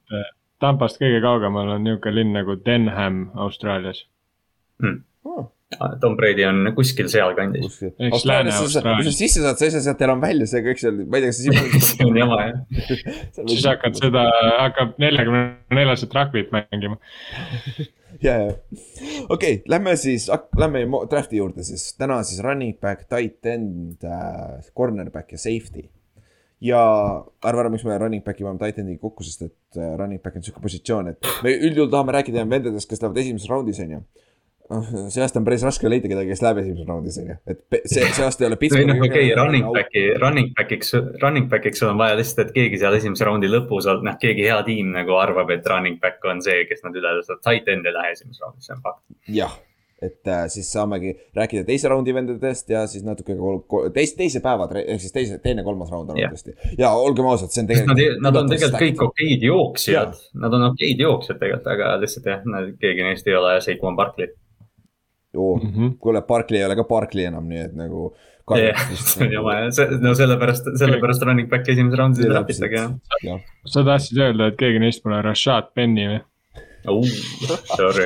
Tampast 0.62 1.00
kõige 1.00 1.18
kaugemal 1.24 1.72
on 1.74 1.82
niisugune 1.88 2.14
linn 2.20 2.36
nagu 2.36 2.54
Denham 2.60 3.24
Austraalias. 3.40 4.04
Hmm.. 4.82 5.02
Oh 5.26 5.48
Tom 6.00 6.16
Brady 6.16 6.44
on 6.46 6.72
kuskil 6.76 7.08
sealkandis. 7.12 7.78
kui 8.98 9.06
sa 9.06 9.14
sisse 9.14 9.42
saad, 9.42 9.58
sa 9.58 9.66
ei 9.66 9.74
saa 9.74 9.84
sealt 9.86 10.04
enam 10.04 10.22
välja, 10.22 10.48
see 10.50 10.62
kõik 10.66 10.82
seal, 10.82 11.00
ma 11.06 11.18
ei 11.18 11.24
tea, 11.24 11.32
kas 11.32 11.40
see 11.40 11.86
see 11.88 12.08
on 12.08 12.18
jama 12.20 12.38
jah. 12.42 12.60
siis 13.52 13.66
hakkad 13.68 13.98
seda, 13.98 14.26
hakkab 14.66 14.94
neljakümne 15.02 15.42
neljaset 15.78 16.14
rugby't 16.16 16.52
mängima. 16.54 16.98
ja, 18.26 18.36
ja, 18.36 18.52
okei 19.32 19.62
lähme 19.70 19.96
siis, 20.00 20.28
lähme 20.58 20.84
draft'i 21.10 21.40
juurde 21.40 21.64
siis, 21.66 21.92
täna 22.00 22.20
siis 22.26 22.42
running 22.44 22.76
back, 22.80 23.08
tight 23.10 23.48
end 23.48 24.04
äh,, 24.06 24.60
cornerback 24.76 25.32
ja 25.34 25.40
safety. 25.40 25.88
ja 26.62 26.80
arva 27.42 27.64
ära, 27.64 27.70
miks 27.72 27.86
me 27.88 27.96
running 27.98 28.24
back'i 28.24 28.44
paneme 28.46 28.60
tight 28.62 28.82
end'iga 28.82 29.02
kokku, 29.02 29.24
sest 29.26 29.48
et 29.48 29.80
äh, 29.80 29.94
running 29.98 30.22
back 30.22 30.36
on 30.38 30.44
sihuke 30.44 30.62
positsioon, 30.62 31.14
et 31.14 31.32
me 31.42 31.56
üldjuhul 31.56 31.90
tahame 31.90 32.14
rääkida 32.18 32.44
vendadest, 32.46 32.90
kes 32.90 33.02
lähevad 33.02 33.24
esimeses 33.24 33.50
raundis, 33.50 33.80
on 33.82 33.96
ju 33.96 34.04
see 35.12 35.22
aasta 35.24 35.40
on 35.40 35.46
päris 35.46 35.64
raske 35.66 35.90
leida 35.90 36.10
kedagi, 36.10 36.32
kes 36.32 36.42
läheb 36.44 36.60
esimeses 36.62 36.88
raundis, 36.88 37.18
on 37.22 37.32
ju, 37.32 37.38
et 37.52 37.80
see, 37.90 38.04
see 38.04 38.26
aasta 38.26 38.44
ei 38.44 38.50
ole 38.50 38.58
Pittsburghi. 38.60 38.88
noh, 38.90 39.00
okei 39.08 39.26
okay,, 39.26 39.38
running 39.38 39.66
back'i, 39.74 40.04
running 40.22 40.52
back'iks, 40.58 40.94
running 41.22 41.50
back'iks 41.52 41.82
on 41.88 41.98
vaja 42.00 42.18
lihtsalt, 42.20 42.46
et 42.46 42.54
keegi 42.56 42.80
seal 42.82 42.96
esimese 42.98 43.28
raundi 43.28 43.50
lõpus, 43.52 43.90
noh, 44.06 44.16
keegi 44.22 44.46
hea 44.48 44.60
tiim 44.68 44.94
nagu 44.94 45.18
arvab, 45.20 45.52
et 45.54 45.68
running 45.72 46.00
back 46.02 46.24
on 46.30 46.40
see, 46.44 46.64
kes 46.70 46.86
nad 46.86 46.96
üle 46.98 47.18
tõstavad, 47.18 47.44
tight 47.48 47.68
end 47.74 47.90
ei 47.90 47.98
lähe 47.98 48.16
esimeses 48.16 48.46
raundis, 48.46 48.68
see 48.68 48.78
on 48.78 48.82
fakt. 48.86 49.04
jah, 49.40 49.58
et 50.02 50.28
äh, 50.28 50.44
siis 50.50 50.66
saamegi 50.72 51.12
rääkida 51.36 51.64
teise 51.66 51.90
raundi 51.90 52.14
vendadest 52.14 52.70
ja 52.70 52.84
siis 52.90 53.04
natuke 53.06 53.36
teise, 53.94 54.16
teise 54.18 54.42
päeva, 54.44 54.66
ehk 54.82 55.02
siis 55.02 55.14
teise, 55.14 55.38
teine, 55.44 55.62
kolmas 55.66 55.92
raund 55.94 56.10
arvatavasti 56.10 56.78
ja 56.78 56.90
olgem 56.98 57.28
ausad, 57.30 57.52
see 57.54 57.62
on 57.62 57.70
tegelikult. 57.70 58.00
Nad, 58.00 58.22
nad 58.26 58.40
on 58.40 58.50
tegelikult 58.50 58.82
kõik 58.82 59.04
okeid 59.08 59.46
jooksjad, 59.46 60.16
nad 60.42 60.58
on 60.58 60.70
okeid 60.72 61.02
jooksjad 61.06 61.38
tegelikult, 61.42 61.70
aga 61.76 61.96
lihtsalt 62.02 62.30
jah, 62.32 62.46
keegi 62.82 63.06
neist 63.06 63.30
ei 63.30 63.38
ole 63.38 63.58
Seikuan 63.64 63.98
Barkley 63.98 64.32
oo 65.36 65.56
mm 65.56 65.70
-hmm., 65.70 65.94
kuule, 65.98 66.22
Barkley 66.22 66.60
ei 66.60 66.66
ole 66.66 66.76
ka 66.76 66.84
Barkley 66.84 67.24
enam, 67.24 67.48
nii 67.48 67.58
et 67.58 67.74
nagu. 67.74 68.14
jah, 68.58 68.88
see 69.06 69.26
on 69.26 69.32
jama 69.32 69.54
jah, 69.54 69.94
no 70.00 70.14
sellepärast, 70.14 70.66
sellepärast 70.78 71.22
running 71.22 71.48
back 71.48 71.68
esimeses 71.68 71.98
raundis 71.98 72.24
ei 72.24 72.32
läbitage 72.32 72.76
jah. 72.76 73.40
sa 73.66 73.84
tahtsid 73.84 74.18
öelda, 74.18 74.50
et 74.52 74.60
keegi 74.60 74.82
neist 74.82 75.02
pole 75.02 75.22
Rashad 75.22 75.72
Penny 75.74 76.08
või? 76.08 76.20
Uh, 76.82 77.06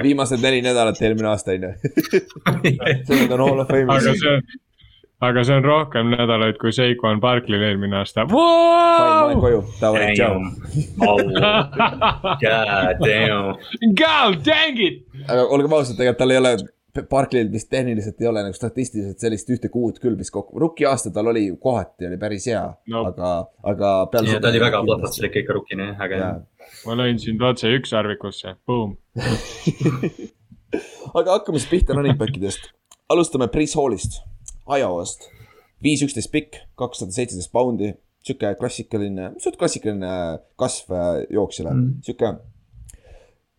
viimased 0.03 0.43
neli 0.43 0.61
nädalat 0.63 1.01
eelmine 1.03 1.29
aasta 1.31 1.55
on 1.57 1.63
ju. 1.65 1.73
see 3.09 3.29
on 3.33 3.41
Hall 3.41 3.61
of 3.61 3.69
Fame'is. 3.71 3.89
aga 3.97 4.13
see 4.21 4.35
on, 4.35 4.43
aga 5.31 5.45
see 5.49 5.57
on 5.57 5.65
rohkem 5.65 6.13
nädalaid 6.13 6.61
kui 6.61 6.73
Seikon 6.77 7.21
Barkley'l 7.21 7.65
eelmine 7.71 7.97
aasta 7.97 8.27
wow!. 8.29 8.37
ma 8.37 9.27
lähen 9.31 9.41
koju, 9.41 9.65
davai, 9.81 10.13
tšau. 10.13 10.35
God 12.45 13.01
damn. 13.01 13.57
God 14.03 14.45
dang 14.45 14.79
it. 14.91 15.07
aga 15.25 15.49
olgem 15.49 15.73
ausad, 15.73 15.97
tegelikult 15.97 16.21
tal 16.21 16.37
ei 16.37 16.43
ole 16.45 16.57
Barclay'l 17.11 17.51
vist 17.53 17.69
tehniliselt 17.73 18.21
ei 18.23 18.31
ole 18.31 18.45
nagu 18.47 18.57
statistiliselt 18.57 19.23
sellist 19.23 19.51
ühte 19.53 19.71
kuud 19.73 20.01
küll 20.03 20.17
vist 20.19 20.33
kokku, 20.35 20.59
rookie 20.63 20.89
aasta 20.89 21.13
tal 21.15 21.33
oli 21.33 21.49
kohati 21.61 22.09
oli 22.09 22.19
päris 22.21 22.49
hea 22.51 22.63
no., 22.93 23.05
aga, 23.11 23.33
aga. 23.73 23.93
ja 24.27 24.41
ta 24.41 24.53
oli 24.53 24.63
väga 24.63 24.83
plahvatuslik 24.87 25.41
ikka 25.43 25.59
rookina 25.59 25.91
jah, 25.91 26.07
aga 26.09 26.23
jah. 26.23 26.41
ma 26.89 26.99
lõin 27.03 27.21
sind 27.23 27.45
otse 27.45 27.71
ükssarvikusse, 27.77 28.57
boom 28.69 28.97
aga 31.19 31.39
hakkame 31.39 31.61
siis 31.61 31.71
pihta 31.71 31.97
running 31.97 32.19
back 32.19 32.37
idest. 32.37 32.73
alustame 33.13 33.49
Priis 33.53 33.77
Hallist, 33.79 34.21
Iowast. 34.67 35.29
viis, 35.83 36.03
üksteist 36.03 36.33
pikk, 36.33 36.59
kakssada 36.79 37.15
seitseteist 37.15 37.53
poundi, 37.53 37.93
sihuke 38.27 38.55
klassikaline, 38.59 39.33
suht 39.43 39.59
klassikaline 39.61 40.13
kasv 40.59 40.95
jooksjale 41.31 41.75
mm., 41.75 41.91
sihuke 42.07 42.33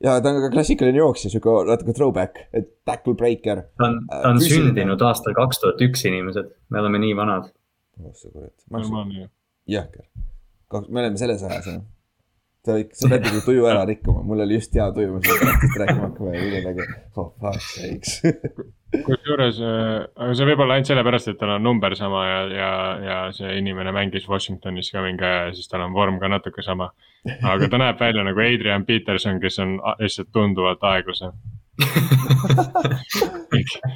ja 0.04 0.18
ta 0.22 0.32
on 0.32 0.41
ka 0.45 0.52
klassikaline 0.54 1.02
jooksja, 1.02 1.32
sihuke 1.34 1.56
natuke 1.70 1.95
throwback, 1.98 2.43
et 2.54 2.70
tackle 2.86 3.16
breaker. 3.18 3.64
ta 3.78 3.89
on, 3.89 4.00
ta 4.12 4.30
on 4.30 4.41
Füüsiline. 4.41 4.72
sündinud 4.72 5.06
aastal 5.10 5.36
kaks 5.38 5.62
tuhat 5.64 5.84
üks 5.88 6.06
inimesed, 6.10 6.54
me 6.70 6.82
oleme 6.84 7.02
nii 7.06 7.18
vanad. 7.18 7.52
oh 8.04 8.14
sa 8.14 8.32
kurat. 8.32 8.56
jõhker, 9.68 10.08
me 10.88 11.06
oleme 11.06 11.18
selles 11.18 11.43
ajas 11.43 11.72
jah. 11.74 11.86
Sa 12.68 12.80
ikka, 12.82 12.99
sa 12.99 13.11
pead 13.13 13.28
nagu 13.30 13.43
tuju 13.45 13.68
ära 13.72 13.86
rikkuma, 13.89 14.24
mul 14.28 14.43
oli 14.45 14.59
just 14.59 14.76
hea 14.78 14.88
tuju, 14.95 15.13
ma 15.15 15.22
siin 15.24 15.39
praktiliselt 15.43 15.84
rääkima 15.84 16.07
hakkama 16.07 16.34
ja 16.36 16.49
kuidagi, 16.55 16.89
oh 17.15 17.30
fuck 17.41 17.63
sakes 17.74 18.11
kusjuures, 19.07 19.59
äh, 19.59 20.05
aga 20.15 20.36
see 20.38 20.47
võib 20.47 20.61
olla 20.63 20.78
ainult 20.78 20.89
sellepärast, 20.89 21.28
et 21.32 21.39
tal 21.41 21.51
on 21.57 21.65
number 21.65 21.95
sama 21.99 22.24
ja, 22.24 22.39
ja, 22.53 22.72
ja 23.03 23.18
see 23.36 23.57
inimene 23.59 23.91
mängis 23.95 24.28
Washingtonis 24.32 24.93
ka 24.93 25.03
mingi 25.03 25.26
aja 25.28 25.49
ja 25.49 25.53
siis 25.57 25.68
tal 25.72 25.84
on 25.84 25.95
vorm 25.95 26.22
ka 26.22 26.30
natuke 26.32 26.63
sama. 26.63 26.93
aga 27.28 27.68
ta 27.68 27.82
näeb 27.82 27.99
välja 27.99 28.24
nagu 28.24 28.39
Adrian 28.39 28.86
Peterson, 28.88 29.41
kes 29.43 29.59
on 29.63 29.78
lihtsalt 29.99 30.32
tunduvalt 30.36 30.84
aeglasem 30.88 31.36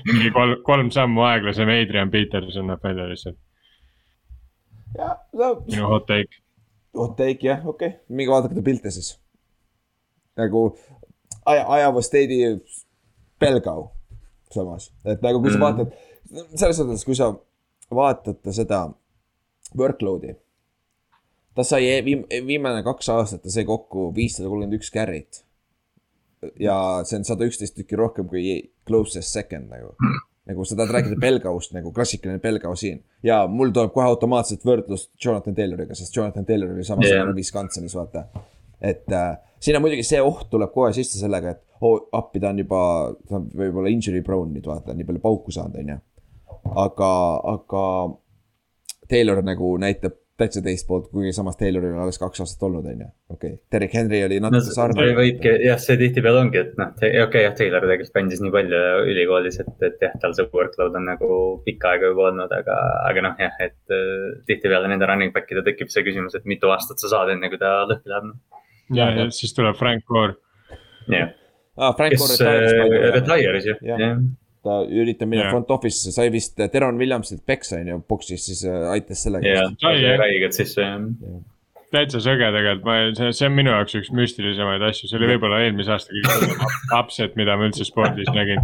mingi 0.05 0.30
kolm, 0.36 0.57
kolm 0.67 0.91
sammu 0.93 1.24
aeglasem 1.30 1.72
Adrian 1.72 2.11
Peterson 2.11 2.67
näeb 2.69 2.84
välja 2.84 3.07
lihtsalt. 3.09 3.39
Minu 5.72 5.88
hot 5.88 6.05
take. 6.09 6.41
Hot 6.98 7.16
take 7.18 7.48
jah, 7.48 7.62
okei 7.66 7.88
okay., 7.88 8.00
minge 8.10 8.34
vaadake 8.34 8.58
ta 8.58 8.64
pilte 8.66 8.92
siis. 8.92 9.16
nagu 10.39 10.72
Iowa 11.48 12.02
State'i 12.04 12.56
Belgao 13.39 13.92
samas, 14.54 14.92
et 15.06 15.22
nagu 15.24 15.42
kui 15.42 15.52
sa 15.52 15.58
mm. 15.58 15.64
vaatad, 15.64 15.94
selles 16.60 16.82
mõttes, 16.84 17.06
kui 17.08 17.18
sa 17.18 17.32
vaatad 17.92 18.52
seda 18.56 18.82
workload'i. 19.78 20.36
ta 21.56 21.64
sai 21.68 21.88
e-, 21.89 22.02
viim-, 22.06 22.28
viimane 22.48 22.84
kaks 22.84 23.10
aastat, 23.16 23.44
ta 23.46 23.54
sai 23.54 23.66
kokku 23.68 24.10
viissada 24.16 24.50
kolmkümmend 24.52 24.80
üks 24.80 24.92
carry't. 24.94 25.44
ja 26.60 26.76
see 27.06 27.20
on 27.20 27.28
sada 27.28 27.48
üksteist 27.48 27.78
tükki 27.78 28.00
rohkem 28.00 28.28
kui 28.30 28.58
closest 28.88 29.32
second 29.32 29.72
nagu. 29.72 29.96
Nagu 30.50 30.66
sa 30.66 30.76
tahad 30.76 30.96
rääkida 30.96 31.20
Belgaust 31.22 31.74
nagu 31.76 31.92
klassikaline 31.94 32.39
Belgao 32.42 32.76
siin. 32.76 33.04
ja 33.24 33.44
mul 33.48 33.70
tuleb 33.74 33.94
kohe 33.94 34.06
automaatselt 34.10 34.66
võrdlus 34.66 35.10
Jonathan 35.26 35.56
Tayloriga, 35.56 35.96
sest 35.96 36.16
Jonathan 36.18 36.46
Taylor 36.46 36.74
oli 36.74 36.86
samas 36.88 37.10
yeah. 37.10 37.30
Wisconsinis, 37.36 37.96
vaata. 37.96 38.26
et 38.82 39.12
äh, 39.14 39.36
siin 39.60 39.78
on 39.78 39.86
muidugi 39.86 40.06
see 40.08 40.22
oht 40.22 40.50
tuleb 40.50 40.74
kohe 40.74 40.94
sisse 40.98 41.20
sellega, 41.22 41.54
et 41.54 41.86
oh, 41.86 42.08
appi 42.18 42.42
ta 42.42 42.50
on 42.50 42.64
juba, 42.64 42.82
ta 43.28 43.38
on 43.38 43.46
võib-olla 43.58 43.94
injury 43.94 44.24
prone 44.26 44.56
nüüd 44.56 44.66
vaata, 44.70 44.96
nii 44.98 45.08
palju 45.08 45.22
pauku 45.22 45.54
saanud, 45.54 45.78
on 45.84 45.94
ju. 45.94 46.00
aga, 46.86 47.12
aga 47.56 47.86
Taylor 49.12 49.44
nagu 49.46 49.76
näitab 49.82 50.18
täitsa 50.42 50.62
teist 50.66 50.88
poolt, 50.89 51.08
kuigi 51.14 51.32
samas 51.36 51.58
Tayloril 51.60 51.94
on 51.94 52.04
alles 52.04 52.20
kaks 52.22 52.44
aastat 52.44 52.66
olnud, 52.68 52.88
on 52.89 53.04
ju, 53.04 53.08
okei 53.32 53.54
okay.. 53.54 53.60
Derek 53.74 53.96
Henry 53.98 54.22
oli 54.26 54.39
natuke 54.44 54.64
no, 54.64 54.76
sarnane. 54.76 55.14
võibki, 55.18 55.54
jah, 55.66 55.80
see 55.82 55.98
tihtipeale 56.02 56.42
ongi, 56.46 56.62
et 56.64 56.74
noh, 56.82 56.92
okei 56.96 57.22
okay,, 57.24 57.46
jah, 57.46 57.56
Taylor 57.58 57.86
tegelikult 57.86 58.16
kandis 58.18 58.44
nii 58.44 58.54
palju 58.56 58.82
ülikoolis, 59.14 59.60
et, 59.64 59.72
et 59.88 60.06
jah, 60.08 60.16
tal 60.24 60.36
see 60.38 60.48
workload 60.54 60.98
on 61.00 61.08
nagu 61.12 61.39
pikka 61.68 61.96
aega 61.96 62.12
juba 62.12 62.28
olnud, 62.32 62.56
aga, 62.58 62.78
aga 63.10 63.26
noh, 63.28 63.38
jah, 63.46 63.58
et 63.68 63.96
uh, 63.96 64.28
tihtipeale 64.50 64.92
nende 64.92 65.10
running 65.10 65.36
back'ide 65.36 65.66
tekib 65.68 65.94
see 65.94 66.06
küsimus, 66.08 66.38
et 66.38 66.50
mitu 66.50 66.72
aastat 66.74 67.02
sa 67.02 67.14
saad, 67.16 67.34
enne 67.36 67.52
kui 67.52 67.62
ta 67.62 67.82
lõhki 67.89 68.12
läheb. 68.12 68.34
ja, 68.98 69.12
ja 69.18 69.30
siis 69.36 69.56
tuleb 69.58 69.80
Frank 69.80 70.08
Gore. 70.10 70.39
jah 71.12 71.32
ah,. 71.78 71.96
kes 71.98 72.38
äh, 72.44 73.12
retire'is 73.16 73.72
ju, 73.72 73.80
jah 73.88 74.20
ta 74.66 74.82
üritab 74.86 75.30
minna 75.30 75.47
yeah. 75.47 75.53
front 75.53 75.72
office'isse, 75.74 76.14
sai 76.16 76.30
vist 76.34 76.59
Teron 76.74 76.99
Williamsilt 77.01 77.43
peksa 77.49 77.80
on 77.80 77.89
ju 77.89 78.01
boksis, 78.09 78.45
siis 78.49 78.62
äh, 78.70 78.91
aitas 78.93 79.24
sellega. 79.26 79.55
jah, 79.55 79.72
sai 79.82 79.95
räigelt 80.22 80.57
sisse 80.57 80.86
jah 80.86 80.99
ja. 81.01 81.39
täitsa 81.95 82.22
sõge 82.24 82.51
tegelikult, 82.53 82.86
ma, 82.88 82.97
see, 83.18 83.32
see 83.38 83.49
on 83.49 83.57
minu 83.57 83.74
jaoks 83.74 83.97
üks 84.01 84.12
müstilisemaid 84.16 84.86
asju, 84.91 85.09
see 85.09 85.20
oli 85.20 85.32
võib-olla 85.34 85.64
eelmise 85.66 85.95
aasta 85.95 86.14
kõige 86.14 86.70
upset, 87.01 87.38
mida 87.39 87.57
ma 87.57 87.70
üldse 87.70 87.88
spordis 87.88 88.30
nägin. 88.36 88.62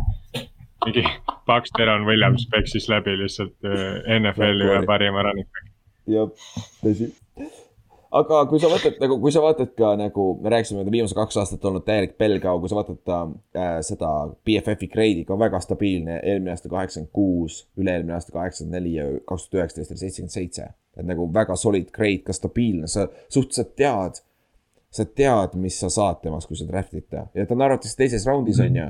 mingi 0.85 1.03
paks 1.49 1.73
Teron 1.75 2.05
Williams 2.07 2.45
peksis 2.53 2.85
läbi 2.91 3.17
lihtsalt 3.23 3.55
äh, 3.65 4.19
NFL-i 4.19 4.69
ühe 4.69 4.83
parima 4.89 5.25
running 5.25 5.49
back'i. 5.49 5.73
jah, 6.13 6.51
tõsi 6.83 7.09
aga 8.17 8.41
kui 8.49 8.59
sa 8.61 8.69
võtad 8.71 8.97
nagu, 9.01 9.17
kui 9.21 9.33
sa 9.33 9.41
vaatad 9.43 9.73
ka 9.77 9.93
nagu, 9.99 10.27
me 10.41 10.51
rääkisime, 10.53 10.83
et 10.83 10.91
viimased 10.93 11.17
kaks 11.17 11.39
aastat 11.41 11.65
olnud 11.67 11.85
täielik 11.87 12.17
pelgao, 12.19 12.59
kui 12.61 12.71
sa 12.71 12.79
vaatad 12.79 13.13
äh, 13.13 13.77
seda 13.85 14.11
BFF-i 14.47 14.89
grade'i 14.91 15.25
ka 15.27 15.37
väga 15.39 15.61
stabiilne, 15.63 16.19
eelmine 16.23 16.53
aasta 16.53 16.71
kaheksakümmend 16.71 17.13
kuus, 17.15 17.61
üle-eelmine 17.79 18.15
aasta 18.17 18.35
kaheksakümmend 18.35 18.77
neli 18.77 18.95
ja 18.97 19.07
kaks 19.29 19.47
tuhat 19.47 19.61
üheksateist 19.61 19.93
oli 19.93 20.03
seitsekümmend 20.03 20.35
seitse. 20.35 20.69
et 20.97 21.05
nagu 21.05 21.27
väga 21.33 21.55
solid 21.55 21.91
grade, 21.93 22.23
ka 22.25 22.33
stabiilne, 22.33 22.87
sa 22.89 23.05
suhteliselt 23.29 23.75
tead, 23.77 24.21
sa 24.89 25.05
tead, 25.05 25.53
mis 25.61 25.77
sa 25.77 25.91
saad 25.93 26.23
temast, 26.23 26.49
kui 26.49 26.57
sa 26.57 26.65
draft'id 26.65 27.05
ta 27.11 27.27
ja 27.37 27.45
ta 27.45 27.53
on 27.53 27.65
arvates 27.67 27.93
teises 27.95 28.25
raundis, 28.25 28.59
on 28.63 28.79
ju. 28.79 28.87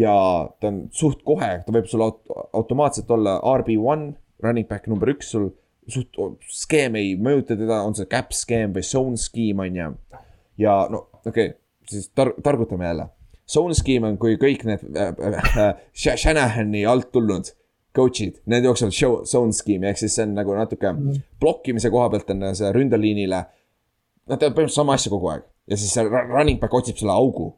ja 0.00 0.14
ta 0.60 0.70
on 0.70 0.86
suht 0.96 1.20
kohe, 1.28 1.58
ta 1.66 1.74
võib 1.74 1.90
sul 1.90 2.06
aut 2.06 2.22
automaatselt 2.52 3.10
olla 3.12 3.36
RB 3.58 3.76
one, 3.76 4.14
running 4.42 4.68
back 4.68 4.88
number 4.88 5.12
üks 5.12 5.34
sul 5.34 5.50
suht 5.90 6.18
skeem 6.52 6.96
ei 7.00 7.14
mõjuta 7.18 7.56
teda, 7.58 7.80
on 7.86 7.96
see 7.98 8.08
cap 8.10 8.34
skeem 8.36 8.74
või 8.76 8.84
zone 8.86 9.18
scheme 9.20 9.66
on 9.66 9.80
ju. 9.80 9.88
ja 10.62 10.76
no 10.92 11.06
okei 11.24 11.50
okay,, 11.52 11.56
siis 11.90 12.10
tar-, 12.14 12.34
targutame 12.42 12.86
jälle. 12.86 13.08
Zone 13.52 13.74
scheme 13.74 14.12
on, 14.12 14.18
kui 14.18 14.36
kõik 14.40 14.62
need 14.68 14.84
äh, 14.96 15.10
äh, 15.58 15.82
Shanahani 15.92 16.84
alt 16.86 17.10
tulnud 17.12 17.50
coach'id, 17.92 18.38
need 18.48 18.64
jooksevad 18.64 18.94
show, 18.96 19.18
zone 19.28 19.52
scheme'i 19.52 19.90
ehk 19.90 20.00
siis 20.00 20.14
see 20.16 20.24
on 20.24 20.36
nagu 20.38 20.54
natuke 20.56 20.88
mm. 20.88 21.24
blokkimise 21.42 21.90
koha 21.92 22.08
pealt 22.14 22.30
on 22.32 22.46
see 22.56 22.70
ründeliinile. 22.72 23.42
Nad 24.30 24.38
teevad 24.38 24.54
põhimõtteliselt 24.54 24.78
sama 24.78 24.94
asja 24.96 25.12
kogu 25.12 25.32
aeg 25.32 25.48
ja 25.68 25.78
siis 25.78 25.92
see 25.94 26.04
running 26.06 26.60
back 26.60 26.74
otsib 26.74 26.98
selle 26.98 27.14
augu 27.14 27.52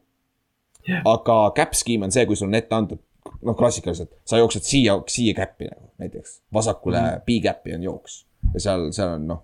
yeah.. 0.87 1.01
aga 1.09 1.37
cap 1.57 1.73
scheme 1.77 2.05
on 2.05 2.13
see, 2.13 2.25
kui 2.27 2.37
sul 2.37 2.49
on 2.49 2.57
ette 2.59 2.75
antud 2.75 3.01
noh, 3.45 3.57
klassikaliselt, 3.57 4.13
sa 4.27 4.39
jooksed 4.41 4.65
siia, 4.67 4.95
siia 5.11 5.35
käppi 5.37 5.69
nagu 5.69 5.91
näiteks, 6.01 6.39
vasakule 6.53 6.99
mm 6.99 7.05
-hmm. 7.05 7.25
B-käppi 7.27 7.75
on 7.75 7.83
jooks 7.83 8.25
ja 8.53 8.59
seal, 8.59 8.87
seal 8.95 9.13
on 9.17 9.27
noh. 9.27 9.43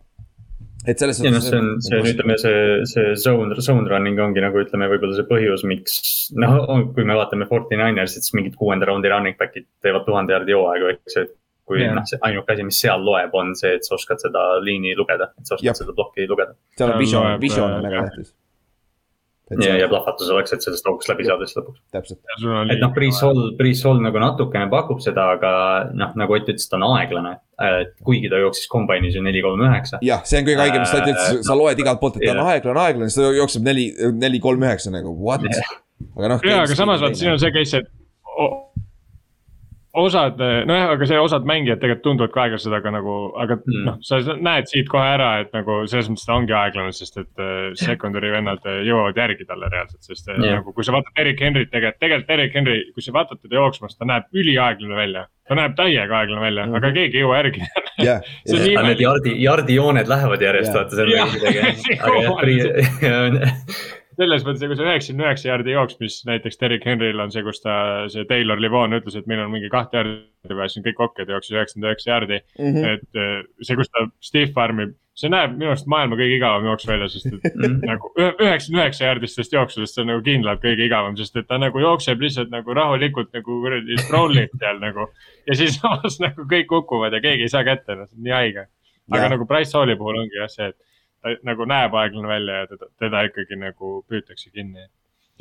et 0.88 1.00
selles 1.00 1.18
suhtes. 1.18 1.34
noh, 1.34 1.42
see 1.42 1.60
on, 1.60 1.70
see 1.82 2.00
on, 2.00 2.08
ütleme, 2.14 2.38
see, 2.42 2.64
see 2.94 3.16
zone, 3.16 3.62
zone 3.62 3.90
running 3.90 4.20
ongi 4.20 4.44
nagu 4.44 4.64
ütleme, 4.64 4.90
võib-olla 4.92 5.18
see 5.20 5.28
põhjus, 5.30 5.66
miks. 5.68 6.00
noh, 6.38 6.58
kui 6.96 7.06
me 7.08 7.18
vaatame 7.18 7.48
Forty 7.50 7.78
Ninersit, 7.80 8.26
siis 8.26 8.38
mingid 8.38 8.58
kuuenda 8.60 8.90
raundi 8.90 9.12
running 9.14 9.38
back'id 9.38 9.70
teevad 9.82 10.06
tuhande 10.10 10.34
jaardi 10.38 10.58
hooaegu, 10.58 10.92
eks 10.96 11.18
ju, 11.18 11.26
kui 11.66 11.82
yeah. 11.82 11.96
noh, 11.96 12.06
see 12.10 12.20
ainuke 12.28 12.54
asi, 12.54 12.68
mis 12.68 12.82
seal 12.86 13.06
loeb, 13.06 13.34
on 13.38 13.56
see, 13.56 13.78
et 13.78 13.88
sa 13.88 13.96
oskad 13.96 14.22
seda 14.24 14.46
liini 14.66 14.96
lugeda, 14.98 15.32
et 15.38 15.46
sa 15.46 15.58
oskad 15.58 15.72
Jab. 15.72 15.82
seda 15.84 15.98
plokki 15.98 16.28
lugeda. 16.30 16.58
seal 16.78 16.94
on 16.94 17.02
visioon, 17.06 17.42
visioon 17.42 17.80
on 17.80 17.90
väga 17.90 18.06
tähtis 18.10 18.36
ja, 19.60 19.76
ja 19.82 19.88
plahvatus 19.92 20.30
oleks, 20.32 20.54
et 20.56 20.66
sellest 20.66 20.88
august 20.90 21.12
läbi 21.12 21.26
saada 21.28 21.48
siis 21.48 21.60
lõpuks. 21.60 21.80
täpselt. 21.96 22.20
et 22.72 22.82
noh, 22.82 22.92
Priis 22.96 23.22
Hall, 23.26 23.52
Priis 23.60 23.84
Hall 23.88 24.02
nagu 24.04 24.22
natukene 24.22 24.70
pakub 24.72 25.02
seda, 25.04 25.32
aga 25.38 25.54
noh, 25.98 26.16
nagu 26.20 26.38
Ott 26.38 26.48
ütles, 26.48 26.68
ta 26.72 26.80
on 26.80 26.88
aeglane. 26.96 27.38
kuigi 28.08 28.30
ta 28.32 28.40
jooksis 28.42 28.70
kombainis 28.72 29.16
ju 29.18 29.22
neli, 29.22 29.44
kolm, 29.46 29.62
üheksa. 29.68 30.00
jah, 30.06 30.24
see 30.26 30.42
on 30.42 30.48
kõige 30.48 30.64
haigem, 30.64 30.86
sest 30.86 30.98
ta 30.98 31.12
ütles, 31.12 31.46
sa 31.48 31.58
loed 31.58 31.80
igalt 31.84 32.02
poolt, 32.02 32.18
et 32.18 32.30
ta 32.30 32.38
on 32.38 32.48
aeglane, 32.48 32.86
aeglane, 32.88 33.12
siis 33.12 33.22
ta 33.22 33.34
jookseb 33.38 33.68
neli, 33.68 33.92
neli, 34.18 34.42
kolm, 34.44 34.64
üheksa 34.66 34.94
nagu 34.94 35.14
what. 35.20 35.46
aga 35.46 36.36
noh. 36.36 36.46
jaa, 36.48 36.64
aga 36.66 36.78
samas 36.78 37.04
vaata, 37.04 37.20
siin 37.20 37.36
on 37.36 37.42
see 37.44 37.54
case, 37.54 37.84
et 37.84 37.92
osad, 39.98 40.40
nojah, 40.68 40.92
aga 40.96 41.08
see 41.10 41.20
osad 41.20 41.44
mängijad 41.48 41.80
tegelikult 41.82 42.04
tunduvad 42.06 42.32
ka 42.34 42.42
aeglased, 42.46 42.74
aga 42.76 42.90
nagu, 42.96 43.16
aga 43.40 43.54
mm. 43.60 43.82
noh, 43.88 43.96
sa 44.06 44.14
näed 44.22 44.66
siit 44.72 44.88
kohe 44.92 45.08
ära, 45.16 45.30
et 45.44 45.52
nagu 45.56 45.72
selles 45.92 46.10
mõttes 46.12 46.28
ta 46.28 46.38
ongi 46.38 46.54
aeglane, 46.56 46.92
sest 46.96 47.16
et 47.22 47.44
äh, 47.44 47.48
secondary 47.80 48.30
vennad 48.34 48.62
äh, 48.70 48.76
jõuavad 48.88 49.18
järgi 49.20 49.44
talle 49.50 49.68
reaalselt, 49.72 50.04
sest 50.08 50.26
yeah. 50.32 50.40
Äh, 50.40 50.44
nagu 50.60 50.70
kui 50.76 50.84
sa 50.88 50.96
vaatad 50.96 51.14
Erik 51.24 51.40
Henryt 51.44 51.70
tegelikult, 51.74 52.02
tegelikult 52.04 52.32
Erik 52.38 52.54
Henry, 52.60 52.78
kui 52.96 53.04
sa 53.06 53.12
vaatad 53.16 53.38
teda 53.42 53.54
jooksmas, 53.60 53.94
ta 53.98 54.04
näeb 54.10 54.24
üliaeglane 54.32 54.96
välja. 55.00 55.22
ta 55.52 55.56
näeb 55.58 55.74
täiega 55.76 56.14
aeglane 56.22 56.42
välja 56.42 56.66
mm, 56.66 56.72
-hmm. 56.72 56.78
aga 56.78 56.92
keegi 56.96 57.18
ei 57.18 57.24
jõua 57.24 57.38
järgi 57.42 57.62
yeah, 58.06 58.20
yeah. 58.48 58.76
aga 58.80 58.88
need 58.88 59.02
jardi, 59.04 59.32
jardijooned 59.44 60.08
lähevad 60.08 60.42
järjest 60.48 60.72
yeah., 60.72 60.80
vaata, 60.80 61.02
on 61.02 61.08
mingi 61.20 61.32
midagi 61.40 61.60
selles 64.20 64.46
mõttes 64.46 64.64
nagu 64.64 64.76
see 64.78 64.88
üheksakümne 64.88 65.28
üheksa 65.28 65.48
jaardi 65.50 65.76
jooks, 65.76 65.98
mis 66.02 66.18
näiteks 66.28 66.60
Derek 66.62 66.88
Henry'l 66.88 67.22
on 67.24 67.32
see, 67.34 67.44
kus 67.46 67.62
ta, 67.64 67.76
see 68.12 68.26
Taylor 68.30 68.60
Livon 68.62 68.98
ütles, 68.98 69.16
et 69.18 69.30
meil 69.30 69.44
on 69.44 69.54
mingi 69.54 69.70
kahte 69.72 70.00
jaardi 70.00 70.58
vaja, 70.58 70.72
siis 70.72 70.82
on 70.82 70.88
kõik 70.88 71.16
ta 71.18 71.28
jooksis 71.36 71.56
üheksakümmend 71.56 71.90
üheksa 71.90 72.12
jaardi 72.12 72.40
mm. 72.42 72.74
-hmm. 72.74 72.90
et 72.96 73.22
äh, 73.22 73.38
see, 73.62 73.78
kus 73.80 73.92
ta 73.94 74.04
stiff 74.24 74.60
arm'ib, 74.60 74.94
see 75.18 75.32
näeb 75.32 75.56
minu 75.56 75.72
arust 75.72 75.88
maailma 75.92 76.20
kõige 76.20 76.38
igavam 76.38 76.68
jooks 76.70 76.88
välja, 76.90 77.08
sest 77.14 77.32
et 77.32 77.48
mhm. 77.56 77.80
nagu 77.92 78.12
üheksakümne 78.18 78.84
üheksa 78.84 79.08
jaardistest 79.08 79.58
jooksudest 79.58 80.04
on 80.04 80.12
nagu 80.12 80.24
kindlalt 80.28 80.64
kõige 80.66 80.88
igavam, 80.88 81.18
sest 81.20 81.40
et 81.40 81.50
ta 81.50 81.60
nagu 81.62 81.84
jookseb 81.84 82.22
lihtsalt 82.24 82.54
nagu 82.54 82.78
rahulikult 82.78 83.34
nagu 83.38 83.60
kuradi 83.66 84.00
strollib 84.06 84.56
seal 84.60 84.80
nagu. 84.84 85.10
ja 85.48 85.58
siis 85.58 85.78
samas 85.82 86.20
nagu 86.24 86.48
kõik 86.52 86.70
kukuvad 86.72 87.18
ja 87.18 87.24
keegi 87.24 87.48
ei 87.48 87.56
saa 87.56 87.66
kätte, 87.68 87.96
noh, 87.96 88.10
see 88.10 88.20
on 88.20 88.30
nii 88.30 88.38
haige. 88.38 88.70
aga 89.12 89.26
ja. 89.26 89.34
nagu 89.36 89.48
Price 89.48 89.78
Halli 89.78 89.98
puhul 90.00 90.24
ongi 90.24 90.40
jah 90.40 90.52
see, 90.52 90.72
et 90.72 90.91
ta 91.22 91.36
nagu 91.48 91.68
näeb 91.70 91.96
aeglane 91.98 92.28
välja 92.30 92.64
ja 92.64 92.68
teda, 92.72 92.90
teda 93.02 93.24
ikkagi 93.30 93.60
nagu 93.60 93.94
püütakse 94.10 94.52
kinni. 94.54 94.88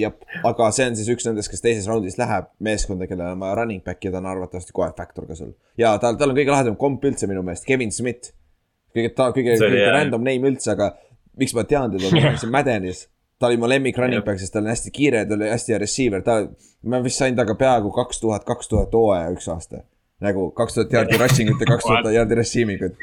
jah, 0.01 0.15
aga 0.49 0.71
see 0.73 0.89
on 0.89 0.97
siis 0.97 1.11
üks 1.13 1.27
nendest, 1.29 1.51
kes 1.53 1.65
teises 1.65 1.89
raundis 1.91 2.19
läheb 2.21 2.49
meeskonda, 2.65 3.09
kellel 3.11 3.35
on 3.35 3.45
vaja 3.45 3.61
running 3.61 3.85
back'i 3.85 4.09
ja 4.09 4.15
ta 4.15 4.23
on 4.23 4.29
arvatavasti 4.33 4.77
kohe 4.77 4.91
factor 4.97 5.29
ka 5.29 5.39
sul. 5.39 5.55
ja 5.81 5.95
tal, 6.03 6.19
tal 6.21 6.33
on 6.33 6.39
kõige 6.39 6.55
lahedam 6.55 6.77
komp 6.81 7.05
üldse 7.05 7.29
minu 7.31 7.45
meelest, 7.47 7.69
Kevin 7.69 7.93
Smith. 7.93 8.35
kõige, 8.97 9.15
ta 9.17 9.31
kõige, 9.37 9.57
kõige 9.61 9.89
random 9.95 10.27
name 10.27 10.53
üldse, 10.53 10.75
aga 10.77 10.93
miks 11.41 11.57
ma 11.57 11.65
tean 11.65 11.97
teda, 11.97 12.11
ma 12.11 12.23
olen 12.25 12.45
siin 12.45 12.55
Maddenis 12.55 13.07
ta 13.41 13.49
oli 13.49 13.57
mu 13.57 13.69
lemmik 13.69 13.97
running 13.97 14.25
back, 14.25 14.37
sest 14.41 14.53
ta 14.53 14.61
on 14.61 14.69
hästi 14.69 14.91
kiire, 14.93 15.23
ta 15.25 15.33
oli 15.33 15.49
hästi 15.49 15.73
hea 15.73 15.79
receiver, 15.81 16.21
ta, 16.21 16.43
ma 16.85 16.99
vist 17.01 17.23
sain 17.23 17.33
temaga 17.33 17.55
peaaegu 17.63 17.93
kaks 17.97 18.21
tuhat, 18.21 18.45
kaks 18.45 18.69
tuhat 18.69 18.93
hooaja 18.93 19.31
üks 19.33 19.49
aasta. 19.49 19.81
nagu 20.21 20.51
kaks 20.53 20.77
tuhat 20.77 20.93
jaardi 20.93 21.17
rushing 21.23 21.49
ut 21.49 21.63
ja 21.65 21.69
kaks 21.71 21.87
tuhat 21.89 22.11
jaardi 22.13 22.37
receiving 22.37 22.83
ut 22.85 22.99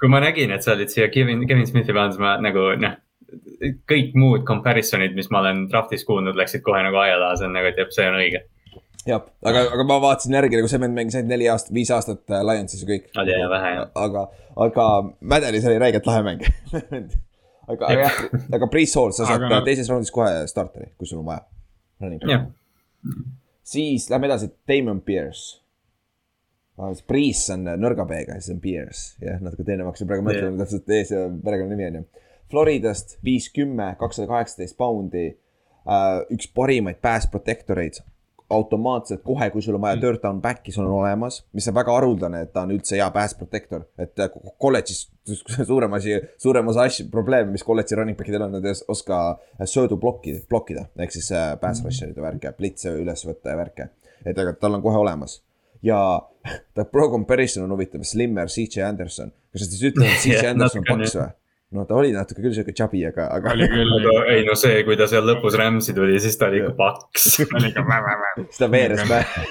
kui 0.00 0.10
ma 0.12 0.20
nägin, 0.22 0.52
et 0.52 0.64
sa 0.64 0.74
olid 0.74 0.92
siia 0.92 1.08
Kevin, 1.12 1.46
Kevin 1.48 1.66
Smithi 1.68 1.94
pannud, 1.96 2.16
siis 2.16 2.22
ma 2.22 2.36
nagu 2.42 2.68
noh, 2.80 2.98
kõik 3.90 4.12
muud 4.18 4.44
comparison'id, 4.48 5.16
mis 5.16 5.30
ma 5.32 5.40
olen 5.42 5.64
draft'is 5.70 6.04
kuulnud, 6.06 6.36
läksid 6.38 6.64
kohe 6.66 6.82
nagu 6.84 7.00
taha, 7.00 7.32
see 7.38 7.48
on 7.48 7.56
nagu, 7.56 7.70
et 7.70 7.80
jah, 7.80 7.90
see 7.94 8.08
on 8.10 8.18
õige. 8.20 8.42
jah, 9.06 9.24
aga, 9.46 9.64
aga 9.76 9.86
ma 9.88 9.98
vaatasin 10.02 10.36
järgi, 10.38 10.60
nagu 10.60 10.70
see 10.70 10.82
vend 10.82 10.98
mängis 10.98 11.18
ainult 11.18 11.32
neli 11.32 11.48
aastat, 11.52 11.74
viis 11.74 11.92
aastat 11.94 12.24
äh, 12.30 12.44
Lionsis 12.46 12.84
ja 12.84 12.90
kõik. 12.90 13.08
oli 13.22 13.34
jah, 13.34 13.48
vähe 13.52 13.72
jah. 13.78 13.90
aga, 14.02 14.26
aga 14.66 14.88
Mädelis 15.34 15.68
oli 15.70 15.80
räigelt 15.82 16.08
lahe 16.10 16.24
mäng 16.26 16.46
aga, 17.72 17.82
aga 17.88 18.00
jah, 18.02 18.22
aga 18.58 18.70
Priis 18.72 18.96
Hall, 18.98 19.14
sa 19.16 19.28
saad 19.28 19.46
aga... 19.48 19.62
teises 19.66 19.90
raundis 19.92 20.14
kohe 20.14 20.44
starteri, 20.50 20.92
kui 20.98 21.08
sul 21.08 21.22
on 21.24 21.30
vaja. 21.32 22.42
siis 23.64 24.10
lähme 24.12 24.28
edasi, 24.28 24.52
Damon 24.68 25.00
Pierce 25.06 25.65
Priis 27.08 27.40
on 27.54 27.64
nõrga 27.80 28.04
B-ga 28.08 28.36
ja 28.36 28.42
siis 28.42 28.52
on 28.52 28.60
Pierce, 28.60 29.14
jah, 29.22 29.38
natuke 29.40 29.64
teine, 29.64 29.84
ma 29.84 29.92
hakkasin 29.92 30.08
praegu 30.10 30.26
mõtlema 30.26 30.60
täpselt 30.60 30.90
ees 30.92 31.12
ja 31.14 31.22
perekonnanimi 31.30 31.86
on 31.86 31.96
ju. 32.00 32.26
Floridast 32.52 33.16
viis, 33.24 33.48
kümme, 33.50 33.94
kakssada 33.98 34.28
kaheksateist 34.28 34.76
poundi 34.78 35.30
uh,. 35.30 36.20
üks 36.34 36.50
parimaid 36.52 37.00
pass 37.02 37.30
protector 37.32 37.80
eid. 37.80 38.02
automaatselt 38.46 39.24
kohe, 39.26 39.48
kui 39.50 39.62
sul 39.64 39.74
on 39.74 39.82
vaja 39.82 39.96
third 39.98 40.20
down 40.22 40.36
back'i, 40.38 40.70
sul 40.70 40.84
on 40.84 41.00
olemas, 41.00 41.40
mis 41.56 41.66
on 41.66 41.74
väga 41.74 41.96
haruldane, 41.96 42.44
et 42.44 42.52
ta 42.54 42.62
on 42.62 42.70
üldse 42.76 42.94
hea 42.94 43.08
pass 43.10 43.34
protector, 43.34 43.88
et 43.98 44.22
äh, 44.22 44.36
kolledžis 44.62 45.00
suurem 45.70 45.96
asi, 45.98 46.20
suurem 46.38 46.70
osa 46.70 46.84
asju, 46.86 47.08
probleem, 47.10 47.50
mis 47.56 47.66
kolledži 47.66 47.98
running 47.98 48.20
back 48.20 48.30
idel 48.30 48.46
on, 48.46 48.54
nad 48.54 48.68
ei 48.68 48.76
oska 48.94 49.24
söödu 49.64 49.98
blokki, 49.98 50.36
blokkida, 50.46 50.86
ehk 51.00 51.16
siis 51.16 51.32
äh, 51.34 51.56
pass 51.58 51.82
rusher'id 51.82 52.20
ja 52.20 52.28
värke, 52.28 52.54
blitse 52.60 52.94
üles 53.00 53.26
võtta 53.26 53.56
ja 53.56 53.58
värke. 53.64 53.90
et 54.22 54.38
aga 54.38 54.54
tal 54.60 54.78
on 54.78 54.84
kohe 54.84 55.00
olemas 55.00 55.40
ja 55.84 55.98
ta 56.76 56.86
pro 56.88 57.10
comparison 57.12 57.66
on 57.66 57.74
huvitav, 57.76 58.04
Slimmer, 58.06 58.48
CJ 58.52 58.86
Anderson. 58.88 59.34
kas 59.52 59.64
sa 59.64 59.72
siis 59.72 59.90
ütled, 59.90 60.06
et 60.06 60.20
CJ 60.24 60.54
Anderson 60.54 60.84
on 60.84 60.88
paks 60.92 61.18
või? 61.18 61.28
no 61.76 61.84
ta 61.84 61.98
oli 61.98 62.14
natuke 62.14 62.44
küll 62.44 62.54
sihuke 62.54 62.72
chubby, 62.76 63.02
aga, 63.08 63.28
aga. 63.36 63.52
oli 63.56 63.68
küll. 63.72 63.94
aga 64.00 64.16
ei 64.32 64.46
no 64.46 64.56
see, 64.58 64.80
kui 64.86 64.98
ta 64.98 65.10
seal 65.10 65.26
lõpus 65.26 65.58
Rams'i 65.58 65.96
tuli, 65.96 66.18
siis 66.22 66.38
ta 66.40 66.50
oli 66.50 66.62
ikka 66.62 66.74
paks. 66.78 67.30
siis 67.36 68.60
ta 68.60 68.70
veeres 68.72 69.02
pähe 69.08 69.46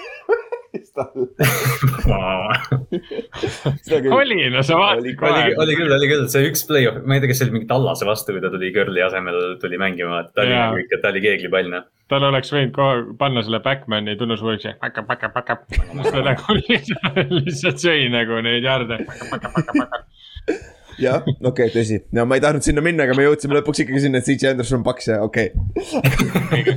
oli, 4.19 4.37
no 4.53 4.61
sa 4.65 4.77
vaatasid 4.79 5.17
kohe. 5.19 5.43
oli 5.63 5.73
küll, 5.79 5.91
oli 5.95 6.07
küll, 6.11 6.25
see 6.31 6.49
üks 6.49 6.61
play-off, 6.69 6.97
ma 7.05 7.17
ei 7.17 7.23
tea, 7.23 7.31
kas 7.31 7.41
see 7.41 7.47
oli 7.47 7.55
mingi 7.57 7.69
Tallase 7.71 8.07
vastu, 8.07 8.35
kui 8.35 8.43
ta 8.43 8.49
tuli 8.53 8.71
Curly 8.75 9.01
asemel 9.05 9.39
tuli 9.61 9.77
mängima, 9.81 10.15
et 10.25 10.31
ta 10.35 10.45
oli 10.45 10.55
nagu 10.55 10.75
ikka, 10.83 11.01
ta 11.03 11.11
oli 11.13 11.21
keeglipall 11.25 11.71
noh. 11.73 11.83
tal 12.11 12.27
oleks 12.29 12.53
võinud 12.53 12.73
kohe 12.75 12.93
panna 13.21 13.39
selle 13.45 13.59
backman'i 13.65 14.13
tunnusmärgi, 14.19 14.75
back-up, 14.83 15.05
back-up, 15.09 15.33
back-up. 15.37 15.61
siis 15.71 16.11
ta 16.11 16.19
nagu 16.29 16.45
lihtsalt 17.39 17.79
sõi 17.87 18.01
nagu 18.13 18.33
neid 18.45 18.63
jarde 18.67 18.95
jah, 21.01 21.21
okei 21.25 21.45
okay,, 21.49 21.71
tõsi, 21.73 21.99
no 22.15 22.25
ma 22.29 22.37
ei 22.37 22.43
tahtnud 22.43 22.65
sinna 22.65 22.83
minna, 22.85 23.05
aga 23.07 23.15
me 23.17 23.25
jõudsime 23.25 23.57
lõpuks 23.57 23.83
ikkagi 23.83 24.03
sinna, 24.05 24.21
et 24.21 24.27
CJ 24.27 24.53
Anderson 24.53 24.79
on 24.79 24.85
paks 24.87 25.09
ja 25.11 25.19
okei 25.25 25.51
okay. 25.53 26.75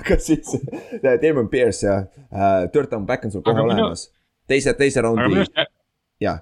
aga 0.00 0.18
siis 0.22 0.54
äh, 1.00 1.16
Damon 1.22 1.50
Pierce 1.52 1.86
ja 1.86 1.98
uh, 2.04 2.64
Dirt 2.74 2.94
on 2.96 3.06
back 3.08 3.26
on 3.26 3.34
sul 3.34 3.44
kohe 3.46 3.64
olemas. 3.64 4.08
teise, 4.50 4.74
teise 4.78 5.04
raundi. 5.04 5.44
jah. 6.22 6.40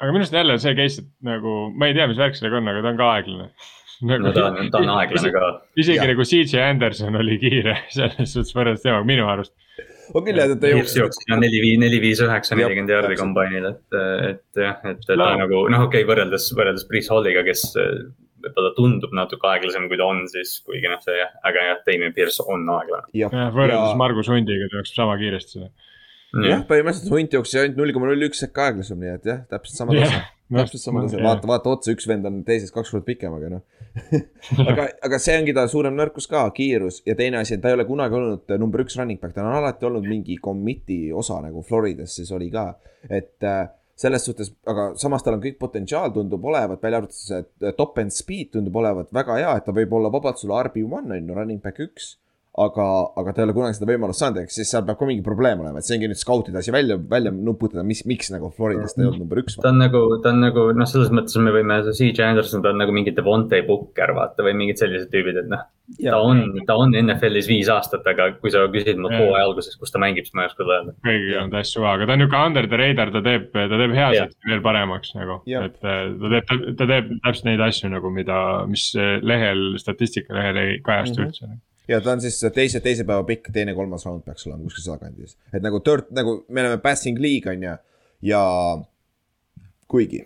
aga 0.00 0.10
minu 0.10 0.24
arust 0.24 0.38
jälle 0.38 0.58
see 0.62 0.74
case, 0.78 1.04
et 1.04 1.28
nagu 1.28 1.56
ma 1.76 1.90
ei 1.90 1.98
tea, 1.98 2.08
mis 2.10 2.20
värk 2.20 2.38
sellega 2.38 2.60
on, 2.60 2.72
aga 2.72 2.84
ta 2.84 2.92
on 2.94 3.00
ka 3.00 3.10
aeglane 3.16 3.48
nagu, 4.12 4.22
no 4.26 4.34
ta 4.34 4.48
on, 4.50 4.70
ta 4.74 4.82
on 4.82 4.94
aeglane 4.98 5.34
ka. 5.34 5.50
isegi 5.78 6.00
ja. 6.00 6.08
nagu 6.10 6.28
CJ 6.32 6.64
Anderson 6.70 7.20
oli 7.22 7.38
kiire 7.42 7.78
selles 7.96 8.34
suhtes 8.34 8.54
võrreldes 8.56 8.86
temaga 8.86 9.08
minu 9.08 9.28
arust 9.30 9.54
on 10.14 10.26
küll 10.26 10.40
jah, 10.40 10.50
et 10.52 10.60
ta 10.62 10.72
jooksis. 10.72 10.98
jooksis 11.00 11.28
neli, 11.32 11.60
viis, 11.64 11.78
neli, 11.82 12.00
viis, 12.02 12.22
üheksa, 12.24 12.58
nelikümmend 12.58 12.92
jardi 12.94 13.18
kombainil, 13.20 13.68
et, 13.72 14.00
et 14.30 14.62
jah, 14.64 14.82
et 14.90 15.06
ta 15.06 15.18
no. 15.18 15.30
nagu 15.42 15.62
noh, 15.72 15.86
okei 15.88 16.02
okay,, 16.02 16.08
võrreldes, 16.08 16.50
võrreldes 16.58 16.88
Priis 16.90 17.10
Halliga, 17.12 17.44
kes 17.46 17.68
võib-olla 18.42 18.72
tundub 18.76 19.14
natuke 19.14 19.48
aeglasem, 19.52 19.86
kui 19.90 20.00
ta 20.00 20.08
on, 20.10 20.24
siis 20.30 20.56
kuigi 20.66 20.90
noh, 20.90 21.00
see 21.04 21.22
äge 21.22 21.68
jah, 21.68 21.80
Damien 21.86 22.14
Pierce 22.16 22.44
on 22.46 22.66
aeglane. 22.74 23.08
jah, 23.16 23.32
võrreldes 23.54 23.94
ja... 23.94 23.98
Margus 24.00 24.30
Hundiga 24.32 24.68
ta 24.68 24.80
jookseb 24.80 24.98
sama 24.98 25.16
kiiresti 25.20 25.62
jah, 25.62 26.62
põhimõtteliselt 26.68 27.12
Hunt 27.12 27.34
jooksis 27.36 27.60
ainult 27.60 27.80
null 27.80 27.94
koma 27.94 28.08
null 28.10 28.28
üks 28.28 28.40
sekka 28.42 28.70
aeglasem, 28.70 29.00
nii 29.02 29.14
et 29.18 29.28
jah, 29.28 29.42
täpselt 29.52 29.82
sama 29.82 29.96
tase 29.98 30.22
täpselt 30.54 30.82
sama 30.82 31.04
tase, 31.06 31.20
vaata, 31.22 31.48
vaata 31.48 31.72
otsa, 31.72 31.94
üks 31.96 32.08
vend 32.10 32.26
on 32.28 32.40
teisest 32.46 32.74
kaks 32.74 32.92
korda 32.92 33.06
pikem, 33.08 33.36
aga 33.38 33.50
noh. 33.56 33.62
Aga, 34.70 34.86
aga 35.04 35.18
see 35.20 35.34
ongi 35.36 35.52
ta 35.52 35.66
suurem 35.68 35.92
nõrkus 35.98 36.24
ka, 36.30 36.46
kiirus 36.56 37.02
ja 37.04 37.12
teine 37.18 37.42
asi, 37.42 37.58
et 37.58 37.60
ta 37.60 37.68
ei 37.68 37.76
ole 37.76 37.84
kunagi 37.84 38.16
olnud 38.16 38.54
number 38.62 38.80
üks 38.86 38.96
running 38.96 39.20
back, 39.20 39.34
ta 39.36 39.44
on 39.44 39.52
alati 39.58 39.84
olnud 39.84 40.06
mingi 40.08 40.38
commit'i 40.40 41.02
osa 41.12 41.42
nagu 41.44 41.60
Floridas 41.66 42.16
siis 42.16 42.32
oli 42.32 42.48
ka. 42.54 42.70
et 43.10 43.44
äh, 43.44 43.66
selles 44.02 44.24
suhtes, 44.24 44.54
aga 44.64 44.88
samas 44.96 45.24
tal 45.24 45.36
on 45.36 45.44
kõik 45.44 45.58
potentsiaal 45.60 46.14
tundub 46.14 46.44
olevat, 46.48 46.80
välja 46.80 47.02
arvatud 47.02 47.18
see 47.18 47.74
top 47.76 48.00
end 48.00 48.16
speed 48.16 48.54
tundub 48.56 48.80
olevat 48.80 49.12
väga 49.12 49.36
hea, 49.42 49.52
et 49.58 49.68
ta 49.68 49.76
võib 49.76 49.92
olla 49.98 50.10
vabalt 50.12 50.40
sul 50.40 50.54
RB1 50.56 51.12
on 51.12 51.28
ju, 51.28 51.36
running 51.36 51.60
back 51.62 51.84
üks 51.84 52.14
aga, 52.52 52.86
aga 53.16 53.32
ta 53.32 53.40
ei 53.40 53.46
ole 53.46 53.54
kunagi 53.56 53.78
seda 53.78 53.88
võimalust 53.88 54.20
saanud, 54.20 54.42
ehk 54.42 54.52
siis 54.52 54.68
seal 54.68 54.84
peab 54.84 54.98
ka 55.00 55.06
mingi 55.08 55.24
probleem 55.24 55.62
olema, 55.62 55.80
et 55.80 55.88
see 55.88 55.96
ongi 55.96 56.10
nüüd 56.10 56.20
scout'ide 56.20 56.58
asi 56.60 56.74
välja, 56.74 56.98
välja 57.00 57.32
nuputada, 57.32 57.84
mis, 57.86 58.02
miks 58.08 58.28
nagu 58.34 58.50
Floridas 58.52 58.92
ta 58.92 59.00
ei 59.00 59.08
olnud 59.08 59.24
number 59.24 59.40
üks. 59.40 59.56
ta 59.62 59.70
on 59.70 59.80
nagu, 59.80 60.02
ta 60.24 60.34
on 60.34 60.42
nagu 60.44 60.66
noh, 60.76 60.88
selles 60.88 61.12
mõttes 61.16 61.38
me 61.40 61.54
võime, 61.54 61.80
see 61.88 62.12
CJ 62.12 62.26
Anderson, 62.28 62.64
ta 62.64 62.74
on 62.74 62.82
nagu 62.84 62.92
mingi 62.92 63.14
Devonte 63.16 63.62
Booker 63.64 64.12
vaata 64.18 64.44
või 64.44 64.52
mingid 64.60 64.82
sellised 64.82 65.08
tüübid, 65.14 65.40
et 65.40 65.48
noh. 65.48 65.64
ta 66.02 66.20
on, 66.20 66.44
ta 66.68 66.76
on 66.76 66.92
NFL-is 67.00 67.48
viis 67.48 67.72
aastat, 67.72 68.04
aga 68.12 68.28
kui 68.36 68.52
sa 68.52 68.66
küsid 68.76 69.00
mult 69.00 69.16
hooaja 69.16 69.48
alguses, 69.48 69.80
kus 69.80 69.96
ta 69.96 70.04
mängib, 70.04 70.28
siis 70.28 70.36
ma 70.36 70.44
ei 70.44 70.52
oska 70.52 70.68
öelda. 70.68 70.96
kõigil 71.08 71.40
on 71.40 71.56
ta 71.56 71.64
asju, 71.64 71.88
aga 71.88 72.04
ta 72.04 72.18
on 72.18 72.24
nihuke 72.26 72.44
under 72.52 72.68
the 72.68 72.84
radar, 72.84 73.16
ta 73.16 73.24
teeb, 73.24 73.48
ta 73.56 73.66
teeb 73.72 73.96
heasid 73.96 74.38
veel 74.52 74.64
paremaks 74.68 75.16
nagu, 75.16 75.40
et 75.48 75.80
äh, 75.80 76.04
ta 76.20 76.36
teeb, 76.36 76.54
ta 76.76 76.92
teeb 76.94 77.12
täpselt 77.16 77.48
neid 77.48 77.64
asju 77.64 77.94
nagu, 77.96 78.12
mida, 78.12 78.38
mis 78.68 78.90
lehel, 79.24 79.70
statistikalehel 79.80 80.64
ei 80.68 80.80
kajastu 80.84 81.22
mm 81.22 81.24
-hmm. 81.24 81.32
üldse 81.32 81.71
ja 81.88 82.00
ta 82.00 82.14
on 82.14 82.22
siis 82.22 82.38
teise, 82.54 82.80
teise 82.80 83.06
päeva 83.08 83.24
pikk, 83.28 83.50
teine, 83.54 83.74
kolmas 83.74 84.06
round 84.06 84.24
peaks 84.26 84.46
olema 84.46 84.62
kuskil 84.66 84.86
sealkandis. 84.86 85.36
et 85.52 85.64
nagu 85.64 85.80
third, 85.84 86.10
nagu 86.14 86.42
me 86.48 86.64
oleme 86.64 86.78
passing 86.82 87.20
league 87.22 87.50
on 87.50 87.66
ju, 87.66 87.76
ja 88.32 88.42
kuigi. 89.90 90.22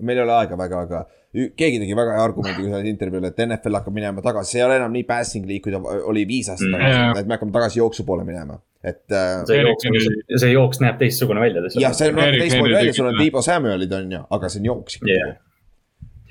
meil 0.00 0.18
ei 0.18 0.24
ole 0.24 0.34
aega 0.40 0.58
väga, 0.58 0.80
aga 0.88 1.04
keegi 1.34 1.80
tegi 1.82 1.96
väga 1.98 2.16
hea 2.16 2.24
argumendi 2.28 2.66
ühel 2.66 2.88
intervjuul, 2.90 3.26
et 3.28 3.40
NFL 3.46 3.78
hakkab 3.80 3.94
minema 3.94 4.22
tagasi, 4.22 4.54
see 4.54 4.60
ei 4.60 4.66
ole 4.66 4.78
enam 4.80 4.92
nii 4.94 5.06
passing 5.08 5.46
league, 5.48 5.62
kui 5.64 5.74
ta 5.74 5.80
oli 6.10 6.26
viis 6.28 6.50
aastat 6.50 6.68
mm. 6.68 6.76
tagasi 6.78 6.98
mm., 6.98 7.22
et 7.22 7.30
me 7.30 7.36
hakkame 7.38 7.54
tagasi 7.54 7.80
jooksu 7.80 8.06
poole 8.08 8.26
minema, 8.26 8.58
et 8.82 9.14
äh,. 9.14 9.40
see 9.48 9.62
jooks, 9.62 10.10
see 10.42 10.52
jooks 10.52 10.82
näeb 10.82 10.98
teistsugune 11.02 11.42
välja. 11.42 11.64
jah, 11.78 11.94
see 11.96 12.10
näeb 12.14 12.38
teistmoodi 12.42 12.76
välja, 12.76 12.96
sul 12.98 13.10
on 13.10 13.18
Tiibo 13.18 13.42
Samuelid 13.46 13.96
on 13.98 14.18
ju, 14.18 14.22
aga 14.38 14.50
see 14.50 14.62
on 14.62 14.70
jooks 14.72 14.98
ikkagi 15.00 15.16
yeah.. 15.16 15.40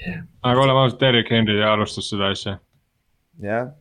Yeah. 0.03 0.23
aga 0.43 0.67
oleme 0.67 0.85
ausad, 0.85 0.99
Derek 0.99 1.31
Henry 1.31 1.59
alustas 1.63 2.09
seda 2.11 2.31
asja 2.35 2.57
jah, 3.41 3.71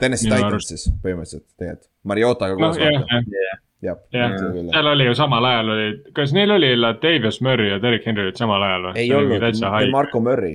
Tennessee 0.00 0.30
Titans 0.32 0.70
siis 0.70 0.86
põhimõtteliselt 1.02 1.46
tegelikult, 1.58 1.90
Mariotaga 2.06 2.56
koos 2.58 2.78
no,. 2.78 2.84
jah, 2.86 3.58
jah, 3.84 3.98
jah, 4.14 4.38
seal 4.72 4.92
oli 4.92 5.08
ju 5.08 5.16
samal 5.18 5.48
ajal 5.50 5.74
oli, 5.74 5.90
kas 6.16 6.32
neil 6.36 6.54
oli 6.56 6.72
Latavius 6.78 7.42
Murry 7.44 7.68
ja 7.74 7.82
Derek 7.82 8.06
Henry 8.08 8.26
olid 8.26 8.40
samal 8.40 8.64
ajal 8.66 8.88
või? 8.88 9.02
ei 9.02 9.12
olnud, 9.16 9.92
Marco 9.92 10.22
Murry. 10.24 10.54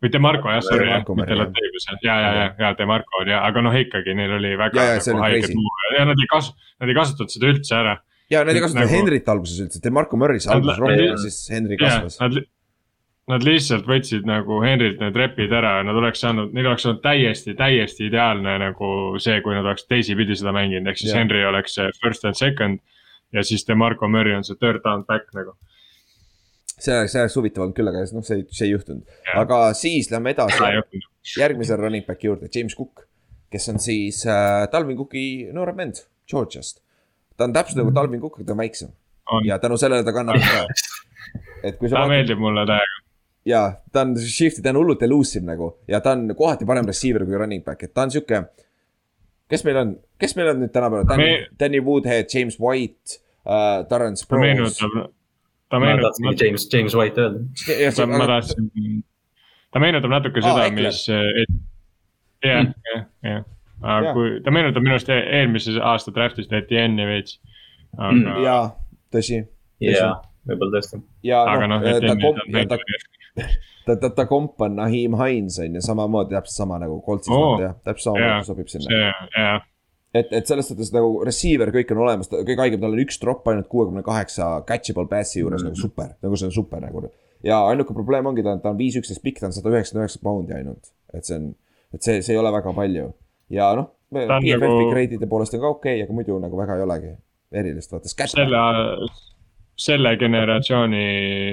või 0.00 0.12
Demarco 0.12 0.52
jah, 0.52 0.62
sorry 0.64 0.92
jah, 0.92 1.08
mitte 1.22 1.40
Latavius 1.40 1.88
jah, 1.88 1.98
ja, 2.04 2.20
ja, 2.20 2.30
ja, 2.36 2.52
ja 2.66 2.74
Demarco 2.78 3.22
oli 3.22 3.34
jah, 3.34 3.48
aga 3.48 3.64
noh, 3.66 3.80
ikkagi 3.86 4.14
neil 4.18 4.36
oli 4.38 4.54
väga 4.60 4.86
ja, 4.92 5.00
nagu 5.00 5.26
haiged 5.26 5.56
muu 5.56 5.82
ja 5.96 6.06
nad 6.12 6.22
ei 6.22 6.30
kasu-, 6.30 6.56
nad 6.80 6.92
ei 6.92 7.00
kasutanud 7.00 7.36
seda 7.36 7.52
üldse 7.54 7.76
ära. 7.80 7.98
ja 8.32 8.44
nad 8.44 8.56
ei 8.56 8.64
kasutanud 8.66 8.86
nagu... 8.86 8.96
Henryt 8.98 9.34
alguses 9.34 9.66
üldse, 9.66 9.82
Demarco 9.84 10.20
Murry 10.20 10.42
sai 10.44 10.58
alguses 10.58 10.82
rohkem 10.84 11.06
ja 11.08 11.20
siis 11.24 11.42
Henry 11.52 11.80
kasvas. 11.80 12.20
Nad 12.22 12.42
lihtsalt 13.44 13.86
võtsid 13.88 14.26
nagu 14.28 14.60
Henrilt 14.64 15.00
need 15.02 15.16
repid 15.18 15.52
ära 15.54 15.76
ja 15.78 15.86
nad 15.86 15.96
oleks 15.98 16.22
saanud, 16.24 16.52
neil 16.56 16.68
oleks 16.70 16.86
olnud 16.88 17.02
täiesti, 17.04 17.54
täiesti 17.58 18.06
ideaalne 18.08 18.56
nagu 18.62 18.90
see, 19.22 19.40
kui 19.44 19.54
nad 19.56 19.66
oleks 19.66 19.86
teisipidi 19.90 20.36
seda 20.38 20.54
mänginud, 20.56 20.88
ehk 20.90 21.00
siis 21.00 21.12
yeah. 21.12 21.20
Henry 21.20 21.42
oleks 21.48 21.76
see 21.78 21.90
first 22.02 22.26
and 22.28 22.38
second. 22.38 22.80
ja 23.32 23.44
siis 23.46 23.62
DeMarco 23.66 24.08
Murry 24.10 24.32
on 24.34 24.42
see 24.44 24.58
third 24.58 24.82
down 24.82 25.04
back 25.06 25.28
nagu. 25.36 25.54
see 26.80 26.94
oleks, 26.96 27.12
see 27.12 27.22
oleks 27.22 27.36
huvitav 27.38 27.66
olnud 27.66 27.76
küll, 27.76 27.90
aga 27.92 28.06
noh, 28.16 28.24
see, 28.26 28.46
see 28.50 28.66
ei 28.66 28.72
juhtunud 28.72 29.04
yeah., 29.06 29.40
aga 29.42 29.60
siis 29.78 30.10
lähme 30.10 30.34
edasi. 30.34 31.02
järgmise 31.38 31.76
running 31.78 32.06
back'i 32.06 32.30
juurde, 32.30 32.48
James 32.54 32.74
Cook, 32.78 33.04
kes 33.52 33.68
on 33.74 33.82
siis 33.82 34.24
äh, 34.26 34.64
Talvin 34.72 34.98
Cooki 34.98 35.26
noorem 35.54 35.84
vend 35.84 36.02
Georgiast. 36.30 36.82
ta 37.36 37.46
on 37.46 37.54
täpselt 37.54 37.84
nagu 37.84 37.94
Talvin 37.94 38.24
Cook, 38.24 38.40
aga 38.40 38.50
ta 38.50 38.56
on 38.58 38.64
väiksem 38.64 38.96
ja 39.44 39.58
tänu 39.62 39.76
sellele 39.78 40.04
ta 40.04 40.12
kannab 40.16 40.40
ka 40.40 40.64
et 41.68 41.78
kui 41.78 41.88
sa 41.88 41.94
ta 41.94 42.00
vaatad... 42.00 42.16
meeldib 42.16 42.42
mulle 42.42 42.66
täiega 42.66 43.09
jaa, 43.48 43.70
ta 43.92 44.04
on 44.04 44.16
shift'i, 44.20 44.62
ta 44.62 44.72
on 44.74 44.80
hullult 44.82 45.02
elusive 45.06 45.44
nagu 45.46 45.72
ja 45.88 46.00
ta 46.04 46.14
on 46.16 46.34
kohati 46.36 46.68
parem 46.68 46.88
receiver 46.88 47.24
kui 47.26 47.38
running 47.38 47.64
back, 47.64 47.82
et 47.84 47.94
ta 47.94 48.04
on 48.06 48.12
sihuke. 48.12 48.42
kes 49.50 49.64
meil 49.66 49.80
on, 49.80 49.94
kes 50.20 50.36
meil 50.38 50.52
on 50.52 50.60
nüüd 50.62 50.72
tänapäeval, 50.74 51.08
Danny 51.08 51.30
Me..., 51.30 51.46
Danny 51.60 51.80
Woodhead, 51.84 52.28
James 52.34 52.60
White 52.60 53.20
uh,, 53.46 53.86
Terence 53.88 54.26
Prose. 54.28 54.44
ta 54.78 54.84
meenutab, 54.84 55.14
ta 55.70 55.80
meenutab. 55.80 56.42
James, 56.44 56.68
James 56.72 56.94
White 56.94 57.20
öelda. 57.20 58.06
ma 58.06 58.26
tahtsin, 58.26 58.70
ta 59.72 59.82
meenutab 59.82 60.10
natuke 60.10 60.44
seda, 60.44 60.68
mis, 60.76 61.06
jah, 61.08 62.68
jah, 62.92 63.04
jah. 63.24 63.44
aga 63.82 64.14
kui, 64.14 64.36
ta 64.44 64.54
meenutab 64.54 64.84
minu 64.84 64.98
arust 64.98 65.10
e-, 65.10 65.24
eelmise 65.40 65.78
aasta 65.80 66.12
draft'ist 66.14 66.52
Etienne'i 66.52 67.08
veits. 67.08 67.40
Mm, 67.98 68.44
jaa, 68.44 68.64
tõsi. 69.10 69.40
jaa, 69.82 70.12
võib-olla 70.48 70.78
tõesti. 70.78 71.02
aga 71.44 71.70
noh, 71.70 71.84
Etienne'i 71.90 72.66
ta 72.70 72.78
ta, 73.86 73.96
ta, 73.96 74.10
ta 74.10 74.26
komp 74.26 74.60
on 74.64 74.76
Nahim 74.78 75.16
Hines 75.18 75.58
on 75.62 75.78
ju, 75.78 75.82
samamoodi 75.84 76.36
täpselt 76.36 76.62
sama 76.62 76.78
nagu 76.82 77.00
Coltsis 77.06 77.34
oh, 77.34 77.60
jah, 77.62 77.76
täpselt 77.86 78.10
samamoodi 78.10 78.30
yeah, 78.30 78.44
sobib 78.46 78.70
sinna 78.72 78.96
yeah.. 78.96 79.62
et, 80.14 80.32
et 80.36 80.50
selles 80.50 80.70
suhtes 80.70 80.92
nagu 80.94 81.22
receiver 81.26 81.72
kõik 81.74 81.94
on 81.94 82.02
olemas, 82.06 82.30
kõige 82.32 82.58
haigem, 82.62 82.82
tal 82.82 82.96
on 82.96 83.04
üks 83.04 83.20
drop 83.22 83.46
ainult 83.52 83.70
kuuekümne 83.72 84.04
kaheksa 84.06 84.52
catchable 84.68 85.08
pass'i 85.10 85.42
juures 85.44 85.62
mm. 85.62 85.70
nagu 85.70 85.80
super, 85.80 86.12
nagu 86.24 86.40
see 86.40 86.50
on 86.50 86.56
super 86.56 86.84
nagu. 86.84 87.06
ja 87.46 87.62
ainuke 87.70 87.96
probleem 87.96 88.28
ongi, 88.30 88.44
ta 88.46 88.56
on, 88.56 88.62
ta 88.64 88.74
on 88.74 88.80
viis 88.80 88.98
üksteist 89.00 89.24
pikk, 89.24 89.40
ta 89.42 89.50
on 89.50 89.56
sada 89.56 89.72
üheksakümmend 89.72 90.08
üheksa 90.08 90.22
poundi 90.24 90.56
ainult, 90.56 90.92
et 91.14 91.26
see 91.26 91.38
on, 91.38 91.50
et 91.94 92.02
see, 92.04 92.20
see 92.26 92.36
ei 92.36 92.42
ole 92.42 92.52
väga 92.58 92.76
palju 92.76 93.10
ja 93.54 93.72
noh. 93.78 93.94
PFF-i 94.10 94.58
nagu... 94.58 94.86
grade'ide 94.90 95.26
poolest 95.30 95.54
on 95.54 95.62
ka 95.62 95.68
okei 95.70 96.00
okay,, 96.00 96.06
aga 96.06 96.14
muidu 96.14 96.38
nagu 96.42 96.58
väga 96.58 96.80
ei 96.80 96.82
olegi 96.82 97.12
erilist, 97.60 97.92
vaata. 97.94 98.10
selle 98.10 98.58
selle 99.80 100.14
generatsiooni 100.20 101.04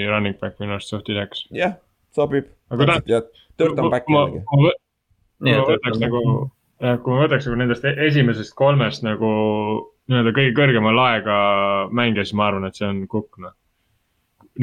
running 0.09 0.37
back 0.41 0.59
minu 0.61 0.77
arust 0.77 0.93
suht 0.93 1.09
idekas. 1.13 1.45
jah, 1.55 1.77
sobib. 2.15 2.49
aga 2.73 2.91
ta. 2.91 3.21
Dirt 3.57 3.79
on 3.81 3.89
back 3.89 4.09
jällegi. 4.11 4.43
kui 4.47 5.53
ma 5.53 5.63
võtaks 5.69 6.01
nagu, 6.01 6.23
kui 7.03 7.13
ma 7.13 7.21
võtaks 7.23 7.47
nagu 7.47 7.61
nendest 7.61 7.85
e-, 7.87 7.95
esimesest 8.07 8.53
kolmest 8.57 9.05
nagu 9.07 9.29
nii-öelda 10.07 10.33
kõige 10.35 10.53
kõrgemal 10.57 10.99
aega 11.03 11.37
mängija, 11.91 12.25
siis 12.25 12.37
ma 12.37 12.51
arvan, 12.51 12.67
et 12.67 12.77
see 12.79 12.87
on 12.87 13.01
Cook, 13.11 13.39
noh 13.43 13.55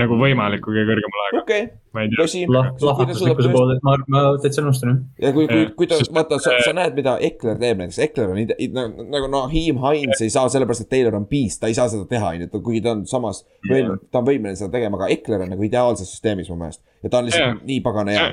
nagu 0.01 0.19
võimaliku 0.19 0.73
kõige 0.73 0.85
kõrgemal 0.89 1.41
okei 1.41 1.67
okay., 1.69 2.11
tõsi. 2.19 2.43
plahvatuslikkuse 2.49 3.51
poole, 3.53 3.77
ma, 3.87 3.97
ma 4.11 4.23
täitsa 4.43 4.65
nõustun. 4.65 5.01
ja 5.23 5.33
kui, 5.37 5.47
kui, 5.51 5.67
kui 5.79 5.91
ta, 5.91 5.99
vaata, 6.15 6.39
sa, 6.43 6.57
sa 6.65 6.75
näed, 6.77 6.97
mida 6.99 7.17
Ekler 7.29 7.59
teeb 7.61 7.83
näiteks, 7.83 8.01
Ekler 8.09 8.33
on 8.35 8.41
nagu, 8.79 9.09
nagu 9.15 9.31
Nahim 9.33 9.83
Hines 9.85 10.25
ei 10.25 10.33
saa 10.35 10.51
sellepärast, 10.53 10.87
et 10.87 10.93
Taylor 10.95 11.19
on 11.19 11.29
beast, 11.31 11.61
ta 11.63 11.71
ei 11.71 11.79
saa 11.79 11.91
seda 11.93 12.09
teha, 12.11 12.35
on 12.35 12.47
ju, 12.47 12.51
kuigi 12.61 12.83
ta 12.85 12.95
on 12.97 13.05
samas 13.11 13.45
võim-, 13.71 13.97
ta 14.11 14.23
on 14.23 14.31
võimeline 14.31 14.59
seda 14.59 14.73
tegema, 14.75 15.01
aga 15.01 15.13
Ekler 15.15 15.47
on 15.47 15.55
nagu 15.55 15.67
ideaalses 15.67 16.11
süsteemis 16.15 16.51
mu 16.53 16.59
meelest. 16.63 16.83
ja 17.05 17.13
ta 17.13 17.21
on 17.21 17.31
lihtsalt 17.31 17.51
ja. 17.53 17.61
nii 17.69 17.85
pagana 17.85 18.17
hea 18.17 18.33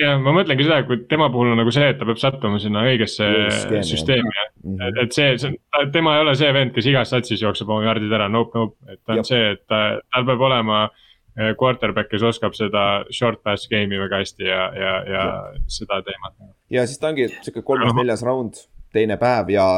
ja 0.00 0.14
ma 0.20 0.32
mõtlengi 0.34 0.66
seda, 0.66 0.80
et 0.82 0.88
kui 0.88 1.00
tema 1.10 1.28
puhul 1.32 1.52
on 1.52 1.60
nagu 1.60 1.72
see, 1.74 1.86
et 1.92 1.98
ta 2.00 2.08
peab 2.08 2.20
sattuma 2.20 2.58
sinna 2.62 2.82
õigesse 2.88 3.28
Skeemi, 3.60 3.86
süsteemi 3.86 4.32
mm, 4.32 4.74
-hmm. 4.74 5.00
et 5.04 5.16
see, 5.16 5.36
see, 5.42 5.54
tema 5.94 6.16
ei 6.16 6.24
ole 6.24 6.34
see 6.38 6.50
vend, 6.56 6.74
kes 6.74 6.88
igas 6.90 7.14
satsis 7.14 7.42
jookseb 7.42 7.70
oma 7.70 7.86
jardid 7.86 8.12
ära, 8.12 8.28
nope, 8.32 8.58
nope, 8.58 8.76
et 8.90 9.00
ta 9.04 9.14
on 9.14 9.22
Jop. 9.22 9.30
see, 9.30 9.50
et 9.54 9.62
ta, 9.70 9.82
tal 10.14 10.26
peab 10.30 10.42
olema 10.48 10.80
eh, 10.88 11.54
quarterback, 11.60 12.10
kes 12.10 12.26
oskab 12.30 12.56
seda 12.58 13.04
short 13.14 13.42
pass 13.46 13.70
game'i 13.70 14.00
väga 14.02 14.22
hästi 14.24 14.50
ja, 14.50 14.64
ja, 14.74 14.94
ja, 15.14 15.24
ja 15.54 15.64
seda 15.78 16.02
teemat. 16.06 16.36
ja 16.74 16.86
siis 16.86 16.98
ta 16.98 17.12
ongi 17.12 17.30
sihuke 17.36 17.62
kolmas-neljas 17.62 18.26
round, 18.26 18.64
teine 18.94 19.18
päev 19.20 19.54
ja, 19.54 19.68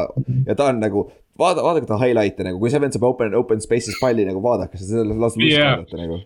ja 0.47 0.57
ta 0.57 0.71
on 0.71 0.81
nagu 0.81 1.07
vaada, 1.37 1.61
vaadake 1.65 1.89
ta 1.89 1.99
highlight'e 2.01 2.49
nagu, 2.49 2.61
kui 2.61 2.73
see 2.73 2.81
vend 2.81 2.97
saab 2.97 3.05
open, 3.11 3.37
open 3.37 3.61
space'is 3.61 4.01
palli 4.01 4.25
nagu 4.25 4.41
vaadake 4.41 4.81
las 4.81 5.37
yeah. 5.37 5.77
vaadata 5.77 6.01
nagu 6.01 6.23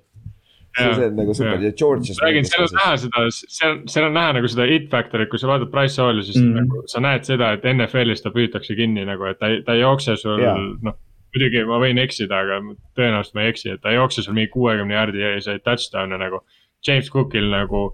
see, 0.77 1.05
on 1.07 1.15
nagu 1.19 1.35
super 1.37 1.63
ja 1.63 1.71
George'is. 1.81 2.19
räägin, 2.23 2.47
seal 2.47 2.65
on 2.67 2.75
näha 2.77 2.97
seda, 3.03 3.23
seal, 3.35 3.77
seal 3.91 4.07
on 4.07 4.17
näha 4.17 4.35
nagu 4.37 4.51
seda 4.51 4.67
it 4.71 4.89
factor'it, 4.91 5.29
kui 5.31 5.41
sa 5.41 5.49
vaatad 5.51 5.71
Price 5.73 6.01
Halli, 6.01 6.25
siis 6.27 6.39
mm. 6.41 6.59
nagu 6.61 6.83
sa 6.91 7.03
näed 7.03 7.27
seda, 7.27 7.53
et 7.57 7.67
NFL-is 7.73 8.23
ta 8.25 8.33
püütakse 8.35 8.77
kinni 8.79 9.05
nagu, 9.07 9.27
et 9.29 9.39
ta 9.41 9.51
ei, 9.51 9.61
ta 9.67 9.77
ei 9.77 9.83
jookse 9.83 10.15
sul 10.21 10.41
noh. 10.41 10.97
muidugi 11.35 11.65
ma 11.67 11.81
võin 11.83 12.01
eksida, 12.03 12.43
aga 12.45 12.61
tõenäoliselt 12.99 13.37
ma 13.37 13.45
ei 13.45 13.53
eksi, 13.55 13.75
et 13.75 13.83
ta 13.83 13.91
ei 13.91 13.99
jookse 13.99 14.25
sul 14.25 14.37
mingi 14.37 14.53
kuuekümne 14.55 14.97
jaardi 14.97 15.27
eeseid 15.33 15.67
touchdown'e 15.67 16.19
nagu. 16.21 16.43
James 16.87 17.11
Cookil 17.13 17.51
nagu 17.51 17.91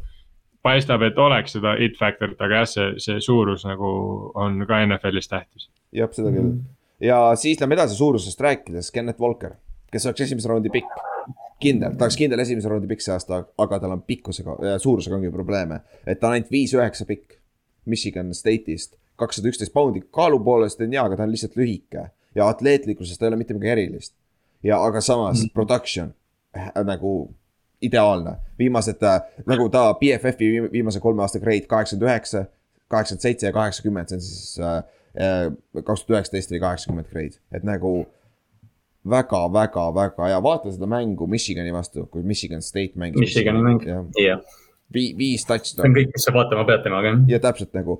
paistab, 0.63 1.03
et 1.03 1.17
oleks 1.19 1.57
seda 1.57 1.75
it 1.81 1.99
factor'it, 1.99 2.39
aga 2.43 2.63
jah, 2.63 2.71
see, 2.71 2.87
see 3.03 3.21
suurus 3.23 3.65
nagu 3.67 3.91
on 4.35 4.63
ka 4.67 4.81
NFL-is 4.85 5.29
tähtis. 5.31 5.69
jah, 5.95 6.11
seda 6.11 6.31
küll 6.31 6.51
mm 6.51 6.65
ja 7.01 7.35
siis 7.35 7.59
lähme 7.61 7.77
edasi 7.77 7.95
suurusest 7.95 8.41
rääkides, 8.41 8.91
Kennet 8.91 9.19
Walker, 9.19 9.53
kes 9.91 10.05
oleks 10.05 10.21
esimese 10.21 10.49
raundi 10.49 10.69
pikk. 10.73 10.89
Kindel, 11.61 11.95
ta 11.97 12.05
oleks 12.05 12.17
kindel 12.19 12.41
esimese 12.43 12.69
raundi 12.69 12.89
pikk 12.89 13.03
see 13.03 13.13
aasta, 13.15 13.41
aga 13.63 13.79
tal 13.81 13.95
on 13.95 14.03
pikkusega 14.07 14.57
ja 14.65 14.77
suurusega 14.81 15.17
ongi 15.17 15.31
probleeme. 15.33 15.81
et 16.05 16.19
ta 16.19 16.29
on 16.29 16.37
ainult 16.37 16.51
viis-üheksa 16.53 17.07
pikk 17.09 17.39
Michigan 17.85 18.33
State'ist, 18.35 18.97
kakssada 19.17 19.49
üksteist 19.49 19.73
poundi, 19.73 20.03
kaalu 20.13 20.39
poolest 20.43 20.81
on 20.83 20.93
hea, 20.93 21.03
aga 21.03 21.17
ta 21.17 21.25
on 21.25 21.33
lihtsalt 21.33 21.57
lühike. 21.57 22.09
ja 22.35 22.47
atleetlikkuses 22.47 23.17
ta 23.17 23.25
ei 23.25 23.33
ole 23.33 23.41
mitte 23.41 23.53
midagi 23.57 23.73
erilist. 23.73 24.13
ja 24.63 24.81
aga 24.83 25.01
samas 25.01 25.43
mm. 25.43 25.53
production 25.53 26.13
äh, 26.57 26.71
nagu 26.85 27.31
ideaalne, 27.81 28.37
viimased 28.59 29.01
äh, 29.05 29.21
nagu 29.45 29.69
ta 29.69 29.93
BFF-i 29.93 30.69
viimase 30.71 30.99
kolme 30.99 31.21
aasta 31.21 31.39
grade 31.39 31.69
kaheksakümmend 31.69 32.09
üheksa, 32.09 32.45
kaheksakümmend 32.87 33.21
seitse 33.21 33.49
ja 33.49 33.53
kaheksakümmend, 33.53 34.09
see 34.09 34.17
on 34.17 34.21
siis 34.21 34.59
äh, 34.59 34.83
kaks 35.83 36.05
tuhat 36.05 36.17
üheksateist 36.17 36.53
oli 36.53 36.61
kaheksakümmend 36.61 37.09
grade, 37.09 37.41
et 37.51 37.65
nagu 37.65 38.05
väga, 39.05 39.41
väga, 39.53 39.87
väga 39.95 40.29
hea, 40.31 40.39
vaata 40.43 40.73
seda 40.73 40.89
mängu 40.89 41.27
Michigani 41.27 41.73
vastu, 41.75 42.05
kui 42.11 42.23
Michigan 42.23 42.61
State 42.61 42.99
mängis. 42.99 43.19
Michigani 43.19 43.63
mäng, 43.63 43.83
jah. 44.17 44.39
Vi-, 44.93 45.13
viis 45.17 45.43
touchdown'i. 45.43 45.83
see 45.83 45.89
on 45.89 45.97
kõik, 45.97 46.13
kes 46.15 46.29
sa 46.29 46.33
vaatama 46.35 46.63
pead 46.67 46.85
temaga. 46.85 47.17
ja 47.27 47.39
täpselt 47.43 47.73
nagu 47.75 47.97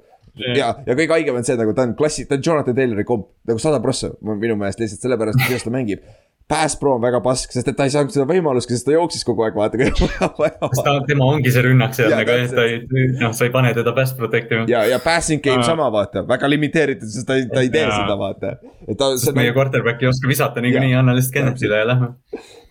ja, 0.56 0.70
ja 0.86 0.96
kõige 0.96 1.12
haigem 1.16 1.36
on 1.40 1.44
see 1.48 1.58
nagu 1.60 1.74
ta 1.76 1.84
on 1.88 1.96
klassi, 2.00 2.24
ta 2.30 2.38
on 2.38 2.46
Jonathan 2.46 2.78
Taylori 2.78 3.04
komp 3.08 3.28
nagu 3.50 3.62
sada 3.62 3.82
prossa 3.84 4.14
minu 4.22 4.56
meelest 4.56 4.80
lihtsalt 4.80 5.04
sellepärast, 5.04 5.42
kuidas 5.44 5.66
ta 5.66 5.74
mängib 5.74 6.06
Pass 6.48 6.78
Pro 6.80 6.94
on 6.96 7.02
väga 7.04 7.20
pask, 7.20 7.52
sest 7.52 7.68
et 7.68 7.76
ta 7.76 7.84
ei 7.84 7.92
saanud 7.92 8.14
seda 8.16 8.24
võimalust, 8.30 8.70
sest 8.72 8.86
ta 8.88 8.94
jooksis 8.94 9.26
kogu 9.28 9.44
aeg, 9.44 9.56
vaata 9.60 9.76
vaja. 10.40 10.70
ta, 10.80 10.94
tema 11.10 11.26
ongi 11.28 11.52
see 11.52 11.64
rünnak 11.66 11.96
seal 11.98 12.14
nagu, 12.14 12.36
et 12.40 12.54
ta 12.56 12.64
ei, 12.64 12.78
noh, 13.20 13.34
sa 13.36 13.50
ei 13.50 13.52
pane 13.52 13.74
teda 13.76 13.92
pass 13.96 14.16
protect 14.16 14.54
ima. 14.56 14.64
ja, 14.72 14.86
ja 14.88 15.00
passing 15.04 15.44
game 15.44 15.60
uh, 15.60 15.68
sama, 15.68 15.90
vaata, 15.92 16.24
väga 16.30 16.48
limiteeritud, 16.48 17.10
sest 17.12 17.28
ta 17.28 17.36
ei, 17.36 17.50
ta 17.52 17.66
ei 17.66 17.72
tee 17.74 17.82
ja. 17.84 17.90
seda, 17.92 18.16
vaata. 18.22 18.54
et 18.88 18.96
ta. 18.96 19.10
sest 19.18 19.34
meie 19.36 19.50
nagu... 19.50 19.58
quarterback 19.60 20.06
ei 20.06 20.08
oska 20.08 20.32
visata 20.32 20.64
niikuinii, 20.64 20.94
anna 20.96 21.16
lihtsalt 21.18 21.36
Kennethile 21.36 21.82
ja 21.82 21.90
lähme. 21.90 22.14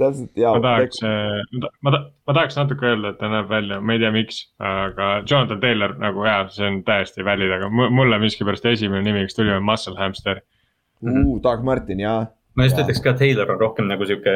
täpselt, 0.01 0.31
jaa. 0.41 0.55
ma 0.57 0.63
tahaks, 0.65 1.03
ma, 1.05 1.69
ma, 1.85 2.01
ma 2.01 2.37
tahaks 2.39 2.57
natuke 2.57 2.89
öelda, 2.95 3.13
et 3.13 3.21
ta 3.21 3.29
näeb 3.35 3.53
välja, 3.53 3.83
ma 3.85 3.99
ei 3.99 4.01
tea, 4.07 4.15
miks, 4.15 4.41
aga 4.73 5.11
Jonathan 5.19 5.61
Taylor 5.67 5.93
nagu 6.01 6.25
jaa, 6.25 6.47
see 6.57 6.65
on 6.71 6.81
täiesti 6.89 7.29
valid, 7.29 7.53
aga 7.59 7.69
mulle 7.69 8.23
miskipärast 8.25 8.73
esimene 8.73 9.05
nimi, 9.05 9.29
kes 9.29 9.37
tuli, 9.37 9.53
on 9.53 9.69
Muscle 9.69 10.01
Hamster. 10.01 10.41
Doug 11.45 11.61
Martin, 11.67 12.01
jaa 12.01 12.23
ma 12.57 12.67
just 12.67 12.81
ütleks 12.81 13.03
ka, 13.05 13.13
Taylor 13.21 13.51
on 13.53 13.61
rohkem 13.61 13.89
nagu 13.91 14.07
sihuke 14.09 14.33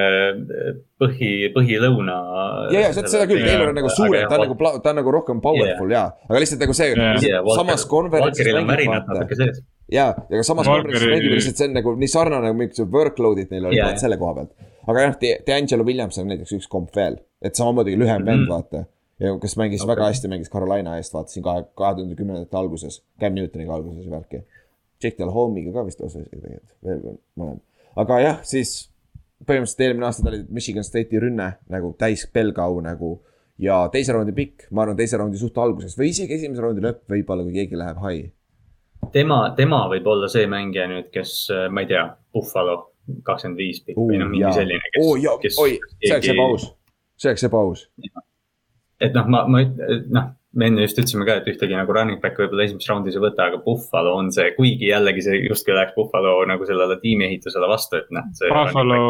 põhi, 1.01 1.31
põhilõuna. 1.55 2.17
ja, 2.75 2.85
ja 2.87 2.93
seda 2.97 3.25
küll, 3.31 3.41
Taylor 3.45 3.73
on 3.73 3.79
nagu 3.81 3.93
suurem, 3.95 4.27
ta 4.29 4.37
on 4.37 4.45
nagu, 4.45 4.57
ta 4.85 4.93
on 4.93 5.01
nagu 5.01 5.15
rohkem 5.17 5.41
powerful 5.45 5.91
yeah. 5.91 6.13
ja, 6.13 6.29
aga 6.29 6.43
lihtsalt 6.45 6.65
nagu 6.67 6.77
see 6.77 6.93
yeah., 6.93 7.51
samas 7.57 7.87
konverentsis 7.91 8.53
mängib 8.59 8.93
vaata. 8.93 9.49
ja, 9.91 10.07
ja 10.21 10.45
samas 10.47 10.69
konverentsis 10.69 11.09
mängib 11.09 11.37
lihtsalt 11.39 11.63
see 11.63 11.71
on 11.71 11.77
nagu 11.81 11.97
nii 12.05 12.13
sarnane, 12.13 12.51
nagu 12.51 12.61
mingisugused 12.61 12.95
workload'id 12.99 13.57
neil 13.57 13.71
olid 13.73 13.81
yeah. 13.81 13.97
selle 14.01 14.21
koha 14.21 14.37
pealt. 14.43 14.71
aga 14.87 15.09
jah, 15.09 15.19
D'Angelo 15.49 15.89
Williams 15.89 16.21
on 16.21 16.29
näiteks 16.31 16.57
üks 16.61 16.71
komp 16.71 16.93
veel, 16.97 17.19
et 17.41 17.57
samamoodi 17.57 17.97
lühem 17.97 18.21
vend 18.21 18.45
mm 18.45 18.47
-hmm. 18.47 18.53
vaata 18.53 18.87
ja 19.21 19.33
kes 19.41 19.57
mängis 19.57 19.83
okay. 19.85 19.95
väga 19.95 20.13
hästi, 20.13 20.29
mängis 20.33 20.53
Carolina 20.53 20.97
eest, 20.97 21.15
vaatasin 21.15 21.45
kahe, 21.45 21.65
kahe 21.77 21.97
tuhande 21.97 22.17
kümnendate 22.17 22.57
alguses, 22.57 23.03
Cam 23.21 23.35
Newtoniga 23.37 23.75
alguses 23.75 24.05
ja 24.05 24.11
värki. 24.11 24.45
Jack 25.03 25.19
Del 25.19 25.33
Home'iga 25.33 25.73
ka 25.73 25.85
vist 25.85 26.01
osalesid 26.05 26.41
tegelikult, 26.41 26.73
veel 26.85 27.19
mõned 27.41 27.61
aga 27.99 28.21
jah, 28.23 28.39
siis 28.47 28.91
põhimõtteliselt 29.47 29.87
eelmine 29.87 30.07
aasta 30.09 30.25
ta 30.25 30.33
oli 30.33 30.43
Michigan 30.53 30.87
State'i 30.87 31.21
rünne 31.23 31.49
nagu 31.73 31.93
täis 31.99 32.27
pelgau 32.33 32.81
nagu. 32.85 33.19
ja 33.61 33.77
teise 33.93 34.15
raundi 34.17 34.33
pikk, 34.33 34.71
ma 34.73 34.87
arvan, 34.87 34.97
teise 34.97 35.19
raundi 35.21 35.37
suht 35.37 35.59
alguses 35.61 35.93
või 35.99 36.15
isegi 36.15 36.33
esimese 36.39 36.63
raundi 36.65 36.81
lõpp 36.81 37.11
võib-olla, 37.13 37.45
kui 37.45 37.59
keegi 37.59 37.77
läheb 37.77 37.99
high. 38.01 38.31
tema, 39.13 39.43
tema 39.57 39.83
võib 39.91 40.07
olla 40.09 40.31
see 40.33 40.47
mängija 40.49 40.87
nüüd, 40.89 41.11
kes, 41.13 41.35
ma 41.71 41.85
ei 41.85 41.91
tea, 41.91 42.07
Buffalo 42.33 42.79
kakskümmend 43.27 43.61
viis 43.61 43.83
pikk 43.85 43.99
või 43.99 44.21
noh, 44.21 44.31
mingi 44.33 44.53
selline. 44.55 44.93
oo 45.03 45.17
ja, 45.21 45.37
oi, 45.37 45.79
see 46.01 46.15
oleks 46.15 46.33
ebaus, 46.33 46.67
see 47.21 47.33
oleks 47.33 47.49
ebaus. 47.51 47.87
et 49.01 49.17
noh, 49.17 49.29
ma, 49.29 49.45
ma, 49.49 49.65
noh 50.09 50.37
me 50.59 50.67
enne 50.67 50.85
just 50.87 50.99
ütlesime 50.99 51.27
ka, 51.29 51.39
et 51.41 51.51
ühtegi 51.53 51.77
nagu 51.79 51.95
running 51.95 52.21
back'i 52.23 52.43
võib-olla 52.43 52.67
esimeses 52.67 52.91
raundis 52.91 53.19
ei 53.19 53.23
võta, 53.23 53.51
aga 53.51 53.61
Buffalo 53.65 54.17
on 54.19 54.31
see, 54.35 54.49
kuigi 54.57 54.89
jällegi 54.91 55.23
see 55.27 55.43
justkui 55.45 55.77
läheks 55.77 55.95
Buffalo 55.99 56.39
nagu 56.49 56.67
sellele 56.67 56.97
tiimiehitusele 57.03 57.69
vastu, 57.71 58.01
et 58.01 58.11
noh. 58.15 58.27
Buffalo, 58.41 59.03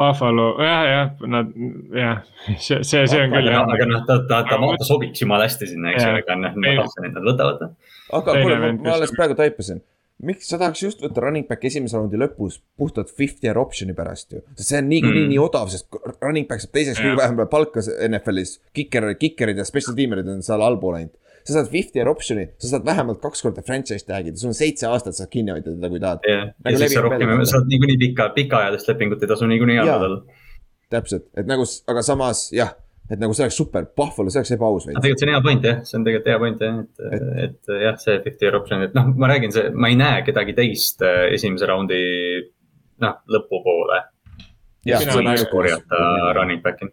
Buffalo, 0.00 0.48
jah, 0.64 0.82
jah, 0.88 1.24
nad, 1.28 1.54
jah, 1.96 2.20
see, 2.56 2.82
see, 2.82 3.04
see 3.04 3.22
on 3.22 3.32
küll 3.36 3.48
jah. 3.52 3.64
aga 3.64 3.88
noh, 3.88 4.04
ta, 4.08 4.18
ta, 4.28 4.42
ta, 4.48 4.60
ta 4.60 4.88
sobiks 4.88 5.24
jumala 5.24 5.48
hästi 5.48 5.72
sinna, 5.72 5.94
eks 5.94 6.04
ju, 6.04 6.12
aga 6.20 6.36
noh, 6.40 6.60
ma 6.60 6.76
tahtsin, 6.82 7.08
et 7.08 7.16
nad 7.16 7.30
võtavad. 7.32 7.64
aga 8.20 8.36
kuule, 8.42 8.60
ma 8.60 8.94
alles 8.96 9.16
praegu 9.16 9.36
taipasin 9.40 9.80
miks 10.26 10.50
sa 10.50 10.58
tahaks 10.60 10.82
just 10.84 11.02
võtta 11.04 11.22
running 11.24 11.46
back 11.48 11.64
esimese 11.66 11.96
raundi 11.96 12.18
lõpus 12.20 12.58
puhtalt 12.78 13.12
fifth 13.16 13.44
year 13.44 13.58
option'i 13.60 13.94
pärast 13.96 14.34
ju. 14.34 14.42
sest 14.56 14.72
see 14.72 14.80
on 14.80 14.90
niikuinii 14.90 15.24
mm. 15.24 15.32
nii 15.32 15.40
odav, 15.42 15.70
sest 15.72 15.88
running 16.20 16.48
back 16.48 16.64
saab 16.64 16.74
teiseks 16.76 17.00
kõige 17.00 17.16
vähem 17.20 17.40
palka 17.52 17.84
NFL-is. 18.08 18.58
Kiker, 18.76 19.08
kikerid 19.20 19.60
ja 19.60 19.66
special 19.68 19.96
teamer'id 19.98 20.28
on 20.30 20.44
seal 20.46 20.64
allpool 20.66 20.98
ainult. 20.98 21.16
sa 21.40 21.56
saad 21.56 21.70
fifth 21.72 21.96
year 21.96 22.10
option'i, 22.10 22.50
sa 22.60 22.74
saad 22.74 22.84
vähemalt 22.84 23.22
kaks 23.22 23.40
korda 23.42 23.64
franchise 23.64 24.04
tag'ida, 24.06 24.36
sul 24.36 24.52
on 24.52 24.58
seitse 24.58 24.86
aastat, 24.86 25.16
saad 25.16 25.30
kinni 25.32 25.54
hoida 25.54 25.72
teda, 25.72 25.88
kui 25.88 26.02
tahad. 26.02 26.28
ja 26.28 26.42
nagu 26.52 26.82
siis 26.82 26.94
sa 26.94 27.06
rohkem, 27.06 27.32
sa 27.40 27.56
saad 27.56 27.72
niikuinii 27.72 27.96
pika, 28.04 28.28
pikaajalist 28.36 28.92
lepingut 28.92 29.24
ei 29.24 29.32
tasu 29.32 29.48
niikuinii 29.48 29.80
anda 29.80 29.96
talle. 30.04 30.20
täpselt, 30.92 31.30
et 31.40 31.48
nagu, 31.48 31.64
aga 31.90 32.04
samas 32.04 32.50
jah 32.54 32.76
et 33.10 33.18
nagu 33.18 33.34
see 33.34 33.46
oleks 33.46 33.58
super, 33.58 33.88
Buffalo, 33.96 34.30
see 34.30 34.40
oleks 34.42 34.54
ebaaus 34.54 34.86
veits. 34.86 35.00
tegelikult 35.00 35.22
see 35.22 35.28
on 35.28 35.34
hea 35.34 35.42
point 35.46 35.66
jah, 35.66 35.82
see 35.86 35.98
on 35.98 36.06
tegelikult 36.06 36.30
hea 36.30 36.38
point 36.44 36.64
jah, 36.64 36.78
et, 36.84 37.02
et, 37.16 37.26
et 37.48 37.74
jah, 37.86 37.98
see 38.04 38.36
year 38.46 38.58
option, 38.60 38.86
et 38.86 38.96
noh, 38.96 39.10
ma 39.18 39.30
räägin, 39.32 39.54
see, 39.56 39.74
ma 39.74 39.90
ei 39.90 39.98
näe 39.98 40.22
kedagi 40.26 40.54
teist 40.58 41.04
äh, 41.06 41.26
esimese 41.34 41.68
raundi 41.70 42.00
noh, 43.02 43.20
lõpupoole. 43.34 44.00
korjata 45.50 46.00
running 46.38 46.62
back'i 46.64 46.88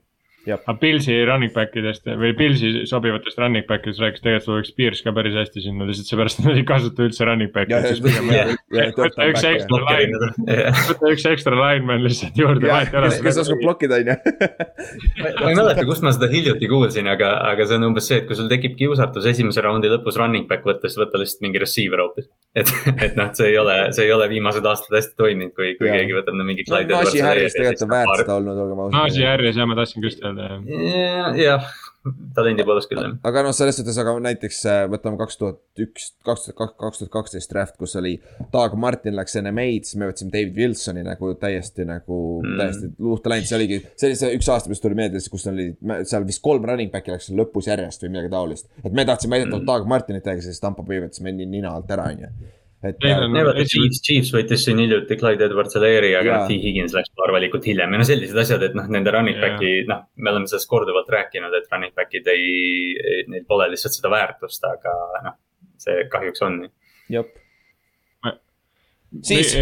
aga 0.56 0.76
Pilsi 0.80 1.16
running 1.28 1.54
back 1.54 1.76
idest 1.80 2.08
või 2.08 2.34
Pilsi 2.38 2.86
sobivatest 2.90 3.40
running 3.42 3.68
back 3.68 3.88
idest 3.88 4.02
rääkis, 4.04 4.24
tegelikult 4.24 4.48
tuleks 4.48 4.72
Spears 4.74 5.02
ka 5.06 5.14
päris 5.16 5.36
hästi 5.38 5.64
sinna, 5.66 5.88
lihtsalt 5.88 6.12
seepärast, 6.12 6.42
et 6.42 6.48
nad 6.48 6.60
ei 6.60 6.66
kasuta 6.68 7.06
üldse 7.08 7.28
running 7.28 7.54
back'i. 7.56 7.76
võta 8.98 9.28
üks 9.32 9.46
ekstra 9.52 9.82
line, 9.84 10.32
võta 10.92 11.12
üks 11.14 11.28
ekstra 11.32 11.60
lineman 11.60 12.04
lihtsalt 12.06 12.40
juurde. 12.40 12.72
kes 13.26 13.42
oskab 13.44 13.64
blokkida, 13.64 14.02
on 14.02 14.12
ju. 14.14 14.18
ma 15.42 15.52
ei 15.52 15.60
mäleta, 15.60 15.86
kust 15.90 16.06
ma 16.06 16.14
seda 16.16 16.32
hiljuti 16.32 16.72
kuulsin, 16.72 17.10
aga, 17.12 17.34
aga 17.52 17.68
see 17.68 17.80
on 17.80 17.90
umbes 17.92 18.10
see, 18.10 18.22
et 18.22 18.30
kui 18.30 18.40
sul 18.40 18.50
tekib 18.52 18.78
kiusatus 18.80 19.28
esimese 19.34 19.64
raundi 19.66 19.92
lõpus 19.92 20.20
running 20.20 20.48
back 20.50 20.68
võtta, 20.68 20.90
siis 20.90 21.00
võta 21.02 21.22
lihtsalt 21.22 21.44
mingi 21.46 21.64
receiver 21.64 22.06
hoopis. 22.06 22.30
Et, 22.62 22.72
et 23.06 23.18
noh, 23.20 23.32
see 23.38 23.52
ei 23.52 23.58
ole, 23.62 23.78
see 23.96 24.08
ei 24.08 24.14
ole 24.16 24.30
viimased 24.32 24.66
aastad 24.68 24.98
hästi 24.98 25.18
toiminud, 25.20 25.54
kui, 25.58 25.74
kui 25.80 25.92
keegi 25.92 26.16
võtab 26.18 26.40
mingi. 26.42 26.66
Nashi 26.68 27.24
Harris 27.24 27.58
tegelikult 27.58 27.86
on 27.88 27.94
väärt 27.94 28.24
seda 28.24 28.40
olnud, 28.40 28.64
olgem 28.66 28.86
ausad. 28.86 28.98
Nashi 28.98 29.28
Harris, 29.28 29.60
jah, 29.60 29.70
ma 29.70 29.78
tahtsin 29.80 30.08
just 30.08 30.24
öelda 30.26 30.50
öelda 30.56 31.38
jah 31.42 31.70
talendi 32.38 32.66
poolest 32.68 32.90
küll 32.92 33.02
jah. 33.02 33.16
aga 33.30 33.44
noh, 33.46 33.56
selles 33.56 33.78
suhtes, 33.80 33.98
aga 34.02 34.16
näiteks 34.24 34.60
äh, 34.70 34.82
võtame 34.92 35.20
kaks 35.22 35.40
tuhat 35.42 35.84
üks, 35.84 36.10
kaks 36.28 36.48
tuhat, 36.48 36.76
kaks 36.80 37.02
tuhat 37.02 37.14
kaksteist 37.14 37.52
draft, 37.54 37.78
kus 37.80 37.96
oli. 38.00 38.16
Doug 38.54 38.76
Martin 38.80 39.18
läks 39.18 39.38
enne 39.40 39.54
meid, 39.56 39.88
siis 39.88 40.00
me 40.02 40.10
võtsime 40.10 40.34
David 40.34 40.58
Wilsoni 40.58 41.06
nagu 41.08 41.32
täiesti 41.40 41.88
nagu 41.88 42.20
mm., 42.42 42.60
täiesti 42.62 42.92
luhta 43.04 43.34
läinud, 43.34 43.50
see 43.50 43.60
oligi. 43.60 43.82
see 43.96 44.12
oli 44.12 44.20
see 44.20 44.34
üks 44.40 44.52
aasta, 44.54 44.72
mis 44.74 44.84
tuli 44.84 44.98
meelde, 44.98 45.24
kus 45.32 45.48
oli 45.52 45.70
seal 46.10 46.28
vist 46.28 46.44
kolm 46.46 46.66
running 46.68 46.94
back'i 46.94 47.16
läks 47.16 47.32
lõpus 47.36 47.70
järjest 47.72 48.06
või 48.06 48.16
midagi 48.16 48.34
taolist. 48.34 48.70
et 48.84 48.94
me 48.94 49.06
tahtsime 49.08 49.40
aidata 49.40 49.60
mm. 49.60 49.68
Doug 49.68 49.90
Martinit, 49.90 50.28
aga 50.28 50.44
siis 50.46 50.64
Bay 50.88 51.02
võttis 51.02 51.24
meil 51.26 51.40
nina 51.48 51.74
alt 51.74 51.90
ära, 51.92 52.12
on 52.14 52.26
ju 52.26 52.56
et. 52.86 53.00
Chiefs, 53.66 54.02
Chiefs 54.06 54.30
võttis 54.36 54.64
siin 54.68 54.80
hiljuti 54.82 55.18
Clyde 55.18 55.48
Edwards-Helairi, 55.48 56.14
aga 56.20 56.44
T 56.50 56.60
Higgins 56.62 56.94
läks 56.96 57.10
paar 57.18 57.34
valikut 57.34 57.66
hiljem 57.66 57.96
ja 57.96 58.02
no 58.02 58.06
sellised 58.08 58.38
asjad, 58.38 58.64
et 58.68 58.78
noh, 58.78 58.86
nende 58.94 59.14
running 59.14 59.40
back'i, 59.42 59.82
noh, 59.90 60.06
me 60.22 60.34
oleme 60.34 60.50
sellest 60.50 60.70
korduvalt 60.70 61.10
rääkinud, 61.14 61.56
et 61.58 61.68
running 61.74 61.96
back'id 61.98 62.30
ei, 62.34 62.48
ei, 63.02 63.26
neil 63.34 63.46
pole 63.50 63.70
lihtsalt 63.74 63.98
seda 63.98 64.12
väärtust, 64.14 64.70
aga 64.70 64.96
noh, 65.26 65.38
see 65.82 66.06
kahjuks 66.12 66.46
on 66.46 66.60
nii. 66.64 66.74
jep. 67.18 67.36
siis, 69.26 69.56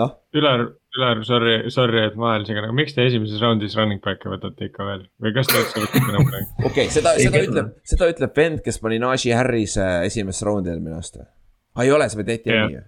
noh. 0.00 0.16
Ülar, 0.34 0.64
Ülar, 0.92 1.22
sorry, 1.24 1.54
sorry, 1.72 2.02
et 2.10 2.16
vahele 2.20 2.44
segan, 2.44 2.66
aga 2.66 2.74
miks 2.76 2.92
te 2.96 3.06
esimeses 3.08 3.40
raundis 3.40 3.76
running 3.78 4.02
back'e 4.04 4.28
võtate 4.28 4.66
ikka 4.68 4.84
veel 4.88 5.06
või 5.22 5.32
kas 5.38 5.48
te 5.48 5.62
üldse 5.62 5.84
võtate 5.86 6.02
enam 6.10 6.26
praegu? 6.32 6.66
okei, 6.68 6.88
seda, 6.92 7.14
seda 7.20 7.44
ütleb, 7.46 7.70
seda 7.94 8.10
ütleb 8.12 8.42
vend, 8.42 8.60
kes 8.66 8.82
pani 8.82 8.98
Najee 9.00 9.38
Harrise 9.38 9.86
esimesse 10.10 10.44
raundi 10.50 10.74
eelmine 10.74 10.98
aasta 10.98 11.30
aa, 11.74 11.84
ei 11.84 11.92
ole, 11.94 12.08
sa 12.08 12.20
pead 12.20 12.34
ETM-i 12.36 12.76
ju. 12.76 12.82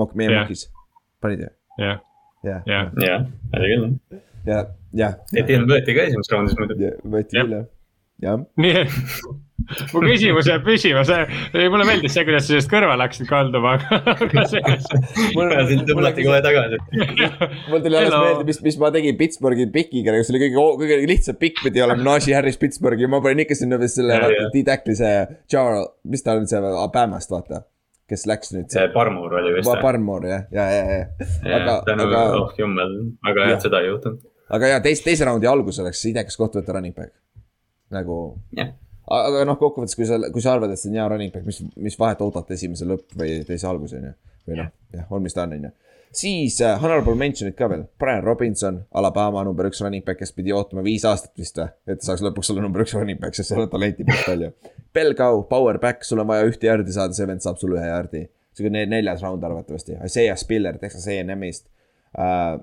Mok-, 0.00 0.16
meie 0.18 0.30
yeah. 0.30 0.46
mokis, 0.46 0.66
panid 1.22 1.44
ju? 1.44 1.52
jah. 1.82 2.00
jah, 2.44 2.64
jah, 2.66 3.28
oli 3.58 3.70
küll. 3.74 3.86
ja, 4.48 4.64
jah. 5.04 5.20
ETM 5.36 5.68
võeti 5.70 5.96
ka 5.96 6.08
esimeses 6.08 6.32
raundis 6.32 6.58
muidu. 6.58 6.92
võeti 7.14 7.38
küll 7.38 7.56
jah, 7.58 7.70
jah. 8.24 8.44
nii 8.60 8.84
mu 9.92 10.02
küsimus 10.02 10.48
jääb 10.48 10.64
püsima, 10.66 11.02
see, 11.06 11.66
mulle 11.70 11.86
meeldis 11.86 12.14
see, 12.16 12.24
kuidas 12.26 12.46
sa 12.46 12.52
sellest 12.52 12.70
kõrvale 12.72 13.06
hakkasid 13.06 13.28
kalduma, 13.30 13.74
aga 14.00 14.44
mul 15.36 15.52
sind 15.70 15.84
tõmmati 15.88 16.26
kohe 16.26 16.40
tagasi. 16.44 16.80
mul 17.70 17.84
tuli 17.84 17.98
alles 18.00 18.16
meelde, 18.16 18.46
mis, 18.48 18.60
mis 18.66 18.78
ma 18.82 18.92
tegin 18.94 19.18
Pittsburghi 19.20 19.68
pikiga, 19.74 20.16
see 20.20 20.34
oli 20.34 20.44
kõige, 20.46 20.66
kõige 20.82 21.00
lihtsam 21.10 21.38
pikk 21.40 21.62
pidi 21.66 21.84
olema 21.84 22.08
Najee 22.10 22.36
Harris 22.36 22.58
Pittsburghi, 22.60 23.10
ma 23.10 23.22
panin 23.24 23.44
ikka 23.46 23.58
sinna 23.58 23.78
vist 23.82 24.00
selle 24.00 24.18
D-Tackli 24.54 24.98
see 24.98 25.26
Charles, 25.50 25.92
mis 26.08 26.26
ta 26.26 26.36
on 26.38 26.48
see, 26.50 26.58
Alabamast 26.62 27.32
vaata 27.32 27.62
kes 28.10 28.26
läks 28.28 28.52
nüüd. 28.54 28.76
Barmore 28.94 29.40
oli 29.40 29.54
vist. 29.56 29.72
Barmore 29.82 30.30
jah, 30.30 30.44
ja, 30.52 30.66
ja, 30.72 30.84
ja, 30.84 31.00
ja. 31.00 31.56
aga, 31.58 31.78
tänu 31.88 32.06
aga..., 32.08 32.22
oh 32.40 32.54
jummel, 32.58 32.94
hea, 33.28 33.48
et 33.54 33.66
seda 33.66 33.82
ei 33.82 33.90
juhtunud. 33.92 34.22
aga 34.58 34.72
ja 34.74 34.80
teise, 34.84 35.04
teise 35.06 35.28
raundi 35.28 35.50
alguses 35.50 35.82
oleks 35.84 36.04
idekas 36.10 36.38
koht 36.40 36.58
võtta 36.58 36.76
running 36.76 36.96
back, 36.96 37.14
nagu 37.94 38.18
aga 39.12 39.46
noh, 39.48 39.58
kokkuvõttes, 39.60 39.96
kui 39.98 40.08
sa, 40.08 40.18
kui 40.32 40.44
sa 40.44 40.56
arvad, 40.56 40.74
et 40.74 40.80
see 40.80 40.92
on 40.92 40.98
hea 41.00 41.06
running 41.12 41.32
back, 41.34 41.46
mis, 41.48 41.62
mis 41.76 41.98
vahet 42.00 42.20
oodata 42.24 42.56
esimese 42.56 42.88
lõpp 42.88 43.16
või 43.18 43.40
teise 43.48 43.70
algus, 43.70 43.94
on 43.98 44.10
ju. 44.10 44.18
või 44.50 44.60
noh, 44.62 44.74
jah, 44.94 45.08
on, 45.10 45.24
mis 45.24 45.36
ta 45.36 45.46
on, 45.46 45.56
on 45.58 45.70
ju 45.70 45.72
siis 46.12 46.60
uh, 46.60 46.76
honorable 46.82 47.14
mention'id 47.18 47.56
ka 47.56 47.68
veel, 47.70 47.84
Brian 47.98 48.22
Robinson, 48.24 48.82
Alabama 48.98 49.44
number 49.46 49.68
üks 49.68 49.80
running 49.84 50.04
back, 50.04 50.20
kes 50.20 50.34
pidi 50.36 50.52
ootama 50.52 50.84
viis 50.84 51.04
aastat 51.08 51.32
vist 51.40 51.58
või, 51.58 51.72
et 51.94 52.04
saaks 52.04 52.22
lõpuks 52.24 52.52
olla 52.52 52.64
number 52.64 52.84
üks 52.84 52.94
running 52.96 53.20
back, 53.20 53.36
sest 53.36 53.52
seal 53.52 53.64
on 53.64 53.70
talenti 53.72 54.06
päris 54.08 54.26
palju. 54.28 54.50
Belgau, 54.94 55.42
power 55.48 55.78
back, 55.80 56.04
sul 56.04 56.20
on 56.20 56.28
vaja 56.28 56.48
ühte 56.48 56.68
jardi 56.68 56.92
saada, 56.92 57.16
see 57.16 57.28
vend 57.28 57.44
saab 57.44 57.60
sulle 57.60 57.80
ühe 57.80 57.88
jardi. 57.88 58.26
sihuke 58.52 58.84
neljas 58.84 59.22
round 59.24 59.44
arvatavasti, 59.48 59.96
Isaiah 60.04 60.36
Spiller 60.36 60.76
Texas 60.78 61.08
A&M-ist 61.08 61.70
uh,. 62.18 62.60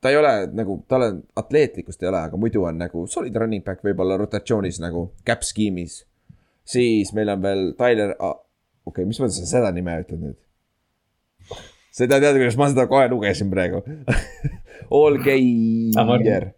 ta 0.00 0.08
ei 0.08 0.16
ole 0.16 0.30
nagu, 0.56 0.78
tal 0.88 1.04
on 1.04 1.18
atleetlikkust 1.36 2.02
ei 2.02 2.08
ole, 2.08 2.22
aga 2.30 2.38
muidu 2.40 2.64
on 2.64 2.78
nagu 2.80 3.04
solid 3.06 3.36
running 3.36 3.64
back 3.64 3.84
võib-olla 3.84 4.16
rotatsioonis 4.16 4.80
nagu 4.80 5.10
cap 5.28 5.44
skeemis. 5.44 6.06
siis 6.64 7.12
meil 7.12 7.28
on 7.28 7.42
veel 7.42 7.66
Tyler 7.76 8.16
okei 8.16 8.40
okay,, 8.88 9.04
mis 9.04 9.20
mõttes 9.20 9.42
sa 9.42 9.58
seda 9.58 9.74
nime 9.76 10.00
ütled 10.00 10.24
nüüd? 10.24 10.38
Taha 11.98 12.20
teada, 12.20 12.38
kuidas 12.38 12.56
ma 12.56 12.70
seda 12.70 12.86
kohe 12.86 13.08
lugesin 13.10 13.50
praegu. 13.50 13.82
All 14.90 15.18
Geier. 15.24 16.52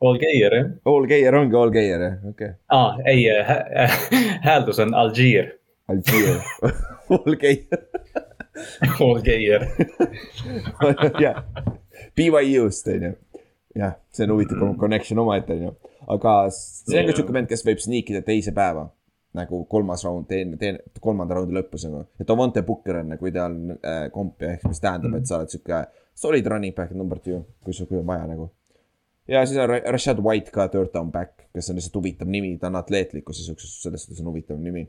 All 0.00 0.18
Geier 0.18 0.52
jah. 0.54 0.70
All 0.84 1.06
Geier 1.06 1.34
ongi 1.34 1.56
All 1.56 1.70
Geier 1.70 2.00
jah, 2.00 2.18
okei. 2.28 2.48
Okay.. 2.48 2.54
aa, 2.68 2.98
ei 3.04 3.24
hä, 3.48 3.88
hääldus 4.42 4.78
on 4.78 4.94
Algier. 4.94 5.52
Algier. 5.88 6.40
All 7.10 7.36
Geier 7.36 7.86
All 9.00 9.20
Geier 9.22 9.66
jah, 11.24 11.44
BYU-st 12.16 12.86
on 12.88 13.02
ju. 13.02 13.12
jah, 13.76 13.96
see 14.12 14.24
on 14.24 14.32
huvitav 14.32 14.76
connection 14.80 15.18
omaette 15.18 15.52
on 15.52 15.62
ju, 15.62 15.72
aga 16.08 16.36
see 16.50 17.00
on 17.00 17.10
ka 17.10 17.16
sihuke 17.16 17.34
vend, 17.36 17.48
kes 17.50 17.64
võib 17.66 17.82
sniikida 17.82 18.22
teise 18.24 18.54
päeva 18.56 18.88
nagu 19.36 19.62
kolmas 19.70 20.04
raund, 20.06 20.26
teine, 20.30 20.56
teine, 20.60 20.82
kolmanda 21.02 21.36
raundi 21.36 21.54
lõpus 21.56 21.86
nagu. 21.86 22.04
et 22.20 22.30
Avante 22.32 22.62
Booker 22.66 23.00
on 23.02 23.14
nagu 23.14 23.28
ideaalne 23.28 23.78
äh, 23.78 24.04
komp 24.12 24.42
ja 24.42 24.54
ehk 24.56 24.66
mis 24.68 24.82
tähendab, 24.82 25.16
et 25.18 25.28
sa 25.28 25.40
oled 25.40 25.52
sihuke 25.52 25.82
solid 26.16 26.46
running 26.52 26.74
back 26.74 26.94
number 26.96 27.20
two, 27.22 27.42
kui 27.64 27.76
sul, 27.76 27.88
kui 27.90 28.00
on 28.00 28.06
vaja 28.08 28.26
nagu. 28.30 28.50
ja 29.28 29.44
siis 29.46 29.60
on 29.62 29.72
Rashad 29.92 30.22
White 30.24 30.54
ka 30.54 30.68
third 30.72 30.92
down 30.94 31.12
back, 31.12 31.48
kes 31.54 31.70
on 31.70 31.80
lihtsalt 31.80 31.98
huvitav 32.00 32.30
nimi, 32.32 32.54
ta 32.60 32.70
on 32.70 32.80
atleetlikkus 32.80 33.42
ja 33.42 33.48
siukses, 33.50 33.80
selles 33.82 34.06
suhtes 34.06 34.22
on 34.24 34.30
huvitav 34.32 34.60
nimi 34.60 34.86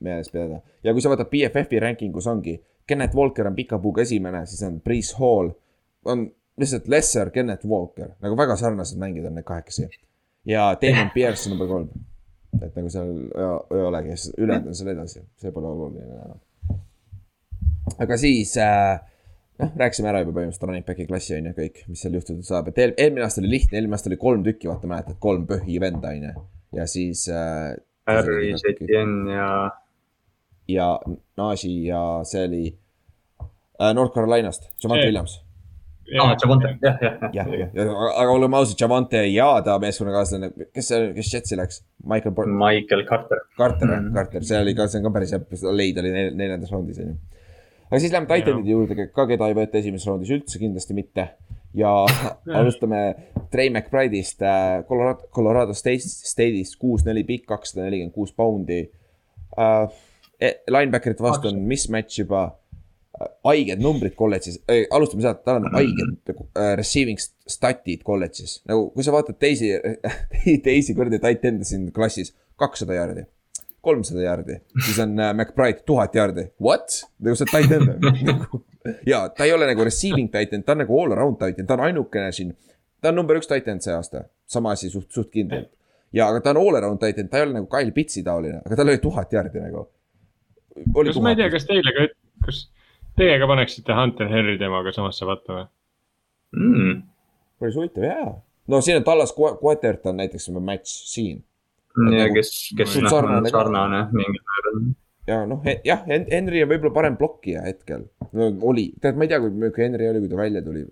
meeles 0.00 0.30
pidada. 0.32 0.62
ja 0.84 0.94
kui 0.94 1.04
sa 1.04 1.12
võtad 1.12 1.30
BFF-i 1.32 1.82
ranking 1.84 2.16
us 2.16 2.30
ongi, 2.30 2.56
Kenneth 2.86 3.16
Walker 3.16 3.46
on 3.48 3.54
pika 3.56 3.78
puuga 3.80 4.02
esimene, 4.04 4.44
siis 4.46 4.64
on 4.66 4.80
Priis 4.84 5.14
Hall, 5.20 5.52
on 6.04 6.26
lihtsalt 6.60 6.88
Lesser, 6.88 7.30
Kenneth 7.30 7.66
Walker, 7.68 8.16
nagu 8.24 8.36
väga 8.38 8.56
sarnased 8.60 8.98
mängijad 9.00 9.30
on 9.30 9.38
need 9.38 9.46
kahekesi. 9.46 9.88
ja 10.44 10.74
Damon 10.80 11.10
Pierce 11.14 11.50
number 11.50 11.68
kolm 11.68 11.88
et 12.62 12.76
nagu 12.76 12.90
seal 12.92 13.10
ei 13.34 13.82
olegi, 13.82 14.16
siis 14.16 14.34
ülejäänud 14.38 14.70
on 14.72 14.78
seal 14.78 14.92
edasi, 14.94 15.24
see 15.40 15.52
pole 15.54 15.70
oluline 15.70 16.20
enam. 16.26 16.40
aga 18.04 18.18
siis 18.20 18.54
äh, 18.62 18.98
noh, 19.62 19.72
rääkisime 19.80 20.10
ära 20.10 20.22
juba 20.24 20.36
põhimõtteliselt 20.38 20.68
running 20.68 20.86
back'i 20.88 21.08
klassi 21.08 21.36
on 21.38 21.50
ju 21.50 21.54
kõik, 21.58 21.82
mis 21.90 22.04
seal 22.04 22.18
juhtuda 22.18 22.46
saab, 22.46 22.70
et 22.70 22.82
eel, 22.82 22.94
eelmine 22.98 23.26
aasta 23.26 23.42
oli 23.42 23.54
lihtne, 23.54 23.78
eelmine 23.78 23.98
aasta 23.98 24.12
oli 24.12 24.20
kolm 24.20 24.44
tükki, 24.46 24.70
vaata 24.70 24.90
mäletad, 24.90 25.18
kolm 25.22 25.46
põhi 25.50 25.80
venda 25.82 26.14
on 26.14 26.28
ju. 26.28 26.46
ja 26.80 26.88
siis 26.90 27.26
äh,. 27.32 27.74
Harry, 28.04 28.50
Etienne 28.68 29.32
ja. 29.32 29.52
ja 30.68 30.88
Naji 31.40 31.86
ja 31.86 32.02
see 32.28 32.42
oli 32.44 32.64
äh, 33.80 33.94
North 33.96 34.12
Carolinast, 34.12 34.68
Jamal 34.82 35.00
Williams 35.00 35.38
aa, 36.20 36.36
Javante, 36.42 36.70
jah, 36.82 36.98
jah, 37.00 37.14
jah. 37.32 37.48
jah, 37.48 37.70
jah, 37.74 37.92
aga 38.20 38.32
olgem 38.32 38.56
ausad, 38.58 38.76
Javante 38.80 39.20
ja 39.30 39.48
ta 39.64 39.76
meeskonnakaaslane, 39.82 40.50
kes 40.74 40.90
see, 40.90 41.10
kes 41.16 41.32
Jetsi 41.32 41.58
läks? 41.58 41.80
Michael 42.04 42.34
Port-. 42.36 42.52
Michael 42.52 43.04
Carter. 43.08 43.44
Carter 43.56 43.88
mm 43.88 43.94
-hmm., 43.94 44.14
Carter, 44.14 44.44
see 44.44 44.60
oli 44.60 44.74
ka, 44.74 44.86
see 44.88 45.00
on 45.00 45.08
ka 45.08 45.14
päris 45.16 45.32
hea, 45.32 45.40
leid 45.72 46.00
oli 46.02 46.12
neljandas 46.12 46.72
raundis, 46.72 47.00
on 47.00 47.14
ju. 47.14 47.16
aga 47.90 48.00
siis 48.00 48.12
läheme 48.12 48.28
Titanide 48.30 48.70
juurde 48.70 49.06
ka, 49.06 49.26
keda 49.26 49.48
ei 49.48 49.58
võeta 49.60 49.80
esimeses 49.80 50.08
raundis 50.10 50.32
üldse 50.36 50.58
kindlasti 50.58 50.94
mitte. 50.94 51.28
ja 51.74 51.92
alustame 52.60 53.04
Trey 53.50 53.70
McBride'ist 53.70 54.42
äh,, 54.42 54.84
Colorado, 54.88 55.28
Colorado 55.34 55.74
State'ist, 55.74 56.76
kuus-neli 56.78 57.24
pikk, 57.24 57.46
kakssada 57.46 57.88
nelikümmend 57.88 58.14
kuus 58.14 58.32
poundi 58.32 58.90
uh,. 59.58 59.88
Linebacker'ite 60.68 61.22
vastu 61.22 61.48
on 61.48 61.60
mismatch 61.62 62.18
juba 62.18 62.50
haiged 63.46 63.82
numbrid 63.82 64.16
kolledžis 64.18 64.58
äh,, 64.70 64.84
alustame 64.94 65.22
sealt, 65.22 65.44
tal 65.46 65.60
on 65.60 65.68
haiged 65.74 66.32
äh, 66.32 66.72
receiving 66.78 67.20
stat'id 67.20 68.02
kolledžis. 68.06 68.58
nagu 68.68 68.88
kui 68.94 69.06
sa 69.06 69.14
vaatad 69.14 69.38
teisi 69.40 69.70
teisi 70.66 70.96
kuradi 70.98 71.20
tight 71.22 71.46
end'e 71.46 71.68
siin 71.68 71.86
klassis, 71.94 72.34
kakssada 72.60 72.98
jaardi, 72.98 73.26
kolmsada 73.86 74.24
jaardi, 74.24 74.58
siis 74.86 74.98
on 75.04 75.14
äh, 75.20 75.30
McBride 75.30 75.84
tuhat 75.86 76.18
jaardi, 76.18 76.48
what? 76.62 77.04
nagu 77.22 77.38
end 77.62 78.10
on 78.10 78.20
nagu, 78.32 78.62
ja 79.06 79.24
ta 79.30 79.46
ei 79.46 79.54
ole 79.54 79.70
nagu 79.70 79.86
receiving 79.86 80.32
tight 80.32 80.56
end, 80.56 80.66
ta 80.66 80.74
on 80.74 80.82
nagu 80.82 81.00
all 81.00 81.14
around 81.14 81.38
tight 81.38 81.62
end, 81.62 81.70
ta 81.70 81.78
on 81.78 81.86
ainukene 81.86 82.34
siin. 82.34 82.54
ta 83.00 83.14
on 83.14 83.20
number 83.22 83.38
üks 83.38 83.50
tight 83.50 83.70
end 83.70 83.86
see 83.86 83.94
aasta, 83.94 84.26
sama 84.50 84.74
asi 84.74 84.90
suht, 84.90 85.12
suht 85.14 85.30
kindlalt. 85.30 85.70
ja, 86.10 86.26
aga 86.26 86.42
ta 86.42 86.56
on 86.56 86.64
all 86.66 86.82
around 86.82 86.98
tight 87.02 87.22
end, 87.22 87.30
ta 87.30 87.38
ei 87.38 87.46
ole 87.46 87.60
nagu 87.60 87.70
Kyle 87.70 87.94
Pitsi 87.94 88.26
taoline, 88.26 88.64
aga 88.66 88.82
tal 88.82 88.90
oli 88.90 88.98
tuhat 89.06 89.38
jaardi 89.38 89.62
nagu. 89.62 89.86
kas 90.74 91.22
ma 91.22 91.30
ei 91.30 91.44
tea, 91.44 91.52
kas 91.54 91.70
teile 91.70 91.94
ka, 91.94 92.10
kas 92.48 92.66
Teie 93.18 93.38
ka 93.38 93.46
paneksite 93.50 93.94
Hunter 93.94 94.30
Henry 94.30 94.56
temaga 94.58 94.92
samasse 94.94 95.26
patta 95.28 95.58
või 95.58 95.64
mm.? 96.58 96.98
päris 97.62 97.78
huvitav, 97.78 98.06
jaa. 98.08 98.32
no 98.72 98.80
siin 98.84 98.98
on 99.00 99.06
Tallas 99.06 99.34
Quatert 99.36 100.10
on 100.10 100.18
näiteks 100.22 100.50
match 100.58 100.90
siin. 101.12 101.38
ja 101.94 102.24
nagu, 102.24 102.34
kes, 102.34 102.52
kes 102.78 102.98
noh, 102.98 103.14
on 103.20 103.48
sarnane 103.50 104.02
mingil 104.12 104.42
määral. 104.50 104.82
ja 105.30 105.40
noh, 105.48 105.62
jah, 105.86 106.04
Henry 106.08 106.64
on 106.64 106.72
võib-olla 106.74 106.94
parem 106.96 107.18
blokkija 107.20 107.64
hetkel 107.68 108.08
no,. 108.32 108.50
oli, 108.72 108.90
tead, 109.00 109.18
ma 109.18 109.28
ei 109.28 109.32
tea, 109.32 109.40
kui 109.44 109.72
Henry 109.78 110.10
oli, 110.10 110.24
kui 110.24 110.32
ta 110.32 110.42
välja 110.42 110.64
tuli 110.66 110.84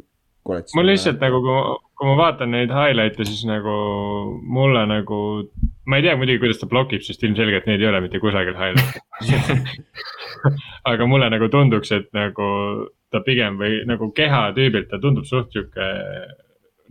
mul 0.46 0.88
lihtsalt 0.88 1.20
nagu, 1.22 1.40
kui 1.98 2.08
ma 2.08 2.16
vaatan 2.18 2.50
neid 2.54 2.72
highlight'e, 2.74 3.26
siis 3.28 3.44
nagu 3.46 3.74
mulle 4.42 4.82
nagu, 4.90 5.18
ma 5.86 5.98
ei 5.98 6.06
tea 6.06 6.14
muidugi, 6.18 6.40
kuidas 6.42 6.60
ta 6.60 6.68
blokib, 6.70 7.02
sest 7.06 7.24
ilmselgelt 7.26 7.66
neid 7.68 7.82
ei 7.82 7.90
ole 7.90 8.02
mitte 8.04 8.20
kusagil 8.22 8.56
highlight'e 8.58 9.56
aga 10.92 11.08
mulle 11.10 11.30
nagu 11.32 11.48
tunduks, 11.52 11.92
et 11.96 12.08
nagu 12.16 12.46
ta 13.12 13.22
pigem 13.26 13.58
või 13.60 13.82
nagu 13.88 14.10
kehatüübilt 14.16 14.90
ta 14.90 15.00
tundub 15.02 15.26
suht 15.28 15.52
sihuke 15.54 15.88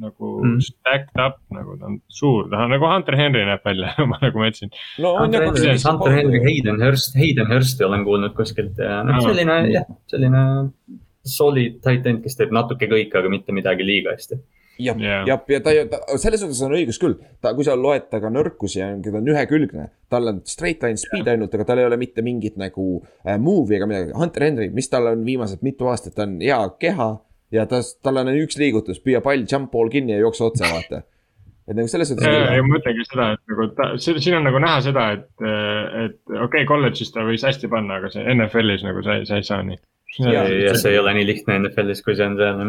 nagu 0.02 0.30
mm. 0.42 0.62
stacked 0.66 1.20
up, 1.22 1.38
nagu 1.54 1.76
ta 1.78 1.90
on 1.92 2.00
suur, 2.10 2.48
ta 2.52 2.64
on 2.66 2.74
nagu 2.74 2.88
Hunter 2.90 3.18
Henry 3.20 3.44
näeb 3.48 3.66
välja 3.66 3.94
ma 4.12 4.18
nagu 4.24 4.42
ma 4.42 4.50
ütlesin. 4.50 4.74
no 5.04 5.14
on 5.22 5.36
jah. 5.36 5.46
Hunter 5.52 6.16
Henry, 6.16 6.42
Hayden 6.46 6.82
Hurst, 6.82 7.16
Hayden 7.20 7.52
Hursti 7.52 7.86
olen 7.88 8.06
kuulnud 8.08 8.36
kuskilt 8.38 8.80
ja 8.82 9.02
noh, 9.08 9.22
selline 9.24 9.60
jah, 9.72 9.86
selline 10.12 10.46
solid 11.28 11.80
tight 11.86 12.08
end, 12.10 12.24
kes 12.26 12.40
teeb 12.40 12.54
natuke 12.56 12.90
kõike, 12.90 13.14
aga 13.20 13.30
mitte 13.32 13.54
midagi 13.56 13.86
liiga 13.86 14.16
hästi 14.16 14.40
jah 14.80 15.00
yeah., 15.00 15.26
jah, 15.28 15.42
ja 15.52 15.60
ta 15.64 15.74
ju, 15.76 15.84
selles 16.22 16.42
suhtes 16.44 16.62
on 16.66 16.76
õigus 16.78 17.00
küll, 17.02 17.18
ta, 17.44 17.54
kui 17.58 17.66
sa 17.68 17.76
loed 17.80 18.08
ta 18.12 18.22
ka 18.24 18.32
nõrkusi, 18.34 18.82
ta 18.82 19.18
on 19.20 19.32
ühekülgne. 19.34 19.90
tal 20.12 20.32
on 20.32 20.42
straight 20.46 20.84
line 20.84 21.00
speed 21.00 21.26
yeah. 21.26 21.36
ainult, 21.36 21.54
aga 21.56 21.68
tal 21.68 21.82
ei 21.82 21.90
ole 21.90 22.00
mitte 22.02 22.24
mingit 22.26 22.58
nagu 22.62 22.88
äh, 23.26 23.38
move'i 23.40 23.78
ega 23.78 23.90
midagi. 23.90 24.16
Hunter 24.18 24.48
Henry, 24.48 24.70
mis 24.76 24.90
tal 24.92 25.12
on 25.12 25.26
viimased 25.28 25.64
mitu 25.66 25.92
aastat, 25.92 26.16
ta 26.18 26.28
on 26.28 26.40
hea 26.42 26.60
keha 26.82 27.12
ja 27.56 27.68
ta, 27.70 27.82
tal 28.04 28.24
on 28.24 28.34
üks 28.34 28.60
liigutus, 28.62 29.02
püüa 29.04 29.24
pall 29.24 29.48
jump 29.48 29.72
ball 29.74 29.92
kinni 29.92 30.16
ja 30.16 30.22
jookse 30.24 30.48
otse, 30.50 30.68
vaata 30.68 31.06
et 31.72 31.78
nagu 31.78 31.88
selles 31.92 32.10
suhtes. 32.10 32.26
ja 32.28 32.64
ma 32.66 32.74
mõtlengi 32.74 33.06
seda, 33.08 33.28
et 33.36 33.54
nagu 33.54 33.68
ta, 33.78 33.88
siin 34.02 34.36
on 34.40 34.48
nagu 34.48 34.60
näha 34.62 34.82
seda, 34.84 35.06
et, 35.18 35.30
et 35.46 36.18
okei 36.28 36.46
okay,, 36.48 36.68
kolledžis 36.70 37.14
ta 37.16 37.24
võis 37.28 37.46
hästi 37.46 37.70
panna, 37.72 38.02
aga 38.02 38.12
see 38.14 38.26
NFL-is 38.34 38.86
nagu 38.88 39.04
sa 39.06 39.20
ei, 39.20 39.28
sa 39.30 39.40
ei 39.40 39.48
saa 39.48 39.62
nii 39.68 39.80
ja, 40.20 40.44
ja 40.44 40.74
see 40.80 40.96
ei 40.96 41.00
ole 41.00 41.14
nii 41.18 41.28
lihtne 41.30 41.60
NFL-is, 41.62 42.02
kui 42.06 42.18
see 42.18 42.28
on 42.28 42.36
seal. 42.40 42.66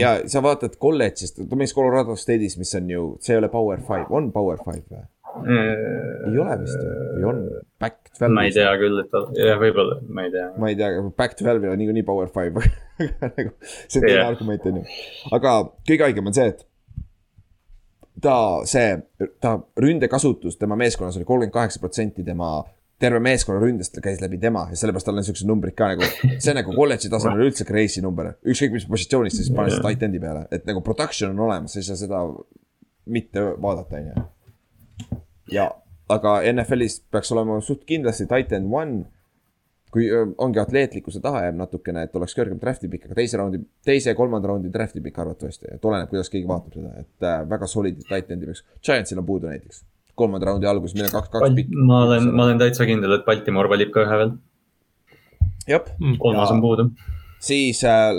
ja 0.00 0.14
sa 0.30 0.42
vaatad 0.44 0.78
kolledžist, 0.80 1.42
ta 1.50 1.58
mees 1.58 1.74
Colorado 1.76 2.16
State'is, 2.20 2.56
mis 2.60 2.72
on 2.78 2.90
ju, 2.90 3.04
see 3.24 3.36
ei 3.36 3.42
ole 3.42 3.52
power 3.52 3.82
five, 3.84 4.08
on 4.10 4.32
power 4.34 4.62
five 4.64 4.84
või? 4.88 5.04
ei 5.46 6.38
ole 6.40 6.54
vist 6.62 6.80
või 6.80 7.26
on? 7.28 7.42
Back 7.82 8.12
twelve. 8.16 8.32
ma 8.34 8.46
ei 8.48 8.54
tea 8.56 8.70
küll, 8.80 9.02
et 9.02 9.18
jah, 9.36 9.58
võib-olla, 9.60 9.98
ma 10.08 10.24
ei 10.24 10.32
tea. 10.32 10.46
ma 10.56 10.70
ei 10.72 10.78
tea, 10.78 11.02
back 11.18 11.36
twelve'il 11.40 11.74
on 11.74 11.82
niikuinii 11.82 12.06
power 12.06 12.32
five 12.32 12.64
nagu 13.36 13.52
see 13.60 14.00
on 14.00 14.06
teine 14.06 14.14
yeah. 14.14 14.30
argument, 14.30 14.70
on 14.70 14.80
ju. 14.80 14.86
aga 15.36 15.58
kõige 15.88 16.08
haigem 16.08 16.32
on 16.32 16.36
see, 16.36 16.48
et 16.54 16.64
ta, 18.22 18.36
see, 18.68 18.96
ta 19.42 19.58
ründekasutus 19.80 20.56
tema 20.60 20.78
meeskonnas 20.80 21.18
oli 21.18 21.28
kolmkümmend 21.28 21.54
kaheksa 21.54 21.82
protsenti 21.82 22.24
tema 22.24 22.58
terve 23.00 23.20
meeskonna 23.20 23.60
ründest 23.60 23.98
käis 24.04 24.20
läbi 24.22 24.38
tema 24.40 24.66
ja 24.70 24.78
sellepärast 24.80 25.08
tal 25.08 25.20
on 25.20 25.26
siuksed 25.26 25.48
numbrid 25.48 25.76
ka 25.76 25.90
nagu, 25.92 26.06
see 26.24 26.52
on 26.52 26.60
nagu 26.60 26.76
kolledži 26.76 27.10
tasemel 27.12 27.42
üldse 27.46 27.66
crazy 27.68 28.02
number. 28.04 28.32
ükskõik 28.44 28.76
mis 28.76 28.86
positsioonist 28.88 29.40
siis 29.40 29.50
paned 29.52 29.74
seda 29.74 29.90
tight 29.90 30.06
end'i 30.06 30.20
peale, 30.22 30.46
et 30.54 30.64
nagu 30.68 30.80
production 30.84 31.34
on 31.34 31.42
olemas, 31.48 31.74
sa 31.74 31.82
ei 31.82 31.88
saa 31.90 31.98
seda 32.00 32.22
mitte 33.12 33.42
vaadata, 33.62 34.00
on 34.00 34.06
ju. 34.08 35.18
ja, 35.52 35.66
aga 36.12 36.38
NFL-is 36.52 37.02
peaks 37.12 37.34
olema 37.36 37.58
suht 37.64 37.84
kindlasti 37.88 38.28
tight 38.30 38.56
end 38.56 38.72
one. 38.72 39.04
kui 39.96 40.08
ongi 40.12 40.58
atleetlikkuse 40.60 41.22
taha 41.24 41.44
jääb 41.44 41.56
natukene, 41.56 42.02
et 42.04 42.16
oleks 42.18 42.34
kõrgem 42.36 42.58
draft'i 42.60 42.88
pikk, 42.90 43.06
aga 43.06 43.14
teise 43.16 43.38
raundi, 43.40 43.62
teise 43.86 44.10
ja 44.10 44.16
kolmanda 44.18 44.50
raundi 44.50 44.68
draft'i 44.72 45.00
pikk 45.00 45.22
arvatavasti, 45.22 45.70
et 45.72 45.84
oleneb, 45.88 46.10
kuidas 46.10 46.28
keegi 46.28 46.48
vaatab 46.50 46.74
seda, 46.76 46.90
et 47.00 47.24
äh, 47.24 47.38
väga 47.48 47.68
solidid 47.70 48.04
tight 48.04 48.34
end'i 48.34 48.50
peaks. 48.50 48.64
Giantsil 48.84 49.22
on 49.22 49.28
puudu 49.30 49.48
näiteks, 49.48 49.84
kolmanda 50.18 50.50
raundi 50.50 50.68
alguses, 50.70 50.96
meil 50.96 51.08
on 51.10 51.14
kaks, 51.18 51.32
kaks 51.34 51.54
pikki. 51.56 51.82
ma 51.88 52.02
olen, 52.06 52.30
ma 52.32 52.46
olen 52.48 52.62
täitsa 52.62 52.88
kindel, 52.88 53.18
et 53.18 53.26
Baltimore 53.26 53.70
valib 53.72 53.92
ka 53.94 54.04
ühe 54.06 54.20
veel. 54.22 54.32
jah. 55.68 55.92
kolmas 56.22 56.54
on 56.54 56.64
puudu. 56.64 56.88
siis 57.42 57.84
äh, 57.86 58.16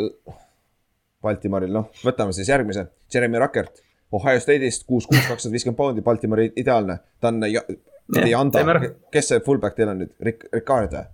Baltimoril, 1.23 1.73
noh, 1.73 1.91
võtame 2.05 2.35
siis 2.37 2.49
järgmise, 2.53 2.87
Jeremy 3.13 3.43
Ruckert. 3.43 3.83
Ohio 4.15 4.39
State'ist 4.39 4.85
kuus, 4.87 5.03
kuus, 5.03 5.25
kakssada 5.27 5.51
viiskümmend 5.51 5.75
poundi, 5.75 6.01
Baltimori 6.05 6.45
ideaalne, 6.55 6.95
ta 7.19 7.27
on, 7.27 7.41
ei 7.43 8.33
anda, 8.37 8.63
kes 9.11 9.33
see 9.33 9.41
fullback 9.43 9.75
teil 9.75 9.91
on 9.91 9.99
nüüd, 9.99 10.13
Rick, 10.23 10.47
Ricard 10.53 10.93
või? 10.95 11.09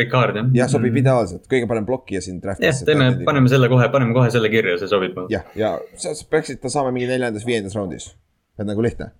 Ricard 0.00 0.38
jah. 0.38 0.46
jah, 0.56 0.70
sobib 0.72 0.94
mm 0.94 1.02
ideaalselt, 1.02 1.44
kõige 1.50 1.68
parem 1.68 1.84
blokkija 1.84 2.22
siin 2.24 2.38
draft'is. 2.40 2.80
jah, 2.80 2.86
teeme, 2.88 3.10
paneme 3.26 3.50
selle 3.52 3.68
kohe, 3.68 3.88
paneme 3.92 4.16
kohe 4.16 4.30
selle 4.32 4.48
kirja, 4.52 4.78
see 4.80 4.88
sobib 4.88 5.12
mulle. 5.16 5.28
jah, 5.34 5.44
ja 5.58 5.74
sa 6.00 6.14
peaksid 6.30 6.62
ta 6.62 6.72
saama 6.72 6.94
mingi 6.94 7.10
neljandas-viiendas 7.10 7.76
raundis. 7.76 8.08
et 8.56 8.64
nagu 8.64 8.82
lihtne. 8.82 9.10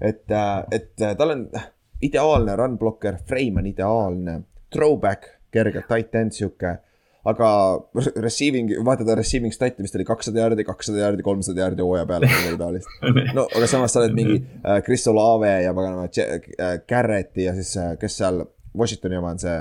Et, 0.00 0.24
äh, 0.30 0.62
et 0.72 1.02
äh, 1.02 1.16
tal 1.16 1.34
on 1.36 1.48
ideaalne 2.02 2.56
run 2.56 2.78
blocker, 2.78 3.18
frame 3.28 3.60
on 3.60 3.66
ideaalne, 3.70 4.36
throwback, 4.72 5.26
kerge 5.52 5.84
tight 5.88 6.14
end 6.14 6.36
sihuke. 6.36 6.78
aga 7.30 7.48
receiving, 8.24 8.70
vaata 8.84 9.04
ta 9.04 9.12
receiving 9.18 9.52
stat'i 9.52 9.84
vist 9.84 9.96
oli 9.98 10.06
kakssada 10.08 10.40
jaardi, 10.40 10.64
kakssada 10.64 11.02
jaardi, 11.02 11.22
kolmsada 11.22 11.60
jaardi 11.60 11.84
hooaja 11.84 12.06
peale 12.08 12.30
midagi 12.30 12.56
taolist. 12.62 12.94
no 13.36 13.44
aga 13.44 13.68
samas 13.68 13.92
sa 13.92 14.00
oled 14.00 14.16
mingi 14.16 14.38
äh, 14.40 14.78
Chris 14.86 15.04
Olave 15.10 15.50
ja 15.66 15.74
paganama 15.76 16.08
äh, 16.08 16.78
Garrett'i 16.88 17.44
ja 17.44 17.52
siis 17.58 17.74
äh, 17.76 17.92
kes 18.00 18.16
seal 18.22 18.40
Washingtoni 18.72 19.20
oma 19.20 19.34
on 19.34 19.42
see 19.42 19.58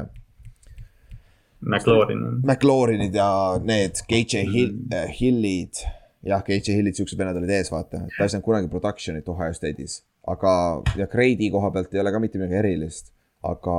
McLaurin. 1.60 2.24
McLaurinid 2.46 3.16
ja 3.20 3.60
need 3.64 4.00
KJ 4.08 4.46
Hill 4.54 4.76
äh,, 4.96 5.10
Hillid. 5.20 5.84
jah, 6.24 6.44
KJ 6.44 6.80
Hillid, 6.80 6.96
siuksed 6.96 7.20
vennad 7.20 7.38
olid 7.40 7.52
ees, 7.56 7.72
vaata, 7.72 8.06
ta 8.08 8.24
ei 8.24 8.32
saanud 8.32 8.46
kunagi 8.48 8.72
production'it 8.72 9.28
Ohio 9.32 9.52
State'is. 9.56 10.00
Aga, 10.34 10.52
ja 11.00 11.08
grade'i 11.12 11.50
koha 11.54 11.72
pealt 11.76 11.96
ei 11.96 12.02
ole 12.04 12.14
ka 12.14 12.22
mitte 12.24 12.42
midagi 12.42 12.60
erilist. 12.62 13.14
aga 13.44 13.76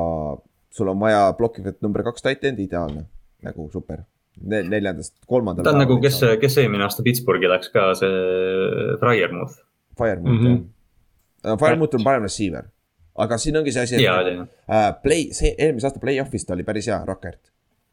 sul 0.73 0.89
on 0.89 1.01
vaja 1.01 1.33
plokivat 1.37 1.83
number 1.85 2.05
kaks 2.07 2.25
tight 2.25 2.45
end'i, 2.49 2.65
ideaalne, 2.69 3.05
nagu 3.45 3.69
super 3.73 4.03
ne. 4.41 4.63
neljandast, 4.63 5.19
kolmandal. 5.29 5.67
ta 5.67 5.75
on 5.75 5.83
nagu, 5.85 5.99
kes, 6.03 6.21
kes 6.41 6.59
eelmine 6.63 6.87
aasta 6.87 7.05
Pittsburghi 7.07 7.51
läks 7.51 7.73
ka, 7.75 7.91
see 7.99 8.11
Firemouth. 9.03 9.63
Firemouth 9.99 10.37
mm 10.37 10.47
-hmm. 10.47 10.61
jah. 11.45 11.59
Firemouth 11.61 11.99
on 11.99 12.05
parem 12.05 12.29
receiver 12.29 12.71
aga 13.21 13.39
siin 13.39 13.57
ongi 13.57 13.73
see 13.75 13.83
asi, 13.83 13.97
et 14.01 14.39
uh, 14.39 14.93
play, 15.03 15.31
see 15.37 15.55
eelmise 15.59 15.89
aasta 15.89 16.01
play-off'is 16.01 16.47
ta 16.47 16.55
oli 16.55 16.65
päris 16.65 16.89
hea, 16.89 17.03
Rockert 17.05 17.51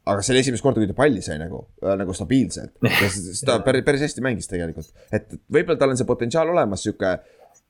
aga 0.07 0.23
see 0.23 0.33
oli 0.33 0.43
esimest 0.43 0.63
korda, 0.63 0.81
kui 0.81 0.89
ta 0.89 0.95
palli 0.97 1.23
sai 1.23 1.37
nagu, 1.41 1.63
nagu 1.99 2.15
stabiilselt. 2.15 2.75
ja 3.01 3.09
siis 3.11 3.41
ta 3.47 3.57
päris, 3.65 3.83
päris 3.87 4.05
hästi 4.07 4.23
mängis 4.25 4.49
tegelikult, 4.51 4.91
et 5.13 5.35
võib-olla 5.51 5.79
tal 5.81 5.93
on 5.93 5.99
see 5.99 6.07
potentsiaal 6.07 6.53
olemas, 6.53 6.85
sihuke, 6.85 7.17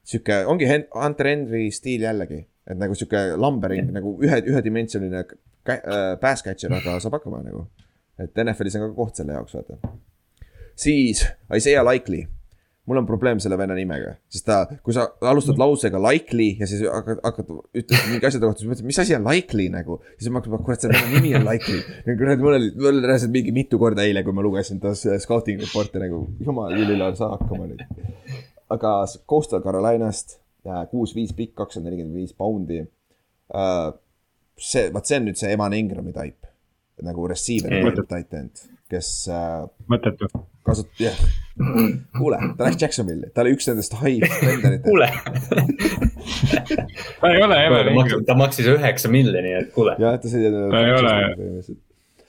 sihuke 0.08 0.43
ongi 0.47 0.70
Hunter 0.70 1.32
Henry 1.32 1.68
stiil 1.76 2.05
jällegi. 2.08 2.45
et 2.68 2.80
nagu 2.80 2.95
sihuke 2.95 3.36
lumbering 3.39 3.91
nagu 3.95 4.18
ühe, 4.24 4.41
ühedimensiooniline 4.51 5.24
äh, 5.24 6.16
pass 6.22 6.43
catcher, 6.43 6.74
aga 6.74 6.97
saab 7.03 7.20
hakkama 7.20 7.43
nagu. 7.45 7.68
et 8.20 8.43
NFL-is 8.43 8.80
on 8.80 8.88
ka 8.88 8.95
koht 8.95 9.20
selle 9.20 9.38
jaoks, 9.38 9.55
vaata. 9.60 9.93
siis 10.76 11.26
Isaiah 11.53 11.86
Likely 11.86 12.26
mul 12.88 13.01
on 13.01 13.08
probleem 13.08 13.39
selle 13.43 13.58
venna 13.60 13.76
nimega, 13.76 14.14
sest 14.32 14.45
ta, 14.47 14.62
kui 14.84 14.95
sa 14.95 15.03
alustad 15.28 15.60
lausega 15.60 15.99
likely 15.99 16.53
ja 16.62 16.68
siis 16.70 16.86
hakkad, 16.88 17.20
hakkad, 17.26 17.49
ütled 17.76 18.05
mingi 18.14 18.30
asjade 18.30 18.47
kohta, 18.47 18.64
siis 18.64 18.72
mõtled, 18.72 18.88
mis 18.88 18.99
asi 19.03 19.16
on 19.18 19.28
likely 19.28 19.66
nagu. 19.74 19.99
siis 20.16 20.32
ma 20.32 20.39
hakkan, 20.39 20.64
kurat, 20.64 20.86
selle 20.86 20.95
venna 20.95 21.20
nimi 21.20 21.34
on 21.36 21.43
likely. 21.49 21.82
kurat, 22.08 22.39
mul 22.39 22.55
oli, 22.55 22.70
mul 22.78 22.91
oli 22.93 23.03
reaalselt 23.03 23.34
mingi 23.34 23.51
mitu 23.55 23.80
korda 23.82 24.08
eile, 24.08 24.24
kui 24.24 24.36
ma 24.36 24.45
lugesin 24.45 24.80
ta 24.84 24.93
scouting 24.95 25.60
report'i 25.66 25.99
nagu, 26.05 26.24
jumal, 26.47 26.78
Üllar, 26.80 27.18
saa 27.20 27.34
hakkama 27.36 27.68
nüüd. 27.68 27.84
Aga 28.74 28.91
Coastal 29.30 29.63
Carolinast, 29.63 30.39
kuus-viis 30.91 31.34
pikk, 31.38 31.55
kakssada 31.61 31.88
nelikümmend 31.88 32.20
viis 32.20 32.36
poundi. 32.36 32.82
Äh, 33.55 33.88
see, 34.59 34.89
vaat 34.93 35.07
see 35.07 35.22
on 35.22 35.28
nüüd 35.30 35.39
see 35.39 35.53
Evan 35.55 35.76
Ingrami 35.78 36.13
type, 36.15 36.51
nagu 37.07 37.28
receiver 37.32 38.03
tight 38.03 38.36
end, 38.36 38.68
kes. 38.91 39.11
Äh, 39.32 39.65
mõttetu 39.91 40.30
kasut-, 40.68 40.91
jah 40.99 41.15
yeah.. 41.15 41.95
kuule, 42.18 42.39
ta 42.57 42.68
läks 42.68 42.82
Jacksonville'i, 42.82 43.32
ta 43.34 43.43
oli 43.45 43.55
üks 43.55 43.70
nendest 43.70 43.95
high 44.01 44.28
spenderitest. 44.36 44.84
kuule 44.84 45.07
ta 47.22 47.32
ei 47.32 47.43
ole 47.45 47.59
Evan 47.65 47.91
Ingram. 47.93 48.26
ta 48.28 48.36
maksis 48.38 48.68
üheksa 48.74 49.11
miljoni, 49.11 49.53
et 49.61 49.72
kuule. 49.76 49.95
jah, 50.01 50.18
ta 50.20 50.32
sai. 50.32 50.51
ta 50.51 50.84
ei 50.84 50.93
ole. 50.97 51.13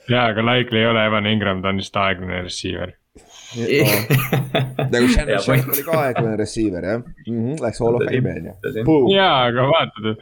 jaa, 0.09 0.24
aga 0.28 0.47
Likely 0.53 0.84
ei 0.84 0.91
ole 0.93 1.05
Evan 1.11 1.26
Ingram, 1.30 1.64
ta 1.64 1.72
on 1.72 1.82
lihtsalt 1.82 2.03
aeglane 2.05 2.43
receiver 2.47 2.95
nagu 3.57 5.09
Shannon 5.12 5.40
Sharp 5.40 5.70
oli 5.72 5.84
ka 5.86 6.01
aeglane 6.03 6.36
receiver 6.36 6.84
jah? 6.84 7.01
Mm, 7.26 7.38
-hmm, 7.38 7.61
läks 7.64 7.80
hall 7.80 7.96
of 7.96 8.05
fame'i 8.05 8.34
on 8.36 8.49
ju. 8.51 8.96
jaa, 9.14 9.36
aga 9.49 9.64
vaata, 9.70 10.14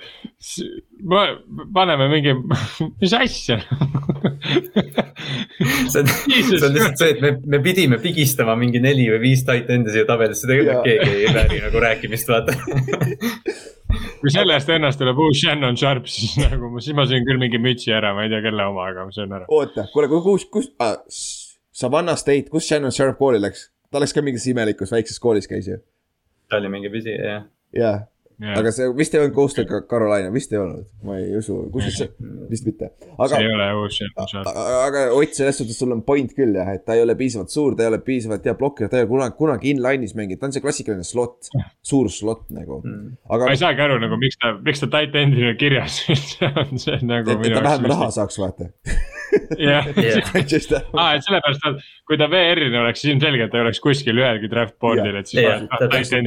paneme 1.74 2.08
mingi, 2.12 2.34
mis 3.00 3.12
asja? 3.18 3.58
See 5.90 6.00
on, 6.00 6.06
see 6.06 6.66
on 6.66 6.74
lihtsalt 6.74 7.00
see, 7.00 7.10
et 7.14 7.20
me, 7.22 7.30
me 7.46 7.58
pidime 7.64 7.98
pigistama 8.02 8.54
mingi 8.58 8.80
neli 8.82 9.06
või 9.10 9.20
viis 9.22 9.42
tight 9.46 9.70
end'i 9.72 9.94
siia 9.94 10.04
tabelisse, 10.08 10.46
tegelikult 10.46 10.84
keegi 10.86 11.24
ei 11.24 11.32
vääri 11.34 11.58
nagu 11.64 11.82
rääkimist, 11.82 12.28
vaata. 12.30 12.54
Kui 14.20 14.32
sellest 14.34 14.70
ennast 14.74 15.00
tuleb 15.00 15.18
uus 15.22 15.40
Shannon 15.40 15.78
Sharp, 15.78 16.06
siis 16.10 16.36
nagu, 16.42 16.70
siis 16.84 16.94
ma 16.98 17.06
söön 17.08 17.26
küll 17.26 17.40
mingi 17.40 17.58
mütsi 17.62 17.94
ära, 17.96 18.12
ma 18.14 18.26
ei 18.26 18.32
tea, 18.32 18.42
kelle 18.44 18.68
oma, 18.68 18.90
aga 18.92 19.08
ma 19.08 19.14
söön 19.14 19.34
ära. 19.38 19.48
oota, 19.48 19.88
kuule, 19.94 20.10
kus, 20.12 20.46
kus 20.52 20.70
ah,, 20.82 20.98
Savannah 21.76 22.16
State, 22.16 22.48
kus 22.48 22.64
Shannon 22.64 22.92
Sharp 22.92 23.18
kooli 23.18 23.36
läks? 23.36 23.66
ta 23.92 24.00
läks 24.00 24.14
ka 24.16 24.22
mingis 24.24 24.46
imelikus 24.48 24.92
väikses 24.94 25.18
koolis 25.20 25.44
käis 25.50 25.66
ju. 25.68 25.76
ta 26.48 26.56
oli 26.56 26.70
mingi 26.72 26.88
püsi, 26.88 27.12
jah. 27.12 27.42
jah, 27.76 28.06
Yeah. 28.36 28.58
aga 28.60 28.68
see 28.74 28.90
vist 28.92 29.14
ei 29.16 29.22
olnud 29.22 29.32
Coastal 29.32 29.64
Carolina, 29.88 30.28
vist 30.28 30.50
ei 30.52 30.58
olnud, 30.60 30.84
ma 31.08 31.14
ei 31.16 31.30
usu, 31.38 31.54
kus 31.72 31.86
see, 31.96 32.10
vist 32.52 32.66
mitte. 32.68 32.90
aga, 33.14 33.30
see 33.30 33.46
ei 33.46 33.48
ole 33.54 33.68
uus 33.80 33.96
Shannon. 33.96 34.50
aga 34.84 35.04
Ott, 35.16 35.32
selles 35.38 35.56
suhtes 35.56 35.78
sul 35.80 35.94
on 35.94 36.02
point 36.04 36.34
küll 36.36 36.52
jah, 36.58 36.68
et 36.76 36.84
ta 36.84 36.98
ei 36.98 37.00
ole 37.06 37.16
piisavalt 37.16 37.54
suur, 37.54 37.72
ta 37.78 37.86
ei 37.86 37.90
ole 37.94 38.02
piisavalt 38.04 38.44
hea 38.44 38.52
blokker, 38.60 38.90
ta 38.92 39.00
ei 39.00 39.06
ole 39.06 39.10
kunagi, 39.14 39.36
kunagi 39.40 39.72
inline'is 39.72 40.12
mänginud, 40.18 40.42
ta 40.42 40.50
on 40.50 40.56
see 40.56 40.64
klassikaline 40.66 41.08
slot, 41.08 41.48
suur 41.90 42.12
slot 42.12 42.44
nagu 42.52 42.82
mm.. 42.82 43.16
aga. 43.24 43.48
ma 43.48 43.56
ei 43.56 43.62
saagi 43.64 43.86
aru 43.86 43.96
nagu, 44.04 44.20
miks 44.20 44.36
ta, 44.42 44.52
miks 44.68 44.84
ta 44.84 44.92
tight 44.98 45.16
end'ina 45.16 45.56
kirjas 45.56 46.02
üldse 46.12 46.52
on, 46.52 46.76
see 46.82 47.00
on 47.00 47.08
nagu. 47.14 47.40
et 47.40 47.56
ta 47.56 47.64
vähem 47.70 47.88
raha 47.94 48.12
saaks 48.20 48.36
vaata 48.42 48.68
jah, 49.58 49.86
aa, 49.88 51.16
et 51.16 51.24
sellepärast, 51.24 51.64
et 51.70 51.94
kui 52.06 52.18
ta 52.20 52.28
VR-ina 52.30 52.82
oleks, 52.82 53.02
siis 53.02 53.12
ilmselgelt 53.14 53.50
ta 53.52 53.58
ei 53.58 53.64
oleks 53.64 53.80
kuskil 53.82 54.20
ühelgi 54.20 54.50
draft 54.50 54.76
board'il, 54.82 55.16
et 55.18 55.30
siis. 55.30 55.42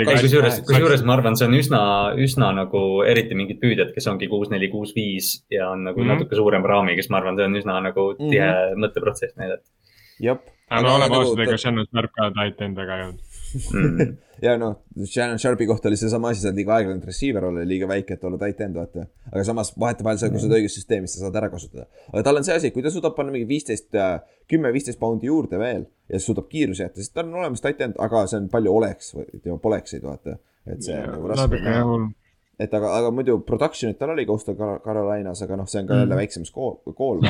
kusjuures, 0.09 0.59
kusjuures 0.67 1.05
ma 1.07 1.15
arvan, 1.15 1.37
see 1.39 1.47
on 1.47 1.55
üsna, 1.59 1.81
üsna 2.17 2.51
nagu 2.55 2.83
eriti 3.07 3.37
mingid 3.37 3.59
püüdjad, 3.63 3.93
kes 3.95 4.07
ongi 4.11 4.29
kuus, 4.31 4.51
neli, 4.53 4.69
kuus, 4.71 4.93
viis 4.95 5.33
ja 5.51 5.69
on 5.73 5.83
nagu 5.87 5.99
mm 5.99 6.05
-hmm. 6.05 6.13
natuke 6.15 6.39
suurema 6.39 6.67
raamiga, 6.67 7.01
siis 7.01 7.11
ma 7.13 7.21
arvan, 7.21 7.37
see 7.37 7.49
on 7.49 7.59
üsna 7.61 7.81
nagu 7.89 8.13
tihe 8.17 8.45
mm 8.45 8.55
-hmm. 8.55 8.85
mõtteprotsess 8.85 9.37
näidata. 9.37 9.65
aga 10.69 10.87
no 10.87 10.95
oleme 10.95 11.15
ausad, 11.15 11.39
ega 11.45 11.57
Shannon 11.57 11.87
Sharp 11.89 12.11
ka 12.15 12.31
tight 12.35 12.61
end 12.61 12.77
väga 12.77 12.97
ei 12.97 13.03
olnud 13.07 13.29
mm. 13.73 14.17
ja 14.45 14.55
noh, 14.61 14.75
Shannon 15.05 15.39
Sharpi 15.41 15.67
kohta 15.69 15.89
oli 15.89 15.97
seesama 15.99 16.31
asi, 16.33 16.43
sa 16.43 16.49
oled 16.49 16.59
liiga 16.61 16.75
aeglane 16.77 17.05
receiver 17.05 17.45
olla, 17.49 17.63
liiga 17.67 17.87
väike, 17.89 18.17
et 18.17 18.27
olla 18.27 18.39
tight 18.41 18.61
end, 18.65 18.77
vaata. 18.79 19.05
aga 19.31 19.45
samas 19.47 19.71
vahetevahel 19.79 20.19
sa, 20.21 20.29
kui 20.31 20.41
sa 20.41 20.49
oled 20.49 20.59
õiges 20.59 20.77
süsteemis, 20.79 21.15
sa 21.15 21.25
saad 21.25 21.39
ära 21.41 21.49
kasutada. 21.53 21.87
aga 22.11 22.25
tal 22.27 22.41
on 22.41 22.47
see 22.47 22.57
asi, 22.61 22.73
kui 22.75 22.85
ta 22.85 22.93
suudab 22.93 23.15
panna 23.17 23.33
mingi 23.35 23.49
viisteist, 23.49 23.89
äh, 23.97 24.19
kümme, 24.49 24.73
viisteist 24.75 25.01
poundi 25.01 25.29
juurde 25.29 25.61
veel 25.61 25.87
ja 26.09 26.21
suudab 26.21 26.49
kiiruse 26.51 26.85
jätta, 26.85 27.01
siis 27.01 27.13
tal 27.15 27.27
on 27.27 27.41
olemas 27.41 27.65
tight 27.65 27.81
end, 27.85 27.97
aga 27.99 28.25
see 28.29 28.41
on 28.41 28.51
palju 28.53 28.75
oleks 28.81 29.15
poleksid, 29.63 30.05
vaata. 30.05 30.37
Et 30.67 30.83
see 30.83 30.97
on 30.99 31.13
nagu 31.15 31.31
raske. 31.31 31.59
et 32.59 32.73
aga, 32.73 32.93
aga 32.99 33.11
muidu 33.15 33.39
production'it 33.47 33.99
tal 33.99 34.15
oli 34.15 34.25
Coastal 34.27 34.57
Carolinas, 34.57 35.41
aga 35.45 35.59
noh, 35.59 35.67
see 35.69 35.83
on 35.83 35.87
ka 35.87 36.01
jälle 36.01 36.13
mm. 36.13 36.21
väiksem 36.23 36.45
skool, 36.45 36.79
kool 36.97 37.23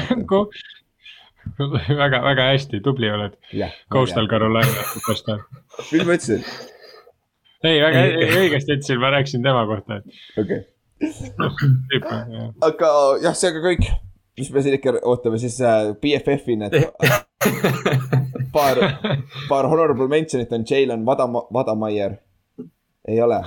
väga, 2.02 2.22
väga 2.24 2.44
hästi, 2.52 2.82
tubli 2.84 3.12
oled. 3.12 3.38
Coastal 3.94 4.28
Carolina 4.28 4.84
superstaar. 4.94 5.40
mis 5.92 6.06
ma 6.06 6.18
ütlesin? 6.18 6.44
ei, 7.64 7.80
väga 7.84 8.04
õigesti 8.40 8.76
ütlesin, 8.78 9.02
ma 9.02 9.14
rääkisin 9.16 9.46
tema 9.46 9.66
kohta. 9.70 10.02
okei. 10.40 10.62
aga 12.68 12.94
jah, 13.24 13.36
see 13.36 13.52
on 13.52 13.58
ka 13.58 13.66
kõik, 13.70 13.90
mis 14.40 14.52
me 14.56 14.64
siin 14.64 14.78
ikka 14.80 14.98
ootame 15.02 15.40
siis 15.42 15.60
äh, 15.64 15.92
BFF-i 16.00 16.58
need 16.60 16.80
paar, 18.56 18.82
paar 19.50 19.70
honorable 19.72 20.10
mention'it 20.12 20.52
on 20.56 20.66
Jalen 20.68 21.06
Vadam-, 21.08 21.46
Vadamaier. 21.54 22.20
Ei 23.08 23.22
ole. 23.22 23.42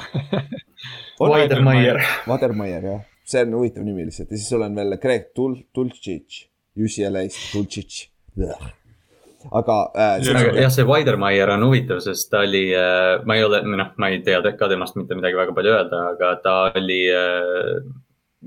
Vadermaier. 1.21 2.01
Vadermaier 2.29 2.87
jah, 2.89 3.03
see 3.29 3.43
on 3.47 3.59
huvitav 3.61 3.85
nimi 3.87 4.07
lihtsalt 4.09 4.31
ja 4.31 4.39
siis 4.39 4.49
sul 4.51 4.65
on 4.67 4.77
veel 4.77 4.97
Greg 5.03 5.31
Tul-, 5.37 5.61
Tultšitš 5.75 6.47
UCLA-st, 6.79 7.53
Dulcich. 7.53 8.09
aga 9.53 9.77
äh,. 9.95 10.23
jah, 10.57 10.71
see 10.73 10.87
Weidermeier 10.89 11.51
on 11.55 11.67
huvitav, 11.67 12.01
sest 12.05 12.31
ta 12.33 12.43
oli 12.47 12.69
äh,, 12.75 13.21
ma 13.27 13.37
ei 13.37 13.45
ole, 13.45 13.61
noh, 13.69 13.93
ma 14.01 14.09
ei 14.09 14.23
tea 14.25 14.41
ka 14.57 14.71
temast 14.71 14.97
mitte 14.97 15.19
midagi 15.19 15.39
väga 15.39 15.55
palju 15.57 15.75
öelda, 15.77 16.03
aga 16.15 16.33
ta 16.45 16.57
oli 16.79 17.03
äh, 17.13 17.83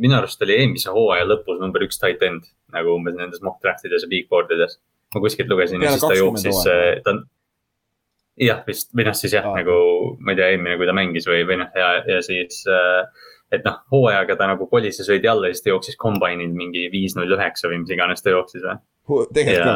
minu 0.01 0.17
arust 0.17 0.41
oli 0.43 0.57
eelmise 0.57 0.93
hooaja 0.95 1.27
lõpus 1.29 1.61
number 1.61 1.85
üks 1.85 2.01
tight 2.01 2.23
end 2.25 2.47
nagu 2.75 2.97
umbes 2.97 3.15
nendes 3.17 3.43
mock 3.45 3.61
draft 3.63 3.85
ides 3.87 4.03
ja 4.05 4.11
big 4.11 4.27
board 4.31 4.51
ides. 4.55 4.79
ma 5.15 5.21
kuskilt 5.23 5.51
lugesin 5.51 5.83
ja 5.83 5.93
siis 5.93 6.03
ta 6.03 6.17
jooksis, 6.17 6.63
ta 7.05 7.13
on. 7.13 7.23
Jah, 8.41 8.63
vist 8.67 8.91
või 8.95 9.07
noh, 9.07 9.15
siis 9.17 9.35
jah 9.35 9.47
ah., 9.47 9.55
nagu 9.61 9.77
ma 10.19 10.33
ei 10.33 10.39
tea, 10.39 10.51
eelmine, 10.53 10.75
kui 10.79 10.89
ta 10.89 10.97
mängis 10.97 11.27
või, 11.29 11.45
või 11.47 11.61
noh, 11.63 11.71
ja, 11.77 11.93
ja 12.09 12.19
siis 12.25 12.63
äh, 12.71 13.25
et 13.55 13.65
noh, 13.65 13.79
hooajaga 13.93 14.37
ta 14.39 14.49
nagu 14.51 14.67
kolis 14.71 14.99
ja 14.99 15.07
sõidi 15.07 15.29
alla 15.31 15.49
ja 15.49 15.55
siis 15.55 15.65
ta 15.65 15.73
jooksis 15.73 15.99
kombainil 16.01 16.53
mingi 16.55 16.87
viis 16.93 17.15
null 17.17 17.31
üheksa 17.37 17.69
või 17.71 17.83
mis 17.83 17.95
iganes 17.95 18.25
ta 18.25 18.33
jooksis 18.33 18.65
või. 18.65 18.79
ka 19.61 19.75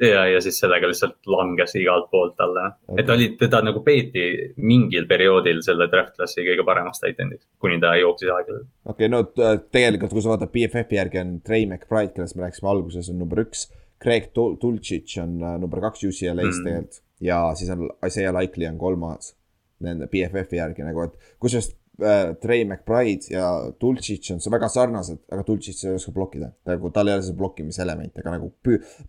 ja, 0.00 0.22
ja 0.32 0.40
siis 0.40 0.58
sellega 0.60 0.88
lihtsalt 0.88 1.18
langes 1.30 1.74
igalt 1.78 2.08
poolt 2.12 2.40
alla 2.40 2.70
okay.. 2.88 3.02
et 3.02 3.10
oli, 3.12 3.28
teda 3.40 3.60
nagu 3.64 3.82
peeti 3.86 4.24
mingil 4.56 5.06
perioodil 5.10 5.60
selle 5.64 5.88
draft 5.92 6.16
class'i 6.16 6.44
kõige 6.46 6.64
paremaks 6.66 7.02
titan'iks, 7.04 7.46
kuni 7.60 7.80
ta 7.82 7.92
jooksis 8.00 8.32
aeglaselt. 8.32 8.70
okei 8.84 9.10
okay,, 9.10 9.12
no 9.12 9.60
tegelikult, 9.72 10.16
kui 10.16 10.24
sa 10.24 10.34
vaatad 10.34 10.52
BFF-i 10.54 10.98
järgi 11.00 11.22
on 11.22 11.36
Trey 11.46 11.68
McBride, 11.68 12.14
kellest 12.16 12.38
me 12.38 12.48
rääkisime 12.48 12.72
alguses, 12.72 13.12
on 13.12 13.20
number 13.20 13.44
üks. 13.44 13.68
Craig 14.00 14.30
Dulcich 14.32 15.18
on 15.20 15.42
äh, 15.44 15.58
number 15.60 15.82
kaks 15.84 16.06
UCLA-s 16.08 16.62
mm. 16.62 16.64
tegelikult 16.64 17.02
ja 17.20 17.42
siis 17.54 17.70
on 17.70 17.88
Isaiah 18.06 18.34
Likely 18.34 18.66
on 18.68 18.78
kolmas. 18.78 19.34
Nende 19.80 20.10
BFF-i 20.12 20.58
järgi 20.58 20.84
nagu, 20.84 21.06
et 21.06 21.36
kusjuures 21.40 21.70
äh, 22.04 22.34
Trey 22.40 22.66
McBride 22.66 23.30
ja 23.32 23.46
Dulcich 23.80 24.32
on 24.34 24.42
väga 24.52 24.68
sarnased, 24.68 25.22
aga 25.32 25.44
Dulcich 25.46 25.86
ei 25.86 25.94
oska 25.96 26.12
blokkida. 26.12 26.50
nagu 26.68 26.90
tal 26.92 27.08
ei 27.08 27.16
ole 27.16 27.24
seda 27.24 27.38
blokkimiselementi, 27.38 28.20
aga 28.20 28.34
nagu 28.36 28.50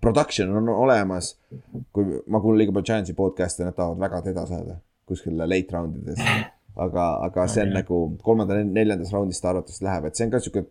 production 0.02 0.56
on 0.62 0.72
olemas. 0.72 1.34
kui 1.92 2.22
ma 2.28 2.40
kuulan 2.40 2.62
liiga 2.62 2.76
palju 2.78 2.88
Giantsi 2.94 3.18
podcast'e, 3.18 3.68
nad 3.68 3.76
tahavad 3.76 4.00
väga 4.00 4.22
teda 4.30 4.46
saada 4.48 4.80
kuskil 5.12 5.36
late 5.44 5.76
round 5.76 5.98
ides. 6.00 6.24
aga, 6.76 7.08
aga 7.28 7.48
see 7.52 7.66
on 7.66 7.74
nagu 7.76 8.04
kolmanda-neljandas 8.24 9.12
raundis 9.12 9.44
ta 9.44 9.52
arvatavasti 9.52 9.88
läheb, 9.88 10.08
et 10.08 10.16
see 10.16 10.28
on 10.28 10.32
ka 10.32 10.40
sihuke. 10.40 10.70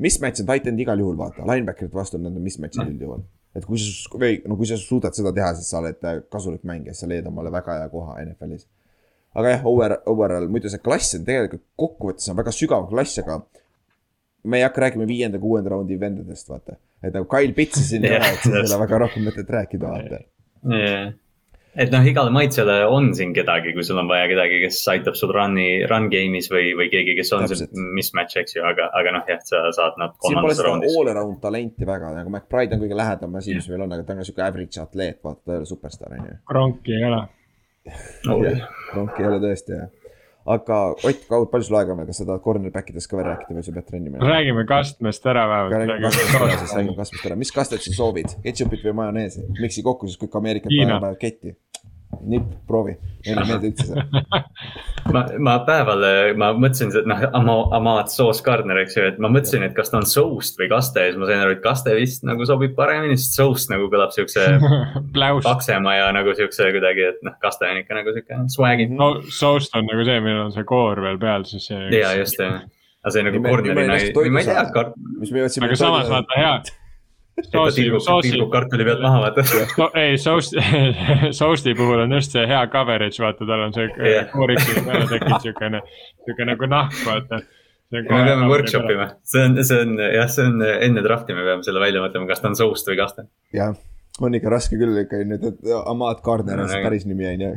Mismatch 0.00 0.42
on 0.42 0.48
titan 0.48 0.78
igal 0.80 0.98
juhul 0.98 1.18
vaata, 1.20 1.44
linebacker'ite 1.44 1.94
vastu 1.94 2.18
on 2.18 2.26
need 2.26 2.42
mismatch'id 2.42 2.88
üldjuhul. 2.88 3.22
Et 3.56 3.64
kui 3.66 3.80
sa, 3.82 4.18
või 4.18 4.40
no 4.48 4.56
kui 4.58 4.68
sa 4.68 4.78
suudad 4.78 5.16
seda 5.16 5.32
teha, 5.34 5.54
siis 5.58 5.70
sa 5.72 5.80
oled 5.80 6.28
kasulik 6.30 6.62
mängija, 6.68 6.94
sa 6.94 7.08
leiad 7.10 7.26
omale 7.30 7.52
väga 7.54 7.80
hea 7.80 7.88
koha 7.92 8.20
NFL-is 8.24 8.68
aga 9.34 9.54
jah, 9.54 9.66
over, 9.66 9.96
overall, 10.10 10.48
muidu 10.50 10.70
see 10.70 10.82
klass 10.82 11.14
on 11.18 11.24
tegelikult 11.26 11.64
kokkuvõttes 11.78 12.30
on 12.32 12.38
väga 12.40 12.54
sügav 12.54 12.88
klass, 12.90 13.20
aga 13.22 13.38
me 14.50 14.60
ei 14.60 14.66
hakka 14.66 14.86
rääkima 14.86 15.06
viienda-kuuenda 15.08 15.74
raundi 15.74 15.98
vendadest, 16.00 16.48
vaata. 16.50 16.78
et 17.02 17.14
nagu 17.14 17.28
Kyle 17.30 17.54
Pitsi 17.56 17.84
siin 17.86 18.06
ei 18.08 18.16
ole, 18.16 18.30
et 18.34 18.42
siis 18.42 18.56
ei 18.56 18.64
ole 18.64 18.80
väga 18.84 19.02
rohkem 19.04 19.26
mõtet 19.28 19.52
rääkida, 19.56 19.92
vaata. 19.94 20.22
Et 21.78 21.92
noh, 21.92 22.06
igale 22.06 22.32
maitsele 22.34 22.76
on 22.90 23.10
siin 23.16 23.34
kedagi, 23.36 23.74
kui 23.76 23.84
sul 23.86 24.00
on 24.02 24.08
vaja 24.10 24.26
kedagi, 24.32 24.60
kes 24.64 24.80
aitab 24.94 25.18
sul 25.18 25.32
run'i, 25.36 25.68
run 25.90 26.08
game'is 26.12 26.50
või, 26.52 26.72
või 26.78 26.88
keegi, 26.92 27.14
kes 27.18 27.32
on 27.36 27.46
Täpselt. 27.46 27.70
see 27.70 27.86
mismatch, 27.98 28.40
eks 28.42 28.56
ju, 28.56 28.64
aga, 28.66 28.88
aga 29.00 29.14
noh, 29.18 29.28
jah, 29.30 29.42
sa 29.46 29.62
saad 29.76 30.00
nad 30.00 30.16
kolmandas 30.22 30.64
raundis. 30.66 30.96
all 30.98 31.12
around 31.12 31.38
talenti 31.44 31.88
väga, 31.88 32.14
nagu 32.18 32.32
McBride 32.32 32.76
on 32.76 32.84
kõige 32.84 32.98
lähedam 32.98 33.38
asi, 33.40 33.54
mis 33.58 33.70
meil 33.70 33.86
on, 33.86 33.94
aga 33.96 34.06
ta 34.06 34.16
on 34.16 34.22
ka 34.22 34.28
sihuke 34.30 34.46
average 34.46 34.82
atleet, 34.82 35.20
vaata, 35.24 35.44
ta 35.44 35.56
ei 35.56 35.62
ole 35.62 35.70
superstaar, 35.70 36.18
on 36.18 36.32
ju. 36.32 36.40
Kronki 36.50 36.98
ei 36.98 37.06
ole 37.10 37.22
ronki 38.96 39.24
ei 39.24 39.30
ole 39.30 39.40
tõesti 39.40 39.78
jah 39.78 39.88
aga 40.46 40.78
Ott 41.04 41.24
Kaud, 41.28 41.48
palju 41.52 41.68
sul 41.68 41.76
aega 41.80 41.92
on 41.92 42.00
veel, 42.00 42.10
kas 42.10 42.20
sa 42.22 42.26
tahad 42.28 42.44
cornerback 42.44 42.92
idest 42.92 43.10
ka 43.10 43.18
veel 43.18 43.28
rääkida 43.28 43.56
või 43.58 43.66
sa 43.66 43.74
pead 43.76 43.88
trenni 43.88 44.08
minema? 44.08 44.28
räägime 44.30 44.64
kastmest 44.68 45.26
ära 45.26 45.46
vähemalt. 45.50 46.04
räägime 46.74 46.96
kastmest 46.96 47.26
ära, 47.28 47.36
mis 47.36 47.52
kastet 47.52 47.84
sa 47.84 47.92
soovid, 47.96 48.36
ketšupit 48.44 48.86
või 48.88 48.96
majoneesi, 49.02 49.44
miksi 49.60 49.84
kokku 49.86 50.08
siis 50.08 50.20
kõik 50.20 50.38
Ameerikat 50.40 50.72
panevad 50.72 51.18
ketti 51.20 51.56
nipp, 52.30 52.48
proovi, 52.68 52.96
ei 53.24 53.36
meeldi 53.38 53.70
üldse 53.70 53.86
see 53.88 54.04
ma, 55.14 55.22
ma 55.42 55.54
päeval, 55.66 56.04
ma 56.38 56.50
mõtlesin, 56.56 56.90
et 57.00 57.08
noh, 57.08 57.22
Amaat 57.76 58.12
Soos 58.12 58.42
Gardner, 58.44 58.80
eks 58.82 58.96
ju, 58.98 59.04
et 59.12 59.20
ma 59.22 59.30
mõtlesin, 59.32 59.64
et 59.66 59.74
kas 59.76 59.92
ta 59.92 60.00
on 60.00 60.08
soust 60.08 60.58
või 60.60 60.68
kaste 60.72 61.04
ja 61.04 61.12
siis 61.12 61.20
ma 61.20 61.28
sain 61.30 61.44
aru, 61.44 61.54
et 61.56 61.62
kaste 61.64 61.94
vist 61.96 62.26
nagu 62.26 62.46
sobib 62.48 62.74
paremini, 62.78 63.16
sest 63.20 63.38
soust 63.40 63.72
nagu 63.72 63.88
kõlab 63.92 64.14
siukse 64.16 64.46
paksema 65.48 65.96
ja 65.96 66.10
nagu 66.16 66.34
siukse 66.38 66.70
kuidagi, 66.76 67.06
et 67.14 67.22
noh, 67.26 67.38
kaste 67.42 67.68
on 67.68 67.80
ikka 67.82 68.00
nagu 68.00 68.16
siuke 68.16 68.42
swag'i. 68.56 68.90
no 68.92 69.12
soust 69.30 69.76
on 69.78 69.88
nagu 69.90 70.06
see, 70.08 70.20
millel 70.24 70.46
on 70.48 70.54
see 70.56 70.66
koor 70.68 71.00
veel 71.04 71.20
peal, 71.22 71.46
siis 71.48 71.70
see. 71.70 71.88
ja 71.96 72.12
just 72.18 72.40
jah, 72.40 72.60
aga 73.04 73.16
see 73.16 73.26
nagu 73.26 73.42
corner'ina, 73.46 73.88
ma 73.88 74.44
ei 74.44 74.50
tea. 74.50 74.66
aga 74.66 75.80
samas 75.80 76.12
vaata 76.12 76.42
hea 76.42 76.54
tilgub 77.48 78.50
kartuli 78.52 78.86
pealt 78.88 79.02
maha, 79.04 79.22
vaata 79.26 79.44
so,. 79.46 79.88
ei, 80.02 80.18
Soust, 80.18 80.56
Sousti 81.40 81.74
puhul 81.78 82.04
on 82.04 82.16
just 82.16 82.36
see 82.36 82.46
hea 82.48 82.60
coverage, 82.72 83.22
vaata, 83.22 83.46
tal 83.46 83.66
on 83.66 83.76
see 83.76 83.88
yeah. 84.12 84.28
koorikene 84.32 84.84
peale 84.86 85.08
tekkinud 85.10 85.46
siukene, 85.46 85.82
siuke 86.26 86.48
nagu 86.48 86.70
nahk, 86.70 86.96
vaata. 87.06 87.42
me 87.90 88.04
peame 88.08 88.50
workshop 88.50 88.90
ima, 88.94 89.10
see 89.26 89.44
on, 89.44 89.62
see 89.64 89.84
on 89.84 89.94
jah, 90.06 90.28
see 90.30 90.48
on 90.48 90.66
enne 90.72 91.06
draft'i 91.06 91.36
me 91.36 91.46
peame 91.46 91.66
selle 91.66 91.82
välja 91.82 92.02
mõtlema, 92.04 92.28
kas 92.30 92.42
ta 92.42 92.52
on 92.52 92.58
Soust 92.58 92.90
või 92.90 93.00
Kaste. 93.00 93.26
jah, 93.56 93.74
on 94.20 94.36
ikka 94.38 94.52
raske 94.52 94.80
küll 94.80 95.04
ikka 95.04 95.24
nüüd, 95.26 95.48
et 95.52 95.74
Ahmad 95.84 96.22
Gardner 96.26 96.66
on 96.66 96.70
see 96.70 96.84
päris 96.84 97.08
nimi 97.08 97.28
on 97.32 97.48
ju 97.48 97.54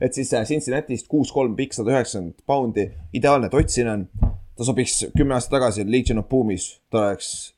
et 0.00 0.14
siis 0.14 0.32
äh, 0.34 0.44
Cincinnati'st 0.44 1.08
kuus-kolm 1.08 1.56
pikk, 1.56 1.72
sada 1.76 1.94
üheksakümmend 1.94 2.42
poundi, 2.48 2.90
ideaalne 3.16 3.48
tott 3.52 3.72
siin 3.72 3.88
on. 3.88 4.08
ta 4.56 4.64
sobiks 4.64 5.02
kümme 5.16 5.36
aastat 5.36 5.58
tagasi 5.58 5.84
Legion 5.84 6.22
of 6.22 6.28
Boom'is, 6.30 6.78
ta 6.90 7.10
oleks 7.10 7.55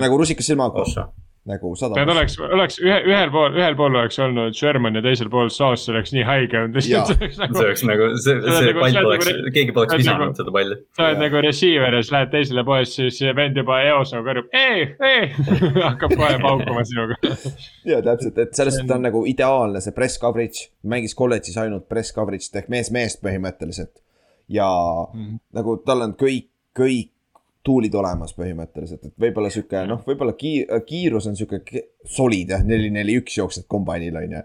nagu 0.00 0.18
rusikas 0.18 0.46
silmaauku 0.50 0.84
nagu 1.46 1.72
sada. 1.78 1.96
Need 2.00 2.10
oleks, 2.10 2.36
oleks 2.42 2.78
ühe, 2.82 2.96
ühel 3.06 3.30
pool, 3.34 3.54
ühel 3.56 3.76
pool 3.78 3.94
oleks 3.94 4.18
olnud 4.22 4.56
Sherman 4.56 4.98
ja 4.98 5.02
teisel 5.04 5.28
pool 5.30 5.50
Sauce, 5.54 5.84
see 5.84 5.94
oleks 5.94 6.12
nii 6.14 6.24
haige 6.26 6.58
olnud. 6.60 6.78
see 6.86 6.98
oleks 6.98 7.38
nagu, 7.38 7.54
see 7.54 7.66
oleks 7.68 7.84
nagu, 7.86 8.08
see, 8.22 8.34
see 8.42 8.64
nagu, 8.66 8.82
pall 8.82 8.98
poleks 9.06 9.30
nagu,, 9.30 9.52
keegi 9.54 9.76
poleks 9.76 9.98
visanud 10.00 10.24
nagu, 10.24 10.36
seda 10.40 10.54
palli. 10.56 10.78
sa 10.98 11.08
oled 11.08 11.22
nagu 11.22 11.42
receiver 11.46 11.98
ja 11.98 12.02
siis 12.02 12.12
lähed 12.16 12.32
teisele 12.34 12.66
poole, 12.66 12.88
siis 12.90 13.20
vend 13.38 13.62
juba 13.62 13.78
eos 13.86 14.14
nagu 14.16 14.26
karjub, 14.26 14.50
ei, 14.58 14.86
ei 15.10 15.30
hakkab 15.86 16.16
kohe 16.16 16.32
paukuma 16.42 16.86
sinuga. 16.90 17.20
ja 17.92 18.02
täpselt, 18.10 18.42
et 18.42 18.58
selles 18.58 18.80
suhtes 18.80 18.98
on 18.98 19.06
nagu 19.06 19.22
ideaalne 19.30 19.82
see 19.84 19.94
press 19.96 20.22
coverage, 20.22 20.70
mängis 20.86 21.14
kolledžis 21.18 21.58
ainult 21.62 21.86
press 21.90 22.14
coverage'it 22.16 22.62
ehk 22.62 22.72
mees 22.74 22.90
meest 22.94 23.22
põhimõtteliselt. 23.22 24.02
ja 24.50 24.66
mm 24.66 25.22
-hmm. 25.22 25.42
nagu 25.60 25.78
tal 25.86 26.08
on 26.08 26.18
kõik, 26.18 26.50
kõik 26.76 27.12
tuulid 27.66 27.94
olemas 27.98 28.34
põhimõtteliselt, 28.36 29.08
et 29.08 29.26
võib-olla 29.26 29.50
sihuke 29.52 29.82
noh, 29.90 30.02
võib-olla 30.06 30.36
kiir, 30.38 30.70
kiirus 30.86 31.26
on 31.30 31.36
sihuke 31.38 31.82
solid 32.06 32.54
jah, 32.54 32.62
neli, 32.66 32.92
neli, 32.94 33.18
üks 33.20 33.38
jooksed 33.40 33.66
kombainil 33.70 34.16
on 34.20 34.36
ju. 34.36 34.44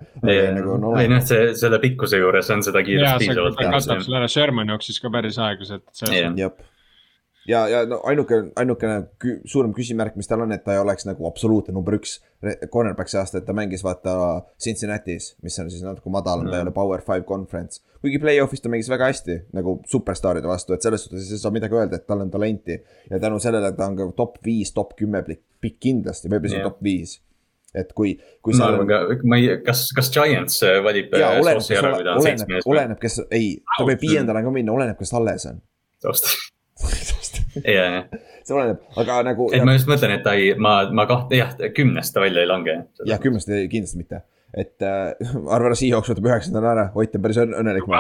Nagu, 0.58 0.78
no, 0.82 0.96
ei 1.00 1.12
noh, 1.12 1.22
see 1.26 1.52
selle 1.60 1.80
pikkuse 1.84 2.22
juures 2.22 2.50
on 2.54 2.66
seda 2.66 2.84
kiirust 2.86 3.22
piisavalt. 3.22 3.60
ta 3.60 3.70
katab 3.78 4.04
selle 4.06 4.22
ära, 4.22 4.30
Sherman 4.32 4.74
jooksis 4.74 5.02
ka 5.04 5.14
päris 5.14 5.40
aeglaselt. 5.42 5.86
jah, 6.02 6.56
ja, 7.48 7.62
ja 7.70 7.86
no 7.90 8.02
ainuke, 8.08 8.38
ainukene 8.60 8.98
kü 9.22 9.38
suurem 9.50 9.74
küsimärk, 9.76 10.18
mis 10.20 10.30
tal 10.30 10.44
on, 10.46 10.52
et 10.56 10.64
ta 10.66 10.76
ei 10.76 10.82
oleks 10.82 11.08
nagu 11.08 11.26
absoluutne 11.30 11.74
number 11.76 11.98
üks 11.98 12.20
cornerback 12.74 13.12
see 13.12 13.22
aasta, 13.22 13.42
et 13.42 13.48
ta 13.48 13.56
mängis 13.58 13.84
vaata 13.86 14.14
Cincinnati's, 14.62 15.32
mis 15.46 15.58
on 15.62 15.72
siis 15.74 15.86
natuke 15.86 16.14
madalam 16.14 16.46
mm., 16.46 16.54
ta 16.54 16.60
ei 16.60 16.68
ole 16.68 16.76
power 16.76 17.06
five 17.06 17.26
conference. 17.28 17.82
kuigi 18.02 18.22
play-off'is 18.22 18.64
ta 18.64 18.70
mängis 18.74 18.90
väga 18.90 19.10
hästi 19.12 19.40
nagu 19.58 19.80
superstaaride 19.90 20.50
vastu, 20.50 20.76
et 20.76 20.86
selles 20.86 21.06
suhtes 21.06 21.32
ei 21.32 21.42
saa 21.42 21.54
midagi 21.54 21.78
öelda, 21.78 22.02
et 22.02 22.08
tal 22.10 22.24
on 22.24 22.32
talenti. 22.34 22.80
ja 23.10 23.20
tänu 23.20 23.40
sellele 23.40 23.74
ta 23.78 23.90
on 23.90 23.98
ka 23.98 24.12
top 24.18 24.40
viis, 24.46 24.74
top 24.74 24.96
kümme 25.00 25.24
pikk 25.26 25.78
kindlasti, 25.80 26.30
võib-olla 26.30 26.54
isegi 26.54 26.64
yeah. 26.64 26.72
top 26.72 26.82
viis 26.86 27.20
et 27.72 27.94
kui, 27.96 28.18
kui 28.44 28.56
ma 28.60 28.66
arvan 28.68 28.90
ka, 28.90 28.98
ma 29.32 29.38
ei, 29.40 29.54
kas, 29.64 29.86
kas 29.96 30.10
Giants 30.12 30.60
valib. 30.84 31.14
jaa, 31.16 31.38
oleneb, 31.40 31.64
oleneb, 32.18 32.52
oleneb, 32.68 33.00
kes, 33.00 33.22
ei, 33.32 33.54
ta 33.78 33.88
võib 33.88 34.04
viiendale 34.04 34.44
ka 34.44 34.52
minna, 34.52 34.76
oleneb, 34.76 35.00
kes 35.00 35.16
alles 35.16 35.48
on. 35.48 35.62
ja, 37.66 37.86
ja. 37.86 38.02
see 38.46 38.56
oleneb, 38.56 38.82
aga 39.04 39.22
nagu. 39.28 39.50
et 39.54 39.66
ma 39.68 39.76
just 39.78 39.90
mõtlen, 39.92 40.18
et 40.18 40.26
ta 40.26 40.36
ei, 40.40 40.54
ma, 40.58 40.80
ma 40.96 41.08
kaht-, 41.10 41.34
jah, 41.36 41.54
kümnest 41.76 42.16
ta 42.16 42.24
välja 42.24 42.46
ei 42.46 42.50
lange. 42.50 42.78
jah, 43.08 43.22
kümnest 43.24 43.52
kindlasti 43.52 44.02
mitte, 44.02 44.24
et 44.54 44.88
äh, 44.88 45.14
arvan, 45.52 45.78
Seahawks 45.78 46.14
võtab 46.14 46.32
üheksandana 46.32 46.74
ära, 46.76 46.90
Ott 46.96 47.16
on 47.18 47.24
päris 47.24 47.42
õnnelik. 47.46 47.88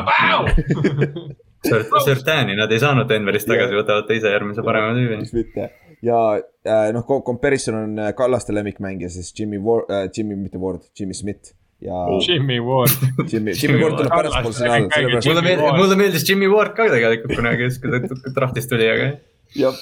Sertani 1.61 2.55
nad 2.57 2.71
ei 2.73 2.81
saanud 2.81 3.05
Denverist 3.05 3.45
tagasi, 3.45 3.75
võtavad 3.77 4.07
teise 4.09 4.31
järgmise 4.33 4.63
parema 4.65 4.95
tüübi. 4.97 5.19
miks 5.21 5.35
mitte 5.35 5.69
ja 6.01 6.19
äh, 6.65 6.89
noh, 6.95 7.05
comparison 7.25 7.75
on 7.83 7.99
äh, 7.99 8.13
Kallaste 8.17 8.53
lemmikmängija, 8.55 9.09
siis 9.09 9.33
Jimmy 9.37 9.59
Ward 9.61 9.89
äh,, 9.89 10.09
Jimmy, 10.17 10.35
mitte 10.35 10.57
Ward, 10.57 10.81
Jimmy 10.99 11.13
Smith 11.13 11.53
ja. 11.81 12.05
Jimmy 12.27 12.59
Ward 12.59 12.91
Jimmy, 13.31 13.53
Jimmy 13.61 13.83
Ward 13.83 13.97
tuleb 13.97 14.13
pärastpool 14.15 14.53
sinna 14.53 14.73
alla, 14.73 14.89
sellepärast. 14.89 15.27
mulle 15.27 15.43
meeldis, 15.45 15.77
mulle 15.77 15.99
meeldis 15.99 16.29
Jimmy 16.29 16.49
Ward 16.51 16.75
ka 16.77 16.87
tegelikult 16.89 17.37
kunagi, 17.37 17.69
kui 17.83 17.93
ta 17.93 18.33
draft'ist 18.39 18.73
tuli, 18.73 18.89
aga. 18.89 19.11
Jah, 19.57 19.77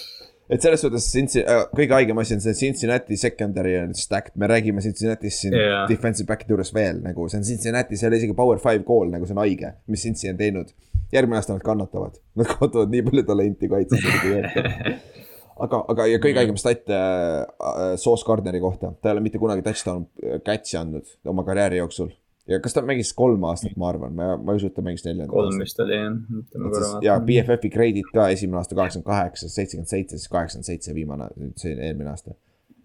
et 0.50 0.62
selles 0.66 0.82
suhtes 0.82 1.08
Cincy- 1.14 1.44
äh,, 1.46 1.64
kõige 1.76 1.98
haigem 1.98 2.22
asi 2.22 2.38
on 2.38 2.44
see 2.44 2.58
Cincinnati 2.58 3.18
secondary 3.22 3.76
on 3.82 3.94
stacked, 3.98 4.36
me 4.36 4.50
räägime 4.50 4.82
Cincinnati'st 4.86 5.46
siin 5.46 5.58
yeah. 5.58 5.86
defensive 5.90 6.28
back'ide 6.30 6.56
juures 6.56 6.74
veel 6.76 7.02
nagu 7.06 7.30
see 7.30 7.42
on 7.42 7.48
Cincinnati, 7.48 7.98
see 7.98 8.08
ei 8.08 8.14
ole 8.14 8.22
isegi 8.24 8.38
power 8.38 8.62
five 8.62 8.84
goal 8.88 9.12
nagu 9.14 9.30
see 9.30 9.38
on 9.38 9.44
haige, 9.44 9.74
mis 9.88 10.06
Cincy 10.08 10.32
on 10.34 10.40
teinud. 10.40 10.76
järgmine 11.14 11.40
aasta 11.40 11.56
nad 11.56 11.64
kannatavad, 11.66 12.20
nad 12.38 12.46
kaotavad 12.46 12.92
nii 12.94 13.02
palju 13.08 13.24
talenti 13.26 13.70
kaitses 13.70 14.04
aga, 15.64 15.82
aga 15.92 16.08
ja 16.10 16.20
kõige 16.22 16.42
haigem 16.42 16.58
stat 16.60 16.90
äh, 16.94 17.96
Sauce 18.00 18.26
Gardneri 18.28 18.62
kohta, 18.64 18.94
ta 19.02 19.10
ei 19.12 19.18
ole 19.18 19.24
mitte 19.26 19.42
kunagi 19.42 19.66
touchdown 19.66 20.06
äh, 20.24 20.40
catch'i 20.46 20.80
andnud 20.80 21.10
oma 21.30 21.46
karjääri 21.48 21.82
jooksul. 21.82 22.12
Ja 22.50 22.60
kas 22.64 22.76
ta 22.76 22.84
mängis 22.86 23.12
kolm 23.18 23.44
aastat, 23.50 23.78
ma 23.80 23.90
arvan, 23.94 24.14
ma, 24.18 24.34
ma 24.42 24.54
ei 24.54 24.62
usu, 24.62 24.70
et 24.72 24.76
ta 24.78 24.84
mängis 24.86 25.06
neljandat. 25.06 25.32
kolm 25.34 25.62
vist 25.62 25.82
oli 25.84 25.96
jah, 25.96 26.20
ütleme 26.42 26.74
korra 26.74 26.92
ja 27.06 27.18
BFF-i 27.24 27.72
grade'id 27.74 28.12
ka 28.14 28.30
esimene 28.34 28.62
aasta 28.62 28.78
kaheksakümmend 28.78 29.10
kaheksa, 29.10 29.50
seitsekümmend 29.54 29.92
seitse, 29.92 30.20
siis 30.20 30.32
kaheksakümmend 30.34 30.70
seitse 30.72 30.96
viimane, 30.98 31.30
see 31.62 31.76
eelmine 31.76 32.14
aasta. 32.14 32.34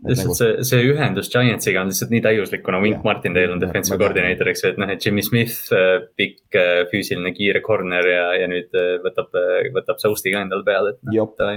lihtsalt 0.05 0.31
nagu... 0.31 0.39
see, 0.41 0.69
see 0.69 0.85
ühendus 0.91 1.33
Giantsiga 1.33 1.85
on 1.85 1.93
lihtsalt 1.93 2.13
nii 2.15 2.23
täiuslik, 2.29 2.65
kuna 2.67 2.83
Wink 2.85 2.99
yeah. 2.99 3.09
Martindale 3.09 3.57
on 3.57 3.63
defensive 3.63 3.99
coordinator, 4.03 4.53
eks 4.53 4.67
ju, 4.67 4.75
et 4.75 4.81
noh, 4.83 4.95
et 4.95 5.09
Jimmy 5.09 5.25
Smith, 5.25 5.59
äh, 5.73 5.97
pikk 6.19 6.61
äh, 6.61 6.85
füüsiline 6.93 7.33
kiire 7.37 7.65
corner 7.65 8.13
ja, 8.13 8.31
ja 8.43 8.51
nüüd 8.53 8.77
äh, 8.79 8.95
võtab, 9.05 9.33
võtab 9.77 10.03
Sousti 10.03 10.35
ka 10.35 10.45
endale 10.45 10.67
peale, 10.67 10.97
et 10.97 11.05
noh. 11.09 11.57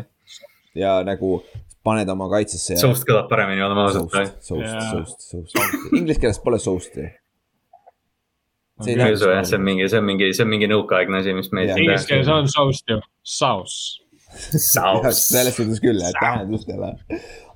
ja 0.78 1.00
nagu 1.04 1.42
paned 1.88 2.10
oma 2.12 2.28
kaitsesse. 2.32 2.76
Soust 2.80 3.08
kõlab 3.08 3.30
paremini, 3.32 3.64
oleme 3.64 3.86
ausad. 3.86 4.12
Soust, 4.12 4.44
soust, 4.44 5.24
soust, 5.30 5.56
soust, 5.56 5.96
inglise 5.96 6.20
keeles 6.24 6.40
pole 6.44 6.60
soust'i 6.60 7.08
see 8.86 8.96
ei 8.98 9.14
usu 9.14 9.30
jah, 9.32 9.46
see 9.48 9.58
on 9.58 9.66
mingi, 9.66 9.88
see 9.90 10.00
on 10.00 10.06
mingi, 10.08 10.30
see 10.36 10.46
on 10.46 10.52
mingi 10.52 10.70
nõukaaegne 10.70 11.22
asi, 11.22 11.34
mis 11.38 11.50
meil. 11.56 11.72
Inglise 11.74 12.10
keeles 12.10 12.30
on 12.32 12.50
sauce 12.52 12.84
ju, 12.90 13.00
sauce. 13.26 14.04
selles 14.38 15.56
suhtes 15.56 15.82
küll, 15.82 16.02
et 16.04 16.18
tähendust 16.20 16.70
ei 16.70 16.78
ole. 16.78 16.94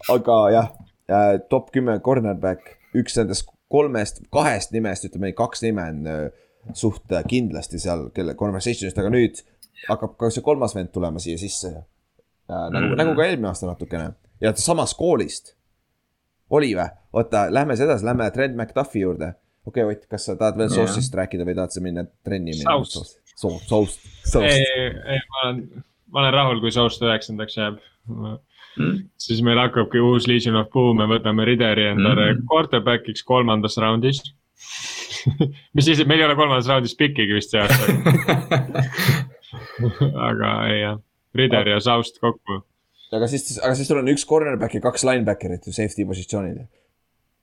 aga 0.09 0.37
jah 0.55 0.69
äh,, 1.11 1.33
top 1.51 1.69
kümme 1.75 1.99
cornerback, 2.03 2.75
üks 2.97 3.17
nendest 3.19 3.49
kolmest, 3.71 4.23
kahest 4.33 4.73
nimest, 4.75 5.05
ütleme 5.07 5.29
nii, 5.29 5.37
kaks 5.37 5.63
nime 5.65 5.85
on 5.93 6.09
äh, 6.09 6.23
suht 6.77 7.13
kindlasti 7.29 7.79
seal, 7.81 8.07
kelle 8.15 8.35
conversation'ist, 8.39 8.97
aga 9.01 9.11
nüüd 9.13 9.43
hakkab 9.89 10.17
ka 10.19 10.29
see 10.33 10.45
kolmas 10.45 10.75
vend 10.77 10.91
tulema 10.95 11.21
siia 11.21 11.39
sisse 11.41 11.71
äh,. 11.75 11.85
nagu 12.73 12.91
mm., 12.91 12.97
nagu 12.99 13.15
ka 13.17 13.27
eelmine 13.27 13.51
aasta 13.51 13.69
natukene 13.69 14.13
ja 14.41 14.55
samast 14.57 14.97
koolist. 14.97 15.55
oli 16.49 16.73
või? 16.77 16.89
oota, 17.13 17.45
lähme 17.53 17.77
edasi, 17.77 18.05
lähme 18.07 18.31
Trent 18.33 18.57
McDuffi 18.57 19.05
juurde 19.05 19.35
okei 19.67 19.83
okay,, 19.83 19.95
Ott, 19.95 20.05
kas 20.11 20.27
sa 20.29 20.35
tahad 20.39 20.59
veel 20.59 20.71
sauce'ist 20.73 21.15
rääkida 21.17 21.47
või 21.47 21.57
tahad 21.57 21.75
sa 21.75 21.83
minna 21.83 22.05
trenni 22.25 22.55
minna? 22.55 22.77
Sauce. 22.83 23.17
Sauce, 23.41 23.97
sauce. 24.27 24.45
ei, 24.45 24.89
ei, 25.15 25.21
ma 25.31 25.43
olen, 25.45 25.61
ma 26.11 26.23
olen 26.23 26.35
rahul, 26.35 26.61
kui 26.63 26.73
sauce 26.75 27.01
üheksandaks 27.05 27.57
jääb 27.57 27.79
mm.. 28.09 28.99
siis 29.21 29.41
meil 29.45 29.59
hakkabki 29.61 30.01
uus 30.03 30.27
Legion 30.29 30.59
of 30.61 30.69
Boom, 30.73 30.99
me 31.01 31.09
võtame 31.09 31.47
Rideri 31.47 31.89
endale 31.93 32.31
mm. 32.33 32.45
quarterback'iks 32.51 33.25
kolmandas 33.27 33.79
raundis 33.81 34.21
mis 35.75 35.85
siis, 35.87 36.03
meil 36.05 36.21
ei 36.21 36.27
ole 36.27 36.37
kolmandas 36.37 36.69
raundis 36.69 36.97
pikkigi 36.97 37.37
vist 37.37 37.53
see 37.53 37.61
aasta 37.61 37.85
aga 40.29 40.51
ei 40.71 40.81
jah, 40.81 40.99
Rider 41.35 41.67
ja 41.73 41.79
Saust 41.83 42.19
kokku. 42.21 42.61
aga 43.11 43.27
siis, 43.31 43.57
aga 43.59 43.75
siis 43.77 43.89
sul 43.91 44.01
on 44.01 44.11
üks 44.13 44.25
cornerback 44.27 44.77
ja 44.77 44.83
kaks 44.83 45.05
linebacker'it 45.07 45.67
ju 45.67 45.75
safety 45.75 46.05
positsioonil. 46.07 46.63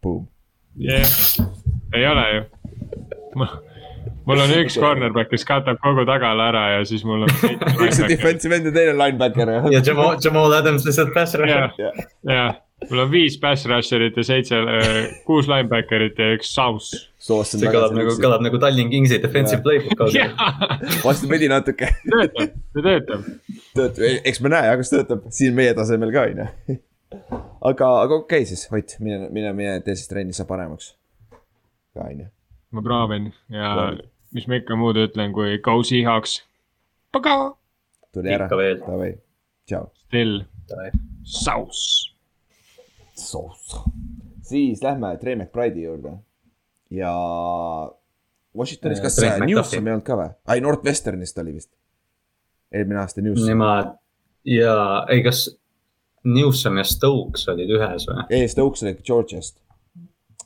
Boom. 0.03 0.27
Jah 0.79 1.03
yeah 1.03 1.49
ei 1.95 2.07
ole 2.07 2.25
ju 2.35 2.45
mul 4.29 4.45
on 4.45 4.55
üks 4.61 4.77
cornerback, 4.77 5.31
kes 5.33 5.45
katab 5.49 5.81
kogu 5.83 6.05
tagala 6.09 6.51
ära 6.53 6.65
ja 6.77 6.87
siis 6.89 7.05
mul 7.09 7.25
on. 7.25 7.35
üks 7.87 8.01
on 8.03 8.09
defensive 8.11 8.59
end 8.59 8.69
ja 8.69 8.75
teine 8.77 8.97
linebacker 8.99 9.53
jah. 9.57 9.69
ja 9.73 9.83
Jamal, 9.85 10.17
Jamal 10.25 10.57
Adams 10.59 10.87
lihtsalt 10.89 11.15
pass 11.17 11.37
rusher. 11.41 11.71
jah, 12.29 12.59
mul 12.91 13.05
on 13.07 13.13
viis 13.13 13.39
pass 13.41 13.65
rusher'it 13.71 14.19
ja 14.21 14.27
seitse, 14.29 14.59
äh, 14.61 14.99
kuus 15.29 15.49
linebacker'it 15.49 16.21
ja 16.21 16.33
üks 16.37 16.53
saus. 16.59 16.91
see 17.19 17.73
kõlab 17.73 17.97
nagu, 17.97 18.17
kõlab 18.21 18.45
nagu 18.45 18.61
Tallinn 18.61 18.93
Kingsi 18.93 19.21
defensive 19.23 19.65
playbook 19.65 20.05
vastupidi 21.07 21.49
natuke. 21.53 21.89
töötab, 22.05 22.53
see 22.77 22.85
töötab. 22.85 23.25
töötab, 23.79 24.05
eks 24.29 24.45
me 24.45 24.53
näe, 24.53 24.77
kas 24.83 24.93
töötab 24.93 25.25
siin 25.41 25.57
meie 25.57 25.73
tasemel 25.79 26.13
ka 26.13 26.29
on 26.29 26.45
ju. 26.45 26.83
Aga, 27.61 27.89
aga 28.03 28.15
okei 28.15 28.43
okay, 28.43 28.45
siis, 28.49 28.67
Ott, 28.73 28.97
mine, 29.01 29.29
mine, 29.35 29.53
mine 29.57 29.81
tee 29.85 29.97
siis 29.97 30.11
trenni, 30.11 30.37
saa 30.37 30.47
paremaks 30.49 30.93
ka, 31.95 32.05
on 32.05 32.21
ju. 32.21 32.29
ma 32.71 32.85
proovin 32.85 33.33
ja 33.53 33.73
Proovin. 33.75 34.03
mis 34.37 34.49
ma 34.49 34.61
ikka 34.61 34.77
muud 34.77 35.01
ütlen, 35.01 35.33
kui 35.37 35.59
go 35.65 35.79
Seahawks. 35.83 36.43
Tuli 38.13 38.33
ära, 38.33 38.49
davai, 38.49 39.15
tšau. 39.69 39.89
Still, 40.09 40.43
sauce. 41.25 42.15
Sauce. 43.19 43.81
siis 44.49 44.83
lähme 44.83 45.17
Trey 45.21 45.37
McBride'i 45.37 45.85
juurde 45.85 46.19
ja 46.91 47.13
Washingtonis, 48.57 49.01
kas 49.05 49.19
see 49.19 49.33
Newsom 49.45 49.89
ei 49.89 49.93
olnud 49.97 50.07
ka 50.07 50.17
või? 50.17 50.31
ei, 50.55 50.63
Northwesternist 50.65 51.41
oli 51.43 51.57
vist. 51.59 51.73
eelmine 52.73 53.03
aasta 53.03 53.25
Newsom. 53.25 53.49
Nemad 53.49 53.97
ja, 54.49 54.77
ei, 55.13 55.23
kas 55.25 55.49
Newsom 56.29 56.79
ja 56.81 56.85
Stokes 56.89 57.49
olid 57.53 57.73
ühes 57.79 58.07
või? 58.09 58.25
ei, 58.31 58.49
Stokes 58.51 58.85
oli 58.85 58.95
Georgiast 59.05 59.59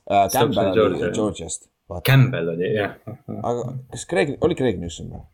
uh,. 0.06 0.28
Campbell 0.32 0.70
oli 0.70 0.78
Georgia. 0.78 1.12
Georgiast. 1.16 1.68
Campbell 2.06 2.54
oli 2.54 2.72
jah. 2.72 2.96
aga 3.42 3.74
kas 3.92 4.06
Greg, 4.08 4.36
oli 4.40 4.56
Greg 4.58 4.80
Newsom 4.80 5.12
või? 5.12 5.24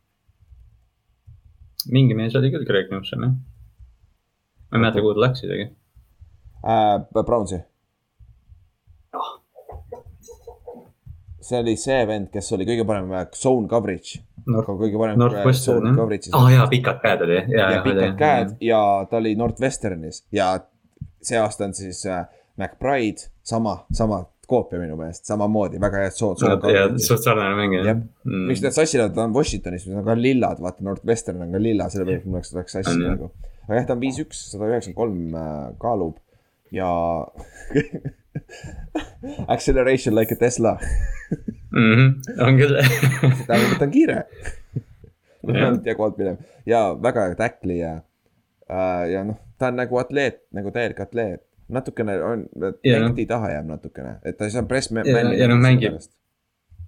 mingi 1.95 2.17
mees 2.19 2.37
oli 2.39 2.51
küll 2.55 2.67
Greg 2.69 2.93
Newsom 2.93 3.27
jah. 3.27 3.35
ma 3.35 4.79
ei 4.79 4.83
mäleta, 4.85 5.05
kuhu 5.05 5.17
ta 5.17 5.27
läks 5.27 5.45
isegi 5.47 5.69
uh,. 6.63 7.25
Brownsi 7.25 7.63
see 11.41 11.61
oli 11.61 11.77
see 11.79 11.99
vend, 12.09 12.31
kes 12.33 12.51
oli 12.57 12.67
kõige 12.69 12.87
parem 12.89 13.13
äh, 13.15 13.29
zone 13.37 13.69
coverage. 13.71 14.23
kõige 14.47 14.99
parem 14.99 15.21
Northwestern 15.21 15.93
jah. 15.93 16.01
aa 16.33 16.41
oh, 16.41 16.49
jaa, 16.53 16.67
pikad 16.71 17.03
käed 17.05 17.23
oli. 17.27 17.39
ja, 17.53 17.71
ja 17.77 17.85
pikad 17.85 18.17
käed 18.19 18.57
ja 18.65 18.81
ta 19.11 19.21
oli 19.21 19.35
Northwesternis 19.39 20.25
ja 20.35 20.55
see 21.23 21.39
aasta 21.39 21.69
on 21.69 21.77
siis 21.77 22.05
äh, 22.07 22.27
McBride, 22.59 23.29
sama, 23.47 23.79
sama 23.95 24.25
koopia 24.49 24.81
minu 24.81 24.97
meelest, 24.97 25.29
samamoodi 25.29 25.81
väga 25.81 26.07
head 26.07 26.17
sood. 26.17 26.41
suht 27.05 27.23
sarnane 27.27 27.57
mängija. 27.59 27.85
jah 27.91 27.99
mm., 27.99 28.47
miks 28.49 28.65
nad 28.65 28.75
sassi 28.75 28.99
lähevad, 28.99 29.15
ta 29.15 29.27
on 29.29 29.37
Washingtonis, 29.37 29.85
mis 29.87 29.99
on 29.99 30.07
ka 30.07 30.17
lillad, 30.19 30.63
vaata 30.65 30.87
Northwestern 30.87 31.45
on 31.45 31.53
ka 31.55 31.61
lilla, 31.63 31.91
sellepärast 31.93 32.27
mul 32.27 32.41
läks, 32.41 32.55
läks 32.57 32.79
sassi 32.79 32.97
nagu. 33.03 33.31
aga 33.67 33.79
jah, 33.79 33.91
ta 33.91 33.97
on 33.99 34.03
viis-üks, 34.03 34.47
sada 34.55 34.71
üheksakümmend 34.73 34.99
kolm 35.03 35.37
äh, 35.37 35.61
kaalub 35.83 36.17
ja 36.75 36.89
Acceleration 39.55 40.15
like 40.15 40.35
a 40.35 40.37
Tesla. 40.37 40.79
Mm. 41.73 41.95
-hmm, 41.95 42.43
on 42.47 42.57
küll. 42.59 42.77
Tähendab, 43.47 43.73
et 43.73 43.79
ta 43.79 43.85
on 43.85 43.91
kiire. 43.91 44.23
Alt 46.05 46.19
minev 46.19 46.37
ja 46.69 46.81
väga 47.03 47.29
hea 47.29 47.35
tackli 47.39 47.79
ja 47.79 47.93
äh,, 48.71 49.11
ja 49.13 49.25
noh, 49.25 49.39
ta 49.59 49.73
on 49.73 49.81
nagu 49.81 49.99
atleet, 50.01 50.43
nagu 50.55 50.73
täielik 50.75 51.01
atleet. 51.01 51.45
Natukene 51.69 52.15
on, 52.25 52.47
mängiti 52.57 53.27
no. 53.27 53.29
taha 53.35 53.51
jääb 53.53 53.67
natukene, 53.69 54.15
et 54.25 54.39
ta 54.39 54.47
ei 54.47 54.55
saa 54.55 54.65
press 54.65 54.89
ja, 54.89 55.21
ja 55.37 55.49
noh, 55.51 55.59
mängib. 55.61 55.99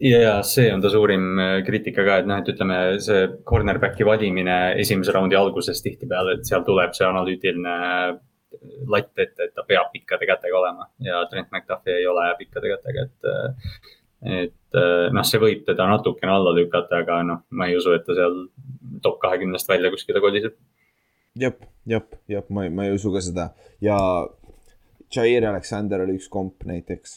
ja 0.01 0.39
see 0.47 0.71
on 0.73 0.81
ta 0.81 0.89
suurim 0.89 1.37
äh, 1.37 1.59
kriitika 1.67 2.05
ka, 2.07 2.17
et 2.23 2.31
noh, 2.31 2.41
et 2.41 2.49
ütleme, 2.49 2.79
see 3.05 3.27
cornerback'i 3.45 4.07
valimine 4.09 4.57
esimese 4.81 5.13
raundi 5.13 5.37
alguses 5.37 5.85
tihtipeale, 5.85 6.39
et 6.39 6.49
seal 6.49 6.65
tuleb 6.65 6.97
see 6.97 7.05
analüütiline 7.05 7.75
latt 8.93 9.19
ette, 9.19 9.47
et 9.49 9.55
ta 9.57 9.65
peab 9.69 9.93
pikkade 9.95 10.29
kätega 10.29 10.59
olema 10.59 10.89
ja 11.05 11.23
Trent 11.31 11.49
McDuffi 11.53 11.95
ei 11.95 12.07
ole 12.07 12.29
pikkade 12.39 12.75
kätega, 12.75 13.09
et. 13.09 13.33
Et 14.21 14.77
noh, 15.17 15.25
see 15.25 15.39
võib 15.41 15.63
teda 15.65 15.87
natukene 15.89 16.35
alla 16.35 16.51
lükata, 16.53 16.99
aga 17.01 17.23
noh, 17.25 17.39
ma 17.57 17.71
ei 17.71 17.79
usu, 17.79 17.95
et 17.97 18.03
ta 18.05 18.13
seal 18.19 18.35
top 19.01 19.17
kahekümnest 19.23 19.69
välja 19.69 19.89
kuskile 19.95 20.21
koliseb. 20.21 20.59
jep, 21.41 21.63
jep, 21.89 22.19
jep, 22.29 22.51
ma 22.53 22.67
ei, 22.67 22.75
ma 22.75 22.85
ei 22.85 22.93
usu 22.99 23.15
ka 23.15 23.23
seda 23.25 23.47
ja 23.81 23.97
Jair 25.15 25.47
Alexander 25.49 26.05
oli 26.05 26.19
üks 26.21 26.29
komp 26.29 26.67
näiteks 26.69 27.17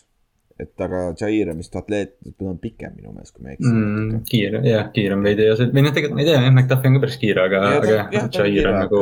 et 0.62 0.84
aga 0.86 1.02
Jair 1.20 1.50
on 1.54 1.62
vist 1.62 1.76
atleet, 1.80 2.14
ta 2.38 2.50
on 2.50 2.60
pikem 2.62 2.94
minu 2.98 3.14
meelest, 3.14 3.34
kui 3.36 3.46
ma 3.46 3.52
ei 3.54 3.58
eksi 3.58 3.72
mm,. 3.72 4.20
kiire, 4.30 4.62
jah, 4.68 4.92
kiirem 4.94 5.26
veidi 5.26 5.48
ja 5.48 5.56
see, 5.60 5.72
või 5.74 5.86
noh, 5.86 5.96
tegelikult 5.96 6.20
ma 6.20 6.26
ei 6.26 6.30
tea, 6.30 6.42
jah, 6.42 6.54
McDuffi 6.54 6.90
on 6.90 6.98
ka 6.98 7.04
päris 7.06 7.18
kiire, 7.22 7.48
aga, 7.48 7.64
aga 7.80 7.96
jah, 8.14 8.30
Jair 8.38 8.70
on 8.70 8.78
nagu. 8.82 9.02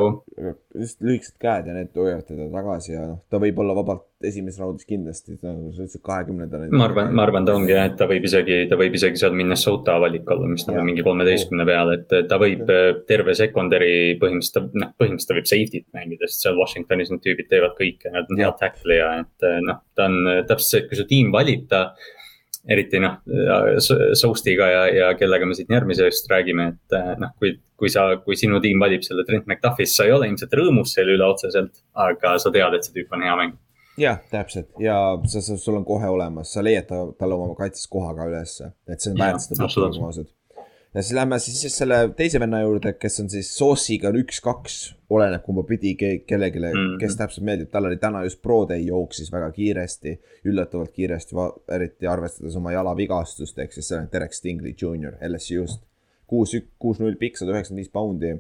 just 0.80 1.04
lühikesed 1.04 1.36
käed 1.42 1.68
ja 1.68 1.76
need 1.76 1.92
hoiavad 1.98 2.28
teda 2.30 2.48
tagasi 2.56 2.96
ja 2.96 3.04
noh, 3.10 3.20
ta 3.32 3.42
võib 3.44 3.60
olla 3.64 3.76
vabalt 3.82 4.08
esimeses 4.28 4.60
raundis 4.62 4.88
kindlasti, 4.88 5.36
nagu 5.44 5.72
sa 5.74 5.84
ütlesid, 5.84 6.02
kahekümnendal. 6.06 6.68
ma 6.76 6.88
arvan, 6.88 7.12
ma 7.18 7.26
arvan, 7.26 7.48
ta 7.48 7.56
ongi 7.58 7.74
jah, 7.74 7.90
et 7.90 7.98
ta 8.00 8.08
võib 8.10 8.26
isegi, 8.28 8.60
ta 8.70 8.78
võib 8.80 8.96
isegi 8.98 9.22
seal 9.22 9.36
Minnesota 9.38 9.98
valik 10.04 10.30
olla, 10.32 10.50
mis 10.52 10.66
nagu 10.68 10.86
mingi 10.88 11.06
kolmeteistkümne 11.06 11.66
peale, 11.68 11.98
et 12.00 12.30
ta 12.30 12.40
võib 12.42 12.72
terve 13.10 13.36
secondary 13.38 13.92
põhimõtteliselt, 14.22 14.72
noh, 14.78 14.94
põhimõtteliselt 15.02 15.34
ta 15.34 15.40
võib 15.40 15.52
safety't 15.52 15.88
mängida, 15.98 16.30
sest 16.30 16.48
seal 16.48 16.60
Washingtonis 16.60 17.14
need 17.14 17.24
tüübid 17.26 17.52
teevad 17.52 17.78
kõike, 17.80 18.14
nad 18.14 18.30
on 18.32 18.42
head 18.42 18.58
tackle'i 18.62 19.00
ja 19.00 19.12
et 19.24 19.48
noh, 19.68 19.84
ta 19.98 20.10
on 20.10 20.20
täpselt 20.50 20.70
see, 20.70 20.84
et 20.84 20.92
kui 20.92 21.00
su 21.02 21.08
tiim 21.10 21.32
valib 21.36 21.70
ta. 21.72 21.88
eriti 22.70 23.00
noh, 23.02 23.16
Soustiga 24.14 24.68
ja, 24.70 24.82
ja 24.94 25.06
kellega 25.18 25.48
me 25.50 25.56
siit 25.58 25.72
järgmisest 25.74 26.28
räägime, 26.30 26.68
et 26.76 27.18
noh, 27.18 27.32
kui, 27.42 27.56
kui 27.74 27.90
sa, 27.90 28.04
kui 28.22 28.38
sinu 28.38 28.60
tiim 28.62 28.78
valib 28.80 29.02
selle 29.02 29.26
Trent 29.26 29.48
McDuffist, 29.50 29.98
sa 29.98 30.06
ei 30.06 30.14
ole 30.14 30.30
ilmselt 30.30 30.54
rõõmus 30.60 30.94
selle 30.94 31.16
üle 31.18 31.26
otseselt, 31.26 31.82
aga 31.98 32.36
sa 32.38 32.54
tead, 32.54 32.78
et 32.78 32.86
see 32.86 33.00
tüüp 33.00 33.18
on 33.18 33.26
hea 33.26 33.34
mäng 33.40 33.58
jah, 33.98 34.20
täpselt. 34.32 34.70
Ja 34.80 34.98
sa, 35.28 35.42
sa, 35.42 35.58
sul 35.58 35.80
on 35.80 35.86
kohe 35.86 36.08
olemas, 36.10 36.54
sa 36.54 36.64
leiad 36.64 36.88
ta, 36.90 37.04
talle 37.20 37.40
oma 37.40 37.56
kaitses 37.58 37.88
koha 37.92 38.14
ka 38.18 38.30
ülesse, 38.32 38.72
et 38.88 39.02
see 39.02 39.14
on 39.14 39.20
väärt 39.20 39.44
seda, 39.44 39.68
olgem 39.68 40.08
ausad 40.10 40.30
ja 40.94 41.02
siis 41.02 41.14
lähme 41.14 41.40
siis, 41.40 41.62
siis 41.62 41.78
selle 41.78 41.98
teise 42.16 42.40
venna 42.40 42.62
juurde, 42.62 42.94
kes 43.00 43.20
on 43.24 43.30
siis 43.32 43.52
Sauce'iga 43.58 44.12
üks-kaks, 44.22 44.78
oleneb 45.12 45.44
kumba 45.46 45.64
pidi 45.68 45.94
ke 45.96 46.12
kellelegi 46.28 46.60
mm, 46.60 46.74
-hmm. 46.74 46.98
kes 47.00 47.16
täpselt 47.20 47.46
meeldib, 47.48 47.70
tal 47.72 47.88
oli 47.88 47.98
täna 47.98 48.24
just 48.24 48.42
Pro 48.42 48.66
Day 48.70 48.84
jooksis 48.86 49.32
väga 49.32 49.52
kiiresti, 49.52 50.20
üllatavalt 50.46 50.92
kiiresti, 50.92 51.36
eriti 51.72 52.08
arvestades 52.08 52.56
oma 52.56 52.72
jalavigastust, 52.72 53.60
ehk 53.60 53.74
siis 53.74 53.88
see 53.88 54.00
on 54.00 54.10
Derek 54.14 54.34
Stingley 54.34 54.76
Jr 54.82 55.18
LSU-st. 55.30 55.82
kuus, 56.28 56.56
kuus, 56.80 57.00
null 57.00 57.16
pikk, 57.20 57.38
sada 57.38 57.52
üheksakümmend 57.52 57.84
viis 57.84 57.92
poundi. 57.92 58.36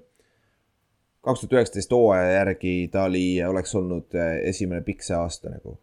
Kaks 1.21 1.43
tuhat 1.43 1.57
üheksateist 1.59 1.91
hooaja 1.95 2.31
järgi 2.39 2.75
ta 2.91 3.05
oli, 3.09 3.25
oleks 3.45 3.75
olnud 3.75 4.17
eh, 4.17 4.37
esimene 4.49 4.81
pikk 4.85 5.05
see 5.05 5.17
aasta 5.17 5.53
nagu, 5.53 5.77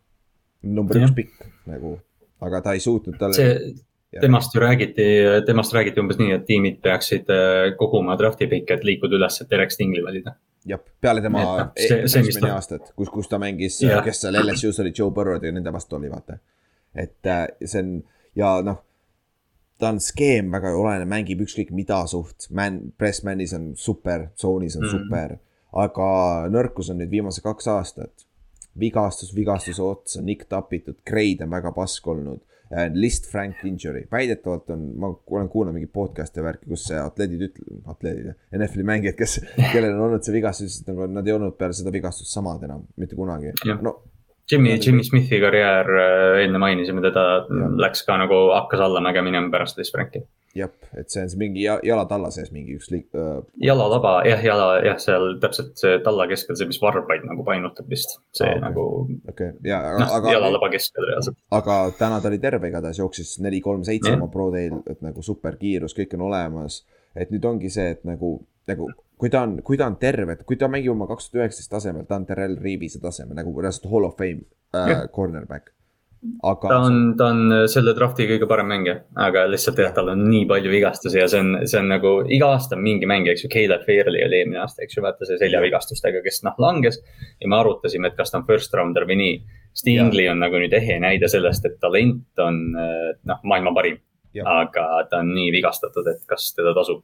number 0.62 0.98
üks 1.02 1.14
pikk 1.16 1.46
nagu, 1.70 1.98
aga 2.44 2.62
ta 2.64 2.74
ei 2.76 2.82
suutnud 2.82 3.18
talle 3.20 3.38
see 3.38 3.76
temast 4.20 4.54
ju 4.54 4.60
räägiti, 4.60 5.04
temast 5.46 5.72
räägiti 5.72 6.00
umbes 6.00 6.18
nii, 6.18 6.32
et 6.38 6.44
tiimid 6.48 6.78
peaksid 6.82 7.28
äh, 7.32 7.76
koguma 7.76 8.16
draft'i 8.18 8.48
pikke, 8.48 8.78
et 8.78 8.84
liikuda 8.84 9.18
üles, 9.18 9.40
et 9.42 9.50
Derek 9.50 9.72
Stingli 9.74 10.02
valida. 10.04 10.32
jah, 10.68 10.80
peale 11.00 11.20
tema 11.24 11.42
no, 11.44 11.66
esimene 11.76 12.52
aastat, 12.54 12.92
kus, 12.96 13.10
kus 13.12 13.28
ta 13.28 13.38
mängis, 13.40 13.80
kes 14.04 14.22
seal 14.24 14.40
LSU-s 14.40 14.80
oli, 14.82 14.92
Joe 14.96 15.12
Burrow'd 15.14 15.44
ja 15.44 15.52
nende 15.52 15.72
vastu 15.72 15.96
oli, 15.96 16.10
vaata. 16.10 16.38
et 16.94 17.26
äh, 17.26 17.46
see 17.64 17.84
on 17.84 17.92
ja 18.36 18.58
noh, 18.64 18.80
ta 19.78 19.92
on 19.92 20.00
skeem 20.02 20.50
väga 20.52 20.72
oluline, 20.74 21.06
mängib 21.08 21.42
ükskõik 21.44 21.70
mida 21.74 22.00
suht, 22.10 22.48
man, 22.54 22.80
press 22.98 23.22
man'is 23.26 23.54
on 23.56 23.70
super, 23.78 24.28
tsoonis 24.36 24.78
on 24.78 24.86
mm. 24.86 24.94
super, 24.94 25.36
aga 25.84 26.08
nõrkus 26.52 26.90
on 26.92 27.00
nüüd 27.02 27.12
viimased 27.12 27.44
kaks 27.44 27.70
aastat. 27.74 28.26
vigastus 28.78 29.32
vigastuse 29.34 29.82
otsa, 29.82 30.20
nick 30.22 30.44
tapitud, 30.48 31.00
grade 31.06 31.42
on 31.42 31.50
väga 31.50 31.72
pask 31.74 32.06
olnud 32.06 32.44
list 32.94 33.26
Frank 33.30 33.64
injury, 33.64 34.04
väidetavalt 34.12 34.70
on, 34.70 34.82
ma 35.00 35.08
olen 35.26 35.48
kuulanud 35.48 35.74
mingeid 35.78 35.92
podcast'e 35.92 36.42
värki, 36.44 36.68
kus 36.68 36.84
atleedid 36.92 37.46
ütlevad, 37.48 37.80
atleedid, 37.94 38.34
NFL-i 38.58 38.84
mängijad, 38.90 39.16
kes, 39.16 39.38
kellel 39.72 39.94
on 39.94 40.04
olnud 40.10 40.26
see 40.26 40.36
vigastus, 40.36 40.76
nagu 40.86 41.08
nad 41.10 41.26
ei 41.26 41.34
olnud 41.34 41.56
peale 41.58 41.76
seda 41.76 41.92
vigastust 41.94 42.34
samad 42.34 42.66
enam, 42.68 42.84
mitte 43.00 43.16
kunagi. 43.16 43.54
no 43.80 43.96
Jimmy, 44.48 44.78
Jimmy 44.80 45.04
Smithi 45.04 45.40
karjäär, 45.42 45.92
äh, 46.00 46.40
enne 46.46 46.60
mainisime 46.62 47.04
teda, 47.04 47.44
läks 47.80 48.04
ka 48.06 48.16
nagu, 48.20 48.48
hakkas 48.54 48.80
allamäge 48.86 49.22
minema 49.26 49.52
pärast 49.52 49.80
List 49.80 49.96
Franki 49.96 50.24
jah, 50.58 50.70
et 50.96 51.10
see 51.12 51.22
on 51.22 51.30
see 51.30 51.40
mingi 51.40 51.64
jala 51.66 52.04
talla 52.08 52.30
sees 52.34 52.50
mingi 52.54 52.76
üks 52.78 52.90
liik- 52.92 53.16
äh.... 53.18 53.40
jalataba 53.62 54.14
jah, 54.28 54.42
jala 54.44 54.68
jah, 54.84 54.98
seal 55.02 55.36
täpselt 55.42 55.80
see 55.80 55.98
talla 56.04 56.28
keskel, 56.30 56.56
see, 56.58 56.68
mis 56.70 56.80
varbaid 56.82 57.26
nagu 57.28 57.44
painutab 57.46 57.88
vist, 57.90 58.18
see 58.36 58.46
ah, 58.48 58.56
okay. 58.56 58.62
nagu. 58.64 58.84
okei 59.28 59.50
okay., 59.52 59.68
ja 59.68 59.80
aga. 60.06 60.34
jalataba 60.34 60.70
keskel 60.74 61.08
reaalselt. 61.10 61.40
aga 61.60 61.80
täna 61.98 62.20
ta 62.22 62.32
oli 62.32 62.40
terve 62.42 62.72
igatahes, 62.72 63.00
jooksis 63.02 63.36
neli, 63.44 63.60
kolm, 63.64 63.84
seitse 63.86 64.14
oma 64.16 64.30
pro 64.32 64.50
teil, 64.54 64.80
et 64.90 65.02
nagu 65.04 65.24
superkiirus, 65.24 65.96
kõik 65.98 66.16
on 66.18 66.28
olemas. 66.30 66.82
et 67.18 67.32
nüüd 67.34 67.44
ongi 67.48 67.72
see, 67.72 67.92
et 67.96 68.04
nagu, 68.08 68.38
nagu 68.68 68.90
kui 69.18 69.30
ta 69.32 69.42
on, 69.46 69.56
kui 69.66 69.78
ta 69.78 69.88
on 69.90 69.96
terve, 69.98 70.36
et 70.36 70.44
kui 70.46 70.58
ta 70.60 70.68
mängib 70.70 70.94
oma 70.94 71.08
kaks 71.10 71.30
tuhat 71.30 71.46
üheksateist 71.46 71.72
tasemel, 71.72 72.06
ta 72.06 72.20
on 72.20 72.28
Terrel 72.28 72.54
Riivise 72.62 73.02
tasemel 73.02 73.38
nagu 73.38 73.56
reaalselt 73.58 73.90
hall 73.90 74.06
of 74.06 74.16
fame 74.18 74.46
äh, 74.76 75.08
cornerback 75.14 75.72
aga. 76.42 76.68
ta 76.68 76.78
on, 76.78 76.96
ta 77.18 77.28
on 77.32 77.52
äh, 77.52 77.64
selle 77.70 77.94
draft'i 77.96 78.26
kõige 78.28 78.48
parem 78.50 78.68
mängija, 78.70 78.96
aga 79.26 79.44
lihtsalt 79.50 79.78
jah, 79.82 79.92
tal 79.94 80.10
on 80.12 80.24
nii 80.28 80.46
palju 80.50 80.72
vigastusi 80.72 81.20
ja 81.20 81.28
see 81.30 81.42
on, 81.44 81.52
see 81.70 81.80
on 81.80 81.90
nagu 81.92 82.14
iga 82.34 82.50
aasta 82.54 82.78
mingi 82.78 83.08
mängija, 83.10 83.34
eks 83.34 83.46
ju, 83.46 83.52
Caleb 83.52 83.84
Fairley 83.86 84.24
oli 84.26 84.40
eelmine 84.40 84.62
aasta, 84.62 84.82
eks 84.84 84.98
ju, 84.98 85.04
vaata 85.04 85.28
see 85.28 85.38
seljavigastustega, 85.42 86.22
kes 86.24 86.42
noh 86.46 86.58
langes. 86.62 87.00
ja 87.40 87.50
me 87.50 87.58
arutasime, 87.60 88.10
et 88.10 88.18
kas 88.18 88.34
ta 88.34 88.40
on 88.40 88.46
first 88.48 88.74
rounder 88.74 89.06
või 89.08 89.18
nii. 89.22 89.38
Stingli 89.78 90.24
on 90.26 90.40
nagu 90.42 90.58
nüüd 90.58 90.72
ehe 90.74 90.96
näide 90.98 91.28
sellest, 91.30 91.66
et 91.68 91.76
talent 91.82 92.42
on 92.42 92.62
äh, 92.74 93.12
noh, 93.30 93.42
maailma 93.46 93.74
parim. 93.76 94.00
aga 94.38 94.82
ta 95.10 95.22
on 95.22 95.32
nii 95.34 95.48
vigastatud, 95.50 96.06
et 96.06 96.20
kas 96.30 96.52
teda 96.54 96.74
tasub 96.76 97.02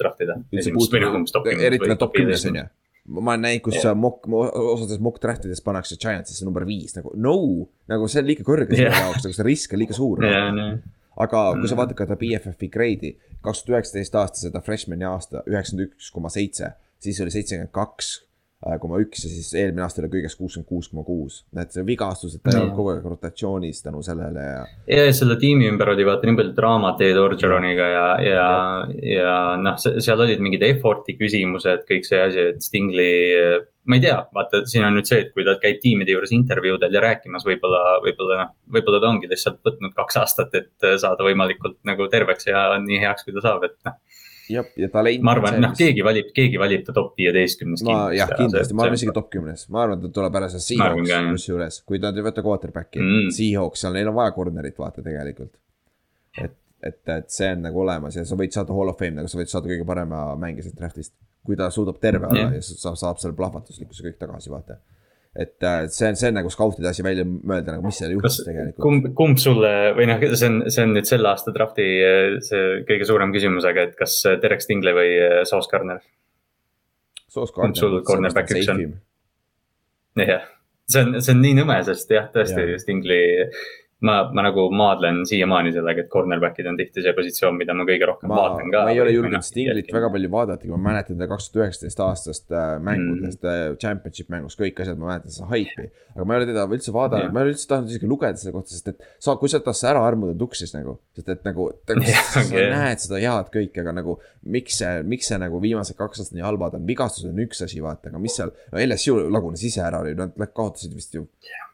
draft 0.00 0.22
ida. 0.24 0.38
eriti 0.52 1.90
veel 1.90 2.00
top 2.00 2.16
kümnes 2.16 2.46
on 2.50 2.62
ju 2.62 2.68
ma 3.02 3.32
olen 3.32 3.42
näinud, 3.42 3.64
kus 3.66 3.80
yeah. 3.80 3.96
mock, 3.98 4.28
osades 4.30 5.00
mock 5.02 5.18
draft 5.22 5.46
ides 5.48 5.62
pannakse 5.66 5.96
Giantsisse 5.98 6.46
number 6.46 6.62
viis 6.68 6.94
nagu 6.94 7.10
no, 7.18 7.34
nagu 7.90 8.06
see 8.10 8.22
on 8.22 8.28
liiga 8.28 8.46
kõrge 8.46 8.68
yeah. 8.78 8.94
selle 8.94 9.08
jaoks, 9.08 9.24
nagu 9.26 9.38
see 9.38 9.46
risk 9.48 9.74
on 9.74 9.82
liiga 9.82 9.96
suur 9.96 10.22
yeah,. 10.22 10.52
No. 10.54 10.68
aga 11.24 11.40
kui 11.56 11.66
sa 11.66 11.74
mm. 11.74 11.80
vaatad 11.80 11.98
ka 11.98 12.06
ta 12.12 12.18
BFF-i 12.20 12.70
grade'i, 12.70 13.16
kaks 13.42 13.64
tuhat 13.64 13.80
üheksateist 13.80 14.20
aasta 14.20 14.44
seda 14.44 14.62
freshman'i 14.62 15.08
aasta 15.08 15.42
üheksakümmend 15.50 15.96
üks 15.96 16.12
koma 16.14 16.30
seitse, 16.30 16.76
siis 17.02 17.18
oli 17.24 17.34
seitsekümmend 17.34 17.74
kaks 17.74 18.20
Äh, 18.22 18.31
koma 18.82 19.00
üks 19.02 19.24
ja 19.24 19.30
siis 19.30 19.48
eelmine 19.58 19.82
aasta 19.84 20.02
oli 20.02 20.10
kõigest 20.12 20.38
kuuskümmend 20.38 20.68
kuus 20.68 20.88
koma 20.92 21.02
kuus. 21.06 21.40
et 21.58 21.74
see 21.74 21.84
vigastus, 21.86 22.36
et 22.36 22.44
ta 22.44 22.52
ei 22.52 22.60
olnud 22.60 22.76
kogu 22.76 22.92
aeg 22.92 23.08
rotatsioonis 23.12 23.82
tänu 23.82 24.02
sellele 24.06 24.44
ja. 24.46 24.62
ja 24.86 25.08
selle 25.16 25.36
tiimi 25.40 25.66
ümber 25.70 25.92
oli 25.94 26.06
vaata 26.06 26.28
nii 26.28 26.38
palju 26.38 26.54
draamat 26.56 27.02
Ed 27.08 27.18
Orgeroniga 27.18 27.88
ja, 27.90 28.06
ja, 28.22 28.30
ja, 28.30 28.46
ja 29.16 29.34
noh, 29.60 29.78
seal 29.82 30.22
olid 30.26 30.42
mingid 30.44 30.62
effort'i 30.66 31.16
küsimused, 31.18 31.84
kõik 31.88 32.06
see 32.08 32.22
asi, 32.22 32.48
et 32.52 32.62
Stingli. 32.62 33.10
ma 33.90 33.98
ei 33.98 34.04
tea, 34.04 34.20
vaata, 34.34 34.62
siin 34.70 34.86
on 34.86 34.94
nüüd 34.94 35.10
see, 35.10 35.24
et 35.24 35.32
kui 35.34 35.42
ta 35.46 35.56
käib 35.62 35.80
tiimide 35.82 36.14
juures 36.14 36.30
intervjuudel 36.36 36.94
ja 36.94 37.02
rääkimas, 37.02 37.46
võib-olla, 37.48 37.82
võib-olla 38.04 38.38
noh, 38.44 38.54
võib-olla 38.76 39.02
ta 39.02 39.10
ongi 39.10 39.30
lihtsalt 39.30 39.58
võtnud 39.66 39.96
kaks 39.96 40.20
aastat, 40.22 40.54
et 40.54 40.90
saada 41.02 41.26
võimalikult 41.26 41.80
nagu 41.88 42.06
terveks 42.12 42.46
ja 42.46 42.68
nii 42.78 43.02
heaks, 43.02 43.26
kui 43.26 43.34
ta 43.34 43.42
saab, 43.42 43.66
et 43.66 43.78
noh 43.88 43.98
jah, 44.52 44.68
ja 44.78 44.88
talent. 44.92 45.24
ma 45.26 45.34
arvan, 45.36 45.58
noh, 45.62 45.74
keegi 45.78 46.04
valib, 46.06 46.30
keegi 46.36 46.60
valib 46.60 46.84
ta 46.86 46.94
top 46.96 47.18
viieteistkümnes. 47.20 47.84
jah, 48.16 48.32
kindlasti, 48.38 48.76
ma 48.78 48.86
arvan 48.86 49.00
isegi 49.00 49.14
top 49.16 49.30
kümnes, 49.32 49.66
ma 49.72 49.84
arvan, 49.86 50.00
et 50.00 50.06
ta 50.08 50.20
tuleb 50.20 50.38
ära 50.40 50.50
seal 50.52 50.64
Seahawks 50.66 51.12
kusjuures, 51.32 51.80
kui 51.88 52.00
nad 52.02 52.18
ei 52.18 52.26
võta 52.26 52.44
quarterback'i 52.46 53.02
mm., 53.02 53.32
Seahawks, 53.36 53.84
seal 53.84 53.96
neil 53.96 54.12
on 54.12 54.18
vaja 54.20 54.34
corner'it 54.36 54.78
vaata 54.78 55.04
tegelikult. 55.04 55.54
et, 56.40 56.56
et, 56.82 57.02
et 57.16 57.28
see 57.32 57.50
on 57.56 57.66
nagu 57.68 57.84
olemas 57.84 58.16
ja 58.16 58.24
sa 58.28 58.38
võid 58.38 58.54
saada 58.54 58.74
hall 58.76 58.92
of 58.94 58.98
fame, 59.00 59.18
nagu 59.18 59.30
sa 59.30 59.40
võid 59.40 59.52
saada 59.52 59.70
kõige 59.70 59.86
parema 59.88 60.24
mängija 60.40 60.68
siit 60.68 60.78
draft'ist. 60.80 61.14
kui 61.42 61.58
ta 61.58 61.68
suudab 61.74 61.98
terve 62.00 62.28
olla 62.28 62.48
yeah. 62.48 62.58
ja 62.60 62.62
saab, 62.62 62.96
saab 63.00 63.18
selle 63.18 63.36
plahvatuslikkuse 63.38 64.06
kõik 64.06 64.20
tagasi, 64.20 64.52
vaata 64.52 64.78
et 65.32 65.64
äh, 65.64 65.86
see 65.88 66.10
on, 66.10 66.16
see 66.20 66.28
on 66.28 66.36
nagu 66.36 66.50
skautide 66.52 66.90
asi 66.90 67.04
välja 67.04 67.24
mõelda 67.24 67.72
nagu, 67.72 67.86
mis 67.86 67.96
seal 67.96 68.12
juhtus 68.12 68.42
tegelikult. 68.44 68.82
kumb, 68.84 69.06
kumb 69.16 69.38
sulle 69.40 69.70
või 69.96 70.08
noh, 70.10 70.20
see 70.32 70.48
on, 70.50 70.58
see 70.68 70.84
on 70.84 70.92
nüüd 70.92 71.08
selle 71.08 71.30
aasta 71.30 71.54
draft'i 71.56 71.86
see 72.44 72.82
kõige 72.88 73.08
suurem 73.08 73.32
küsimus, 73.32 73.64
aga 73.68 73.86
et 73.88 73.94
kas 73.96 74.18
Derek 74.42 74.64
Stingley 74.64 74.96
või 74.96 75.14
äh, 75.16 75.38
Sauce 75.48 75.72
Gardner? 75.72 76.02
Sauce 77.32 77.56
Gardner. 77.56 77.80
sul 77.80 78.02
cornerback 78.04 78.52
üks 78.52 78.68
on? 78.74 78.84
jah, 80.20 80.44
see 80.92 81.06
on, 81.06 81.16
see 81.24 81.32
on 81.32 81.40
nii 81.46 81.56
nõme, 81.62 81.78
sest 81.88 82.12
jah, 82.12 82.28
tõesti 82.34 82.68
ja. 82.74 82.82
Stingley 82.82 83.48
ma, 84.06 84.16
ma 84.34 84.44
nagu 84.46 84.66
maadlen 84.74 85.22
siiamaani 85.28 85.72
sellega, 85.74 86.04
et 86.04 86.10
cornerback'id 86.12 86.68
on 86.70 86.78
tihti 86.78 87.04
see 87.04 87.14
positsioon, 87.16 87.56
mida 87.60 87.74
ma 87.76 87.86
kõige 87.88 88.08
rohkem 88.10 88.30
ma, 88.32 88.38
vaatan 88.40 88.72
ka. 88.72 88.82
ma 88.88 88.94
ei 88.94 89.02
ole 89.02 89.14
julgenud 89.14 89.38
noh, 89.38 89.46
Stinglit 89.46 89.92
väga 89.94 90.10
palju 90.14 90.30
vaadata, 90.32 90.70
ma 90.72 90.80
mäletan 90.88 91.18
teda 91.18 91.28
kaks 91.30 91.48
tuhat 91.50 91.66
üheksateist 91.66 92.02
aastast 92.06 92.54
äh, 92.54 92.74
mängudest 92.82 93.42
mm., 93.42 93.52
äh, 93.52 93.78
championship 93.82 94.32
mängust, 94.34 94.58
kõik 94.60 94.82
asjad, 94.82 94.98
ma 95.00 95.12
mäletan 95.12 95.34
seda 95.36 95.48
haipi. 95.52 95.88
aga 96.16 96.26
ma 96.26 96.36
ei 96.36 96.42
ole 96.42 96.50
teda 96.50 96.66
üldse 96.78 96.96
vaadanud 96.96 97.28
yeah., 97.28 97.34
ma 97.34 97.42
ei 97.42 97.48
ole 97.48 97.54
üldse 97.54 97.70
tahtnud 97.70 97.94
isegi 97.94 98.10
lugeda 98.10 98.42
selle 98.42 98.54
kohta, 98.58 98.74
sest 98.74 98.92
et 98.92 99.08
sa, 99.22 99.36
kui 99.40 99.52
sa 99.52 99.62
tahad 99.62 99.78
sa 99.78 99.90
ära 99.94 100.04
armuda 100.08 100.36
tuksis 100.38 100.74
nagu. 100.74 100.98
sest 101.16 101.34
et 101.36 101.48
nagu, 101.48 101.70
nagu 101.92 102.06
yeah, 102.06 102.30
sa 102.34 102.42
okay. 102.46 102.68
näed 102.74 103.06
seda 103.06 103.22
head 103.22 103.52
kõike, 103.54 103.84
aga 103.84 103.96
nagu 104.02 104.18
miks 104.42 104.82
see, 104.82 104.94
miks 105.06 105.30
see 105.30 105.38
nagu 105.42 105.62
viimased 105.62 105.98
kaks 105.98 106.24
aastat 106.24 106.38
nii 106.38 106.46
halvad 106.46 106.78
on, 106.78 106.88
vigastused 106.88 107.30
on 107.30 107.44
üks 107.46 107.62
asi, 107.64 107.82
vaata, 107.84 108.10
aga 108.10 108.22
mis 108.22 108.34
seal, 108.40 108.54
no 108.72 108.82
LSU 108.82 109.20
lagunes 109.30 109.62
ise 109.68 109.84
ära, 109.86 110.02
nad 110.18 110.50
kaotasid 110.50 110.96
vist 110.98 111.14
ju 111.14 111.28
yeah 111.46 111.68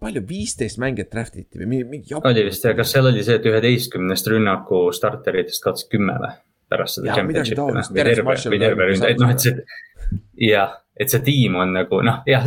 palju, 0.00 0.22
viisteist 0.28 0.80
mängijat 0.80 1.10
draft 1.12 1.36
iti 1.40 1.60
või 1.60 1.70
mingi, 1.74 1.88
mingi. 1.94 2.14
oli 2.16 2.44
vist 2.46 2.64
ja 2.64 2.72
kas 2.76 2.94
seal 2.94 3.10
oli 3.10 3.24
see, 3.26 3.36
et 3.40 3.48
üheteistkümnest 3.48 4.30
rünnaku 4.32 4.86
starteritest 4.96 5.64
kaotasid 5.64 5.90
kümme 5.92 6.16
või? 6.22 6.36
pärast 6.70 7.00
seda 7.00 7.16
championship'i 7.18 8.60
noh, 8.62 9.08
et 9.08 9.18
noh, 9.20 9.32
et 9.32 9.42
see. 9.42 9.56
jah, 10.46 10.76
et 11.00 11.10
see 11.12 11.22
tiim 11.26 11.58
on 11.58 11.74
nagu 11.74 12.00
noh, 12.06 12.20
jah, 12.30 12.46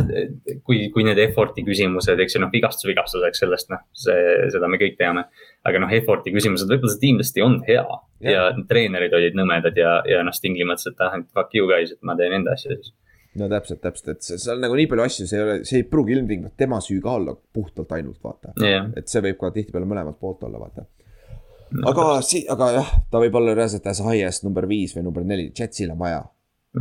kui, 0.64 0.88
kui 0.94 1.04
need 1.06 1.20
effort'i 1.26 1.64
küsimused, 1.66 2.20
eks 2.24 2.38
ju 2.38 2.42
noh, 2.42 2.50
vigastus 2.52 2.88
vigastuseks 2.88 3.44
sellest 3.44 3.70
noh, 3.74 3.84
see, 4.04 4.48
seda 4.54 4.70
me 4.70 4.80
kõik 4.80 4.96
teame. 5.00 5.26
aga 5.68 5.84
noh, 5.84 5.92
effort'i 6.00 6.32
küsimused, 6.34 6.70
võib-olla 6.72 6.96
see 6.96 7.04
tiim 7.04 7.20
tõesti 7.20 7.44
on 7.44 7.60
hea 7.68 7.84
ja, 7.84 8.32
ja 8.32 8.48
treenerid 8.70 9.14
olid 9.16 9.36
nõmedad 9.38 9.76
ja, 9.78 9.98
ja 10.08 10.24
noh, 10.26 10.34
Stingli 10.34 10.66
mõtles, 10.68 10.88
et 10.90 11.04
ah, 11.04 11.16
fuck 11.36 11.54
you 11.56 11.68
guys, 11.70 11.92
et 11.92 12.00
ma 12.02 12.16
teen 12.18 12.40
enda 12.40 12.56
asja 12.56 12.74
siis 12.78 12.94
no 13.40 13.48
täpselt, 13.50 13.80
täpselt, 13.82 14.10
et 14.14 14.42
seal 14.42 14.60
nagu 14.62 14.76
nii 14.78 14.88
palju 14.90 15.04
asju, 15.04 15.28
see 15.30 15.38
ei 15.38 15.44
ole, 15.44 15.56
see 15.68 15.80
ei 15.82 15.86
pruugi 15.90 16.14
ilmtingimata 16.16 16.58
tema 16.64 16.80
süü 16.84 17.00
ka 17.04 17.16
olla 17.18 17.34
puhtalt 17.34 17.94
ainult 17.96 18.20
vaata 18.22 18.54
yeah.. 18.62 18.86
et 18.96 19.10
see 19.10 19.22
võib 19.24 19.40
ka 19.40 19.50
tihtipeale 19.54 19.88
mõlemalt 19.90 20.20
poolt 20.20 20.44
olla, 20.46 20.60
vaata 20.62 20.84
no,. 20.84 21.88
aga 21.90 22.06
si-, 22.26 22.44
aga 22.50 22.70
jah, 22.78 22.94
ta 23.10 23.22
võib 23.22 23.40
olla 23.40 23.56
reaalselt 23.56 23.88
as 23.90 24.02
highest 24.04 24.46
number 24.46 24.68
viis 24.70 24.94
või 24.96 25.08
number 25.08 25.26
neli, 25.26 25.50
Jetsil 25.58 25.90
on 25.94 26.00
vaja. 26.04 26.22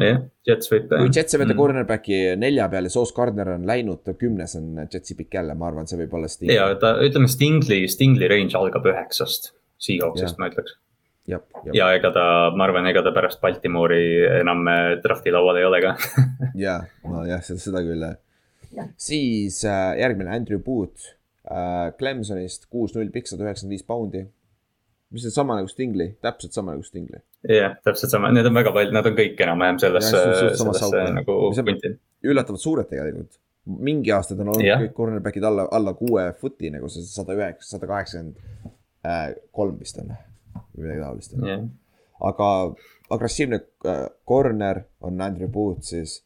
jah, 0.03 0.21
Jets 0.49 0.71
võib. 0.73 0.87
kui 0.93 1.09
Jets 1.09 1.33
ei 1.33 1.41
võta 1.41 1.53
mm. 1.53 1.59
cornerback'i 1.63 2.21
nelja 2.43 2.69
peal 2.69 2.89
ja 2.89 2.93
Sauce 2.93 3.17
Gardner 3.17 3.55
on 3.55 3.67
läinud, 3.69 4.13
kümnes 4.19 4.57
on 4.59 4.85
Jetsi 4.85 5.17
pikk 5.17 5.39
jälle, 5.39 5.57
ma 5.57 5.71
arvan, 5.71 5.89
see 5.89 6.01
võib 6.03 6.15
olla 6.19 6.29
ja 6.53 6.69
ta, 6.81 6.95
ütleme 7.05 7.31
Stingli, 7.31 7.83
Stingli 7.89 8.29
range 8.29 8.57
algab 8.59 8.85
üheksast, 8.93 9.55
Seahawksist 9.81 10.41
ma 10.41 10.53
ütleks 10.53 10.77
ja 11.27 11.89
ega 11.95 12.11
ta, 12.13 12.25
ma 12.55 12.67
arvan, 12.67 12.87
ega 12.89 13.03
ta 13.05 13.13
pärast 13.15 13.41
Baltimoori 13.43 14.03
enam 14.41 14.67
äh, 14.67 14.83
drafti 15.03 15.31
laual 15.31 15.59
ei 15.59 15.67
ole 15.67 15.79
ka 15.83 15.95
ja, 16.65 16.79
no 17.07 17.23
jah, 17.27 17.43
seda 17.43 17.83
küll 17.85 18.03
jah. 18.03 18.17
siis 18.99 19.61
äh, 19.67 19.93
järgmine 20.01 20.33
Andrew 20.35 20.59
Booth 20.63 21.13
äh, 21.47 21.93
Clemsonist 21.99 22.67
kuus-null 22.71 23.11
pikk, 23.13 23.29
sada 23.31 23.47
üheksakümmend 23.47 23.77
viis 23.77 23.87
poundi. 23.87 24.25
mis 25.13 25.29
on 25.29 25.35
sama 25.35 25.59
nagu 25.59 25.71
Stingli, 25.71 26.09
täpselt 26.23 26.57
sama 26.57 26.75
nagu 26.75 26.83
Stingli. 26.83 27.21
jah 27.47 27.55
yeah,, 27.55 27.77
täpselt 27.87 28.11
sama, 28.11 28.33
need 28.35 28.49
on 28.49 28.59
väga 28.59 28.75
palju, 28.75 28.95
nad 28.95 29.07
on 29.07 29.15
kõik 29.21 29.39
enam-vähem 29.47 29.79
sellesse, 29.85 30.25
sellesse 30.59 31.07
nagu 31.21 31.39
punti. 31.55 31.95
üllatavalt 32.27 32.65
suured 32.65 32.91
tegelikult. 32.91 33.39
mingi 33.79 34.11
aastad 34.11 34.43
on 34.43 34.51
olnud 34.57 34.67
yeah. 34.67 34.83
kõik 34.83 34.97
cornerback'id 34.99 35.47
alla, 35.47 35.69
alla 35.71 35.95
kuue 35.95 36.27
foot'i 36.35 36.73
nagu 36.73 36.91
see 36.91 37.07
sada 37.07 37.39
üheksa, 37.39 37.77
sada 37.77 37.87
kaheksakümmend 37.87 38.71
äh, 39.07 39.27
kolm 39.55 39.79
vist 39.79 40.03
on, 40.03 40.11
midagi 40.77 41.01
taolist 41.01 41.37
yeah.. 41.39 41.65
aga 42.29 42.49
agressiivne 43.13 43.61
äh, 43.89 44.07
corner 44.27 44.83
on 45.01 45.21
Andrew 45.21 45.51
Booth 45.51 45.83
siis, 45.89 46.21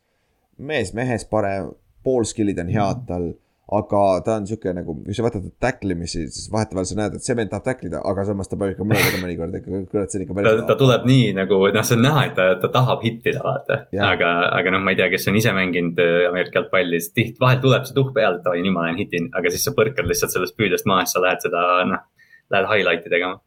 mees 0.57 0.93
mehest 0.97 1.29
parem, 1.29 1.73
pool 2.03 2.27
skill'id 2.27 2.59
on 2.63 2.71
head 2.73 3.05
tal 3.09 3.31
aga 3.67 4.01
ta 4.23 4.37
on 4.39 4.45
sihuke 4.47 4.71
nagu, 4.75 4.93
kui 5.03 5.15
sa 5.15 5.23
vaatad 5.25 5.47
tacklimisi, 5.59 6.23
siis 6.31 6.47
vahetevahel 6.51 6.87
sa 6.87 6.95
näed, 7.01 7.17
et 7.17 7.25
see 7.25 7.35
vend 7.35 7.51
tahab 7.51 7.65
tacklida, 7.65 7.99
aga 8.11 8.23
samas 8.29 8.47
ta 8.47 8.59
peab 8.59 8.71
ikka 8.71 8.87
mööda 8.87 9.19
mõnikord 9.19 9.57
ikka, 9.59 9.81
kurat, 9.91 10.11
see 10.11 10.21
on 10.21 10.23
ikka 10.23 10.37
päris. 10.37 10.61
ta 10.69 10.77
tuleb 10.79 11.07
nii 11.09 11.33
nagu, 11.35 11.59
noh, 11.75 11.87
see 11.87 11.97
on 11.97 12.05
näha, 12.05 12.21
et 12.29 12.37
ta, 12.37 12.45
ta 12.61 12.69
tahab 12.77 13.03
hittida, 13.03 13.41
vaata. 13.43 13.81
aga, 14.07 14.29
aga 14.55 14.73
noh, 14.75 14.83
ma 14.85 14.93
ei 14.95 15.01
tea, 15.01 15.09
kes 15.11 15.27
on 15.31 15.39
ise 15.39 15.51
mänginud 15.55 15.99
äh, 16.03 16.29
Ameerika 16.29 16.61
jalgpalli, 16.61 17.01
siis 17.03 17.11
tihti 17.17 17.43
vahel 17.43 17.59
tuleb 17.65 17.89
see 17.89 17.97
tuhk 17.97 18.15
peale, 18.15 18.39
et 18.39 18.47
oi, 18.53 18.61
nüüd 18.63 18.75
ma 18.77 18.87
lähen 18.87 19.01
hitin, 19.03 19.27
aga 19.35 19.51
siis 19.51 19.67
sa 19.67 19.75
põrkad 19.75 20.07
lihtsalt 20.07 20.37
sellest 20.37 20.55
püüdest 20.55 20.87
maha, 20.87 21.03
siis 21.03 21.17
sa 21.19 21.25
lähed 21.27 21.43
seda, 21.43 21.67
noh, 21.91 22.07
lähed 22.55 22.71
highlight'i 22.71 23.11
tegema. 23.11 23.41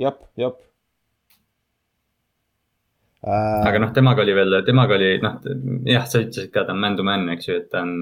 Jep, 0.00 0.22
jep 0.36 0.58
äh.... 3.24 3.62
aga 3.68 3.80
noh, 3.82 3.92
temaga 3.96 4.22
oli 4.24 4.34
veel, 4.36 4.58
temaga 4.66 4.96
oli 4.98 5.10
noh, 5.22 5.38
jah, 5.88 6.04
sa 6.08 6.22
ütlesid 6.22 6.52
ka, 6.54 6.66
ta 6.68 6.74
on 6.76 6.82
man 6.82 6.98
to 6.98 7.06
man, 7.06 7.26
eks 7.34 7.48
ju, 7.48 7.58
et 7.62 7.70
ta 7.72 7.82
on 7.86 7.96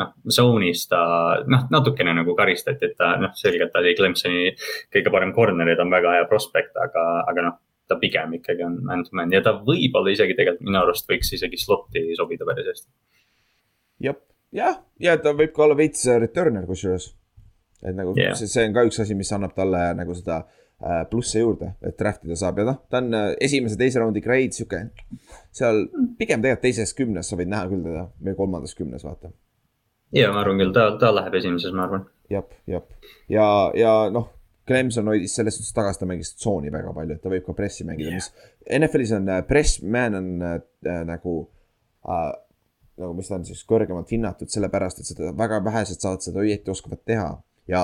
noh, 0.00 0.12
zone'is 0.34 0.84
ta 0.90 1.00
noh, 1.46 1.68
natukene 1.74 2.14
nagu 2.18 2.34
karistati, 2.38 2.90
et 2.90 2.98
ta 2.98 3.14
noh, 3.22 3.34
selgelt 3.38 3.72
ta 3.74 3.82
oli 3.82 3.94
Clemsoni 3.98 4.52
kõige 4.94 5.14
parem 5.14 5.34
corner 5.36 5.72
ja 5.72 5.78
ta 5.78 5.86
on 5.86 5.94
väga 5.94 6.18
hea 6.18 6.28
prospekt, 6.30 6.76
aga, 6.76 7.08
aga 7.30 7.48
noh 7.50 7.58
ta 7.88 7.96
pigem 7.96 8.34
ikkagi 8.36 8.66
on 8.66 8.82
man 8.84 9.00
to 9.06 9.16
man 9.16 9.30
ja 9.32 9.40
ta 9.40 9.54
võib-olla 9.64 10.12
isegi 10.12 10.34
tegelikult 10.36 10.66
minu 10.66 10.82
arust 10.82 11.06
võiks 11.08 11.30
isegi 11.32 11.56
slot'i 11.56 12.02
sobida 12.18 12.44
päris 12.44 12.68
hästi. 12.68 12.90
jah, 14.04 14.18
jah, 14.52 14.82
ja 15.00 15.16
ta 15.22 15.32
võib 15.38 15.54
ka 15.56 15.64
olla 15.64 15.78
veits 15.78 16.04
returner 16.20 16.66
kusjuures. 16.68 17.14
et 17.80 17.96
nagu 17.96 18.12
yeah. 18.18 18.36
see, 18.36 18.50
see 18.50 18.66
on 18.68 18.76
ka 18.76 18.84
üks 18.90 19.00
asi, 19.00 19.16
mis 19.16 19.32
annab 19.32 19.56
talle 19.56 19.80
nagu 19.96 20.12
seda 20.18 20.42
äh, 20.42 20.58
Äh, 20.67 20.67
plusse 21.10 21.40
juurde, 21.42 21.72
et 21.82 21.98
draft 21.98 22.22
ida 22.26 22.36
saab 22.38 22.60
ja 22.60 22.68
noh, 22.68 22.78
ta 22.90 23.00
on 23.02 23.14
äh, 23.16 23.32
esimese, 23.42 23.78
teise 23.80 23.98
raundi 23.98 24.22
grade 24.22 24.54
sihuke. 24.54 24.84
seal 25.50 25.86
pigem 26.20 26.42
tegelikult 26.44 26.62
teises 26.68 26.94
kümnes 26.94 27.26
sa 27.26 27.38
võid 27.38 27.50
näha 27.50 27.66
küll 27.70 27.82
teda 27.82 28.04
või 28.22 28.36
kolmandas 28.38 28.76
kümnes, 28.78 29.02
vaata. 29.06 29.32
ja 30.14 30.30
ma 30.30 30.44
arvan 30.44 30.62
küll, 30.62 30.74
ta, 30.76 30.92
ta 31.00 31.10
läheb 31.14 31.34
esimeses, 31.40 31.74
ma 31.74 31.88
arvan. 31.88 32.06
jah, 32.30 32.46
jah 32.70 32.86
ja, 33.26 33.48
ja 33.74 33.94
noh, 34.14 34.30
Clemson 34.68 35.10
hoidis 35.10 35.34
selles 35.34 35.58
suhtes 35.58 35.74
tagasi, 35.74 35.98
ta 35.98 36.06
mängis 36.06 36.34
tsooni 36.36 36.70
väga 36.70 36.94
palju, 36.94 37.16
et 37.16 37.24
ta 37.24 37.32
võib 37.32 37.46
ka 37.48 37.56
pressi 37.58 37.86
mängida 37.88 38.12
yeah., 38.12 38.20
mis 38.20 38.78
NFL-is 38.78 39.16
on 39.18 39.30
äh, 39.34 39.42
press 39.48 39.80
man 39.82 40.18
on 40.20 40.30
äh, 40.44 40.60
nagu 41.08 41.40
äh, 42.06 42.30
nagu 42.98 43.14
mis 43.18 43.30
ta 43.30 43.38
on 43.38 43.46
siis 43.48 43.64
kõrgemalt 43.66 44.14
hinnatud, 44.14 44.50
sellepärast 44.50 45.02
et 45.02 45.10
seda 45.10 45.34
väga 45.38 45.58
vähesed 45.66 46.02
saavad 46.02 46.22
seda 46.22 46.42
õieti 46.44 46.70
oskavad 46.70 47.02
teha 47.06 47.30
ja 47.70 47.82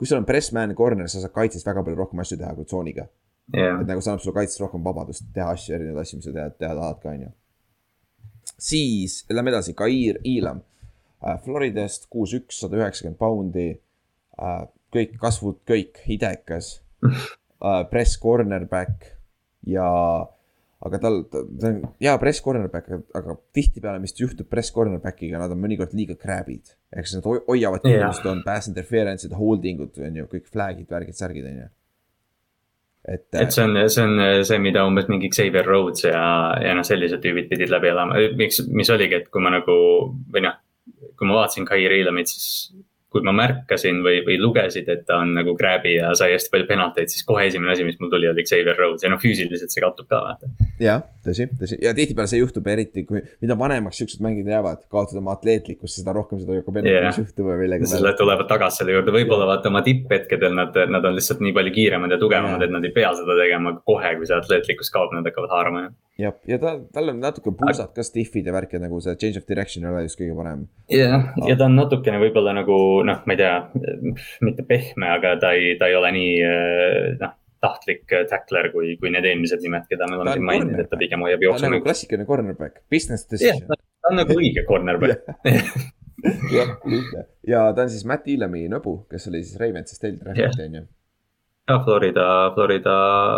kui 0.00 0.08
sul 0.08 0.16
on 0.16 0.24
press 0.24 0.48
man 0.56 0.72
corner, 0.72 1.10
sa 1.12 1.20
saad 1.20 1.34
kaitses 1.34 1.66
väga 1.66 1.82
palju 1.84 1.98
rohkem 1.98 2.22
asju 2.22 2.38
teha 2.40 2.54
kui 2.56 2.64
tsooniga 2.64 3.04
yeah.. 3.52 3.76
et 3.82 3.86
nagu 3.90 4.00
see 4.00 4.12
annab 4.12 4.22
sulle 4.24 4.36
kaitses 4.38 4.62
rohkem 4.62 4.80
vabadust 4.86 5.26
teha 5.34 5.50
asju, 5.52 5.74
erinevaid 5.76 6.06
asju, 6.06 6.20
mis 6.20 6.28
sa 6.28 6.34
teha, 6.38 6.48
teha 6.62 6.72
tahad 6.78 7.02
ka, 7.02 7.12
on 7.12 7.26
ju. 7.26 7.30
siis 8.70 9.18
lähme 9.28 9.52
edasi, 9.52 9.76
Kair 9.76 10.20
Iilam 10.24 10.62
äh,. 11.20 11.36
Floridast 11.44 12.08
kuus, 12.12 12.32
üks, 12.38 12.62
sada 12.62 12.80
üheksakümmend 12.80 13.20
poundi 13.20 13.68
äh,. 13.76 14.62
kõik 14.96 15.18
kasvud, 15.20 15.60
kõik, 15.68 16.00
idekas 16.16 16.78
äh,. 17.04 17.82
Press 17.92 18.16
cornerback 18.22 19.12
ja 19.68 19.90
aga 20.86 21.00
tal, 21.02 21.18
ta 21.28 21.42
on 21.68 21.80
hea 22.00 22.12
press 22.22 22.40
cornerback, 22.44 22.88
aga 23.16 23.34
tihtipeale, 23.56 24.00
mis 24.02 24.14
juhtub 24.16 24.48
press 24.48 24.72
cornerback'iga, 24.72 25.40
nad 25.42 25.52
on 25.52 25.60
mõnikord 25.60 25.92
liiga 25.96 26.16
crab'id. 26.20 26.72
ehk 26.94 27.08
siis 27.08 27.18
nad 27.18 27.28
hoiavad 27.48 27.84
kindlust, 27.84 28.24
on 28.30 28.40
pass 28.46 28.70
interference'id, 28.70 29.36
holding 29.36 29.84
ud, 29.84 30.00
on 30.06 30.16
ju, 30.22 30.30
kõik 30.32 30.48
flag'id, 30.48 30.88
värgid, 30.88 31.18
särgid, 31.18 31.50
on 31.50 31.60
ju. 31.60 31.68
et. 33.12 33.26
et 33.42 33.52
see 33.52 33.66
on, 33.66 33.76
see 33.92 34.06
on 34.06 34.44
see, 34.48 34.60
mida 34.62 34.86
umbes 34.88 35.10
mingi 35.12 35.28
Xavier 35.32 35.68
Rhodes 35.68 36.06
ja, 36.08 36.24
ja 36.64 36.72
noh, 36.76 36.86
sellised 36.86 37.20
tüübid 37.24 37.52
pidid 37.52 37.72
läbi 37.72 37.92
elama, 37.92 38.24
miks, 38.40 38.64
mis 38.72 38.92
oligi, 38.92 39.20
et 39.20 39.28
kui 39.32 39.44
ma 39.44 39.52
nagu 39.52 39.76
või 40.32 40.46
noh, 40.48 40.56
kui 41.16 41.28
ma 41.28 41.42
vaatasin 41.42 41.68
Kai 41.68 41.84
Reilamit, 41.92 42.32
siis 42.32 42.72
kui 43.10 43.24
ma 43.26 43.32
märkasin 43.34 44.00
või, 44.04 44.20
või 44.26 44.36
lugesid, 44.38 44.86
et 44.92 45.02
ta 45.08 45.18
on 45.24 45.32
nagu 45.34 45.56
grab'i 45.58 45.96
ja 45.96 46.12
sai 46.18 46.30
hästi 46.36 46.52
palju 46.52 46.68
penalteid, 46.68 47.10
siis 47.10 47.24
kohe 47.26 47.48
esimene 47.48 47.72
asi, 47.74 47.86
mis 47.86 47.98
mul 47.98 48.12
tuli, 48.12 48.28
oli 48.30 48.44
Xavier 48.46 48.78
Rhodes 48.78 49.02
ja 49.02 49.10
noh, 49.10 49.18
füüsiliselt 49.22 49.74
see 49.74 49.82
kattub 49.82 50.06
ka 50.10 50.20
vaata. 50.22 50.50
jah, 50.82 51.02
tõsi, 51.26 51.48
tõsi 51.58 51.80
ja 51.82 51.90
tihtipeale 51.96 52.30
see 52.30 52.38
juhtub 52.42 52.70
eriti, 52.70 53.02
kui, 53.08 53.22
mida 53.42 53.56
vanemaks 53.58 53.98
siuksed 53.98 54.22
mängijad 54.22 54.52
jäävad, 54.54 54.84
kaotavad 54.94 55.22
oma 55.24 55.34
atleetlikkust, 55.34 55.98
seda 55.98 56.14
rohkem 56.14 56.38
seda 56.42 56.60
hakkab 56.60 56.78
penaltis 56.78 56.94
yeah. 56.94 57.18
juhtuma 57.24 57.58
millega. 57.58 57.90
selle 57.90 58.14
tulevad 58.20 58.46
tagasi 58.50 58.84
selle 58.84 58.94
juurde, 58.94 59.16
võib-olla 59.18 59.48
vaata 59.50 59.72
oma 59.72 59.82
tipphetkedel 59.86 60.54
nad, 60.54 60.78
nad 60.94 61.10
on 61.10 61.18
lihtsalt 61.18 61.42
nii 61.42 61.56
palju 61.56 61.74
kiiremad 61.80 62.14
ja 62.14 62.20
tugevamad 62.22 62.60
yeah., 62.60 62.68
et 62.70 62.76
nad 62.78 62.86
ei 62.86 62.94
pea 62.94 63.10
seda 63.18 63.34
tegema 63.42 63.74
kohe, 63.82 64.14
kui 64.20 64.30
see 64.30 64.38
atleetlikkus 64.38 64.94
kaob, 64.94 65.10
nad 65.16 65.26
hakkavad 65.26 65.56
haarama 65.56 65.82
jah, 65.88 65.92
ja 66.20 66.58
ta, 66.62 66.74
tal 66.94 67.12
on 67.12 67.20
natuke 67.22 67.52
puusad 67.56 67.92
ka 67.96 68.04
stiff'id 68.06 68.46
ja 68.46 68.54
värk 68.54 68.76
ja 68.76 68.82
nagu 68.82 69.00
see 69.04 69.16
change 69.20 69.40
of 69.40 69.48
direction 69.48 69.86
ei 69.86 69.92
ole 69.92 70.06
just 70.06 70.20
kõige 70.20 70.36
parem. 70.38 70.64
jah, 70.92 71.30
ja 71.46 71.56
ta 71.56 71.68
on 71.68 71.76
natukene 71.78 72.20
võib-olla 72.22 72.54
nagu 72.60 72.78
noh, 73.06 73.20
ma 73.26 73.36
ei 73.36 73.40
tea, 73.40 73.54
mitte 74.46 74.66
pehme, 74.68 75.12
aga 75.16 75.36
ta 75.42 75.52
ei, 75.58 75.76
ta 75.80 75.90
ei 75.90 75.98
ole 75.98 76.14
nii 76.16 76.32
noh 77.20 77.36
tahtlik 77.60 78.08
tackler 78.30 78.70
kui, 78.72 78.94
kui 79.00 79.10
need 79.12 79.26
eelmised 79.28 79.60
nimed, 79.64 79.84
keda 79.90 80.06
me 80.08 80.16
oleme 80.16 80.36
siin 80.38 80.46
maininud, 80.48 80.80
et 80.80 80.88
ta 80.88 80.98
pigem 81.00 81.24
hoiab 81.26 81.42
jooksu. 81.44 81.60
ta 81.60 81.68
on 81.68 81.74
nagu 81.76 81.84
klassikaline 81.84 82.28
cornerback, 82.28 82.84
business 82.92 83.28
decision. 83.28 83.66
ta 83.68 84.12
on 84.12 84.16
nagu 84.22 84.36
õige 84.36 84.64
cornerback 84.68 85.28
jah, 86.56 86.72
lihtne 86.88 87.26
ja 87.48 87.66
ta 87.76 87.84
on 87.84 87.92
siis 87.92 88.06
Matt 88.08 88.28
Ilami 88.32 88.64
nõbu, 88.72 89.02
kes 89.12 89.28
oli 89.32 89.42
siis 89.44 89.60
Ravensist 89.60 90.08
draft'iti 90.08 90.66
on 90.68 90.80
ju. 90.80 90.86
ja 91.68 91.76
Florida, 91.84 92.26
Florida 92.56 92.96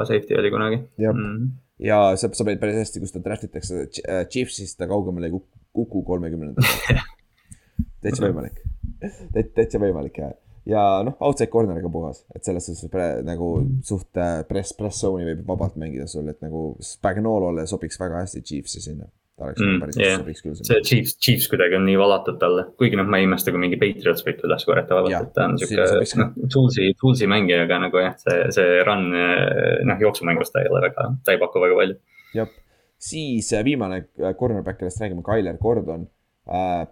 safety 0.09 0.39
oli 0.39 0.55
kunagi. 0.55 0.81
jah 1.03 1.15
mm 1.17 1.27
-hmm 1.27 1.51
ja 1.83 2.03
sa, 2.17 2.31
sa 2.31 2.47
panid 2.47 2.61
päris 2.63 2.79
hästi, 2.83 3.03
kus 3.03 3.15
ta 3.15 3.23
draft 3.25 3.47
itakse, 3.49 3.87
äh, 4.07 4.23
Chiefsist 4.31 4.79
ta 4.81 4.89
kaugemale 4.91 5.31
ei 5.31 5.35
kuku 5.73 6.05
kolmekümnendal. 6.07 6.67
Täitsa 8.03 8.25
võimalik, 8.27 8.57
täitsa 9.55 9.79
võimalik 9.79 10.17
ja, 10.19 10.33
ja 10.67 10.81
noh, 11.07 11.15
outside 11.23 11.51
corner'iga 11.53 11.91
puhas, 11.93 12.25
et 12.35 12.43
selles 12.43 12.67
suhtes 12.67 12.91
pre, 12.91 13.07
nagu 13.27 13.53
suht 13.87 14.19
äh, 14.19 14.41
press, 14.49 14.75
press 14.75 15.05
zone'i 15.05 15.29
võib 15.29 15.45
vabalt 15.47 15.79
mängida 15.79 16.09
sul, 16.11 16.27
et 16.33 16.43
nagu 16.43 16.73
Spagnolole 16.83 17.63
sobiks 17.71 18.01
väga 18.03 18.25
hästi 18.25 18.43
Chiefsi 18.43 18.83
sinna 18.83 19.07
ta 19.43 19.51
oleks 19.51 19.63
mm, 19.63 19.81
päris 19.83 19.99
yeah. 19.99 20.21
sobiks 20.21 20.45
küll. 20.45 20.57
see 20.59 20.81
Chiefs, 20.87 21.17
Chiefs 21.19 21.49
kuidagi 21.51 21.77
on 21.79 21.87
nii 21.89 21.99
valatud 22.01 22.39
talle, 22.41 22.67
kuigi 22.81 22.99
noh, 22.99 23.09
ma 23.11 23.21
ei 23.21 23.27
imesta, 23.27 23.55
kui 23.55 23.63
mingi 23.63 23.79
Patriots 23.81 24.25
võib 24.27 24.43
üles 24.49 24.67
korjata 24.69 24.99
vabalt, 24.99 25.19
et 25.19 25.35
ta 25.37 25.49
on 25.51 25.59
sihuke 25.61 26.23
noh, 26.23 26.33
tools'i, 26.55 26.89
tools'i 27.01 27.29
mängija, 27.31 27.65
aga 27.67 27.81
nagu 27.87 28.03
jah, 28.03 28.17
see, 28.23 28.39
see 28.55 28.81
run 28.87 29.09
noh, 29.13 30.03
jooksumängus 30.07 30.55
ta 30.55 30.63
ei 30.63 30.71
ole 30.71 30.85
väga, 30.87 31.09
ta 31.27 31.35
ei 31.35 31.43
paku 31.43 31.63
väga 31.67 31.79
palju. 31.81 31.99
jah, 32.39 32.57
siis 33.03 33.53
äh, 33.53 33.65
viimane 33.67 34.05
äh, 34.23 34.35
cornerback, 34.39 34.81
kellest 34.81 35.03
räägime, 35.03 35.25
Tyler 35.27 35.61
Gordon 35.61 36.09
äh,. 36.49 36.87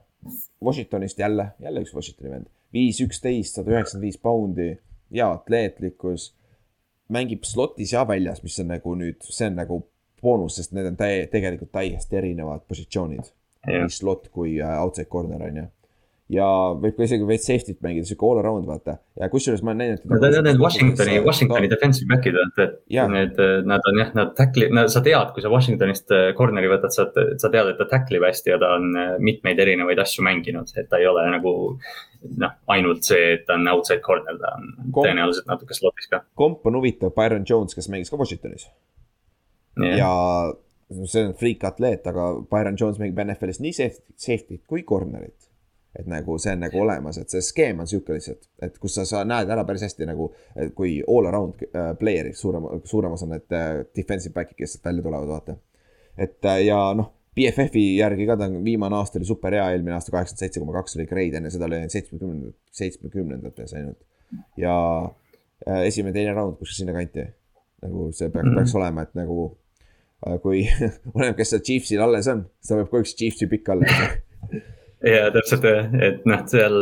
Washingtonist 0.60 1.16
jälle, 1.18 1.46
jälle 1.64 1.80
üks 1.80 1.94
Washingtoni 1.96 2.28
vend, 2.28 2.48
viis, 2.76 2.98
üksteist, 3.00 3.54
sada 3.56 3.72
üheksakümmend 3.72 4.04
viis 4.04 4.18
poundi, 4.20 4.66
hea 5.08 5.28
atleetlikkus 5.32 6.26
mängib 7.08 7.46
slot'is 7.48 7.94
ja 7.94 8.02
väljas, 8.08 8.42
mis 8.44 8.58
on 8.60 8.68
nagu 8.68 8.92
nüüd, 9.00 9.24
see 9.24 9.48
on 9.48 9.56
nagu 9.56 9.78
boonus, 10.22 10.60
sest 10.60 10.76
need 10.76 10.88
on 10.90 10.96
täie, 11.00 11.26
tegelikult 11.32 11.72
täiesti 11.74 12.20
erinevad 12.20 12.64
positsioonid. 12.68 13.34
nii 13.68 13.92
slot 13.92 14.30
kui 14.32 14.54
äh, 14.56 14.78
outside 14.80 15.10
corner 15.12 15.42
on 15.44 15.56
ju. 15.60 15.66
ja 16.30 16.46
võib 16.78 16.94
ka 16.94 17.04
isegi 17.04 17.26
veits 17.26 17.48
safety't 17.48 17.80
mängida, 17.84 18.06
sihuke 18.06 18.24
all 18.28 18.38
around 18.40 18.68
vaata 18.68 18.94
ja 19.18 19.26
kusjuures 19.28 19.64
ma 19.66 19.72
olen 19.72 19.80
näinud. 19.82 20.04
Need 20.06 20.36
on 20.38 20.46
need 20.46 20.60
Washingtoni, 20.62 21.16
Washingtoni 21.26 21.68
defensive 21.68 22.06
back'id, 22.08 22.38
et 22.38 22.78
need, 23.10 23.40
nad 23.66 23.88
on 23.90 23.98
jah, 23.98 24.12
nad 24.16 24.30
tackli, 24.38 24.68
no 24.72 24.86
sa 24.88 25.02
tead, 25.04 25.34
kui 25.34 25.44
sa 25.44 25.50
Washingtonist 25.52 26.14
äh, 26.14 26.28
corner'i 26.38 26.70
võtad, 26.70 26.94
sa, 26.94 27.08
sa 27.10 27.50
tead, 27.50 27.72
et 27.72 27.80
ta 27.82 27.88
tackle 27.90 28.20
ib 28.20 28.28
hästi 28.28 28.54
ja 28.54 28.60
ta 28.62 28.70
on 28.78 28.94
äh, 28.94 29.16
mitmeid 29.30 29.60
erinevaid 29.66 30.00
asju 30.06 30.24
mänginud, 30.24 30.70
et 30.78 30.88
ta 30.88 31.02
ei 31.02 31.10
ole 31.10 31.26
nagu 31.34 31.54
noh, 32.40 32.54
ainult 32.76 33.10
see, 33.10 33.34
et 33.34 33.44
ta 33.48 33.58
on 33.58 33.68
outside 33.74 34.00
corner, 34.06 34.38
ta 34.40 34.54
on 34.56 34.70
komp, 34.86 35.02
tõenäoliselt 35.02 35.50
natuke 35.50 35.76
slot'is 35.76 36.08
ka. 36.14 36.22
komp 36.38 36.64
on 36.70 36.80
huvitav, 36.80 37.12
Byron 37.18 37.44
Jones, 37.48 37.74
kes 37.76 37.90
mängis 37.92 38.14
ka 38.14 38.20
Washingtonis 38.22 38.70
yeah. 39.78 39.98
ja 39.98 41.04
see 41.06 41.26
on 41.26 41.36
friik 41.38 41.64
atleet, 41.64 42.06
aga 42.10 42.32
Byron 42.50 42.78
Jones 42.80 42.98
mängib 43.00 43.20
NFL-is 43.22 43.60
nii 43.62 43.72
safety, 43.76 44.16
safety't 44.18 44.66
kui 44.70 44.82
corner'it. 44.86 45.46
et 45.98 46.06
nagu 46.06 46.36
see 46.38 46.52
on 46.54 46.60
nagu 46.62 46.78
olemas, 46.84 47.16
et 47.18 47.32
see 47.32 47.40
skeem 47.42 47.80
on 47.82 47.88
sihuke 47.90 48.14
lihtsalt, 48.14 48.44
et 48.62 48.76
kus 48.78 48.94
sa, 48.94 49.02
sa 49.08 49.24
näed 49.26 49.48
ära 49.50 49.64
päris 49.66 49.82
hästi 49.82 50.06
nagu 50.06 50.28
kui 50.78 51.00
all 51.02 51.26
around 51.26 51.64
äh, 51.66 51.88
player'id, 51.98 52.36
suurem, 52.38 52.68
suurem 52.86 53.16
osa 53.16 53.26
need 53.26 53.56
äh, 53.56 53.80
defensive 53.96 54.34
back'id, 54.36 54.54
kes 54.60 54.78
välja 54.84 55.02
tulevad, 55.02 55.26
vaata. 55.30 55.56
et 56.14 56.46
äh, 56.46 56.60
ja 56.68 56.78
noh, 56.94 57.10
BFF-i 57.34 57.82
järgi 57.96 58.28
ka 58.28 58.36
ta 58.38 58.46
on 58.50 58.60
viimane 58.62 58.98
aasta 59.00 59.18
oli 59.18 59.26
super 59.26 59.54
hea, 59.58 59.66
eelmine 59.72 59.96
aasta 59.96 60.14
kaheksakümmend 60.14 60.46
seitse 60.46 60.62
koma 60.62 60.78
kaks 60.78 60.94
oli 60.98 61.08
grade, 61.10 61.42
enne 61.42 61.50
seda 61.50 61.66
oli 61.66 61.82
seitsmekümnendat, 61.90 62.56
seitsmekümnendates 62.82 63.74
ainult. 63.78 64.00
ja 64.58 64.76
esimene, 65.90 66.14
teine 66.14 66.38
round 66.38 66.58
kuskil 66.58 66.84
sinnakanti. 66.84 67.26
Nagu 67.84 68.10
see 68.12 68.28
peaks 68.28 68.44
mm, 68.44 68.50
-hmm. 68.50 68.58
peaks 68.60 68.74
olema, 68.78 69.06
et 69.06 69.14
nagu 69.18 69.46
äh, 70.26 70.36
kui 70.42 70.66
oleneb, 71.14 71.38
kes 71.38 71.54
seal 71.54 71.64
Chiefsil 71.64 72.04
alles 72.04 72.28
on, 72.32 72.44
ta 72.66 72.80
võib 72.80 72.92
kogu 72.92 73.02
aeg 73.04 73.16
Chiefsi 73.22 73.48
pikk 73.50 73.72
alla 73.74 73.88
ja 75.14 75.30
täpselt 75.32 75.64
jah, 75.64 75.86
et 76.04 76.26
noh, 76.28 76.42
seal 76.50 76.76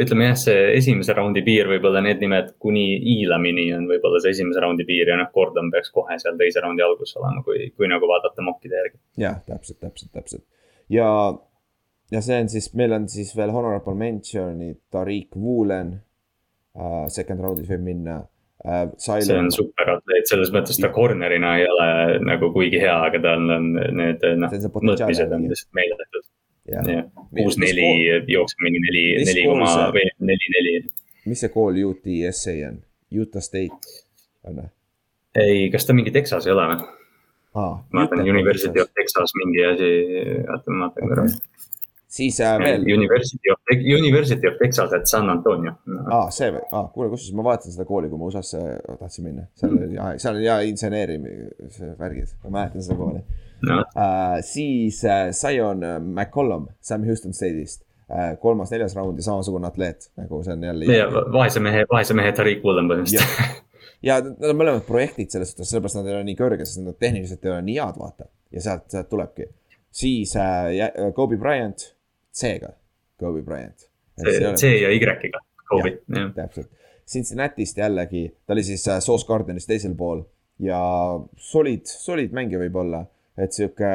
ütleme 0.00 0.30
jah, 0.30 0.38
see 0.40 0.62
esimese 0.78 1.16
raundi 1.16 1.42
piir 1.44 1.68
võib-olla 1.68 2.00
need 2.04 2.22
nimed 2.24 2.54
kuni 2.62 2.86
hiilamini 3.04 3.66
on 3.76 3.84
võib-olla 3.90 4.22
see 4.22 4.32
esimese 4.36 4.62
raundi 4.64 4.86
piir 4.88 5.12
ja 5.12 5.18
noh, 5.20 5.28
Gordon 5.34 5.68
peaks 5.74 5.92
kohe 5.92 6.16
seal 6.22 6.40
teise 6.40 6.62
raundi 6.64 6.84
alguses 6.86 7.18
olema, 7.20 7.44
kui, 7.44 7.68
kui 7.76 7.90
nagu 7.90 8.08
vaadata 8.08 8.44
mokkide 8.46 8.80
järgi. 8.80 8.98
jah, 9.20 9.42
täpselt, 9.46 9.80
täpselt, 9.84 10.12
täpselt 10.16 10.46
ja, 10.90 11.10
ja 12.10 12.24
see 12.24 12.40
on 12.42 12.52
siis, 12.52 12.72
meil 12.78 12.96
on 12.96 13.08
siis 13.12 13.34
veel 13.36 13.52
honorable 13.54 13.96
mention'id, 13.98 14.80
Tariq 14.92 15.36
Woolen 15.36 15.98
uh,. 16.74 17.06
Second 17.12 17.44
round'is 17.44 17.68
võib 17.70 17.84
minna 17.92 18.22
uh,. 18.22 18.28
See 19.00 19.36
on 19.36 19.48
super 19.54 19.94
atleet, 19.94 20.28
selles 20.28 20.50
mõttes 20.52 20.80
ta 20.80 20.90
corner'ina 20.92 21.54
ei 21.60 21.66
ole 21.68 22.18
nagu 22.26 22.50
kuigi 22.52 22.80
hea, 22.82 22.96
aga 23.06 23.20
tal 23.24 23.54
on 23.56 23.70
need 23.96 24.26
noh, 24.42 24.52
mõõtmised 24.52 25.32
on 25.32 25.46
lihtsalt 25.48 25.78
meeletult 25.78 26.28
kuus, 27.34 27.56
neli, 27.60 27.86
jookseb 28.30 28.66
mingi 28.66 28.82
neli, 28.84 29.04
neli 29.26 29.46
koma, 29.48 29.70
või 29.94 30.04
neli, 30.18 30.52
neli. 30.56 30.74
mis 31.30 31.40
see 31.42 31.52
kool 31.54 31.78
UTSA 31.88 32.56
on? 32.68 32.78
Utah 33.10 33.42
State 33.42 33.96
on 34.46 34.60
või? 34.60 34.68
ei, 35.40 35.68
kas 35.72 35.88
ta 35.88 35.96
mingi 35.96 36.12
Texas 36.14 36.46
ei 36.46 36.54
ole 36.54 36.68
või? 36.74 36.84
ma 37.56 38.04
vaatan 38.04 38.22
University 38.28 38.84
of 38.84 38.92
Texas 38.94 39.32
mingi 39.40 39.64
asi, 39.72 39.90
oota 40.44 40.76
ma 40.76 40.90
vaatan 40.90 41.08
korra 41.08 41.26
okay 41.26 41.58
siis 42.10 42.40
äh, 42.42 42.56
veel. 42.58 42.86
University 42.96 43.52
of, 43.52 43.60
University 43.98 44.48
of 44.48 44.56
Texas 44.62 44.94
at 44.96 45.06
San 45.10 45.30
Antonio 45.30 45.76
no.. 45.86 46.00
aa, 46.10 46.30
see 46.34 46.50
või, 46.54 46.64
aa, 46.70 46.88
kuule, 46.94 47.10
kusjuures 47.12 47.36
ma 47.38 47.46
vaatasin 47.50 47.76
seda 47.76 47.86
kooli, 47.88 48.10
kui 48.10 48.20
ma 48.20 48.30
USA-sse 48.30 48.64
tahtsin 48.98 49.28
minna, 49.28 49.46
seal 49.58 49.76
oli 49.76 49.92
mm., 49.92 50.18
seal 50.22 50.40
oli 50.40 50.48
hea 50.48 50.58
inseneerimise 50.72 51.92
värgid, 52.00 52.34
ma 52.44 52.56
mäletan 52.58 52.86
seda 52.86 52.98
kooli 52.98 53.22
no.. 53.68 53.78
Uh, 53.94 54.40
siis 54.46 55.04
uh, 55.06 55.30
Zion 55.36 55.86
McCollum 56.00 56.68
Sam 56.80 57.06
Houston 57.08 57.36
State'ist 57.36 57.86
kolmas-neljas 58.42 58.96
raund 58.98 59.18
ja 59.20 59.22
samasugune 59.22 59.68
atleet, 59.68 60.08
nagu 60.18 60.40
see 60.42 60.56
on 60.56 60.64
jälle. 60.66 60.96
vaese 61.30 61.60
mehe, 61.62 61.84
vaese 61.92 62.16
mehe 62.18 62.32
Tariq 62.34 62.64
Woolen 62.64 62.90
põhimõtteliselt 62.90 63.60
ja 64.02 64.18
nad 64.24 64.50
on 64.50 64.58
mõlemad 64.58 64.84
projektid 64.88 65.32
selles 65.32 65.52
suhtes, 65.52 65.70
sellepärast 65.70 66.00
nad 66.00 66.08
ei 66.08 66.16
ole 66.16 66.26
nii 66.28 66.36
kõrged, 66.38 66.66
sest 66.68 66.82
nad 66.84 66.98
tehniliselt 67.00 67.44
ei 67.44 67.52
ole 67.54 67.62
nii 67.66 67.78
head, 67.78 67.98
vaata. 68.00 68.28
ja 68.54 68.64
sealt, 68.64 68.86
sealt 68.92 69.10
tulebki. 69.12 69.48
siis 69.92 70.34
äh, 70.36 71.12
Kobe 71.14 71.36
Bryant, 71.40 71.90
C-ga, 72.34 72.74
Kobe 73.20 73.42
Bryant. 73.46 73.88
C 74.20 74.74
ja 74.80 74.90
Y-ga, 74.92 75.40
Kobe. 75.70 75.96
täpselt, 76.36 76.70
Cincinnati'st 77.10 77.78
jällegi, 77.80 78.28
ta 78.46 78.54
oli 78.54 78.62
siis 78.66 78.84
Sauce 78.86 79.26
Gardenis 79.26 79.66
teisel 79.66 79.96
pool 79.98 80.22
ja 80.62 80.78
solid, 81.40 81.88
solid 81.88 82.34
mängija 82.36 82.60
võib-olla 82.60 83.04
et 83.40 83.56
sihuke, 83.56 83.92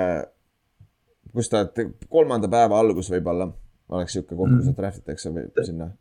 kus 1.36 1.52
ta, 1.52 1.66
kolmanda 2.12 2.50
päeva 2.52 2.80
algus 2.82 3.12
võib-olla 3.14 3.50
oleks 3.94 4.16
sihuke 4.16 4.38
koht, 4.38 4.56
kus 4.58 4.66
ta 4.66 4.72
mm. 4.72 4.80
draft 4.80 5.04
itakse 5.04 5.32
või 5.34 5.68
sinna 5.68 5.92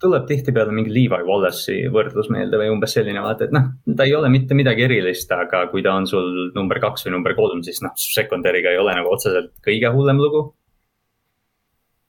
tuleb 0.00 0.24
tihtipeale 0.24 0.72
mingi 0.72 0.88
Levi 0.88 1.18
Wallace'i 1.26 1.90
võrdlus 1.92 2.30
meelde 2.32 2.56
või 2.56 2.70
umbes 2.72 2.94
selline 2.96 3.20
vaata, 3.20 3.44
et 3.44 3.52
noh, 3.52 3.66
ta 3.98 4.06
ei 4.08 4.14
ole 4.16 4.30
mitte 4.32 4.56
midagi 4.56 4.86
erilist, 4.86 5.32
aga 5.36 5.66
kui 5.68 5.82
ta 5.84 5.92
on 5.98 6.06
sul 6.08 6.46
number 6.54 6.80
kaks 6.80 7.04
või 7.04 7.12
number 7.12 7.34
kolm, 7.36 7.60
siis 7.66 7.82
noh, 7.84 7.92
secondary'ga 8.00 8.72
ei 8.72 8.80
ole 8.80 8.94
nagu 8.96 9.12
otseselt 9.12 9.50
kõige 9.66 9.90
hullem 9.92 10.22
lugu. 10.22 10.46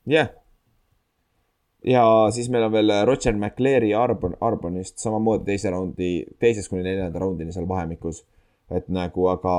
Jah 0.07 0.27
yeah., 0.27 0.35
ja 1.88 2.03
siis 2.34 2.49
meil 2.51 2.65
on 2.65 2.73
veel 2.73 2.91
Roger 3.05 3.35
McLeary 3.38 3.93
Arbon, 3.95 4.34
Arbonist 4.41 4.97
samamoodi 4.99 5.45
teise 5.45 5.69
raundi, 5.71 6.25
teisest 6.39 6.71
kuni 6.71 6.84
neljanda 6.84 7.21
raundini 7.21 7.53
seal 7.55 7.67
vahemikus 7.69 8.23
et 8.75 8.89
nagu, 8.91 9.27
aga 9.31 9.53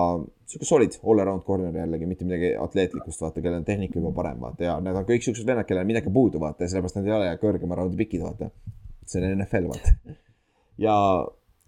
sihuke 0.48 0.68
solid 0.68 0.96
all 1.00 1.22
around 1.22 1.44
corner 1.46 1.72
jällegi, 1.72 2.08
mitte 2.08 2.26
midagi 2.28 2.52
atleetlikust, 2.60 3.22
vaata, 3.24 3.40
kellel 3.40 3.62
on 3.62 3.66
tehnika 3.68 3.96
juba 4.00 4.12
parem, 4.16 4.40
vaata 4.42 4.66
ja 4.66 4.76
need 4.84 4.98
on 5.00 5.06
kõik 5.08 5.24
siuksed 5.24 5.48
vennad, 5.48 5.66
kellel 5.68 5.86
on 5.86 5.88
midagi 5.88 6.12
puudu, 6.12 6.40
vaata 6.42 6.66
ja 6.66 6.72
sellepärast 6.72 6.98
nad 6.98 7.08
ei 7.08 7.16
ole 7.16 7.30
kõrgema 7.40 7.78
raundi 7.78 7.96
pikid, 8.00 8.24
vaata. 8.24 8.50
see 9.08 9.22
on 9.22 9.38
NFL, 9.38 9.70
vaata. 9.72 10.16
ja 10.84 10.96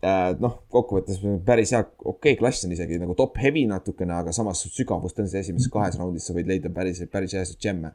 äh, 0.05 0.27
noh, 0.43 0.59
kokkuvõttes 0.73 1.23
päris 1.47 1.73
hea, 1.77 1.81
okei 1.81 2.35
okay, 2.35 2.40
klass 2.43 2.69
on 2.69 2.77
isegi 2.77 3.01
nagu 3.01 3.16
top 3.16 3.40
heavy 3.40 3.65
natukene, 3.70 4.19
aga 4.20 4.36
samas 4.36 4.66
sügavust 4.69 5.24
on 5.24 5.32
see 5.32 5.40
esimeses 5.47 5.73
kahes 5.73 5.97
raundis, 6.01 6.28
sa 6.28 6.36
võid 6.36 6.51
leida 6.51 6.73
päris, 6.74 7.01
päris 7.12 7.39
hästi 7.40 7.57
džemme 7.57 7.94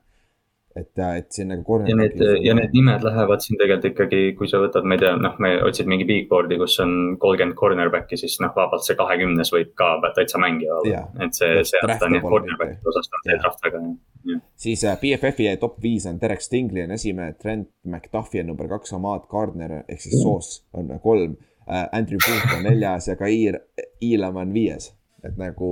et, 0.76 0.92
et 1.00 1.28
siin 1.32 1.50
nagu. 1.54 1.78
ja 1.88 1.96
need, 1.96 2.20
ja 2.44 2.56
need 2.58 2.74
nimed 2.76 3.04
lähevad 3.06 3.44
siin 3.44 3.60
tegelikult 3.60 3.88
ikkagi, 3.92 4.22
kui 4.40 4.50
sa 4.52 4.60
võtad, 4.64 4.88
ma 4.88 4.98
ei 4.98 5.04
tea, 5.04 5.14
noh, 5.20 5.38
me 5.44 5.54
otsid 5.68 5.90
mingi 5.92 6.08
big 6.08 6.28
board'i, 6.32 6.58
kus 6.60 6.76
on 6.84 7.16
kolmkümmend 7.22 7.58
cornerback'i, 7.60 8.20
siis 8.20 8.36
noh, 8.44 8.52
vabalt 8.56 8.84
see 8.88 8.98
kahekümnes 9.00 9.54
võib 9.56 9.72
ka 9.80 9.94
täitsa 10.18 10.42
mängija 10.42 10.80
olla. 10.82 11.06
et 11.24 11.38
see, 11.38 11.64
see 11.70 11.84
on 11.86 12.18
jah, 12.18 12.28
cornerback'i 12.28 12.92
osast 12.92 13.16
on 13.16 13.26
see 13.28 13.40
draft 13.44 13.64
väga 13.68 13.84
hea. 13.86 14.40
siis 14.68 14.84
äh, 14.84 14.98
BFF-i 15.02 15.56
top 15.62 15.80
viis 15.84 16.08
on 16.12 16.20
Derek 16.22 16.44
Stingley 16.44 16.86
on 16.88 16.96
esimene, 16.98 17.38
Trent 17.40 17.70
McDuffie 17.88 18.44
on 18.44 18.52
number 18.52 18.70
kaks, 18.72 18.96
Ahmad 18.98 19.30
Gardner 19.32 19.80
ehk 19.84 20.02
siis 20.02 20.20
Soos 20.22 20.58
on 20.76 20.92
kolm 21.04 21.38
äh,. 21.70 21.88
Andrew 21.96 22.20
Booth 22.20 22.58
on 22.58 22.68
neljas 22.68 23.08
ja 23.12 23.16
Kair 23.20 23.62
Iilam 24.04 24.44
on 24.44 24.52
viies, 24.54 24.92
et 25.24 25.40
nagu 25.40 25.72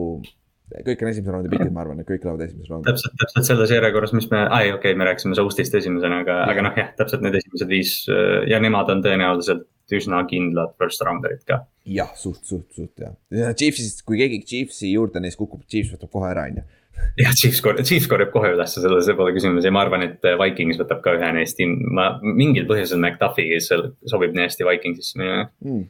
kõik 0.72 1.04
on 1.04 1.12
esimese 1.12 1.34
raundi 1.36 1.52
pikid, 1.52 1.72
ma 1.76 1.84
arvan, 1.84 2.02
et 2.02 2.08
kõik 2.08 2.26
lähevad 2.26 2.46
esimese 2.48 2.72
raundi. 2.72 2.88
täpselt, 2.90 3.16
täpselt 3.20 3.50
selles 3.50 3.74
järjekorras, 3.76 4.14
mis 4.16 4.30
me, 4.32 4.44
ai 4.48 4.72
okei 4.72 4.94
okay,, 4.94 5.00
me 5.00 5.08
rääkisime 5.10 5.38
Soustist 5.38 5.76
esimesena, 5.80 6.22
aga, 6.24 6.40
aga 6.50 6.66
noh, 6.66 6.78
jah, 6.80 6.94
täpselt 6.98 7.26
need 7.26 7.38
esimesed 7.40 7.70
viis 7.70 7.96
äh, 8.12 8.44
ja 8.50 8.62
nemad 8.64 8.92
on 8.94 9.04
tõenäoliselt 9.06 9.68
üsna 9.94 10.24
kindlad 10.30 10.74
first 10.80 11.04
rounder'id 11.06 11.44
ka. 11.50 11.64
jah, 11.86 12.14
suht, 12.18 12.42
suht, 12.48 12.70
suht 12.74 13.04
jah. 13.04 13.14
ja 13.34 13.52
Chiefsist, 13.58 14.06
kui 14.08 14.22
keegi 14.22 14.42
Chiefsi 14.48 14.94
juurde 14.94 15.22
neist 15.24 15.40
kukub, 15.40 15.66
Chiefs 15.70 15.94
võtab 15.94 16.14
kohe 16.16 16.32
ära, 16.32 16.48
on 16.50 16.62
ju 16.62 16.66
jah, 17.24 17.34
Chiefs 17.36 17.62
korjab, 17.66 17.86
Chiefs 17.90 18.10
korjab 18.10 18.32
kohe 18.34 18.54
ülesse, 18.56 18.82
selle, 18.82 19.02
see 19.06 19.18
pole 19.18 19.34
küsimus 19.36 19.66
ja 19.68 19.74
ma 19.74 19.84
arvan, 19.86 20.06
et 20.08 20.26
äh, 20.30 20.38
Vikings 20.40 20.80
võtab 20.82 21.04
ka 21.06 21.16
ühe 21.18 21.32
neist, 21.38 21.60
ma 21.94 22.14
mingil 22.24 22.68
põhjusel 22.70 23.02
McDuffie 23.02 23.60
sobib 23.62 24.36
nii 24.36 24.48
hästi 24.48 24.70
Vikingsisse 24.70 25.20
mm.. 25.20 25.82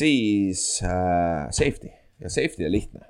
siis 0.00 0.64
äh, 0.84 1.46
safety 1.54 1.92
ja 2.20 2.32
safety 2.32 2.66
on 2.66 2.74
lihtne 2.74 3.04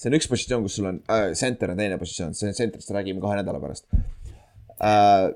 see 0.00 0.10
on 0.10 0.16
üks 0.18 0.28
positsioon, 0.30 0.64
kus 0.66 0.78
sul 0.78 0.88
on 0.90 1.02
äh,, 1.10 1.30
center 1.38 1.72
on 1.72 1.80
teine 1.80 1.98
positsioon, 2.00 2.34
see 2.36 2.52
center'ist 2.56 2.92
räägime 2.94 3.22
kahe 3.22 3.40
nädala 3.40 3.62
pärast 3.62 3.88
äh,. 4.80 5.30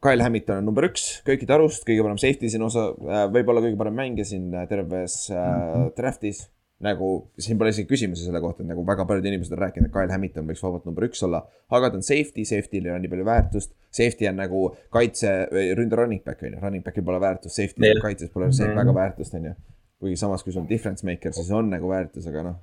Kyle 0.00 0.24
Hamilton 0.24 0.62
on 0.62 0.70
number 0.70 0.86
üks, 0.86 1.18
köökide 1.26 1.52
arust, 1.52 1.82
kõige 1.84 2.00
parem 2.06 2.16
safety 2.20 2.48
siin 2.48 2.64
osa 2.64 2.86
äh,, 2.94 3.26
võib-olla 3.34 3.60
kõige 3.66 3.76
parem 3.80 3.98
mängija 3.98 4.28
siin 4.30 4.48
äh, 4.54 4.64
terves 4.70 5.26
äh, 5.34 5.90
draft'is. 5.96 6.48
nagu 6.80 7.08
siin 7.36 7.58
pole 7.60 7.68
isegi 7.74 7.84
küsimusi 7.90 8.24
selle 8.24 8.40
kohta, 8.40 8.64
nagu 8.64 8.80
väga 8.88 9.04
paljud 9.04 9.26
inimesed 9.28 9.52
on 9.52 9.60
rääkinud, 9.60 9.90
et 9.90 9.92
Kyle 9.92 10.14
Hamilton 10.14 10.46
võiks 10.48 10.62
vabalt 10.64 10.86
number 10.88 11.04
üks 11.04 11.20
olla. 11.26 11.42
aga 11.68 11.90
ta 11.92 12.00
on 12.00 12.06
safety, 12.06 12.46
safety'l 12.48 12.88
ei 12.88 12.94
ole 12.94 13.02
nii 13.02 13.10
palju 13.12 13.26
väärtust. 13.28 13.74
Safety 13.92 14.30
on 14.30 14.40
nagu 14.40 14.62
kaitse 14.96 15.34
või 15.52 15.66
ründe 15.76 16.00
running 16.00 16.24
back 16.24 16.40
on 16.40 16.54
ju, 16.54 16.62
running 16.62 16.86
back'il 16.86 17.04
pole 17.04 17.20
väärtust, 17.20 17.52
safety 17.52 17.92
kaitses 18.00 18.32
pole 18.32 18.48
mm 18.48 18.56
-hmm. 18.56 18.80
väga 18.80 18.96
väärtust, 18.96 19.36
on 19.36 19.50
ju. 19.50 19.54
kuigi 20.00 20.16
samas, 20.16 20.42
kui 20.42 20.56
sul 20.56 20.62
on 20.62 20.72
difference 20.72 21.04
maker, 21.04 21.36
siis 21.36 21.52
on 21.52 21.68
nagu 21.68 21.92
väärtus, 21.92 22.32
aga 22.32 22.48
noh 22.48 22.58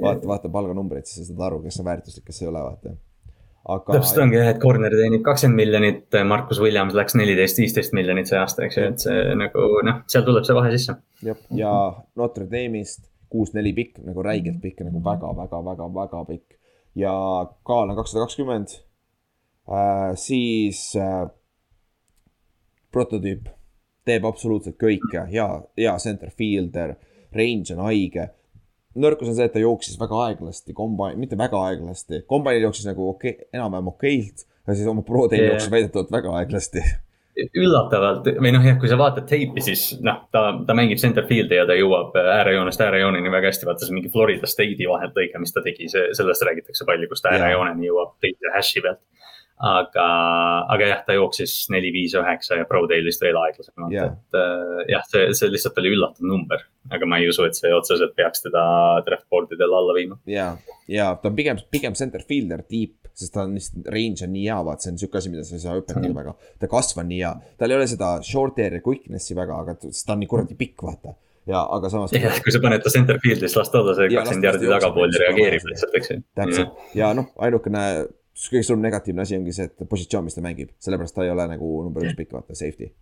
vaata, 0.00 0.28
vaata 0.28 0.50
palganumbreid, 0.52 1.06
siis 1.08 1.26
sa 1.26 1.32
saad 1.32 1.46
aru, 1.48 1.62
kes 1.64 1.80
on 1.80 1.88
väärtuslik, 1.88 2.24
kes 2.28 2.42
ei 2.42 2.48
ole, 2.50 2.62
vaata. 2.64 2.94
aga. 3.74 3.96
täpselt 3.96 4.22
ongi 4.24 4.38
jah, 4.38 4.50
et 4.54 4.60
corner 4.62 4.96
teenib 4.96 5.24
kakskümmend 5.26 5.60
miljonit, 5.60 6.18
Markus 6.28 6.60
Williams 6.62 6.96
läks 6.98 7.16
neliteist, 7.18 7.60
viisteist 7.62 7.96
miljonit 7.96 8.30
see 8.30 8.40
aasta, 8.40 8.66
eks 8.66 8.78
ju, 8.78 8.88
et 8.92 9.06
see 9.06 9.36
nagu 9.38 9.68
noh, 9.86 10.02
seal 10.12 10.26
tuleb 10.28 10.48
see 10.48 10.58
vahe 10.58 10.72
sisse. 10.74 10.96
ja 11.58 11.74
Notre 12.18 12.48
Dame'ist 12.50 13.06
kuus-neli 13.32 13.72
pikk, 13.76 14.02
nagu 14.06 14.24
räigelt 14.24 14.60
pikk, 14.62 14.84
nagu 14.88 15.02
väga-väga-väga-väga 15.04 16.24
pikk. 16.28 16.58
ja 16.94 17.12
kaal 17.64 17.88
on 17.88 17.96
kakssada 17.96 18.26
kakskümmend. 18.26 18.74
Äh, 19.72 20.12
siis 20.18 20.90
äh, 20.98 21.30
prototüüp 22.92 23.48
teeb 24.04 24.24
absoluutselt 24.26 24.76
kõike, 24.80 25.22
hea, 25.30 25.46
hea 25.78 25.92
center 26.02 26.32
fielder, 26.36 26.96
range 27.32 27.72
on 27.76 27.84
haige 27.86 28.26
nõrkus 28.98 29.30
on 29.30 29.38
see, 29.38 29.46
et 29.48 29.54
ta 29.54 29.62
jooksis 29.62 29.98
väga 30.00 30.18
aeglasti, 30.26 30.74
kombain, 30.76 31.18
mitte 31.20 31.38
väga 31.38 31.60
aeglasti, 31.68 32.24
kombainil 32.28 32.68
jooksis 32.68 32.88
nagu 32.90 33.08
okei 33.12 33.36
okay,, 33.36 33.48
enam-vähem 33.54 33.88
okeilt, 33.92 34.44
aga 34.66 34.76
siis 34.78 34.90
oma 34.90 35.04
pro 35.06 35.24
teil 35.30 35.48
jooksis 35.50 35.72
väidetavalt 35.72 36.12
väga 36.14 36.36
aeglasti. 36.40 36.84
Üllatavalt. 37.32 38.26
Või 38.44 38.50
noh, 38.52 38.64
jah, 38.66 38.74
kui 38.76 38.90
sa 38.90 38.98
vaatad 39.00 39.24
teipi, 39.30 39.62
siis 39.64 39.86
noh, 40.04 40.18
ta, 40.34 40.42
ta 40.68 40.74
mängib 40.76 41.00
center 41.00 41.24
field'i 41.24 41.56
ja 41.56 41.64
ta 41.68 41.72
jõuab 41.78 42.12
äärejoonest 42.20 42.82
äärejooneni 42.84 43.32
väga 43.32 43.48
hästi. 43.48 43.68
vaata 43.70 43.88
see 43.88 43.96
mingi 43.96 44.12
Florida 44.12 44.50
State'i 44.50 44.88
vahelt 44.90 45.16
lõige, 45.16 45.40
mis 45.40 45.56
ta 45.56 45.62
tegi, 45.64 45.88
see, 45.88 46.10
sellest 46.18 46.44
räägitakse 46.44 46.84
palju, 46.88 47.08
kus 47.08 47.24
ta 47.24 47.32
äärejooneni 47.32 47.88
jõuab 47.88 48.12
teise 48.20 48.52
hash'i 48.52 48.84
pealt 48.84 49.00
aga, 49.58 50.06
aga 50.74 50.88
jah, 50.88 51.02
ta 51.06 51.16
jooksis 51.16 51.68
neli, 51.74 51.92
viis, 51.94 52.14
üheksa 52.18 52.58
ja 52.60 52.68
Pro 52.68 52.84
Dailist 52.90 53.22
veel 53.22 53.38
aeglasemalt 53.38 53.94
yeah., 53.94 54.14
et 54.14 54.38
äh, 54.38 54.84
jah, 54.94 55.04
see, 55.10 55.28
see 55.38 55.52
lihtsalt 55.52 55.78
oli 55.82 55.92
üllatav 55.96 56.26
number. 56.26 56.64
aga 56.90 57.06
ma 57.06 57.20
ei 57.22 57.28
usu, 57.30 57.44
et 57.46 57.58
see 57.58 57.70
otseselt 57.74 58.16
peaks 58.18 58.46
teda 58.46 58.64
draft 59.06 59.28
board 59.30 59.52
idel 59.54 59.76
alla 59.78 59.96
viima. 59.98 60.18
ja, 60.26 60.52
ja 60.90 61.12
ta 61.14 61.30
on 61.30 61.38
pigem, 61.38 61.62
pigem 61.70 61.98
center 61.98 62.24
fielder 62.28 62.64
tiip 62.66 62.98
sest 63.12 63.34
ta 63.34 63.44
on 63.44 63.56
lihtsalt, 63.56 63.88
range 63.92 64.24
on 64.24 64.32
nii 64.32 64.46
hea, 64.46 64.60
vaat 64.66 64.84
see 64.84 64.94
on 64.94 65.00
sihuke 65.00 65.20
asi, 65.20 65.32
mida 65.32 65.44
sa 65.44 65.58
ei 65.58 65.64
saa 65.64 65.76
õpetada 65.76 66.08
mm. 66.08 66.16
väga. 66.16 66.54
ta 66.62 66.70
kasv 66.70 67.02
on 67.02 67.10
nii 67.12 67.20
hea, 67.20 67.34
tal 67.60 67.74
ei 67.74 67.78
ole 67.78 67.90
seda 67.90 68.14
short 68.26 68.62
air'i 68.62 68.80
quickness'i 68.84 69.36
väga, 69.36 69.58
aga 69.64 69.76
ta 69.82 70.16
on 70.16 70.22
nii 70.22 70.30
kuradi 70.30 70.56
pikk, 70.58 70.80
vaata 70.88 71.14
ja 71.46 71.62
aga 71.76 71.90
samas. 71.92 72.14
jah, 72.16 72.38
kui 72.42 72.54
sa 72.54 72.62
paned 72.62 72.84
ta 72.84 72.92
center 72.94 73.18
field'is, 73.22 73.56
las 73.58 73.70
ta 73.72 73.80
olla 73.82 73.94
see 73.98 74.08
kakskümmend 74.14 74.48
jardi 74.48 74.70
tagapool 74.70 75.12
ja 75.12 75.22
reageerib 75.26 75.68
lihtsalt, 75.68 75.96
eks 75.98 76.12
ju. 76.12 76.18
täpselt 76.38 76.98
ja 76.98 77.12
noh, 77.18 77.30
ainukene 77.42 77.84
kõige 78.32 78.64
suurem 78.66 78.84
negatiivne 78.84 79.24
asi 79.24 79.36
ongi 79.36 79.54
see, 79.56 79.68
et 79.68 79.88
positsioon, 79.88 80.26
mis 80.28 80.36
ta 80.36 80.44
mängib, 80.44 80.72
sellepärast 80.82 81.16
ta 81.16 81.26
ei 81.26 81.32
ole 81.32 81.46
nagu 81.50 81.72
number 81.84 82.06
üks 82.06 82.16
pikk, 82.18 82.32
vaata, 82.36 82.56
safety. 82.58 82.92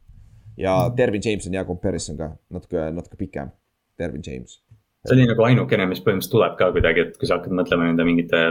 ja 0.61 0.75
Dervin 0.97 1.23
James 1.25 1.47
on 1.47 1.57
hea 1.59 1.65
comparison 1.69 2.19
ka, 2.19 2.33
natuke, 2.57 2.91
natuke 2.97 3.21
pikem, 3.21 3.55
Dervin 3.99 4.27
James. 4.27 4.59
see 5.07 5.17
oli 5.17 5.29
nagu 5.31 5.47
ainukene, 5.47 5.87
mis 5.89 6.03
põhimõtteliselt 6.05 6.35
tuleb 6.35 6.59
ka 6.59 6.73
kuidagi, 6.75 7.07
et 7.07 7.17
kui 7.17 7.31
sa 7.31 7.39
hakkad 7.39 7.55
mõtlema 7.57 7.87
nende 7.89 8.05
mingite 8.05 8.43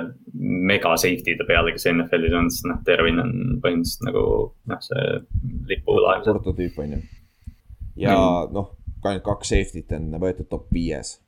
mega 0.71 0.95
safety'de 0.97 1.45
peale, 1.49 1.75
kes 1.75 1.85
NFL-is 1.91 2.39
on, 2.39 2.49
siis 2.53 2.65
noh, 2.71 2.81
Dervin 2.87 3.21
on 3.21 3.35
põhimõtteliselt 3.61 4.09
nagu 4.09 4.25
noh, 4.71 4.83
see 4.87 5.21
lipulaev. 5.69 6.25
prototüüp 6.25 6.83
on 6.85 6.97
ju. 6.97 7.05
ja 8.07 8.15
mm. 8.15 8.55
noh 8.55 8.75
ainult 9.07 9.23
kaks 9.23 9.53
safety't 9.53 9.93
on 9.95 10.09
võetud 10.21 10.49
top 10.49 10.71
viies. 10.73 11.19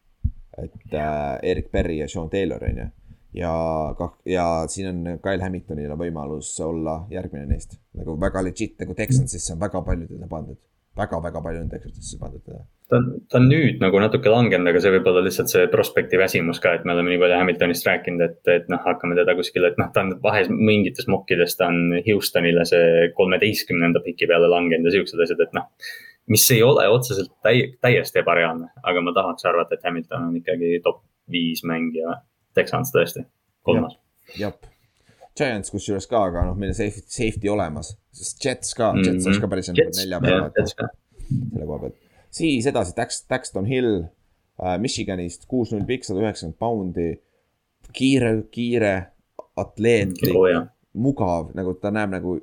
et 0.58 0.94
äh, 0.94 1.40
Erik 1.44 1.72
Berry 1.72 2.02
ja 2.02 2.08
Sean 2.12 2.30
Taylor 2.30 2.64
on 2.68 2.78
ju. 2.78 2.88
Ja 3.38 3.54
kah-, 3.98 4.18
ja 4.26 4.48
siin 4.72 4.90
on 4.92 5.22
Kyle 5.24 5.44
Hamiltonil 5.44 5.94
on 5.94 6.02
võimalus 6.02 6.52
olla 6.66 7.02
järgmine 7.12 7.48
neist. 7.48 7.80
nagu 7.98 8.18
väga 8.20 8.44
legit 8.48 8.78
nagu 8.82 8.98
Texansisse 8.98 9.56
on 9.56 9.64
väga 9.64 9.82
palju 9.88 10.10
teda 10.12 10.28
pandud 10.28 10.58
väga,. 10.58 10.68
väga-väga 11.02 11.42
palju 11.48 11.64
on 11.64 11.72
Texansisse 11.72 12.20
pandud 12.20 12.44
teda 12.44 12.64
ta 12.92 13.00
on, 13.00 13.08
ta 13.32 13.40
on 13.40 13.48
nüüd 13.48 13.80
nagu 13.80 14.00
natuke 14.04 14.32
langenud, 14.32 14.68
aga 14.68 14.84
see 14.84 14.92
võib 14.98 15.08
olla 15.08 15.24
lihtsalt 15.24 15.52
see 15.52 15.68
prospekti 15.72 16.20
väsimus 16.20 16.60
ka, 16.60 16.76
et 16.76 16.84
me 16.86 16.92
oleme 16.92 17.14
nii 17.14 17.22
palju 17.22 17.40
Hamiltonist 17.40 17.88
rääkinud, 17.88 18.24
et, 18.26 18.40
et 18.52 18.68
noh, 18.72 18.82
hakkame 18.84 19.16
teda 19.16 19.36
kuskile, 19.38 19.72
et 19.72 19.80
noh, 19.80 19.88
ta 19.96 20.04
on 20.04 20.18
vahes 20.24 20.52
mingites 20.52 21.08
mokkides, 21.08 21.56
ta 21.56 21.70
on 21.72 22.02
Houstonile 22.04 22.66
see 22.68 23.08
kolmeteistkümnenda 23.16 24.04
piki 24.04 24.28
peale 24.28 24.52
langenud 24.52 24.92
ja 24.92 24.98
siuksed 24.98 25.24
asjad, 25.24 25.46
et 25.48 25.56
noh 25.56 25.72
mis 26.32 26.44
ei 26.52 26.64
ole 26.64 26.88
otseselt 26.88 27.32
täi-, 27.44 27.72
täiesti 27.82 28.22
ebareaalne, 28.22 28.70
aga 28.84 29.02
ma 29.04 29.14
tahaks 29.16 29.48
arvata, 29.50 29.76
et 29.76 29.88
Hamilton 29.88 30.28
on 30.30 30.36
ikkagi 30.40 30.80
top 30.84 31.02
viis 31.32 31.64
mängija. 31.68 32.20
Texans 32.58 32.92
tõesti, 32.94 33.26
kolmas. 33.68 33.98
jah, 34.40 34.56
Giants 35.38 35.72
kusjuures 35.72 36.08
ka, 36.12 36.26
aga 36.28 36.46
noh, 36.50 36.58
meil 36.60 36.74
on 36.74 36.78
safety, 36.78 37.08
safety 37.08 37.52
olemas, 37.52 37.94
sest 38.16 38.44
Jets 38.44 38.74
ka 38.76 38.92
mm, 38.92 39.00
-hmm. 39.00 39.08
Jets 39.08 39.28
oleks 39.28 39.40
ka 39.40 39.48
päris 39.48 39.72
nelja 39.72 40.20
peale. 40.20 40.52
selle 40.68 41.66
koha 41.66 41.80
pealt, 41.86 41.96
siis 42.30 42.68
edasi 42.68 42.96
Dax, 42.98 43.24
Daxton 43.30 43.66
Hill 43.66 44.04
äh, 44.04 44.78
Michiganist, 44.80 45.48
kuus-null 45.48 45.88
pikk, 45.88 46.04
sada 46.04 46.20
üheksakümmend 46.20 46.60
poundi. 46.60 47.10
kiire, 47.94 48.44
kiire, 48.52 49.12
atleetlik 49.58 50.36
oh,, 50.36 50.68
mugav, 50.94 51.50
nagu 51.56 51.74
ta 51.74 51.92
näeb 51.92 52.14
nagu 52.14 52.38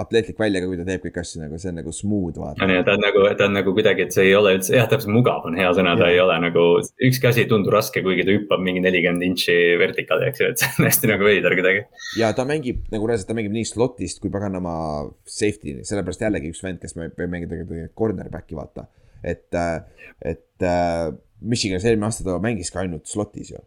atleetlik 0.00 0.38
välja 0.40 0.60
ka, 0.60 0.68
kui 0.68 0.78
ta 0.78 0.84
teeb 0.84 1.04
kõiki 1.06 1.20
asju 1.22 1.40
nagu, 1.40 1.58
see 1.60 1.70
on 1.70 1.78
nagu 1.80 1.92
smooth 1.94 2.40
vaata. 2.40 2.68
ju, 2.68 2.82
ta 2.84 2.94
on 2.96 3.02
nagu, 3.04 3.22
ta 3.38 3.46
on 3.48 3.54
nagu 3.56 3.72
kuidagi, 3.76 4.06
et 4.06 4.16
see 4.16 4.26
ei 4.28 4.34
ole 4.36 4.52
üldse, 4.58 4.74
jah, 4.76 4.88
täpselt 4.90 5.12
mugav 5.14 5.46
on 5.48 5.56
hea 5.56 5.70
sõna, 5.76 5.94
ta 6.00 6.10
ei 6.12 6.18
ole 6.20 6.36
nagu, 6.42 6.64
ükski 7.08 7.30
asi 7.30 7.44
ei 7.44 7.50
tundu 7.50 7.72
raske, 7.72 8.02
kuigi 8.04 8.26
ta 8.26 8.34
hüppab 8.34 8.64
mingi 8.64 8.82
nelikümmend 8.84 9.24
intši 9.24 9.56
vertikaali, 9.80 10.28
eks 10.30 10.42
ju, 10.42 10.50
et 10.52 10.62
see 10.62 10.72
on 10.74 10.88
hästi 10.90 11.12
nagu 11.12 11.28
veider 11.28 11.56
kuidagi. 11.56 11.86
ja 12.20 12.32
ta 12.36 12.44
mängib 12.48 12.82
nagu 12.92 13.08
reaalselt, 13.08 13.30
ta 13.30 13.38
mängib 13.38 13.54
nii 13.56 13.70
slot'ist 13.70 14.20
kui 14.20 14.32
paganama 14.34 14.74
safety, 15.24 15.78
sellepärast 15.88 16.26
jällegi 16.26 16.52
üks 16.52 16.60
vend, 16.66 16.82
kes 16.82 16.96
võib 16.98 17.16
mängida 17.24 17.54
tegelikult 17.54 17.96
cornerback'i 17.96 18.58
vaata. 18.58 18.88
et, 19.24 19.48
et 20.20 20.68
Michiganis 21.46 21.84
eelmine 21.84 22.08
aasta 22.08 22.24
ta 22.24 22.36
mängis 22.42 22.72
ka 22.72 22.84
ainult 22.84 23.08
slot'is 23.08 23.54
ju 23.54 23.64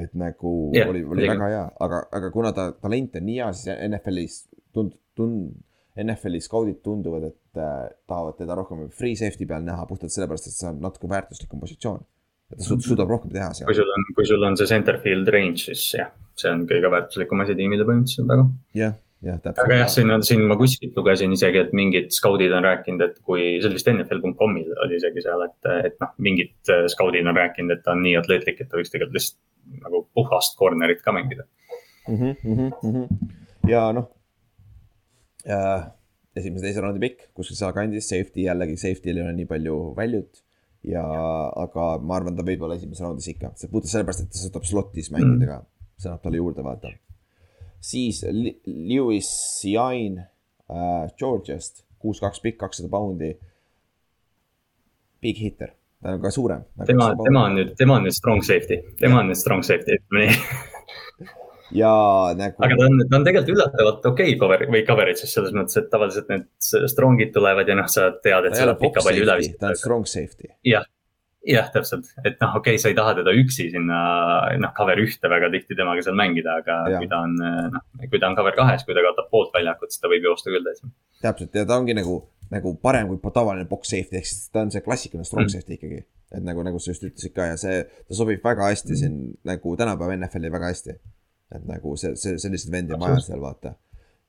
et 0.00 0.12
nagu 0.16 0.52
yeah, 0.74 0.88
oli, 0.88 1.02
oli 1.04 1.26
väga 1.28 1.48
hea, 1.50 1.64
aga, 1.84 2.04
aga 2.16 2.30
kuna 2.32 2.52
ta 2.56 2.70
talent 2.80 3.16
on 3.18 3.26
nii 3.26 3.40
hea, 3.40 3.48
siis 3.56 3.82
NFL-is 3.88 4.36
tund-, 4.76 4.96
tund-, 5.18 5.58
NFL-i 6.04 6.40
skaudid 6.44 6.80
tunduvad, 6.84 7.28
et 7.30 7.60
äh, 7.60 7.90
tahavad 8.08 8.38
teda 8.40 8.56
rohkem 8.58 8.88
free 8.94 9.18
safety 9.18 9.48
peal 9.48 9.64
näha 9.66 9.84
puhtalt 9.88 10.14
sellepärast, 10.14 10.48
et 10.50 10.56
see 10.56 10.70
on 10.70 10.80
natuke 10.84 11.10
väärtuslikum 11.10 11.62
positsioon. 11.62 12.02
ta 12.50 12.64
suudab, 12.66 12.86
suudab 12.86 13.12
rohkem 13.12 13.34
teha 13.34 13.52
seal. 13.54 13.68
kui 13.68 13.78
sul 13.78 13.92
on, 13.96 14.08
kui 14.16 14.26
sul 14.26 14.48
on 14.48 14.58
see 14.58 14.70
center 14.70 14.98
field 15.04 15.28
range, 15.34 15.68
siis 15.68 15.84
jah, 15.98 16.10
see 16.38 16.50
on 16.50 16.66
kõige 16.70 16.90
väärtuslikum 16.96 17.44
asi 17.44 17.56
tiimile 17.58 17.86
põhimõtteliselt 17.88 18.30
praegu. 18.30 18.46
jah, 18.80 18.96
jah, 19.26 19.38
täpselt. 19.38 19.64
aga 19.66 19.80
jah, 19.82 19.92
siin 19.94 20.14
on, 20.16 20.26
siin 20.26 20.46
ma 20.50 20.58
kuskilt 20.60 20.98
lugesin 20.98 21.36
isegi, 21.36 21.62
et 21.64 21.74
mingid 21.76 22.10
skaudid 22.16 22.54
on 22.56 22.66
rääkinud, 22.66 23.06
et 23.06 23.18
kui, 23.26 23.44
see 23.60 23.70
oli 23.70 23.78
vist 23.78 23.92
NFL.com'il 23.92 24.74
oli 24.86 24.98
isegi 24.98 25.26
seal, 25.26 25.46
et, 25.46 25.72
et 25.90 25.98
noh, 26.02 26.14
mingid 26.28 26.74
äh, 26.74 26.86
skaudid 26.92 27.28
on 27.30 27.38
rääkinud, 27.38 27.76
et 27.76 27.84
ta 27.86 27.94
on 27.94 28.02
nii 28.06 28.16
atleetlik, 28.20 28.64
et 28.64 28.70
ta 28.70 28.80
võiks 28.80 28.92
tegelikult 28.94 29.20
lihtsalt 29.20 29.84
nagu 29.84 30.06
puhast 30.16 30.56
corner'it 30.58 31.04
ka 31.04 31.12
mängida 31.14 31.44
mm. 32.08 32.16
-hmm, 32.16 32.34
mm 32.42 32.94
-hmm. 32.94 33.28
ja 33.70 33.92
noh 33.94 34.08
äh, 35.46 35.88
esimese, 36.36 36.66
teise 36.66 36.84
raundi 36.84 37.02
pikk, 37.02 37.28
kuskil 37.36 37.58
sealkandis, 37.58 38.08
safety 38.10 38.46
jällegi, 38.46 38.78
safety'l 38.80 39.20
ei 39.20 39.26
ole 39.26 39.34
nii 39.38 39.50
palju 39.50 39.76
väljut. 39.98 40.42
ja, 40.88 41.02
aga 41.60 41.86
ma 42.00 42.14
arvan, 42.16 42.38
ta 42.38 42.44
võib 42.46 42.62
olla 42.64 42.78
esimeses 42.78 43.04
raundis 43.04 43.26
ikka, 43.28 43.50
see 43.60 43.68
puudutab 43.68 43.92
sellepärast, 43.92 44.22
et 44.24 44.30
ta 44.32 44.40
suudab 44.40 44.64
slot'is 44.64 45.10
mängida 45.12 45.48
ka, 45.50 45.58
see 46.00 46.08
annab 46.08 46.22
talle 46.24 46.40
juurde 46.40 46.64
vaata. 46.64 46.94
siis 47.84 48.22
Lewis 48.64 49.28
Jain 49.64 50.16
äh, 50.22 51.12
Georgiast, 51.20 51.84
kuus-kaks 52.00 52.40
pikk, 52.40 52.56
kakssada 52.62 52.88
poundi. 52.88 53.34
Big 55.20 55.36
hitter, 55.36 55.74
ta 56.00 56.16
on 56.16 56.22
ka 56.24 56.32
suurem. 56.32 56.64
tema, 56.86 57.12
tema 57.20 57.44
on 57.50 57.60
nüüd, 57.60 57.76
tema 57.76 57.98
on 58.00 58.08
nüüd 58.08 58.16
strong 58.16 58.40
safety, 58.40 58.80
tema 59.02 59.20
on 59.20 59.28
nüüd 59.28 59.40
strong 59.40 59.66
safety, 59.66 60.00
ütleme 60.00 60.30
nii 60.30 60.68
ja 61.76 61.90
nagu. 62.36 62.56
aga 62.64 62.78
ta 62.78 62.86
on, 62.86 63.02
ta 63.08 63.18
on 63.18 63.26
tegelikult 63.26 63.52
üllatavalt 63.54 64.06
okei 64.12 64.34
okay 64.34 64.38
cover 64.40 64.64
või 64.72 64.84
coverage'is 64.86 65.34
selles 65.34 65.52
mõttes, 65.56 65.78
et 65.80 65.90
tavaliselt 65.92 66.30
need 66.32 66.48
strong'id 66.92 67.34
tulevad 67.34 67.68
ja 67.68 67.76
noh, 67.78 67.90
sa 67.90 68.10
tead, 68.16 68.48
et 68.48 68.56
sa 68.56 68.66
oled 68.66 68.80
pikka 68.80 69.04
palju 69.06 69.26
üle 69.26 69.36
visata. 69.42 69.60
ta 69.60 69.74
on 69.74 69.78
strong 69.78 70.08
safety. 70.10 70.50
jah, 70.66 70.86
jah, 71.46 71.70
täpselt, 71.74 72.10
et 72.24 72.40
noh, 72.42 72.56
okei 72.58 72.76
okay,, 72.76 72.82
sa 72.82 72.90
ei 72.90 72.98
taha 72.98 73.14
teda 73.20 73.34
üksi 73.38 73.70
sinna 73.74 74.00
noh, 74.60 74.74
cover 74.76 75.02
ühte 75.02 75.32
väga 75.32 75.50
tihti 75.54 75.78
temaga 75.78 76.04
seal 76.06 76.18
mängida, 76.18 76.58
aga 76.62 76.80
ja. 76.94 77.02
kui 77.02 77.10
ta 77.12 77.22
on 77.26 77.36
noh, 77.38 77.86
kui 78.06 78.18
ta 78.18 78.32
on 78.32 78.38
cover 78.38 78.58
kahes, 78.58 78.84
kui 78.86 78.96
ta 78.96 79.04
kaotab 79.06 79.30
poolt 79.32 79.54
väljakut, 79.56 79.92
siis 79.92 80.02
ta 80.02 80.10
võib 80.12 80.26
joosta 80.30 80.52
küll 80.52 80.66
täitsa. 80.66 80.90
täpselt 81.22 81.60
ja 81.60 81.66
ta 81.68 81.78
ongi 81.78 81.96
nagu, 81.98 82.22
nagu 82.50 82.74
parem 82.82 83.12
kui 83.12 83.22
tavaline 83.30 83.68
box 83.70 83.94
safety, 83.94 84.18
ehk 84.20 84.32
siis 84.32 84.50
ta 84.50 84.66
on 84.66 84.74
see 84.74 84.82
klassikaline 84.84 85.28
strong 85.28 85.46
mm. 85.46 85.54
safety 85.54 85.78
ikkagi. 85.78 86.02
et 86.30 86.44
nagu, 86.46 86.62
nagu 86.66 86.78
sa 86.78 86.92
just 86.92 87.06
ütlesid 87.06 87.34
ka 87.34 87.48
ja 87.52 87.56
see, 87.58 87.80
ta 87.86 88.16
sobib 88.18 88.44
väga 88.44 88.68
hästi 88.70 88.98
siin 88.98 89.16
nagu 89.46 89.72
tänapäeva 89.78 90.18
NFL-i 90.18 90.52
väga 90.52 90.74
hästi 90.74 90.98
et 91.54 91.64
nagu 91.68 91.96
see, 92.00 92.16
see, 92.18 92.36
selliseid 92.42 92.74
vendi 92.74 92.96
on 92.96 93.02
vaja 93.04 93.22
seal 93.24 93.40
vaata. 93.42 93.74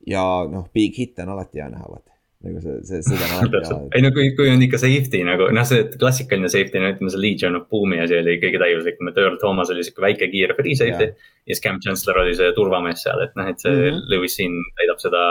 ja 0.08 0.24
noh, 0.50 0.66
big 0.74 0.98
hit'e 0.98 1.26
on 1.26 1.36
alati 1.36 1.62
hea 1.62 1.70
näha, 1.74 1.86
vaata 1.90 2.10
nagu 2.42 2.62
see, 2.64 2.78
see, 2.90 3.02
seda 3.06 3.28
on 3.28 3.34
alati 3.38 3.62
hea. 3.68 3.80
ei 3.98 4.06
no 4.06 4.12
kui, 4.16 4.32
kui 4.38 4.50
on 4.50 4.64
ikka 4.66 4.80
safety 4.82 5.22
nagu 5.28 5.50
noh, 5.54 5.68
see 5.70 5.86
klassikaline 6.02 6.50
safety, 6.52 6.82
no 6.82 6.92
ütleme 6.96 7.14
see 7.14 7.22
Legion 7.22 7.60
of 7.60 7.68
Boom'i 7.74 8.02
asi 8.04 8.18
oli 8.18 8.38
kõige 8.42 8.62
täiuslikum, 8.64 9.12
et 9.12 9.20
Earl 9.22 9.38
Thomas 9.44 9.74
oli 9.74 9.86
sihuke 9.86 10.06
väike 10.08 10.32
kiire 10.34 10.58
free 10.58 10.78
safety. 10.80 11.12
ja 11.14 11.54
siis 11.54 11.64
Cam 11.66 11.82
Chancellor 11.84 12.24
oli 12.24 12.38
see 12.38 12.54
turvamees 12.58 13.06
seal, 13.06 13.22
et 13.26 13.38
noh, 13.38 13.50
et 13.52 13.62
see 13.62 13.74
mm 13.74 13.84
-hmm. 13.84 14.08
Lewis 14.14 14.38
siin 14.40 14.58
täidab 14.80 15.04
seda 15.04 15.26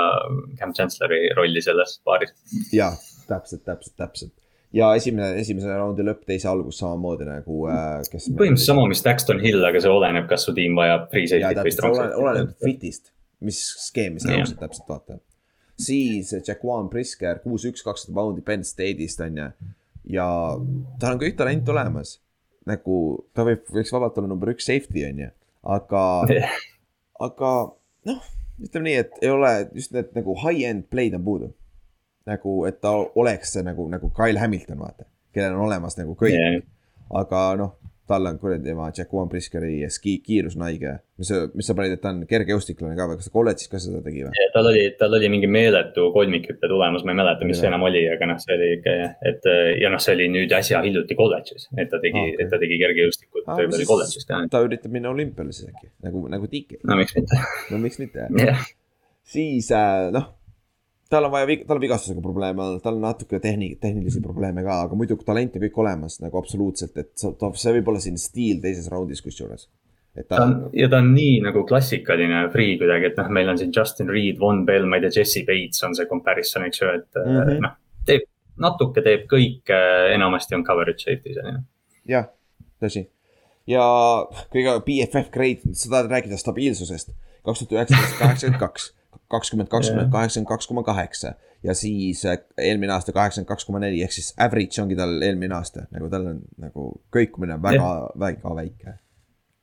Cam 0.60 0.76
Chancellori 0.76 1.24
rolli 1.38 1.62
selles 1.66 1.98
paaris. 2.04 2.36
jah, 2.72 2.94
täpselt, 3.26 3.64
täpselt, 3.66 3.96
täpselt 3.96 4.34
ja 4.76 4.90
esimene, 4.98 5.32
esimese 5.40 5.72
raundi 5.72 6.04
lõpp, 6.06 6.22
teise 6.28 6.48
algus 6.50 6.78
samamoodi 6.80 7.26
nagu 7.28 7.64
äh,, 7.70 7.96
kes. 8.10 8.28
põhimõtteliselt 8.28 8.70
sama, 8.70 8.86
mis 8.90 9.02
Daxton 9.04 9.42
Hill, 9.42 9.64
aga 9.66 9.82
see 9.82 9.90
oleneb, 9.92 10.28
kas 10.30 10.46
su 10.46 10.54
tiim 10.56 10.78
vajab 10.78 11.08
free 11.12 11.30
safety't 11.30 11.64
või 11.66 11.74
strong 11.74 11.98
safety't. 11.98 12.22
oleneb 12.22 12.54
fit'ist, 12.62 13.12
mis 13.46 13.60
skeemi 13.88 14.22
sa 14.22 14.32
nõused 14.32 14.60
täpselt 14.60 14.90
vaata. 14.90 15.18
siis 15.80 16.32
Jaquan 16.38 16.90
Brisker, 16.92 17.42
kuus, 17.44 17.66
üks, 17.68 17.84
kakssada 17.86 18.14
poundi 18.16 18.44
Penn 18.46 18.66
State'ist 18.66 19.22
on 19.26 19.42
ju. 19.42 19.50
ja 20.16 20.26
tal 21.02 21.16
on 21.16 21.22
kõik 21.22 21.38
talent 21.40 21.74
olemas. 21.74 22.18
nagu 22.70 22.96
ta 23.34 23.46
võib, 23.48 23.66
võiks 23.74 23.94
vabalt 23.94 24.18
olla 24.20 24.30
number 24.30 24.54
üks 24.54 24.70
safety 24.70 25.06
on 25.08 25.24
ju, 25.26 25.32
aga 25.78 26.04
aga 27.26 27.54
noh, 28.06 28.26
ütleme 28.62 28.86
nii, 28.86 29.00
et 29.02 29.24
ei 29.24 29.32
ole 29.34 29.54
just 29.74 29.96
need 29.96 30.14
nagu 30.14 30.36
high-end 30.44 30.86
play'd 30.92 31.18
on 31.18 31.26
puudu 31.26 31.56
nagu, 32.28 32.64
et 32.68 32.80
ta 32.80 32.92
oleks 33.20 33.54
see 33.56 33.64
nagu, 33.66 33.86
nagu 33.92 34.10
Kyle 34.16 34.40
Hamilton, 34.40 34.80
vaata, 34.82 35.08
kellel 35.34 35.56
on 35.56 35.68
olemas 35.68 35.96
nagu 35.98 36.16
kõik 36.18 36.36
yeah.. 36.36 36.62
aga 37.20 37.44
noh, 37.60 37.76
tal 38.10 38.26
on 38.26 38.38
kuradi 38.38 38.64
tema 38.64 38.88
Jack 38.96 39.14
One 39.14 39.30
Briskeri 39.30 39.86
ski, 39.88 40.16
kiirus 40.24 40.56
on 40.58 40.64
haige. 40.66 40.96
mis 41.20 41.28
sa, 41.30 41.40
mis 41.54 41.68
sa 41.68 41.76
panid, 41.78 41.94
et 41.94 42.00
ta 42.02 42.10
on 42.10 42.24
kergejõustiklane 42.26 42.96
ka 42.98 43.06
või, 43.06 43.18
kas 43.20 43.28
ta 43.28 43.34
kolledžis 43.34 43.70
ka 43.70 43.80
seda 43.82 44.00
tegi 44.02 44.24
või? 44.26 44.46
tal 44.54 44.70
oli, 44.72 44.82
tal 44.98 45.14
oli 45.18 45.30
mingi 45.32 45.50
meeletu 45.50 46.08
kolmikhüppe 46.14 46.70
tulemus, 46.72 47.04
ma 47.06 47.14
ei 47.14 47.20
mäleta, 47.20 47.46
mis 47.46 47.60
see 47.62 47.70
enam 47.70 47.86
oli, 47.86 48.02
aga 48.10 48.32
noh, 48.32 48.40
see 48.42 48.56
oli 48.56 48.70
ikka 48.78 48.96
jah, 48.96 49.14
et 49.30 49.48
ja 49.84 49.92
noh, 49.94 50.02
see 50.02 50.16
oli 50.16 50.26
nüüd 50.34 50.56
äsja 50.58 50.82
hiljuti 50.86 51.18
kolledžis, 51.18 51.68
et 51.76 51.92
ta 51.92 52.02
tegi 52.02 52.18
ah,, 52.18 52.32
okay. 52.32 52.46
et 52.46 52.52
ta 52.52 52.60
tegi 52.64 52.80
kergejõustikut 52.82 53.46
ah, 53.46 53.62
veel 53.62 53.86
kolledžis 53.92 54.26
ka. 54.26 54.42
ta 54.50 54.64
üritab 54.66 54.96
minna 54.96 55.14
olümpiale 55.14 55.54
siis 55.54 55.70
äkki, 55.70 55.92
nagu, 56.08 56.26
nagu 56.32 56.50
Tiki. 56.50 56.82
no 56.82 56.98
miks 56.98 57.14
mitte. 57.18 57.40
no 57.70 57.82
miks 57.84 58.02
mitte 58.02 58.26
jah 58.26 58.42
yeah.. 58.42 58.68
siis 59.36 59.70
äh, 59.76 60.10
noh 60.16 60.32
tal 61.10 61.26
on 61.26 61.34
vaja, 61.34 61.58
tal 61.66 61.78
on 61.78 61.82
vigastusega 61.82 62.22
probleeme 62.24 62.62
olnud, 62.64 62.82
tal 62.84 62.96
on 62.98 63.04
natuke 63.04 63.40
tehni-, 63.42 63.74
tehnilisi 63.82 64.22
probleeme 64.24 64.64
ka, 64.66 64.80
aga 64.86 64.98
muidu 64.98 65.18
talent 65.26 65.58
on 65.58 65.64
kõik 65.66 65.78
olemas 65.82 66.20
nagu 66.22 66.40
absoluutselt, 66.40 66.96
et 67.02 67.12
see, 67.18 67.74
võib 67.76 67.92
olla 67.92 68.02
siin 68.02 68.18
stiil 68.20 68.60
teises 68.62 68.88
raundis 68.92 69.22
kusjuures. 69.24 69.68
et 70.16 70.26
ta. 70.26 70.36
ta 70.36 70.42
on 70.44 70.54
ja 70.74 70.88
ta 70.90 71.02
on 71.02 71.12
nii 71.14 71.38
nagu 71.44 71.64
klassikaline 71.66 72.46
free 72.54 72.78
kuidagi, 72.80 73.10
et 73.10 73.20
noh, 73.20 73.30
meil 73.36 73.52
on 73.52 73.58
siin 73.60 73.72
Justin 73.76 74.10
Reed, 74.10 74.38
Von 74.40 74.64
Bell, 74.66 74.86
ma 74.86 74.98
ei 74.98 75.06
tea, 75.06 75.20
Jesse 75.20 75.44
Bates 75.46 75.82
on 75.86 75.94
see 75.98 76.08
comparison, 76.10 76.66
eks 76.66 76.82
ju, 76.82 76.90
et 76.98 77.22
mm 77.22 77.38
-hmm. 77.38 77.62
noh. 77.66 77.78
teeb, 78.06 78.26
natuke 78.60 79.02
teeb 79.02 79.26
kõike, 79.30 79.80
enamasti 80.14 80.58
on 80.58 80.64
coverage 80.64 81.06
safety's 81.06 81.42
on 81.42 81.54
ju. 81.54 81.64
jah, 82.16 82.30
tõsi 82.82 83.08
ja 83.70 83.82
kõige 84.52 84.78
BFF 84.86 85.30
grade, 85.34 85.74
sa 85.74 85.90
tahad 85.90 86.10
rääkida 86.10 86.38
stabiilsusest, 86.40 87.12
kaks 87.46 87.62
tuhat 87.62 87.76
üheksateist, 87.76 88.18
kaheksakümmend 88.18 88.60
kaks, 88.62 88.90
kakskümmend, 89.30 89.70
kakskümmend, 89.70 90.10
kaheksakümmend 90.12 90.48
kaks 90.48 90.66
koma 90.66 90.82
kaheksa 90.82 91.34
ja 91.62 91.74
siis 91.74 92.24
äh, 92.24 92.38
eelmine 92.58 92.92
aasta 92.92 93.12
kaheksakümmend 93.12 93.48
kaks 93.48 93.64
koma 93.68 93.78
neli, 93.82 94.02
ehk 94.02 94.14
siis 94.14 94.32
average 94.40 94.82
ongi 94.82 94.96
tal 94.98 95.20
eelmine 95.22 95.54
aasta, 95.54 95.86
nagu 95.94 96.08
tal 96.12 96.26
on 96.32 96.42
nagu 96.60 96.88
kõikumine 97.14 97.58
väga, 97.62 97.90
väga 98.18 98.54
väike, 98.56 98.96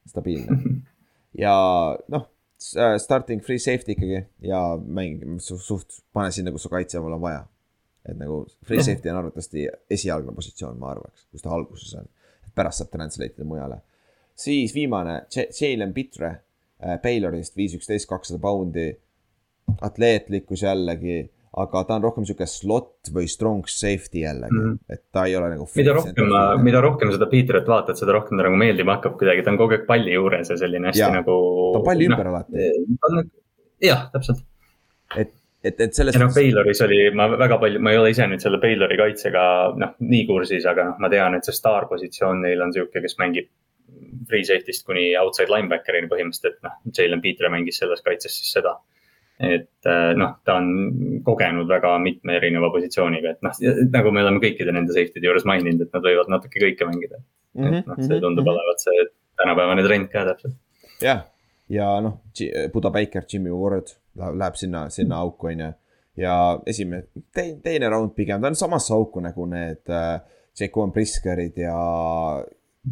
stabiilne. 0.09 0.57
ja 1.43 1.55
noh, 2.13 2.29
äh, 2.77 2.95
starting 3.01 3.43
free 3.43 3.59
safety 3.59 3.97
ikkagi 3.97 4.23
ja 4.45 4.61
mäng 4.77 5.39
su, 5.43 5.59
suht, 5.61 5.99
pane 6.13 6.31
sinna, 6.31 6.53
kus 6.53 6.67
su 6.67 6.73
kaitseval 6.73 7.17
on 7.17 7.23
vaja. 7.23 7.45
et 8.07 8.15
nagu 8.15 8.45
free 8.63 8.83
safety 8.83 9.09
on 9.11 9.17
arvatavasti 9.19 9.65
esialgne 9.91 10.31
positsioon, 10.35 10.77
ma 10.79 10.93
arvaks, 10.93 11.25
kus 11.31 11.43
ta 11.43 11.51
alguses 11.51 11.95
on. 11.99 12.07
pärast 12.55 12.81
saab 12.81 12.93
translate 12.93 13.35
ida 13.35 13.45
mujale. 13.45 13.81
siis 14.35 14.73
viimane, 14.75 15.23
Jalen 15.33 15.93
Pitre 15.93 16.29
äh, 16.29 17.01
Baylorist, 17.01 17.57
viis 17.57 17.75
üksteist, 17.77 18.07
kakssada 18.09 18.39
poundi. 18.39 18.93
Atleetlikkus 19.87 20.63
jällegi 20.63 21.25
aga 21.57 21.81
ta 21.87 21.95
on 21.97 22.05
rohkem 22.05 22.25
sihuke 22.27 22.45
slot 22.49 23.09
või 23.13 23.29
strong 23.31 23.69
safety 23.71 24.21
jällegi 24.23 24.53
mm, 24.53 24.67
-hmm. 24.67 24.93
et 24.93 25.03
ta 25.13 25.25
ei 25.29 25.35
ole 25.39 25.49
nagu. 25.55 25.67
mida 25.75 25.95
rohkem, 25.97 26.35
mida 26.65 26.81
rohkem 26.83 27.13
seda 27.15 27.29
Peterit 27.31 27.69
vaatad, 27.71 27.97
seda 27.99 28.13
rohkem 28.17 28.37
ta 28.37 28.45
nagu 28.45 28.59
meeldima 28.59 28.97
hakkab 28.97 29.17
kuidagi, 29.19 29.45
ta 29.45 29.53
on 29.53 29.59
kogu 29.61 29.77
aeg 29.77 29.87
palli 29.89 30.13
juures 30.13 30.51
ja 30.53 30.57
selline 30.59 30.91
hästi 30.91 31.03
ja, 31.03 31.09
nagu. 31.17 31.37
ta 31.73 31.81
on 31.81 31.87
palli 31.87 32.09
ümber 32.09 32.29
no, 32.29 32.35
alati. 32.35 32.69
Nagu, 33.07 33.27
jah, 33.83 34.07
täpselt. 34.13 34.43
et, 35.15 35.31
et, 35.63 35.81
et 35.87 35.97
selles. 35.97 36.17
noh, 36.21 36.33
Bayloris 36.35 36.83
oli, 36.85 36.99
ma 37.17 37.29
väga 37.33 37.61
palju, 37.63 37.81
ma 37.81 37.93
ei 37.95 38.01
ole 38.01 38.11
ise 38.13 38.27
nüüd 38.29 38.43
selle 38.43 38.59
Baylori 38.61 38.99
kaitsega 38.99 39.45
noh, 39.83 39.95
nii 40.03 40.25
kursis, 40.29 40.67
aga 40.69 40.91
noh, 40.91 40.99
ma 41.01 41.09
tean, 41.13 41.39
et 41.39 41.47
see 41.47 41.55
staar 41.55 41.87
positsioon 41.89 42.43
neil 42.45 42.61
on 42.65 42.75
sihuke, 42.75 43.01
kes 43.01 43.17
mängib 43.23 43.49
free 44.27 44.43
safety'st 44.45 44.85
kuni 44.85 45.09
outside 45.17 45.49
linebacker'ini 45.49 46.11
põhimõtteliselt, 46.11 46.59
et 46.59 46.69
noh, 46.69 46.77
Jalen 46.91 47.23
Peter 47.23 47.49
mängis 47.49 47.79
selles 47.81 48.03
kaitses 48.05 48.35
siis 48.35 48.51
seda 48.59 48.75
et 49.37 49.85
äh, 49.85 50.11
noh, 50.17 50.37
ta 50.45 50.57
on 50.57 51.21
kogenud 51.25 51.69
väga 51.69 51.93
mitme 52.01 52.37
erineva 52.39 52.71
positsiooniga, 52.73 53.35
et 53.35 53.45
noh, 53.45 53.57
nagu 53.93 54.13
me 54.13 54.23
oleme 54.25 54.41
kõikide 54.41 54.73
nende 54.73 54.95
safety'de 54.95 55.29
juures 55.29 55.45
maininud, 55.45 55.85
et 55.85 55.93
nad 55.93 56.05
võivad 56.09 56.31
natuke 56.33 56.61
kõike 56.63 56.87
mängida 56.89 57.19
mm. 57.19 57.63
-hmm, 57.63 57.79
et 57.79 57.89
noh, 57.91 57.99
see 58.01 58.15
mhm, 58.15 58.23
tundub 58.23 58.45
mm 58.45 58.49
-hmm. 58.49 58.53
olevat 58.55 58.85
see 58.85 59.07
tänapäevane 59.37 59.83
trend 59.85 60.09
ka 60.13 60.25
täpselt. 60.25 60.55
jah, 61.01 61.21
ja 61.69 61.89
noh, 62.01 62.19
Buda 62.73 62.89
Baker, 62.89 63.23
Jimmy 63.33 63.53
Ward 63.53 63.93
läheb 64.17 64.55
sinna, 64.55 64.89
sinna 64.89 65.21
auku, 65.21 65.47
on 65.47 65.59
ju. 65.59 65.71
ja 66.17 66.59
esimene, 66.65 67.03
teine, 67.33 67.59
teine 67.61 67.89
round 67.89 68.15
pigem, 68.15 68.41
ta 68.41 68.47
on 68.47 68.55
samasse 68.55 68.93
auku 68.93 69.21
nagu 69.21 69.45
need 69.45 69.89
äh, 69.89 70.19
Jacob 70.59 70.93
Briskerid 70.93 71.57
ja 71.57 71.77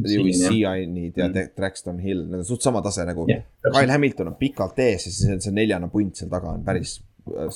Seainid 0.04 1.18
ja 1.18 1.28
mm. 1.30 1.52
Traxton 1.56 2.00
Hill, 2.00 2.26
need 2.28 2.42
on 2.42 2.48
suht 2.48 2.66
sama 2.66 2.82
tase 2.86 3.06
nagu 3.08 3.28
yeah,. 3.30 3.44
Kyle 3.66 3.92
Hamilton 3.92 4.34
on 4.34 4.38
pikalt 4.40 4.80
ees 4.84 5.08
ja 5.08 5.12
siis 5.12 5.44
see 5.46 5.54
neljane 5.56 5.90
punt 5.94 6.20
seal 6.20 6.32
taga 6.32 6.52
on 6.54 6.66
päris 6.66 6.98
äh, 7.32 7.48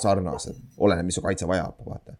sarnased, 0.00 0.58
oleneb, 0.78 1.08
mis 1.08 1.18
su 1.18 1.24
kaitse 1.24 1.48
vajab, 1.50 1.80
vaata. 1.86 2.14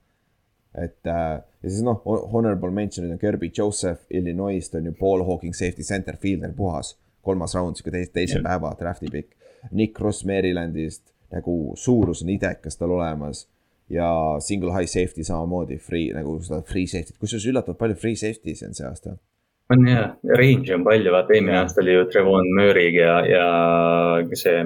et 0.75 1.07
äh, 1.07 1.37
ja 1.63 1.69
siis 1.69 1.83
noh, 1.87 2.03
honorable 2.33 2.73
mention'id 2.75 3.13
on 3.13 3.21
Kirby 3.21 3.51
Joseph 3.59 4.07
Illinois'st 4.11 4.75
on 4.79 4.91
ju 4.91 4.97
ball 4.99 5.25
hawking 5.27 5.55
safety 5.55 5.87
center 5.87 6.17
fielder 6.17 6.53
puhas. 6.57 6.97
kolmas 7.23 7.55
round, 7.55 7.77
sihuke 7.77 7.93
teise, 7.93 8.13
teise 8.15 8.39
yeah. 8.39 8.45
päeva 8.47 8.71
draft'i 8.79 9.11
pikk. 9.13 9.35
Nick 9.77 9.99
Ross 10.01 10.25
Marylandist 10.25 11.11
nagu 11.31 11.75
suurus 11.77 12.23
on 12.25 12.31
idekas 12.33 12.79
tal 12.81 12.95
olemas 12.97 13.45
ja 13.91 14.09
single 14.41 14.73
high 14.73 14.89
safety 14.89 15.25
samamoodi 15.27 15.77
free 15.79 16.15
nagu 16.15 16.39
seda 16.43 16.63
free 16.67 16.87
safety't, 16.87 17.19
kusjuures 17.21 17.47
üllatavalt 17.51 17.79
palju 17.79 17.99
free 18.01 18.17
safety'si 18.17 18.67
on 18.67 18.75
see 18.79 18.87
aasta 18.89 19.17
on 19.75 19.89
ja, 19.89 20.07
range'i 20.37 20.75
on 20.77 20.87
palju, 20.87 21.13
vaata 21.15 21.37
eelmine 21.37 21.61
aasta 21.63 21.83
oli 21.85 21.97
ju 21.97 22.07
Trevon 22.13 22.55
Murry'g 22.59 22.97
ja, 23.01 23.19
ja 23.29 23.45
see 24.39 24.65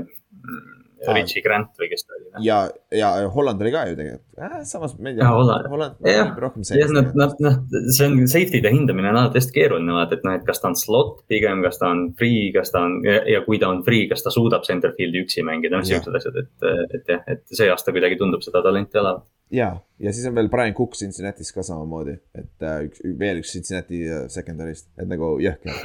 Richie 1.12 1.42
Grant 1.44 1.74
või 1.80 1.88
kes 1.90 2.06
ta 2.06 2.14
oli? 2.16 2.24
Noh. 2.30 2.44
ja, 2.44 2.58
ja 2.94 3.10
Holland 3.34 3.60
oli 3.62 3.72
ka 3.74 3.82
ju 3.90 3.96
tegelikult. 3.98 4.38
Äh,, 4.40 4.54
samas 4.68 4.94
ma 4.98 5.10
ei 5.10 5.18
tea. 5.18 5.28
Holland, 5.28 5.68
Holland 5.72 6.08
jah, 6.08 6.32
jah, 6.78 6.94
noh, 6.94 7.10
noh, 7.20 7.34
noh, 7.44 7.58
see 7.92 8.08
on 8.08 8.16
safety'de 8.30 8.72
hindamine 8.72 9.10
on 9.10 9.20
alati 9.20 9.40
hästi 9.40 9.56
keeruline 9.58 9.96
vaata, 9.96 10.18
et 10.18 10.26
noh, 10.26 10.38
et 10.38 10.46
kas 10.48 10.62
ta 10.62 10.70
on 10.70 10.78
slot 10.78 11.24
pigem, 11.30 11.62
kas 11.66 11.80
ta 11.82 11.90
on 11.92 12.06
free, 12.18 12.48
kas 12.56 12.72
ta 12.74 12.86
on 12.88 12.98
ja, 13.06 13.20
ja 13.36 13.44
kui 13.46 13.60
ta 13.62 13.70
on 13.72 13.84
free, 13.86 14.08
kas 14.10 14.24
ta 14.24 14.32
suudab 14.34 14.66
center 14.68 14.94
field'i 14.96 15.24
üksi 15.26 15.44
mängida, 15.46 15.76
noh 15.76 15.86
siuksed 15.88 16.20
asjad, 16.20 16.40
et, 16.44 16.68
et 16.98 17.14
jah, 17.16 17.24
et 17.36 17.44
see 17.52 17.70
aasta 17.72 17.94
kuidagi 17.94 18.20
tundub 18.20 18.44
seda 18.46 18.64
talenti 18.64 19.02
olevat 19.02 19.26
ja, 19.54 19.68
ja 19.98 20.12
siis 20.12 20.26
on 20.28 20.34
veel 20.36 20.50
Brian 20.52 20.74
Cook 20.74 20.96
Cincinnati's 20.98 21.52
ka 21.54 21.62
samamoodi, 21.66 22.16
et 22.36 22.66
äh, 22.66 22.84
üks, 22.88 23.02
veel 23.18 23.40
üks 23.40 23.54
Cincinnati 23.54 24.02
äh, 24.08 24.24
secondary'st, 24.32 24.90
et 24.98 25.10
nagu 25.10 25.34
jõhker 25.42 25.78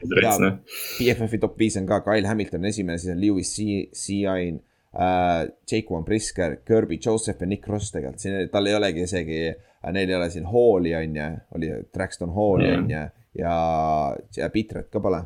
BFF-i 0.98 1.40
top 1.42 1.56
viis 1.60 1.78
on 1.80 1.88
ka 1.88 2.02
Kyle 2.04 2.28
Hamilton 2.28 2.68
esimene, 2.70 3.00
siis 3.00 3.14
on 3.14 3.22
Lewis 3.22 3.54
Seain 3.56 4.60
äh,, 4.92 5.46
Jake 5.70 5.86
Van 5.90 6.04
Brisker, 6.06 6.58
Kirby 6.66 7.00
Joseph 7.02 7.42
ja 7.42 7.48
Nick 7.48 7.68
Ross 7.70 7.94
tegelikult, 7.94 8.22
siin 8.22 8.52
tal 8.52 8.68
ei 8.68 8.76
olegi 8.78 9.06
isegi 9.06 9.40
äh,, 9.48 9.90
neil 9.94 10.12
ei 10.12 10.18
ole 10.18 10.30
siin 10.34 10.48
Halli 10.52 10.94
on 10.98 11.18
ju, 11.20 11.32
oli 11.58 11.72
Traxton 11.94 12.34
Halli 12.36 12.70
on 12.76 12.92
ju 12.92 13.02
ja, 13.40 13.56
ja 14.36 14.52
Pitret 14.52 14.92
ka 14.92 15.02
pole. 15.02 15.24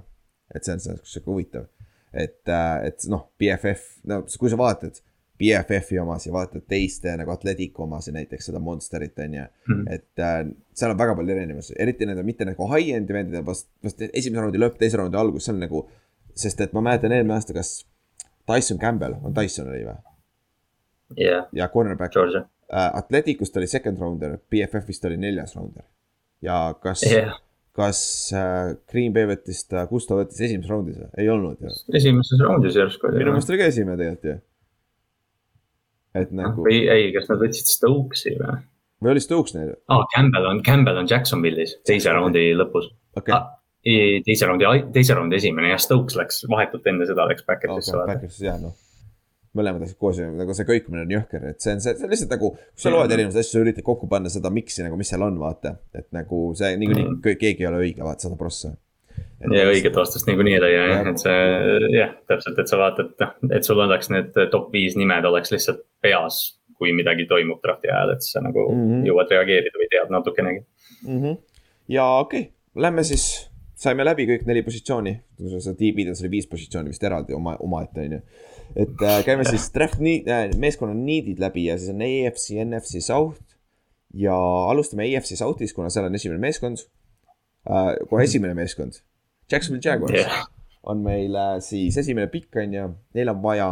et 0.51 0.67
see 0.67 0.75
on 0.75 0.81
sihuke 0.83 1.31
huvitav, 1.31 1.69
et 2.11 2.49
äh,, 2.51 2.89
et 2.91 3.11
noh, 3.11 3.29
BFF, 3.39 4.03
no 4.11 4.25
kui 4.39 4.51
sa 4.51 4.59
vaatad 4.59 4.99
BFF-i 5.41 5.99
omas 5.99 6.27
ja 6.27 6.33
vaatad 6.35 6.67
teiste 6.69 7.15
nagu 7.17 7.33
Atletico 7.33 7.87
omas 7.87 8.11
ja 8.11 8.13
näiteks 8.13 8.51
seda 8.51 8.61
Monsterit 8.61 9.19
on 9.25 9.35
ju 9.35 9.45
mm.. 9.69 9.87
et 9.89 10.21
äh, 10.21 10.43
seal 10.77 10.93
on 10.93 10.99
väga 11.01 11.15
palju 11.17 11.35
erinevusi, 11.35 11.75
eriti 11.81 12.09
nende 12.09 12.25
mitte 12.27 12.45
nagu 12.45 12.69
high-end'i 12.69 13.17
vendide 13.17 13.41
vast, 13.47 13.71
vast 13.85 14.03
esimese 14.11 14.45
raundi 14.45 14.61
lõpp, 14.61 14.77
teise 14.81 15.01
raundi 15.01 15.17
algus, 15.17 15.47
see 15.49 15.55
on 15.55 15.65
nagu. 15.65 15.87
sest 16.41 16.61
et 16.61 16.73
ma 16.77 16.81
mäletan 16.85 17.13
eelmine 17.13 17.35
aasta, 17.35 17.57
kas 17.57 17.73
Tyson 18.49 18.79
Campbell, 18.79 19.17
on 19.25 19.35
Tyson 19.37 19.69
oli 19.73 19.83
või? 19.89 19.97
yeah.. 21.19 21.49
ja 21.57 21.69
cornerback. 21.69 22.17
Äh, 22.17 22.45
Atleticust 22.71 23.57
oli 23.57 23.67
second 23.67 23.99
rounder, 23.99 24.37
BFF-ist 24.51 25.05
oli 25.09 25.17
neljas 25.21 25.57
rounder. 25.57 25.89
ja 26.45 26.61
kas 26.83 27.07
yeah., 27.09 27.41
kas 27.77 28.03
äh, 28.37 28.77
Green 28.93 29.17
Bay 29.17 29.25
võttis 29.31 29.65
ta, 29.71 29.87
kus 29.89 30.05
ta 30.09 30.21
võttis 30.21 30.41
esimeses 30.43 30.69
raundis 30.69 31.01
või? 31.01 31.11
ei 31.17 31.33
olnud 31.33 31.65
ju. 31.65 31.73
esimeses 31.97 32.45
raundis 32.45 32.77
järsku 32.77 33.09
oli. 33.09 33.23
minu 33.23 33.33
meelest 33.33 33.53
oli 33.53 33.61
ka 33.63 33.69
esimene 33.73 33.97
tegelikult 34.01 34.33
ju 34.35 34.39
et 36.19 36.35
nagu. 36.35 36.65
või 36.67 36.83
ei, 36.91 37.11
kas 37.15 37.29
nad 37.31 37.41
võtsid 37.43 37.71
Stokesi 37.71 38.35
või? 38.39 38.59
või 39.05 39.15
oli 39.15 39.23
Stokes 39.25 39.57
neil? 39.57 39.73
aa, 39.93 40.03
Campbell 40.15 40.51
on, 40.51 40.61
Campbell 40.67 41.01
on 41.01 41.09
Jacksonville'is 41.11 41.79
teise 41.87 42.13
raundi 42.15 42.51
lõpus 42.57 42.91
okay.. 43.17 43.35
Ah, 43.37 43.49
teise 44.27 44.49
raundi, 44.51 44.69
teise 44.95 45.17
raundi 45.17 45.39
esimene 45.39 45.73
ja 45.73 45.81
Stokes 45.81 46.19
läks 46.19 46.45
vahetult 46.51 46.87
enne 46.91 47.09
seda 47.09 47.29
läks 47.31 47.47
Backersisse 47.47 47.97
okay,. 47.97 48.15
Backersisse 48.15 48.49
jah, 48.49 48.59
noh. 48.63 48.75
mõlemad 49.57 49.87
asjad 49.87 50.01
koos, 50.03 50.21
nagu 50.43 50.57
see 50.57 50.69
kõikumine 50.69 51.07
on 51.07 51.17
jõhker, 51.17 51.49
et 51.55 51.63
see 51.63 51.77
on, 51.77 51.85
see, 51.85 51.97
see 51.99 52.07
on 52.07 52.15
lihtsalt 52.15 52.37
nagu, 52.37 52.53
kui 52.59 52.85
sa 52.85 52.93
loed 52.95 53.17
erinevaid 53.17 53.41
asju, 53.41 53.57
sa 53.57 53.65
üritad 53.65 53.87
kokku 53.87 54.11
panna 54.11 54.33
seda 54.33 54.53
mix'i 54.55 54.87
nagu, 54.87 54.99
mis 55.01 55.11
seal 55.11 55.27
on, 55.27 55.39
vaata. 55.43 55.77
et 55.97 56.11
nagu 56.15 56.51
see 56.59 56.75
niikuinii 56.83 57.09
mm. 57.09 57.41
keegi 57.41 57.67
ei 57.67 57.71
ole 57.71 57.85
õige, 57.87 58.05
vaata, 58.07 58.27
sada 58.29 58.39
prossa 58.41 58.75
ja 59.49 59.67
õiget 59.71 59.97
vastust 59.97 60.29
niikuinii 60.29 60.57
ei 60.57 60.63
leia 60.63 60.87
jah, 60.91 61.11
et 61.11 61.23
see 61.23 61.93
jah, 61.95 62.15
täpselt, 62.29 62.59
et 62.61 62.71
sa 62.71 62.79
vaatad, 62.81 63.13
noh, 63.23 63.37
et 63.57 63.67
sul 63.67 63.81
oleks 63.81 64.11
need 64.13 64.37
top 64.53 64.69
viis 64.75 64.97
nimed 65.01 65.29
oleks 65.29 65.55
lihtsalt 65.55 65.85
peas. 66.03 66.57
kui 66.81 66.95
midagi 66.97 67.27
toimub 67.29 67.59
drafti 67.61 67.91
ajal, 67.93 68.15
et 68.15 68.23
sa 68.25 68.41
nagu 68.41 68.63
mm 68.73 68.85
-hmm. 68.89 69.01
jõuad 69.05 69.29
reageerida 69.29 69.77
või 69.77 69.89
tead 69.93 70.13
natukenegi 70.15 70.61
mm. 70.61 71.19
-hmm. 71.19 71.35
ja 71.89 72.07
okei 72.19 72.41
okay., 72.41 72.53
lähme 72.83 73.05
siis, 73.05 73.51
saime 73.77 74.05
läbi 74.05 74.25
kõik 74.27 74.47
neli 74.47 74.63
positsiooni, 74.63 75.13
see 75.59 75.75
tiimides 75.75 76.23
oli 76.23 76.31
viis 76.31 76.47
positsiooni 76.47 76.89
vist 76.89 77.05
eraldi 77.05 77.37
oma, 77.37 77.57
omaette 77.61 78.01
on 78.01 78.13
ju. 78.13 78.21
et 78.77 79.03
äh, 79.03 79.25
käime 79.25 79.45
siis 79.45 79.69
draft 79.75 80.01
nii 80.01 80.25
äh,, 80.25 80.57
meeskonna 80.57 80.95
need'id 80.95 81.39
läbi 81.39 81.67
ja 81.67 81.77
siis 81.79 81.91
on 81.91 82.01
EFC, 82.01 82.49
NFC 82.65 83.05
South. 83.05 83.43
ja 84.15 84.35
alustame 84.71 85.05
EFC 85.05 85.37
South'is, 85.37 85.75
kuna 85.75 85.91
seal 85.91 86.07
on 86.07 86.15
esimene 86.15 86.41
meeskond 86.41 86.79
äh,, 87.69 87.93
kohe 88.09 88.25
esimene 88.25 88.55
meeskond 88.55 89.03
Jacksonville 89.51 89.85
Jaguars 89.85 90.17
yeah. 90.17 90.45
on 90.83 91.03
meil 91.05 91.37
siis 91.65 91.97
esimene 92.01 92.31
pikk 92.33 92.61
on 92.63 92.77
ju, 92.77 92.89
neil 93.19 93.33
on 93.33 93.41
vaja. 93.43 93.71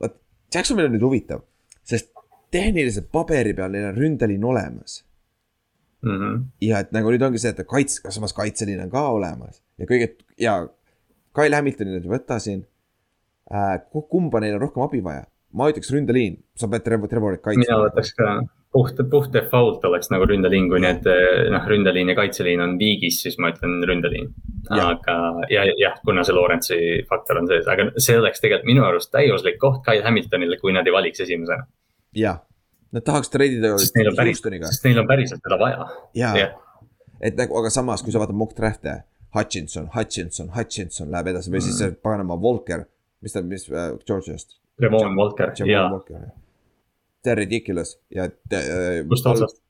vot 0.00 0.18
Jacksonville 0.54 0.90
on 0.90 0.96
nüüd 0.96 1.06
huvitav, 1.06 1.44
sest 1.84 2.12
tehniliselt 2.52 3.08
paberi 3.12 3.54
peal 3.56 3.72
neil 3.72 3.90
on 3.90 3.96
ründeliin 3.96 4.44
olemas 4.44 5.00
mm. 6.02 6.18
-hmm. 6.18 6.44
ja 6.60 6.82
et 6.84 6.92
nagu 6.92 7.10
nüüd 7.10 7.24
ongi 7.26 7.40
see, 7.42 7.54
et 7.54 7.66
kaits-, 7.68 8.02
samas 8.08 8.36
kaitseliin 8.36 8.84
on 8.84 8.90
ka 8.92 9.08
olemas 9.16 9.62
ja 9.78 9.88
kõige 9.88 10.12
ja 10.40 10.60
Kyle 11.32 11.56
Hamiltoni 11.56 11.96
nüüd 11.96 12.08
ei 12.08 12.12
võta 12.12 12.38
siin 12.38 12.66
äh,. 13.52 13.78
kumba 14.08 14.40
neil 14.40 14.58
on 14.58 14.66
rohkem 14.66 14.84
abi 14.84 15.04
vaja? 15.04 15.26
ma 15.52 15.68
ütleks 15.68 15.92
ründeliin, 15.92 16.38
sa 16.56 16.68
pead 16.72 16.84
Trevor, 16.86 17.08
Trevorit 17.08 17.42
kaitsma. 17.44 17.64
mina 17.64 17.80
võtaks 17.84 18.14
ka. 18.16 18.28
Puht, 18.72 19.00
puht 19.10 19.32
default 19.34 19.84
oleks 19.84 20.10
nagu 20.12 20.26
ründeliin, 20.28 20.68
kui 20.70 20.80
need 20.82 21.06
noh, 21.52 21.66
ründeliin 21.68 22.12
ja 22.12 22.16
kaitseliin 22.18 22.62
on 22.64 22.78
viigis, 22.80 23.20
siis 23.24 23.36
ma 23.42 23.52
ütlen 23.52 23.82
ründeliin. 23.88 24.32
aga 24.72 25.16
ja, 25.52 25.66
jah, 25.80 25.98
kuna 26.06 26.24
see 26.24 26.36
Lawrence'i 26.36 26.88
faktor 27.08 27.42
on 27.42 27.50
sees, 27.50 27.68
aga 27.68 27.90
see 27.96 28.16
oleks 28.18 28.42
tegelikult 28.42 28.70
minu 28.70 28.86
arust 28.86 29.12
täiuslik 29.14 29.60
koht 29.62 29.82
Kyle 29.86 30.04
Hamiltonile, 30.06 30.58
kui 30.62 30.74
nad 30.76 30.88
ei 30.88 30.96
valiks 30.96 31.24
esimesena. 31.24 31.66
jah, 32.16 32.42
nad 32.92 33.06
tahaks 33.06 33.32
treidida. 33.32 33.74
sest 33.78 33.96
neil 33.98 34.12
on 34.12 34.18
päris, 34.18 34.42
sest 34.42 34.88
neil 34.88 35.02
on 35.04 35.08
päriselt 35.10 35.44
teda 35.44 35.60
vaja. 35.60 35.88
jaa 36.18 36.34
ja., 36.38 36.50
et 37.20 37.36
nagu, 37.38 37.56
aga 37.60 37.70
samas, 37.70 38.02
kui 38.02 38.14
sa 38.14 38.22
vaatad 38.22 38.38
mock 38.38 38.56
draft'e, 38.58 39.02
Hutchinson, 39.36 39.88
Hutchinson, 39.94 40.50
Hutchinson 40.56 41.12
läheb 41.12 41.32
edasi 41.32 41.52
või 41.52 41.60
mm. 41.60 41.66
siis 41.68 41.78
see 41.80 41.94
paganama 42.04 42.36
Walker, 42.40 42.86
mis 43.24 43.36
ta, 43.36 43.44
mis 43.46 43.68
äh, 43.70 43.92
Georgiast. 44.08 44.58
Ramon 44.82 45.16
Walker, 45.16 45.52
jaa 45.68 45.88
see 47.22 47.34
on 47.34 47.38
ridiculous 47.38 47.96
ja. 48.14 48.28
Äh, 48.52 49.02
kust 49.10 49.28
otsast? 49.30 49.62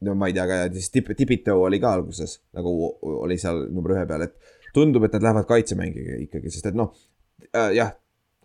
no 0.00 0.16
ma 0.16 0.30
ei 0.30 0.36
tea, 0.36 0.44
aga 0.46 0.60
siis 0.74 0.90
Tip-, 0.94 1.14
Tipito 1.16 1.56
oli 1.60 1.80
ka 1.82 1.94
alguses 1.98 2.38
nagu 2.56 2.74
oli 3.02 3.38
seal 3.40 3.66
number 3.68 3.96
ühe 3.96 4.04
peal, 4.08 4.26
et 4.28 4.36
tundub, 4.76 5.04
et 5.06 5.16
nad 5.16 5.28
lähevad 5.28 5.48
kaitsemängiga 5.48 6.20
ikkagi, 6.26 6.52
sest 6.52 6.70
et 6.70 6.78
noh 6.78 6.92
äh,, 7.50 7.72
jah, 7.76 7.96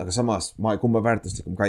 aga 0.01 0.15
samas 0.15 0.53
ma, 0.61 0.75
kumb 0.81 0.99
on 0.99 1.05
väärtuslikum, 1.05 1.59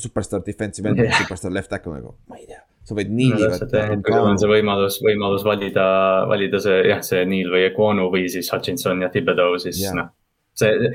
superstar 0.00 0.46
defensive 0.46 0.88
end 0.90 1.04
yeah., 1.04 1.20
superstar 1.20 1.54
left 1.54 1.70
tackle 1.72 1.98
nagu, 1.98 2.16
ma 2.30 2.40
ei 2.40 2.48
tea 2.48 2.64
sa 2.86 2.94
võid 2.94 3.10
Niili 3.10 3.42
no, 3.42 3.56
sul 3.58 4.28
on 4.30 4.38
see 4.38 4.50
võimalus, 4.50 5.00
võimalus 5.02 5.44
valida, 5.46 5.86
valida 6.30 6.60
see 6.62 6.84
jah, 6.86 7.02
see 7.02 7.24
Neil 7.28 7.50
või 7.50 7.64
Equonu 7.66 8.06
või 8.12 8.28
siis 8.30 8.50
Hutchinson 8.54 9.02
ja 9.02 9.10
Thibodeau, 9.10 9.56
siis 9.62 9.80
yeah. 9.82 9.96
noh. 9.98 10.12
see, 10.56 10.92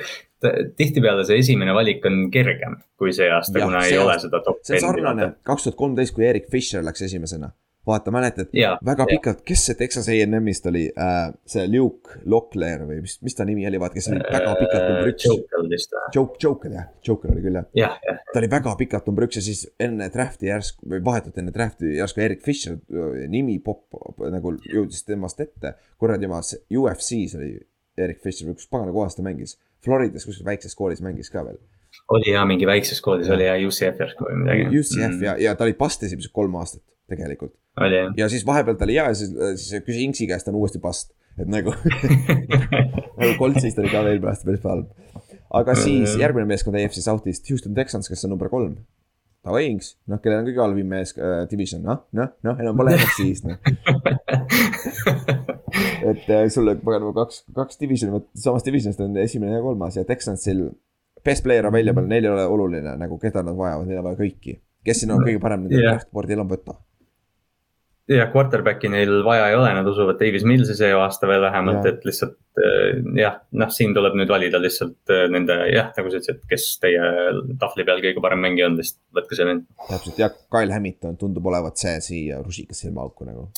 tihtipeale 0.78 1.26
see 1.28 1.42
esimene 1.42 1.74
valik 1.76 2.06
on 2.10 2.24
kergem 2.34 2.78
kui 3.00 3.14
see 3.16 3.30
aasta, 3.32 3.60
kuna 3.62 3.84
ei 3.88 3.98
ole 4.02 4.18
seda 4.22 4.42
top. 4.46 4.62
see 4.66 4.80
on 4.80 4.88
sarnane 4.88 5.34
kaks 5.48 5.68
tuhat 5.68 5.78
kolmteist, 5.80 6.16
kui 6.16 6.26
Erik 6.28 6.50
Fischer 6.52 6.86
läks 6.86 7.04
esimesena. 7.08 7.52
vaata, 7.88 8.12
mäletad, 8.14 8.52
väga 8.86 9.06
pikalt, 9.10 9.40
kes 9.46 9.64
see 9.66 9.78
Texas 9.80 10.06
A&M-ist 10.14 10.68
oli 10.70 10.84
äh,, 10.94 11.32
see 11.50 11.64
Luke 11.72 12.20
Locklear 12.30 12.84
või 12.86 13.00
mis, 13.02 13.16
mis 13.26 13.34
ta 13.38 13.46
nimi 13.48 13.66
oli, 13.66 13.80
vaata, 13.82 13.98
kes 13.98 14.12
oli 14.12 14.20
väga 14.22 14.52
pikalt 14.60 14.86
number 14.86 15.10
üks. 15.10 15.26
Joker 15.26 15.66
vist 15.72 15.96
või? 15.96 16.04
Joke, 16.18 16.38
Joker 16.44 16.76
jah, 16.76 16.92
Joker 17.08 17.34
oli 17.34 17.42
küll 17.48 17.58
jah. 17.58 17.66
jah, 17.80 17.98
jah. 18.06 18.22
ta 18.30 18.38
oli 18.44 18.52
väga 18.52 18.76
pikalt 18.84 19.10
number 19.10 19.26
üks 19.26 19.42
ja 19.42 19.46
siis 19.48 19.64
enne 19.82 20.12
draft'i 20.14 20.52
järsku 20.52 20.94
või 20.94 21.02
vahetult 21.10 21.42
enne 21.42 21.56
draft'i 21.56 21.96
järsku 21.98 22.22
Erik 22.28 22.46
Fischer 22.46 22.78
nimi 23.34 23.58
pop 23.66 23.98
nagu 24.22 24.54
jõudis 24.62 25.02
temast 25.10 25.42
ette. 25.42 25.74
kuradi 25.98 26.30
oma 26.30 26.44
UFC-s 26.46 27.38
oli 27.42 27.56
Erik 27.98 28.22
Fischer, 28.22 28.54
kus 28.54 28.70
pagana 28.70 28.94
kohas 28.94 29.18
ta 29.18 29.26
mängis 29.26 29.58
Floridas 29.86 30.26
kuskil 30.28 30.46
väikses 30.46 30.76
koolis 30.78 31.02
mängis 31.06 31.32
ka 31.34 31.44
veel. 31.46 31.58
oli 32.16 32.32
jah, 32.32 32.46
mingi 32.48 32.68
väikses 32.70 33.02
koolis 33.04 33.30
oli 33.34 33.48
ja 33.48 33.58
UCF 33.68 34.00
järsku 34.04 34.28
või 34.28 34.38
midagi. 34.44 34.70
UCF 34.80 35.10
mm. 35.10 35.24
ja, 35.26 35.36
ja 35.42 35.56
ta 35.56 35.68
oli 35.68 35.76
past 35.78 36.04
esimesed 36.08 36.34
kolm 36.36 36.56
aastat 36.62 36.84
tegelikult. 37.12 37.54
ja 38.18 38.30
siis 38.32 38.46
vahepeal 38.48 38.78
ta 38.78 38.88
oli 38.88 39.00
hea 39.00 39.10
ja 39.10 39.18
siis, 39.18 39.34
siis 39.64 39.84
küsis 39.88 40.06
Inksi 40.06 40.30
käest, 40.30 40.48
ta 40.48 40.54
on 40.54 40.62
uuesti 40.62 40.80
past, 40.84 41.14
et 41.40 41.50
nagu 41.52 41.74
nagu 43.20 43.34
Coltsist 43.40 43.80
oli 43.82 43.92
ka 43.92 44.04
veel 44.08 44.22
pärast 44.24 44.48
päris 44.48 44.66
halb. 44.68 44.90
aga 45.62 45.76
siis 45.80 46.16
järgmine 46.20 46.48
meeskond 46.50 46.80
EFC 46.80 47.04
South'ist, 47.04 47.48
Houston 47.52 47.76
Texans, 47.78 48.10
kes 48.12 48.26
on 48.28 48.36
number 48.36 48.52
kolm. 48.52 48.78
Inks, 49.42 49.96
noh, 50.06 50.20
kellel 50.22 50.44
on 50.44 50.50
kõige 50.52 50.62
halvim 50.62 50.92
mees 50.94 51.16
äh,, 51.18 51.48
division, 51.50 51.82
noh, 51.86 52.04
noh, 52.18 52.30
noh, 52.46 52.60
enam 52.62 52.78
pole 52.78 52.94
NFC-st, 53.00 53.50
noh 53.50 53.58
et 56.12 56.30
äh, 56.30 56.50
sul 56.50 56.68
on 56.68 56.80
paganama 56.84 57.14
kaks, 57.16 57.44
kaks 57.56 57.80
divisioni, 57.82 58.22
samast 58.36 58.68
divisionist 58.68 59.02
on 59.04 59.18
esimene 59.22 59.58
ja 59.58 59.64
kolmas 59.64 59.98
ja 59.98 60.06
Texansil. 60.08 60.70
Best 61.26 61.44
player 61.46 61.68
on 61.68 61.74
välja 61.74 61.94
peal, 61.94 62.08
neil 62.10 62.26
ei 62.26 62.32
ole 62.32 62.46
oluline 62.50 62.96
nagu, 62.98 63.18
keda 63.22 63.44
nad 63.46 63.58
vajavad, 63.58 63.90
neil 63.90 64.02
on 64.02 64.08
vaja 64.10 64.20
kõiki. 64.24 64.58
kes 64.86 65.04
siin 65.04 65.12
on 65.14 65.22
kõige 65.22 65.42
parem 65.42 65.68
nende 65.68 65.78
yeah. 65.78 65.94
draftboard'il 65.94 66.42
on 66.42 66.50
võtta? 66.50 66.78
Jah, 68.10 68.30
quarterback'i 68.34 68.90
neil 68.92 69.22
vaja 69.26 69.50
ei 69.50 69.56
ole, 69.58 69.72
nad 69.78 69.88
usuvad 69.88 70.20
Davis 70.20 70.46
Millsi 70.48 70.76
see 70.78 70.92
aasta 70.96 71.30
veel 71.30 71.44
vähemalt, 71.44 71.86
et 71.90 72.06
lihtsalt 72.08 72.38
äh, 72.60 73.02
jah, 73.20 73.38
noh, 73.62 73.72
siin 73.74 73.96
tuleb 73.98 74.18
nüüd 74.20 74.32
valida 74.32 74.62
lihtsalt 74.62 75.14
äh, 75.14 75.28
nende 75.32 75.58
jah, 75.72 75.92
nagu 75.98 76.12
sa 76.12 76.22
ütlesid, 76.22 76.42
kes 76.50 76.68
teie 76.84 77.12
tahvli 77.62 77.88
peal 77.88 78.04
kõige 78.04 78.24
parem 78.24 78.44
mängija 78.44 78.70
on, 78.72 78.80
lihtsalt 78.80 79.22
võtke 79.22 79.38
see 79.38 79.48
vend. 79.50 79.68
täpselt 79.90 80.22
ja 80.22 80.32
Kyle 80.34 80.74
Hamilton 80.76 81.20
tundub 81.22 81.52
olevat 81.52 81.82
see 81.82 81.98
siia 82.08 82.42
rusikas 82.46 82.84
silmaauku 82.86 83.30
nagu 83.30 83.50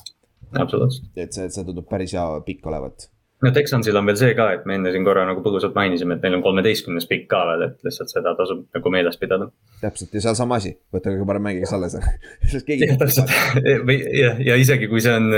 absoluutselt. 0.59 1.09
et 1.15 1.33
see, 1.33 1.49
see 1.53 1.65
tundub 1.67 1.87
päris 1.89 2.15
hea 2.15 2.27
pikk 2.47 2.69
olevat. 2.71 3.09
No 3.43 3.51
Texansil 3.55 3.97
on 3.99 4.07
veel 4.09 4.19
see 4.19 4.35
ka, 4.37 4.49
et 4.57 4.67
me 4.69 4.77
enne 4.79 4.93
siin 4.93 5.05
korra 5.07 5.25
nagu 5.27 5.43
põgusalt 5.45 5.75
mainisime, 5.77 6.17
et 6.17 6.25
neil 6.25 6.37
on 6.37 6.45
kolmeteistkümnes 6.45 7.07
pikk 7.09 7.27
ka 7.31 7.41
veel, 7.51 7.65
et 7.67 7.87
lihtsalt 7.87 8.13
seda 8.13 8.35
tasub 8.39 8.63
nagu 8.75 8.93
meeles 8.93 9.19
pidada. 9.21 9.49
täpselt 9.81 10.15
ja 10.15 10.23
seal 10.27 10.39
sama 10.39 10.61
asi, 10.61 10.73
võta 10.93 11.11
kõige 11.11 11.27
parem 11.29 11.45
mängija, 11.49 11.67
kes 11.67 11.75
alles 11.77 11.97
on 11.99 12.07
täpselt 13.03 13.35
või 13.89 13.99
ja, 14.19 14.33
ja 14.51 14.57
isegi 14.59 14.89
kui 14.91 15.03
see 15.03 15.17
on, 15.19 15.29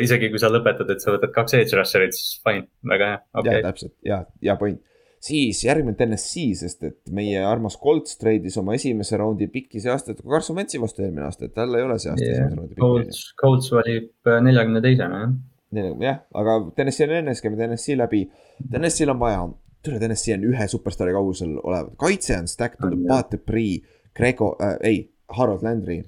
isegi 0.00 0.32
kui 0.32 0.42
sa 0.42 0.52
lõpetad, 0.52 0.90
et 0.94 1.04
sa 1.04 1.14
võtad 1.14 1.34
kaks 1.34 1.60
edge 1.60 1.78
rusher'it, 1.78 2.16
siis 2.16 2.40
fine, 2.44 2.68
väga 2.94 3.12
hea 3.12 3.22
okay.. 3.34 3.60
ja 3.60 3.68
täpselt 3.68 3.96
ja, 4.08 4.24
hea 4.42 4.58
point 4.60 4.82
siis 5.24 5.62
järgmine 5.64 5.96
TNS-i, 5.96 6.50
sest 6.58 6.84
et 6.84 7.12
meie 7.14 7.40
armas 7.46 7.78
Colts 7.80 8.18
treidis 8.20 8.58
oma 8.60 8.76
esimese 8.76 9.18
raundi 9.20 9.48
piki 9.52 9.80
see 9.82 9.92
aasta, 9.92 10.16
Carson 10.20 10.58
Wentzi 10.58 10.80
vastu 10.82 11.04
eelmine 11.04 11.24
aasta, 11.28 11.48
et 11.48 11.54
tal 11.56 11.74
ei 11.78 11.86
ole 11.86 11.96
see 12.02 12.12
aasta 12.12 12.26
yeah. 12.26 12.36
esimese 12.36 12.58
raundi 12.58 12.74
piki. 12.74 12.84
Colts, 12.84 13.22
Colts 13.40 13.72
valib 13.72 14.10
äh, 14.28 14.40
neljakümne 14.44 14.84
teisena 14.84 15.22
jah. 15.22 15.34
Jah, 16.02 16.22
aga 16.40 16.56
TNS-i 16.76 17.06
on 17.06 17.14
enne, 17.18 17.34
käime 17.42 17.58
TNS-i 17.60 17.98
läbi. 17.98 18.22
TNS-il 18.62 19.12
on 19.12 19.20
vaja, 19.20 19.44
tule 19.84 20.00
TNS-i 20.02 20.36
on 20.36 20.48
ühe 20.52 20.68
superstaari 20.70 21.14
kaugusel 21.16 21.56
olev, 21.62 21.92
kaitse 22.00 22.38
on 22.38 22.48
stacked, 22.50 22.84
on 22.86 23.06
Pat 23.08 23.32
Debris, 23.34 23.84
Grego 24.14 24.54
äh,, 24.62 24.76
ei, 24.82 25.04
Harold 25.38 25.66
Landry. 25.66 26.02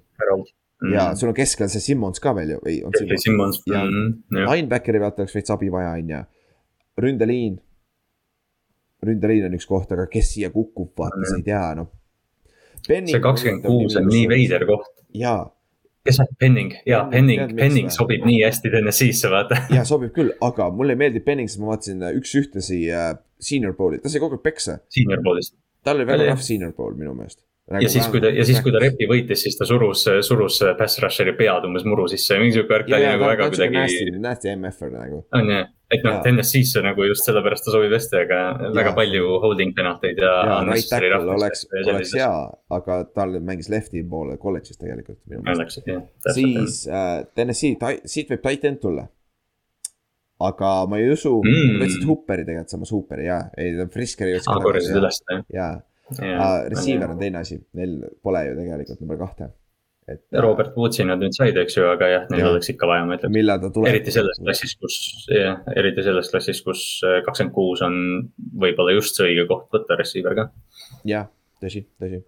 Mm. 0.77 0.93
ja 0.93 1.15
sul 1.17 1.31
on 1.31 1.35
keskel 1.37 1.71
see 1.73 1.81
Simmons 1.81 2.21
ka 2.21 2.35
veel 2.37 2.51
ju, 2.53 2.59
ei. 2.69 2.83
Simmons. 3.17 3.63
ja 3.65 3.81
mm, 3.85 4.11
linebackeri 4.29 5.01
pealt 5.01 5.23
oleks 5.23 5.33
veits 5.39 5.53
abi 5.55 5.71
vaja, 5.73 5.95
on 5.97 6.11
ju. 6.13 6.19
ründeliin 7.01 7.55
ründeliin 9.07 9.47
on 9.49 9.57
üks 9.57 9.69
koht, 9.69 9.93
aga 9.97 10.07
kes 10.11 10.35
siia 10.35 10.51
kukub, 10.53 10.93
vaata, 10.99 11.23
sa 11.29 11.39
ei 11.39 11.47
tea, 11.47 11.63
noh. 11.79 11.91
see 12.87 13.23
kakskümmend 13.23 13.67
kuus 13.67 13.97
on 14.01 14.09
nii 14.11 14.27
veider 14.31 14.67
koht. 14.69 14.93
jaa. 15.17 15.45
Kes 16.07 16.21
on 16.25 16.33
Penning, 16.41 16.73
jaa, 16.89 17.05
Penning, 17.13 17.57
Penning 17.59 17.93
sobib 17.95 18.25
nii 18.29 18.41
hästi 18.45 18.73
TNS-isse, 18.73 19.31
vaata. 19.33 19.63
jaa, 19.75 19.85
sobib 19.89 20.15
küll, 20.17 20.33
aga 20.47 20.71
mulle 20.75 20.97
meeldib 20.99 21.27
Penning, 21.27 21.51
sest 21.51 21.63
ma 21.63 21.75
vaatasin 21.75 22.07
äh, 22.07 22.17
üks-ühtesi 22.21 22.81
äh, 22.95 23.11
senior 23.43 23.77
bowl'i, 23.79 24.01
ta 24.03 24.13
sai 24.13 24.23
kogu 24.23 24.39
aeg 24.39 24.47
peksa. 24.47 24.81
Senior 24.93 25.25
bowl'ist. 25.27 25.57
tal 25.87 26.01
oli 26.01 26.09
väga 26.09 26.31
rough 26.31 26.43
senior 26.43 26.73
bowl 26.75 26.97
minu 26.99 27.13
meelest 27.15 27.43
ja 27.67 27.89
siis, 27.91 28.07
kui 28.13 28.21
ta, 28.23 28.31
ja 28.31 28.45
siis, 28.47 28.61
kui 28.63 28.73
ta 28.75 28.81
repi 28.83 29.09
võitis, 29.11 29.41
siis 29.43 29.57
ta 29.59 29.67
surus, 29.67 30.05
surus 30.27 30.59
pass 30.79 31.01
rusher'i 31.03 31.33
pead 31.39 31.65
umbes 31.67 31.87
muru 31.89 32.05
sisse 32.11 32.39
mingi 32.39 32.55
sihuke 32.55 32.71
värk 32.71 32.93
oli 32.93 33.09
nagu 33.09 33.27
väga 33.27 33.49
kuidagi. 33.51 34.13
Nasty 34.23 34.53
MF-er 34.53 34.93
nagu. 34.93 35.19
on 35.35 35.51
jah, 35.51 35.67
et 35.91 36.07
noh, 36.07 36.21
TNS-isse 36.23 36.83
nagu 36.87 37.09
just 37.09 37.27
sellepärast 37.27 37.67
ta 37.67 37.75
sobib 37.75 37.97
hästi, 37.97 38.21
aga 38.23 38.39
ja. 38.69 38.71
väga 38.77 38.93
palju 38.99 39.33
holding 39.43 39.75
penalteid 39.75 40.23
ja. 40.23 40.37
ja 40.51 40.61
right 40.69 40.93
tackle 40.93 41.35
oleks, 41.35 41.67
oleks 41.83 42.15
hea, 42.21 42.31
aga 42.79 43.01
tal 43.19 43.35
mängis 43.51 43.71
lefti 43.73 44.05
poole 44.07 44.39
kolledžis 44.43 44.79
tegelikult. 44.79 45.19
Siis 46.39 46.87
äh, 46.87 47.27
TNS-i, 47.35 47.75
siit 48.07 48.31
võib 48.31 48.47
tight 48.47 48.71
end 48.71 48.83
tulla 48.85 49.09
aga 50.47 50.71
ma 50.85 50.99
ei 51.01 51.09
usu 51.09 51.33
mm., 51.41 51.79
võtsid 51.81 52.03
Hooperi 52.07 52.45
tegelikult, 52.45 52.73
samas 52.75 52.91
Hooperi 52.93 53.27
jaa, 53.27 53.43
ei 53.59 53.75
Friskeri. 53.91 54.39
aa, 54.39 54.59
korjasid 54.63 54.99
üles, 55.01 55.23
jah. 55.33 55.45
jaa 55.59 55.75
uh,. 56.15 56.65
Receiver 56.73 57.13
on 57.13 57.21
teine 57.21 57.43
asi, 57.43 57.61
neil 57.79 58.01
pole 58.23 58.43
ju 58.49 58.59
tegelikult 58.59 59.05
number 59.05 59.21
kahte. 59.23 59.51
et. 60.07 60.23
Robert 60.39 60.77
Woodsi 60.79 61.05
nad 61.07 61.19
nüüd 61.23 61.35
said, 61.35 61.57
eks 61.59 61.79
ju, 61.79 61.87
aga 61.91 62.09
jah, 62.13 62.27
neil 62.31 62.45
ja. 62.45 62.51
oleks 62.53 62.71
ikka 62.71 62.87
vaja, 62.87 63.07
ma 63.09 63.17
ütleks. 63.19 63.35
millal 63.35 63.63
ta 63.63 63.73
tuleb? 63.75 63.91
eriti 63.91 64.15
selles 64.15 64.39
klassis, 64.43 64.77
kus, 64.83 64.99
jah, 65.35 65.63
eriti 65.75 66.05
selles 66.07 66.31
klassis, 66.31 66.61
kus 66.67 66.83
äh, 67.07 67.23
kakskümmend 67.27 67.55
kuus 67.57 67.83
on 67.87 67.97
võib-olla 68.67 68.95
just 68.95 69.19
see 69.19 69.33
õige 69.33 69.49
koht 69.51 69.67
võtta 69.75 69.99
receiver 69.99 70.37
ka. 70.39 70.51
jah, 71.11 71.27
tõsi, 71.63 71.89
tõsi. 72.03 72.23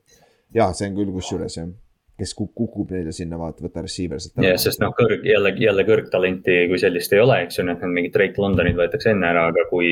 ja 0.59 0.73
see 0.75 0.91
on 0.91 0.99
küll 0.99 1.15
kusjuures 1.21 1.61
jah 1.61 1.71
kes 2.19 2.32
kukub 2.35 2.90
neile 2.90 3.12
sinna, 3.15 3.39
vaata, 3.39 3.62
võta 3.62 3.82
receiver 3.85 4.19
sealt 4.19 4.40
ära. 4.40 4.51
jah, 4.51 4.59
sest 4.59 4.81
noh, 4.82 4.90
kõrg, 4.97 5.23
jälle, 5.27 5.53
jälle 5.62 5.85
kõrgtalenti 5.86 6.57
kui 6.70 6.81
sellist 6.82 7.12
ei 7.15 7.20
ole, 7.23 7.36
eks 7.45 7.61
ju, 7.61 7.66
need 7.69 7.85
mingid 7.95 8.15
Drake 8.16 8.43
Londonid 8.43 8.78
võetakse 8.78 9.12
enne 9.12 9.28
ära, 9.28 9.45
aga 9.53 9.66
kui 9.70 9.90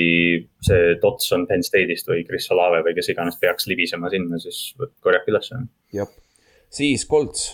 see 0.67 0.97
Tots 1.03 1.29
on 1.37 1.47
Penn 1.47 1.63
State'ist 1.67 2.11
või 2.11 2.25
Chris 2.27 2.49
Olave 2.55 2.83
või 2.87 2.97
kes 2.97 3.13
iganes 3.15 3.39
peaks 3.43 3.69
libisema 3.71 4.11
sinna, 4.11 4.41
siis 4.43 4.73
korjake 5.05 5.31
ülesse. 5.31 5.61
jah, 5.95 6.11
siis 6.81 7.07
Colts, 7.11 7.53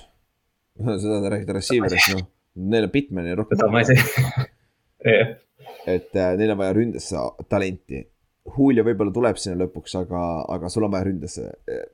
seda 1.05 1.19
te 1.20 1.35
räägite 1.35 1.59
receiver'ist, 1.59 2.15
noh, 2.16 2.31
neil 2.73 2.89
on 2.89 2.94
Bitmani 2.94 3.36
rohkem. 3.43 3.61
seda 3.61 3.73
ma 3.73 3.82
ei 3.85 3.90
tea. 3.93 5.19
et 5.99 6.16
äh, 6.16 6.32
neil 6.40 6.55
on 6.55 6.62
vaja 6.62 6.78
ründesse 6.78 7.27
talenti. 7.53 8.07
Julio 8.57 8.82
võib-olla 8.89 9.12
tuleb 9.15 9.36
sinna 9.39 9.61
lõpuks, 9.61 9.93
aga, 10.01 10.23
aga 10.51 10.73
sul 10.73 10.89
on 10.89 10.97
vaja 10.97 11.07
ründesse, 11.11 11.44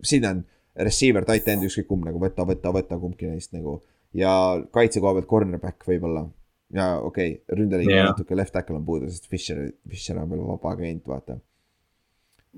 siin 0.07 0.25
on 0.31 0.47
receiver, 0.77 1.27
tight 1.27 1.49
end, 1.51 1.67
ükskõik 1.67 1.89
kumb 1.91 2.07
nagu 2.09 2.21
võta, 2.23 2.47
võta, 2.49 2.73
võta 2.75 2.99
kumbki 3.01 3.31
neist 3.31 3.55
nagu. 3.57 3.81
ja 4.17 4.31
kaitse 4.73 5.03
koha 5.05 5.19
pealt 5.19 5.29
cornerback 5.29 5.85
võib-olla. 5.89 6.29
ja 6.75 6.97
okei 7.01 7.35
okay,, 7.35 7.57
ründeliin 7.57 7.91
yeah. 7.91 8.09
natuke 8.13 8.37
left 8.37 8.53
tackle 8.53 8.77
on 8.77 8.87
puudu, 8.87 9.11
sest 9.11 9.29
Fischer, 9.29 9.69
Fischer 9.89 10.19
on 10.21 10.31
veel 10.31 10.45
vaba 10.45 10.73
agent, 10.77 11.05
vaata. 11.09 11.39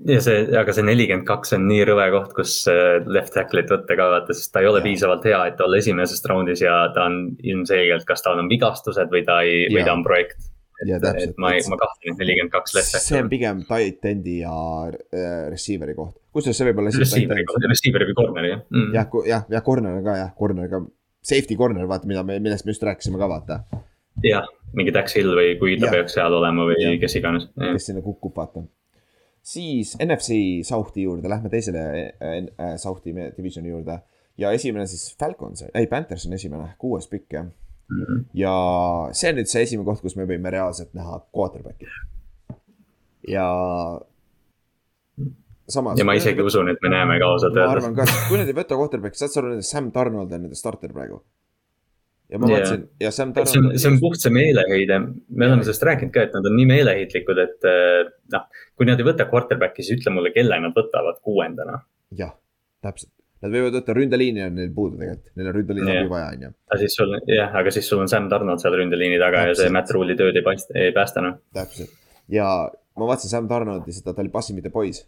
ja 0.07 0.19
see, 0.23 0.45
aga 0.59 0.75
see 0.75 0.85
nelikümmend 0.85 1.27
kaks 1.27 1.55
on 1.57 1.67
nii 1.69 1.85
rõve 1.89 2.07
koht, 2.15 2.35
kus 2.35 2.55
äh, 2.71 2.99
left 3.07 3.33
tackle'it 3.37 3.71
võtta 3.71 3.97
ka 3.97 4.09
vaata, 4.15 4.37
sest 4.37 4.53
ta 4.53 4.63
ei 4.63 4.69
ole 4.69 4.83
ja. 4.83 4.87
piisavalt 4.89 5.27
hea, 5.27 5.41
et 5.51 5.61
olla 5.63 5.81
esimesest 5.81 6.31
raundis 6.31 6.63
ja 6.65 6.77
ta 6.95 7.07
on 7.09 7.21
ilmselgelt, 7.39 8.07
kas 8.07 8.25
tal 8.25 8.41
on 8.43 8.51
vigastused 8.51 9.11
või 9.13 9.25
ta 9.27 9.41
ei, 9.47 9.67
või 9.73 9.85
ta 9.87 9.95
on 9.95 10.05
projekt. 10.07 10.50
Et, 10.81 11.05
et 11.23 11.37
ma, 11.41 11.51
ma 11.71 11.77
kahtlen, 11.81 12.15
et 12.15 12.23
nelikümmend 12.23 12.53
kaks 12.53 12.75
left 12.77 12.91
tackle'i. 12.95 13.07
see 13.07 13.21
on 13.21 13.29
pigem 13.31 13.61
tight 13.67 14.07
end'i 14.09 14.39
ja 14.41 14.55
äh, 14.89 15.45
receiver'i 15.53 15.95
koht, 15.97 16.17
kusjuures 16.33 16.61
see 16.61 16.67
võib 16.69 16.81
olla. 16.83 16.95
Receiver'i, 17.03 17.45
receiver'i 17.69 18.09
või 18.09 18.17
corner'i 18.17 18.51
jah 18.53 18.63
mm.. 18.63 18.89
jah, 18.97 19.15
jah, 19.29 19.47
jah, 19.55 19.63
corner 19.65 20.01
ka 20.05 20.17
jah, 20.17 20.33
corner 20.37 20.71
ka, 20.71 20.81
safety 21.31 21.57
corner, 21.59 21.87
vaata, 21.89 22.09
mida 22.09 22.25
me, 22.27 22.39
millest 22.43 22.67
me 22.67 22.75
just 22.75 22.85
rääkisime 22.87 23.21
ka, 23.21 23.29
vaata. 23.31 23.61
jah, 24.25 24.49
mingi 24.77 24.93
Dax 24.95 25.17
Hill 25.19 25.33
või 25.37 25.55
kui 25.61 25.77
ta 25.79 25.89
ja. 25.89 25.95
peaks 25.99 26.17
seal 26.17 26.37
olema 26.41 26.67
või 26.69 26.79
ja. 26.81 26.93
kes 27.01 27.17
iganes. 27.21 27.49
kes 27.57 27.91
sinna 27.91 28.05
kukub, 28.05 28.35
vaata 28.37 28.65
siis 29.41 29.95
NFC 29.97 30.61
South'i 30.67 31.07
juurde, 31.07 31.29
lähme 31.29 31.49
teisele 31.49 31.81
äh, 31.81 32.35
äh, 32.37 32.75
South'i 32.77 33.13
divisioni 33.37 33.69
juurde. 33.69 33.99
ja 34.37 34.51
esimene 34.51 34.85
siis 34.87 35.15
Falcons, 35.19 35.65
ei 35.73 35.87
Panthers 35.87 36.25
on 36.25 36.33
esimene, 36.37 36.73
kuues 36.81 37.09
pikk 37.09 37.37
jah 37.37 37.49
mm. 37.91 38.05
-hmm. 38.05 38.23
ja 38.43 38.53
see 39.17 39.33
on 39.33 39.41
nüüd 39.41 39.51
see 39.51 39.65
esimene 39.67 39.87
koht, 39.89 40.01
kus 40.05 40.17
me 40.19 40.27
võime 40.29 40.53
reaalselt 40.53 40.95
näha 40.97 41.19
quarterback'i. 41.35 41.91
ja 43.27 43.45
samas. 45.67 45.99
ja 45.99 46.07
ma 46.07 46.15
isegi 46.17 46.41
usun, 46.41 46.71
et 46.71 46.81
me 46.81 46.89
näeme 46.95 47.19
ka 47.19 47.29
ausalt 47.35 47.55
öeldes. 47.55 47.67
ma 47.67 47.77
arvan 47.77 47.99
ka, 47.99 48.25
kui 48.29 48.41
nad 48.41 48.49
ei 48.49 48.57
võta 48.57 48.79
quarterback'i, 48.79 49.21
saad 49.21 49.35
sa 49.35 49.43
aru, 49.43 49.61
Sam 49.65 49.91
Donald 49.93 50.31
on 50.31 50.47
nende 50.47 50.59
starter 50.59 50.93
praegu 50.95 51.21
ja 52.31 52.39
ma 52.39 52.47
yeah. 52.47 52.61
mõtlesin 52.61 52.83
ja 53.03 53.11
Sam 53.13 53.33
Donald. 53.35 53.51
see 53.51 53.61
on, 53.61 53.71
see 53.83 53.91
on 53.91 53.97
puht 54.01 54.23
see 54.23 54.33
meeleheide, 54.33 54.99
me 55.29 55.47
oleme 55.47 55.65
sellest 55.67 55.87
rääkinud 55.87 56.13
ka, 56.15 56.27
et 56.27 56.37
nad 56.37 56.47
on 56.47 56.55
nii 56.57 56.67
meeleheitlikud, 56.69 57.41
et 57.43 57.71
eh, 57.71 58.11
noh, 58.35 58.45
kui 58.79 58.87
nad 58.87 59.01
ei 59.01 59.07
võta 59.07 59.27
quarterback'i, 59.31 59.83
siis 59.85 59.99
ütle 59.99 60.13
mulle, 60.15 60.31
kelle 60.35 60.59
nad 60.63 60.77
võtavad 60.77 61.19
kuuendana. 61.25 61.81
jah, 62.17 62.31
täpselt. 62.85 63.11
Nad 63.41 63.53
võivad 63.55 63.73
võtta 63.79 63.93
ründeliini 63.97 64.43
on 64.45 64.59
neil 64.59 64.73
puudu 64.75 64.99
tegelikult, 64.99 65.31
neil 65.39 65.47
on 65.49 65.55
ründeliini 65.55 65.95
abi 65.95 66.11
vaja, 66.11 66.27
on 66.35 66.43
ju. 66.45 66.51
aga 66.69 66.77
siis 66.83 66.97
sul, 66.99 67.15
jah, 67.31 67.55
aga 67.61 67.73
siis 67.73 67.87
sul 67.89 68.03
on 68.03 68.11
Sam 68.11 68.27
Donald 68.29 68.61
seal 68.61 68.75
ründeliini 68.77 69.17
taga 69.21 69.47
täpselt. 69.47 69.57
ja 69.57 69.63
see 69.63 69.73
Matt 69.73 69.93
Rule'i 69.95 70.17
tööd 70.19 70.37
ei 70.37 70.45
paista, 70.45 70.75
ei 70.77 70.93
päästa 70.93 71.23
noh. 71.25 71.39
täpselt 71.57 71.95
ja 72.31 72.47
ma 72.97 73.07
vaatasin 73.09 73.33
Sam 73.33 73.49
Donaldi 73.49 73.95
seda, 73.95 74.13
ta 74.13 74.21
oli 74.21 74.29
passimite 74.33 74.69
poiss. 74.73 75.07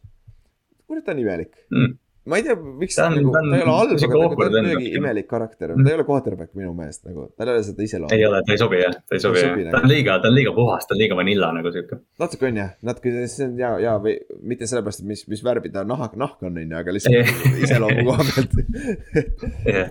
kurat, 0.87 1.05
ta 1.05 1.13
on 1.13 1.21
imelik 1.21 1.53
mm 1.69 1.99
ma 2.25 2.37
ei 2.39 2.43
tea, 2.45 2.55
miks 2.55 2.95
ta, 2.95 3.09
nagu, 3.11 3.31
ta 3.35 3.41
ei 3.43 3.63
ole 3.65 3.75
halb, 3.75 3.93
aga 3.97 4.07
nagu, 4.07 4.37
ta 4.39 4.47
on 4.47 4.57
kuidagi 4.57 4.91
imelik 4.99 5.27
karakter, 5.29 5.73
ta 5.75 5.89
ei 5.91 5.97
ole 5.97 6.05
quarterback 6.07 6.53
minu 6.59 6.71
meelest 6.77 7.03
nagu, 7.07 7.27
tal 7.37 7.51
ei 7.51 7.57
ole 7.57 7.63
seda 7.67 7.87
iseloomu. 7.87 8.15
ei 8.15 8.25
ole, 8.27 8.41
ta 8.47 8.55
ei 8.55 8.61
sobi 8.61 8.79
jah, 8.79 8.95
ta 8.95 9.17
ei 9.17 9.23
sobi 9.23 9.43
jah, 9.43 9.57
ta 9.73 9.81
on 9.81 9.89
liiga, 9.91 10.17
ta 10.23 10.31
on 10.31 10.37
liiga 10.37 10.55
puhas, 10.55 10.87
ta 10.87 10.95
on 10.95 11.01
liiga 11.03 11.17
vanilla 11.19 11.51
nagu 11.57 11.73
sihuke. 11.75 11.99
natuke 12.23 12.49
on 12.49 12.59
jah, 12.61 12.73
natuke, 12.89 13.15
see 13.33 13.47
on 13.49 13.57
ja, 13.59 13.73
ja 13.83 13.95
või 14.03 14.15
mitte 14.53 14.69
sellepärast, 14.71 15.03
et 15.03 15.11
mis, 15.13 15.25
mis 15.33 15.43
värvi 15.45 15.73
ta 15.73 15.83
nahk, 15.87 16.15
nahk 16.19 16.43
on, 16.47 16.59
on 16.61 16.75
ju, 16.75 16.79
aga 16.79 16.95
lihtsalt 16.95 17.59
iseloomu 17.67 18.07
koha 18.09 18.29
pealt. 18.29 18.59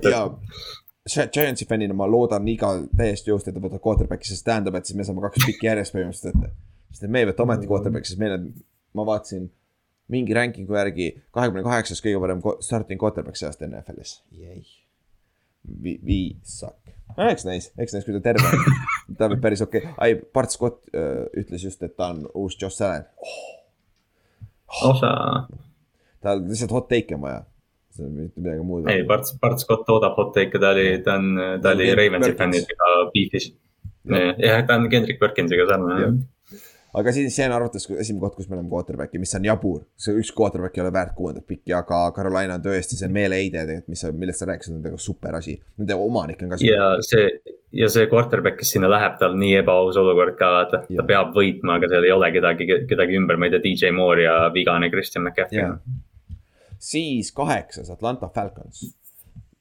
Ja 0.09 0.25
Giantsi 1.05 1.67
fännina 1.67 1.95
ma 1.99 2.07
loodan 2.07 2.47
iga 2.47 2.77
täiesti 2.97 3.33
jõust, 3.33 3.49
et 3.51 3.57
ta 3.57 3.61
võtab 3.63 3.83
quarterback'i, 3.83 4.29
sest 4.29 4.45
tähendab, 4.47 4.77
et 4.79 4.87
siis 4.87 4.95
me 4.95 5.07
saame 5.07 5.25
kaks 5.25 5.49
pikki 5.49 5.67
järjest 5.67 5.97
põhimõtteliselt 5.97 6.37
ette. 6.39 6.53
sest 6.95 7.09
et 7.09 7.11
me 7.11 7.25
ei 7.25 7.27
võta 7.27 7.43
ometi 7.43 7.67
quarterback'i, 7.67 8.13
sest 8.13 8.21
meil 8.23 8.37
on, 8.37 8.45
ma 8.95 9.07
vaatasin 9.09 9.49
mingi 10.11 10.35
ranking'u 10.35 10.77
järgi 10.77 11.09
kahekümne 11.35 11.65
kaheksas 11.67 12.03
kõige 12.05 12.21
parem 12.23 12.43
starting 12.61 13.01
quarterback 13.01 13.39
seast 13.39 13.63
NFL-is. 13.67 14.21
viisak. 16.07 16.79
no 17.17 17.29
eks 17.31 17.45
näis, 17.47 17.71
eks 17.79 17.95
näis, 17.95 18.05
kui 18.05 18.17
ta 18.17 18.23
terve 18.33 18.49
on. 18.49 18.81
ta 19.19 19.29
on 19.31 19.39
päris 19.41 19.63
okei 19.63 19.85
okay., 19.85 19.95
ai, 19.99 20.17
Bart 20.35 20.51
Scott 20.51 20.83
äh, 20.95 21.25
ütles 21.39 21.65
just, 21.65 21.83
et 21.83 21.97
ta 21.97 22.11
on 22.15 22.27
uus 22.35 22.59
Josh 22.61 22.83
Allan 22.83 23.07
oh.. 23.23 24.91
osa. 24.91 25.13
tal 26.21 26.45
lihtsalt 26.49 26.75
hot 26.75 26.89
take'e 26.91 27.19
on 27.19 27.27
vaja 27.29 27.45
see 27.93 28.07
on 28.09 28.13
mitte 28.17 28.41
midagi 28.41 28.67
muud. 28.67 28.89
ei, 28.91 29.05
Bart, 29.07 29.31
Bart 29.41 29.63
Scott 29.63 29.87
toodab 29.87 30.19
hot 30.19 30.35
take'e, 30.35 30.59
ta 30.59 30.75
oli, 30.75 30.87
ta 31.05 31.19
on, 31.21 31.33
ta 31.63 31.77
oli 31.77 31.93
Ravensi 31.95 32.35
fännidega 32.39 32.93
beef'is. 33.15 33.53
jah, 34.11 34.67
ta 34.67 34.81
on 34.81 34.91
Kendrick 34.91 35.21
Perkinsiga 35.23 35.69
sarnane 35.71 36.15
aga 36.99 37.13
siis 37.15 37.33
see 37.37 37.47
on 37.49 37.55
arvates 37.57 37.87
esimene 37.89 38.21
koht, 38.23 38.37
kus 38.37 38.49
me 38.51 38.59
oleme 38.59 38.71
quarterback'i, 38.73 39.21
mis 39.23 39.33
on 39.39 39.47
jabur. 39.49 39.81
see 39.97 40.15
üks 40.21 40.33
quarterback 40.37 40.77
ei 40.77 40.85
ole 40.85 40.93
väärt 40.95 41.15
kuuendat 41.17 41.47
pikki, 41.49 41.73
aga 41.77 42.05
Carolina 42.17 42.59
on 42.59 42.65
tõesti 42.65 42.99
see 43.01 43.09
meeleheide 43.13 43.65
tegelikult, 43.65 43.93
mis, 43.95 44.05
millest 44.21 44.43
sa 44.43 44.49
rääkisid, 44.51 44.77
on 44.77 44.85
tegelikult 44.85 45.07
super 45.07 45.41
asi. 45.41 45.57
Nende 45.81 45.99
omanik 45.99 46.45
on 46.45 46.53
ka. 46.53 46.61
ja 46.67 46.93
see, 47.07 47.27
ja 47.83 47.89
see 47.93 48.09
quarterback, 48.13 48.61
kes 48.61 48.75
sinna 48.77 48.91
läheb, 48.93 49.19
tal 49.21 49.37
nii 49.41 49.57
ebaaus 49.63 49.99
olukord 50.01 50.37
ka, 50.41 50.53
vaata, 50.59 50.85
ta 50.89 51.09
peab 51.09 51.35
võitma, 51.37 51.79
aga 51.81 51.93
seal 51.93 52.09
ei 52.09 52.15
ole 52.15 52.33
kedagi, 52.37 52.69
kedagi 52.91 53.21
ümber, 53.21 53.41
ma 53.41 53.49
ei 53.49 53.57
tea, 53.57 53.65
DJ 53.65 53.95
Moore 53.97 54.27
ja 54.29 54.39
vigane 54.55 54.93
Christian 54.93 55.25
McCaffrey. 55.25 55.73
siis 56.83 57.31
kaheksas 57.33 57.91
Atlanta 57.95 58.29
Falcons 58.35 58.91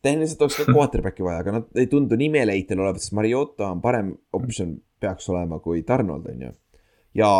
tehniliselt 0.02 0.42
oleks 0.42 0.58
ka 0.58 0.74
quarterback'i 0.74 1.24
vaja, 1.24 1.44
aga 1.44 1.52
nad 1.60 1.78
ei 1.78 1.88
tundu 1.88 2.18
nii 2.18 2.32
meeleheitel 2.34 2.80
olevat, 2.82 3.04
sest 3.04 3.14
Mariota 3.14 3.68
on 3.70 3.84
parem 3.84 4.16
optsioon 4.34 4.74
peaks 5.02 5.30
olema 5.30 5.60
kui 5.62 5.84
Donald, 5.88 6.26
on 6.30 6.42
ju 6.48 6.50
ja, 7.18 7.32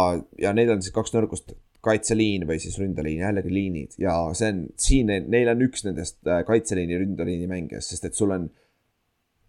ja 0.42 0.54
neil 0.54 0.72
on 0.74 0.82
siis 0.84 0.94
kaks 0.96 1.14
nõrgust, 1.16 1.54
kaitseliin 1.82 2.46
või 2.50 2.60
siis 2.62 2.78
ründeliin, 2.80 3.24
jällegi 3.24 3.54
liinid. 3.54 3.96
Ja 4.02 4.16
see 4.38 4.52
on, 4.54 4.66
siin 4.80 5.10
neil 5.10 5.50
on 5.50 5.64
üks 5.66 5.86
nendest 5.88 6.20
äh, 6.30 6.44
kaitseliini, 6.48 7.00
ründeliini 7.02 7.50
mängijast, 7.50 7.94
sest 7.94 8.10
et 8.10 8.18
sul 8.18 8.34
on 8.36 8.50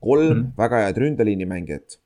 kolm 0.03 0.39
mm 0.39 0.53
väga 0.59 0.81
head 0.87 0.99
ründeliini 0.99 1.47
mängijat 1.47 1.99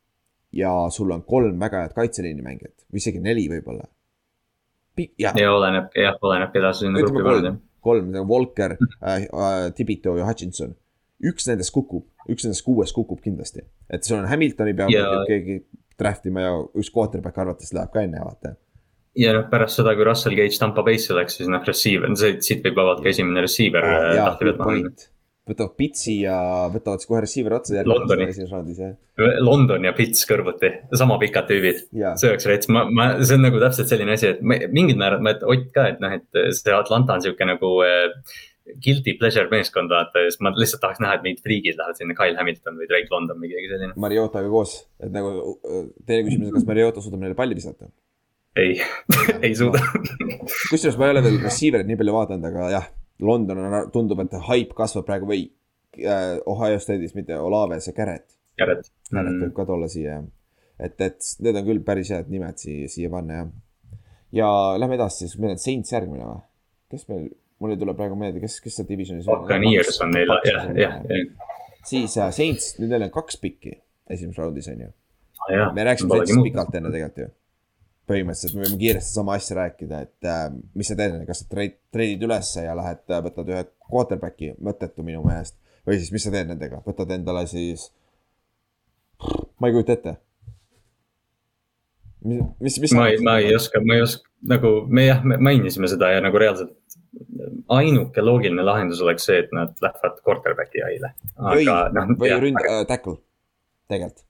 ja 0.53 0.71
sul 0.91 1.11
on 1.11 1.23
kolm 1.23 1.61
väga 1.61 1.85
head 1.85 1.95
kaitseliini 1.97 2.43
mängijat 2.45 2.85
või 2.93 3.01
isegi 3.03 3.23
neli 3.25 3.47
võib-olla. 3.51 3.87
ja, 5.19 5.33
ja 5.37 5.53
oleneb, 5.53 5.89
jah, 5.97 6.19
oleneb, 6.21 6.53
keda 6.53 6.73
sa 6.73 6.85
sinna 6.85 7.01
gruppi 7.01 7.25
paned. 7.25 7.59
kolm, 7.81 8.13
Walker 8.29 8.77
äh,, 8.77 9.25
äh, 9.25 9.73
Tibito 9.75 10.17
ja 10.17 10.27
Hutchinson. 10.29 10.77
üks 11.25 11.49
nendest 11.49 11.73
kukub, 11.73 12.07
üks 12.29 12.45
nendest 12.45 12.65
kuuest 12.65 12.95
kukub 12.97 13.21
kindlasti, 13.25 13.65
et 13.91 14.05
sul 14.05 14.21
on 14.21 14.29
Hamiltoni 14.29 14.77
peal 14.77 14.93
ja... 14.93 15.09
keegi 15.29 15.63
draft 16.01 16.29
ima 16.29 16.45
ja 16.45 16.55
üks 16.77 16.93
quarterback 16.95 17.39
arvates 17.43 17.75
läheb 17.77 17.93
ka 17.95 18.05
enne, 18.07 18.23
vaata. 18.25 18.55
ja 19.17 19.35
noh, 19.37 19.49
pärast 19.51 19.81
seda, 19.81 19.97
kui 19.97 20.07
Russell 20.09 20.39
Gage 20.39 20.61
Tampa 20.61 20.85
Bay'sse 20.87 21.17
läks, 21.17 21.41
siis 21.41 21.51
noh, 21.53 21.63
receiver, 21.67 22.13
siit 22.17 22.65
võib 22.67 22.81
vabalt 22.83 23.05
ka 23.05 23.13
esimene 23.13 23.45
receiver 23.47 23.87
ah,. 23.87 24.33
võtavad 25.47 25.77
Pitsi 25.79 26.17
ja 26.25 26.37
võtavad 26.73 27.03
siis 27.03 27.09
kohe 27.11 27.21
receiver'i 27.23 27.55
otsa. 27.61 27.83
Londoni, 27.87 28.27
London 29.47 29.87
ja 29.87 29.93
Pits 29.97 30.27
kõrvuti, 30.29 30.73
sama 30.99 31.21
pikad 31.23 31.47
tüübid. 31.51 31.85
see 32.19 32.33
oleks 32.33 32.49
rets, 32.51 32.71
ma, 32.73 32.83
ma, 32.91 33.13
see 33.23 33.39
on 33.39 33.47
nagu 33.47 33.63
täpselt 33.63 33.93
selline 33.93 34.17
asi, 34.19 34.35
et 34.35 34.43
mingil 34.43 34.99
määral 34.99 35.23
ma, 35.23 35.37
et 35.37 35.47
Ott 35.47 35.71
ka, 35.75 35.87
et 35.93 36.03
noh, 36.03 36.13
et 36.19 36.43
see 36.59 36.75
Atlanta 36.75 37.15
on 37.15 37.23
sihuke 37.25 37.47
nagu 37.47 37.73
äh, 37.87 38.11
guilty 38.83 39.15
pleasure 39.21 39.51
meeskond 39.51 39.93
vaata 39.93 40.25
ja 40.25 40.31
siis 40.31 40.41
ma 40.43 40.51
lihtsalt 40.57 40.83
tahaks 40.83 41.03
näha, 41.03 41.19
et 41.19 41.27
mingid 41.27 41.45
friigid 41.45 41.79
lähevad 41.79 42.01
sinna, 42.01 42.17
Kyle 42.19 42.39
Hamilton 42.41 42.81
või 42.81 42.89
Drake 42.91 43.13
London 43.13 43.39
või 43.43 43.53
keegi 43.53 43.71
selline. 43.73 43.95
Mariotaga 44.03 44.51
koos, 44.51 44.75
et 45.03 45.13
nagu 45.15 45.57
teine 46.09 46.27
küsimus 46.27 46.55
kas 46.57 46.67
Mariota 46.69 47.05
suudab 47.05 47.23
neile 47.23 47.39
palli 47.39 47.59
visata? 47.59 47.91
ei 48.57 48.79
ei 49.45 49.53
suuda 49.57 49.83
kusjuures 50.71 50.97
ma 50.99 51.09
ei 51.09 51.15
ole 51.15 51.23
veel 51.27 51.39
receiver'it 51.45 51.89
nii 51.89 51.99
palju 52.01 52.17
vaadanud, 52.17 52.49
aga 52.51 52.71
jah, 52.73 52.89
London 53.21 53.63
on, 53.63 53.77
tundub, 53.93 54.23
et 54.25 54.37
hype 54.49 54.77
kasvab 54.77 55.07
praegu 55.09 55.29
või 55.29 55.45
äh, 56.01 56.39
Ohio 56.49 56.81
State'is, 56.83 57.15
mitte 57.17 57.37
Olave, 57.41 57.79
see 57.85 57.97
Garrett. 57.97 58.33
Garrett. 58.59 58.91
Garrett 59.11 59.35
mm. 59.35 59.47
võib 59.47 59.57
ka 59.57 59.69
tulla 59.69 59.89
siia, 59.93 60.19
et, 60.81 60.99
et 61.05 61.33
need 61.45 61.61
on 61.61 61.69
küll 61.69 61.85
päris 61.87 62.13
head 62.15 62.33
nimed 62.33 62.61
siia, 62.61 62.91
siia 62.93 63.13
panna 63.13 63.43
jah. 63.43 63.51
ja 64.41 64.51
lähme 64.81 64.99
edasi 64.99 65.25
siis, 65.25 65.39
meil 65.41 65.57
on 65.57 65.63
Saints 65.63 65.93
järgmine 65.93 66.29
või? 66.29 66.41
kes 66.93 67.09
meil 67.11 67.29
mul 67.61 67.73
ei 67.73 67.81
tule 67.81 67.95
praegu 67.97 68.19
meelde, 68.19 68.41
kes, 68.43 68.59
kes 68.65 68.79
seal 68.79 68.89
divisionis 68.89 69.29
on. 69.29 69.43
Buccaneers 69.43 70.01
on 70.05 70.13
neil, 70.15 70.33
jah, 70.45 70.69
jah, 70.77 71.01
siis 71.87 72.17
uh, 72.19 72.31
Saints, 72.35 72.75
nüüd 72.81 72.93
neil 72.93 73.07
on 73.09 73.13
kaks 73.15 73.41
pikki 73.43 73.79
esimeses 74.13 74.39
raundis 74.41 74.69
on 74.73 74.87
ju 74.87 74.89
ah,. 74.91 75.73
me 75.75 75.85
rääkisime 75.89 76.21
Saintsist 76.21 76.43
pikalt 76.47 76.79
enne 76.79 76.93
tegelikult 76.95 77.23
ju. 77.25 77.29
põhimõtteliselt 78.07 78.59
me 78.59 78.67
võime 78.67 78.81
kiiresti 78.83 79.19
sama 79.19 79.37
asja 79.39 79.59
rääkida, 79.61 80.03
et 80.07 80.29
uh, 80.31 80.59
mis 80.79 80.91
sa 80.93 80.99
teed, 80.99 81.17
kas 81.29 81.43
sa 81.43 81.49
treid, 81.51 81.79
treidid 81.95 82.27
ülesse 82.29 82.67
ja 82.67 82.77
lähed 82.79 83.03
uh,, 83.09 83.23
võtad 83.25 83.55
ühe 83.55 83.65
quarterback'i, 83.89 84.53
mõttetu 84.63 85.07
minu 85.07 85.25
meelest. 85.27 85.57
või 85.87 85.99
siis, 86.01 86.13
mis 86.15 86.27
sa 86.27 86.35
teed 86.35 86.53
nendega, 86.53 86.83
võtad 86.87 87.11
endale 87.17 87.47
siis, 87.51 87.89
ma 89.59 89.71
ei 89.71 89.75
kujuta 89.75 89.97
ette 89.97 90.17
mis, 92.25 92.43
mis, 92.61 92.79
mis. 92.81 92.95
ma 92.97 93.09
ei, 93.09 93.19
ma 93.25 93.39
ei 93.39 93.55
oska, 93.55 93.81
ma 93.85 93.97
ei 93.97 94.05
oska, 94.05 94.29
nagu 94.53 94.73
me 94.89 95.07
jah, 95.07 95.23
me 95.25 95.39
mainisime 95.43 95.89
seda 95.91 96.11
ja 96.15 96.23
nagu 96.25 96.39
reaalselt 96.41 96.75
ainuke 97.73 98.23
loogiline 98.25 98.65
lahendus 98.67 99.01
oleks 99.05 99.27
see, 99.29 99.41
et 99.45 99.53
nad 99.57 99.73
lähevad 99.83 100.21
quarterback'i 100.27 100.85
aile. 100.85 101.13
või, 101.39 101.67
noh, 101.67 102.15
või 102.21 102.33
ründ- 102.43 102.63
äh,, 102.63 102.85
tackle, 102.89 103.19
tegelikult. 103.91 104.25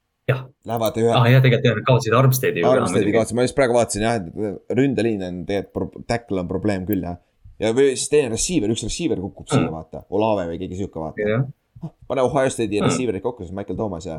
Lähevad 0.66 0.96
ühe. 0.98 1.10
ah 1.14 1.26
jah, 1.30 1.42
tegelikult 1.42 1.68
jah, 1.70 1.82
kaotsid 1.86 2.14
Armsteadi. 2.18 2.64
Armsteadi 2.66 3.12
kaotsid, 3.14 3.38
ma 3.38 3.44
just 3.46 3.58
praegu 3.58 3.76
vaatasin 3.76 4.06
jah, 4.06 4.16
et 4.18 4.74
ründeliin 4.78 5.22
on 5.26 5.44
tegelikult, 5.46 6.00
tackle 6.10 6.42
on 6.42 6.50
probleem 6.50 6.86
küll 6.88 7.06
jah. 7.06 7.20
ja 7.62 7.70
või 7.76 7.92
siis 7.94 8.10
teine 8.12 8.32
receiver, 8.34 8.72
üks 8.74 8.82
receiver 8.86 9.22
kukub 9.22 9.46
siia 9.50 9.70
vaata, 9.70 10.02
Olave 10.14 10.48
või 10.50 10.58
keegi 10.62 10.82
sihuke 10.82 11.02
vaata 11.02 11.44
pane 12.08 12.24
Ohio 12.24 12.50
State'i 12.50 12.82
receiver'id 12.82 13.22
kokku, 13.22 13.44
siis 13.44 13.54
Michael 13.54 13.78
Thomas 13.78 14.06
ja, 14.08 14.18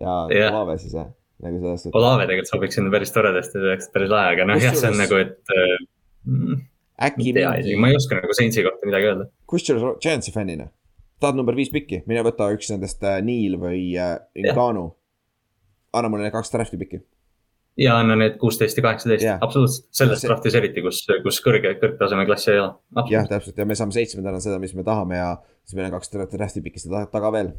ja 0.00 0.14
yeah. 0.30 0.54
Olave 0.54 0.78
siis 0.82 0.94
jah 0.96 1.10
nagu 1.42 1.58
selles 1.62 1.82
suhtes. 1.86 1.96
Olave 1.98 2.26
tegelikult 2.28 2.50
sobiks 2.52 2.78
sinna 2.78 2.92
päris 2.94 3.12
toredasti, 3.14 3.58
see 3.58 3.70
oleks 3.70 3.88
päris 3.94 4.10
lahe, 4.12 4.34
aga 4.36 4.46
noh, 4.50 4.60
jah, 4.62 4.76
see 4.78 4.90
on 4.92 4.98
nagu, 5.02 5.18
et 5.22 5.54
äh, 5.56 6.62
äkki 7.08 7.32
tea 7.36 7.54
isegi, 7.62 7.78
ma 7.82 7.90
ei 7.92 7.98
oska 7.98 8.18
nagu 8.20 8.36
Saintsi 8.36 8.64
kohta 8.66 8.88
midagi 8.88 9.10
öelda. 9.10 9.28
kusjuures 9.50 9.98
Giantsi 10.04 10.34
fännina, 10.34 10.68
tahad 11.22 11.38
number 11.40 11.56
viis 11.58 11.70
pikki, 11.74 12.02
mine 12.10 12.22
võta 12.26 12.50
üks 12.54 12.70
nendest 12.74 13.02
äh, 13.06 13.18
Neil 13.26 13.56
või 13.62 13.88
äh, 13.98 14.18
Ngannou. 14.50 14.92
anna 15.92 16.08
mulle 16.12 16.28
need 16.28 16.34
kaks 16.36 16.52
draft'i 16.54 16.78
pikki. 16.80 17.02
ja 17.80 17.96
anna 17.98 18.14
need 18.20 18.38
kuusteist 18.40 18.76
ja 18.78 18.82
kaheksateist 18.84 19.24
Jah. 19.24 19.38
absoluutselt, 19.42 19.88
selles 19.96 20.20
See- 20.20 20.28
draftis 20.30 20.54
eriti, 20.58 20.82
kus, 20.84 21.02
kus 21.24 21.40
kõrge, 21.44 21.74
kõrgtaseme 21.80 22.26
klassi 22.28 22.52
ei 22.54 22.60
ole. 22.62 22.74
jah, 23.10 23.26
täpselt 23.30 23.58
ja 23.58 23.66
me 23.66 23.74
saame 23.78 23.96
seitsmendana 23.96 24.40
seda, 24.44 24.58
mis 24.62 24.74
me 24.76 24.84
tahame 24.86 25.16
ja 25.18 25.30
siis 25.64 25.74
meil 25.78 25.88
on 25.90 25.98
kaks 25.98 26.12
draft'i 26.36 26.62
pikki 26.62 26.82
seda 26.84 27.06
taga 27.10 27.32
veel. 27.34 27.54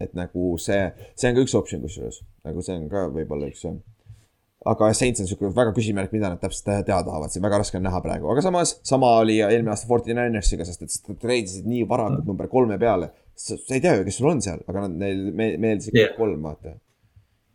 Et 0.00 0.14
nagu 0.18 0.56
see, 0.62 0.80
see 1.18 1.30
on 1.30 1.38
ka 1.38 1.44
üks 1.46 1.54
optsioon 1.58 1.84
kusjuures, 1.84 2.22
nagu 2.48 2.64
see 2.64 2.76
on 2.78 2.88
ka 2.92 3.06
võib-olla 3.14 3.50
üks. 3.50 3.64
aga 4.68 4.90
Saints 4.94 5.22
on 5.22 5.28
siuke 5.30 5.52
väga 5.54 5.72
küsimärk, 5.76 6.12
mida 6.12 6.32
nad 6.32 6.40
täpselt 6.42 6.66
teha 6.86 7.02
tahavad, 7.06 7.30
see 7.32 7.40
on 7.40 7.46
väga 7.46 7.62
raske 7.62 7.78
on 7.78 7.86
näha 7.86 8.00
praegu, 8.04 8.28
aga 8.32 8.42
samas 8.44 8.78
sama 8.86 9.14
oli 9.22 9.38
eelmine 9.44 9.70
aasta 9.74 9.88
Forty 9.90 10.14
Ninersiga, 10.14 10.66
sest 10.66 10.82
et 10.82 10.98
nad 11.08 11.20
treidisid 11.22 11.68
nii 11.70 11.86
varakult 11.88 12.26
number 12.26 12.50
kolme 12.50 12.78
peale. 12.78 13.12
sa 13.38 13.54
ei 13.70 13.80
tea 13.80 13.94
ju, 13.94 14.04
kes 14.04 14.16
sul 14.18 14.32
on 14.32 14.42
seal, 14.42 14.64
aga 14.66 14.88
nad, 14.88 14.98
neil 14.98 15.30
me- 15.30 15.56
meeldisid 15.62 15.94
Jah. 15.94 16.08
yeah. 16.08 16.16
kolm, 16.18 16.42
vaata. 16.42 16.74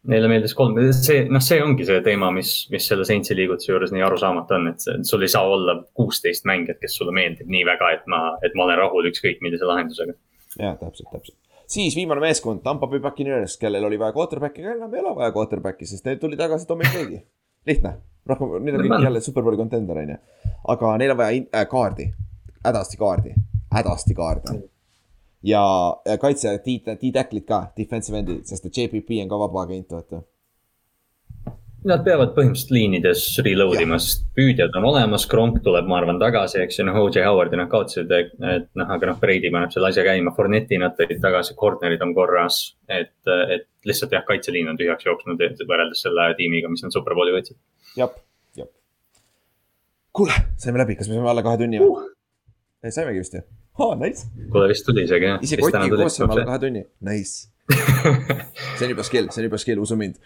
Neile 0.03 0.28
meeldis 0.28 0.52
kolm, 0.56 0.76
see, 0.95 1.22
noh, 1.32 1.40
see 1.44 1.61
ongi 1.64 1.86
see 1.88 2.02
teema, 2.03 2.28
mis, 2.36 2.49
mis 2.72 2.88
selle 2.90 3.06
Saintsi 3.07 3.38
liigutuse 3.40 3.70
juures 3.72 3.91
nii 3.95 4.03
arusaamatu 4.03 4.56
on, 4.57 4.65
et 4.74 4.88
sul 5.07 5.24
ei 5.24 5.32
saa 5.32 5.48
olla 5.48 5.78
kuusteist 5.95 6.44
mängijat, 6.49 6.82
kes 6.82 6.98
sulle 6.99 7.14
meeldib 7.15 7.48
nii 7.48 7.64
väga, 7.70 7.91
et 7.95 8.10
ma, 8.11 8.20
et 8.44 8.56
ma 8.60 8.65
olen 8.65 8.82
rahul 8.82 9.07
ükskõik 9.07 9.40
millise 9.45 9.68
lahendusega. 9.70 10.18
jah, 10.57 10.76
täpselt, 10.82 11.07
täpselt. 11.11 11.38
Siis 11.73 11.95
viimane 11.97 12.21
meeskond, 12.23 12.61
Tampa 12.65 12.87
Bay 12.87 13.01
Buccaneers, 13.03 13.57
kellel 13.61 13.85
oli 13.87 13.99
vaja 14.01 14.13
quarterback'i, 14.15 14.63
aga 14.65 14.75
enam 14.77 14.93
ei 14.93 15.01
ole 15.01 15.15
vaja 15.19 15.31
quarterback'i, 15.35 15.87
sest 15.89 16.05
neil 16.05 16.19
tuli 16.21 16.37
tagasi 16.39 16.67
Tommy 16.69 16.89
Brady. 16.93 17.21
lihtne, 17.67 17.95
rohkem, 18.29 18.57
nüüd 18.65 18.77
on 18.79 18.85
kõik 18.87 19.07
jälle 19.07 19.21
superbowli 19.23 19.57
contender 19.61 19.97
on 20.03 20.09
ju. 20.15 20.19
aga 20.75 20.97
neil 21.01 21.11
on 21.15 21.17
vaja 21.17 21.39
in- 21.39 21.49
äh, 21.55 21.65
kaardi, 21.71 22.09
hädasti 22.65 22.97
kaardi, 22.97 23.33
hädasti 23.73 24.13
kaardi. 24.17 24.59
ja 25.43 25.63
ja 26.05 26.17
kaitse, 26.17 26.57
D-tackle'id 26.65 27.45
ka, 27.47 27.65
defensive 27.77 28.19
end'id, 28.19 28.45
sest 28.45 28.65
et 28.65 28.77
JPP 28.77 29.21
on 29.23 29.29
ka 29.29 29.39
vaba 29.39 29.63
agent, 29.63 29.89
vaata. 29.91 30.21
Nad 31.84 32.05
peavad 32.05 32.31
põhimõtteliselt 32.31 32.72
liinides 32.72 33.22
reload 33.43 33.81
ima, 33.84 33.97
sest 33.99 34.22
püüdjad 34.38 34.76
on 34.80 34.85
olemas, 34.88 35.26
Kronk 35.27 35.57
tuleb, 35.65 35.88
ma 35.89 35.97
arvan, 35.99 36.19
tagasi, 36.22 36.61
eks 36.64 36.80
ju, 36.80 36.85
noh, 36.88 36.95
OJ 37.01 37.26
Howardi 37.27 37.60
nad 37.60 37.68
kaotasid, 37.72 38.11
et 38.15 38.69
noh, 38.80 38.93
aga 38.95 39.10
noh, 39.10 39.18
Brady 39.19 39.51
paneb 39.51 39.73
selle 39.73 39.89
asja 39.89 40.05
käima, 40.07 40.31
Fournette'i 40.38 40.80
nad 40.80 40.95
tõid 40.95 41.19
tagasi, 41.23 41.57
corner'id 41.60 42.05
on 42.05 42.14
korras. 42.15 42.61
et, 42.88 43.11
et 43.27 43.68
lihtsalt 43.89 44.15
jah, 44.15 44.23
kaitseliin 44.27 44.72
on 44.72 44.80
tühjaks 44.80 45.07
jooksnud 45.10 45.43
võrreldes 45.68 46.05
selle 46.05 46.30
tiimiga, 46.39 46.72
mis 46.72 46.85
nad 46.85 46.95
superbowli 46.95 47.35
võtsid. 47.35 47.60
jep, 47.99 48.15
jep. 48.60 48.72
kuule, 50.15 50.39
saime 50.64 50.80
läbi, 50.84 50.95
kas 50.99 51.11
me 51.11 51.19
saime 51.19 51.31
alla 51.34 51.43
kahe 51.43 51.60
tunni 51.65 51.84
või 51.84 51.91
uh.? 51.91 52.11
saimegi 52.88 53.26
vist 53.26 53.35
ju. 53.35 53.43
aa, 53.84 53.95
nice. 53.99 54.30
kuule, 54.53 54.69
vist 54.72 54.88
tuli 54.88 55.03
isegi 55.03 55.34
jah. 55.34 55.43
isegi 55.43 55.68
kotiga 55.68 55.99
koos 56.05 56.19
saame 56.22 56.38
alla 56.38 56.47
kahe 56.53 56.64
tunni, 56.64 56.88
nice. 57.11 57.49
see 58.77 58.85
on 58.85 58.90
juba 58.91 59.03
skill, 59.07 59.30
see 59.31 59.41
on 59.41 59.48
juba 59.48 59.60
skill, 59.61 59.81
usu 59.84 59.95
mind. 59.99 60.18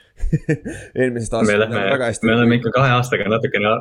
eelmisest 0.97 1.33
me 1.33 1.39
aastast 1.39 1.59
lähme 1.61 1.83
väga, 1.91 2.09
hästi. 2.09 2.27
me 2.29 2.33
oleme 2.35 2.57
ikka 2.57 2.71
kahe 2.75 2.95
aastaga 2.95 3.27
natukene, 3.29 3.73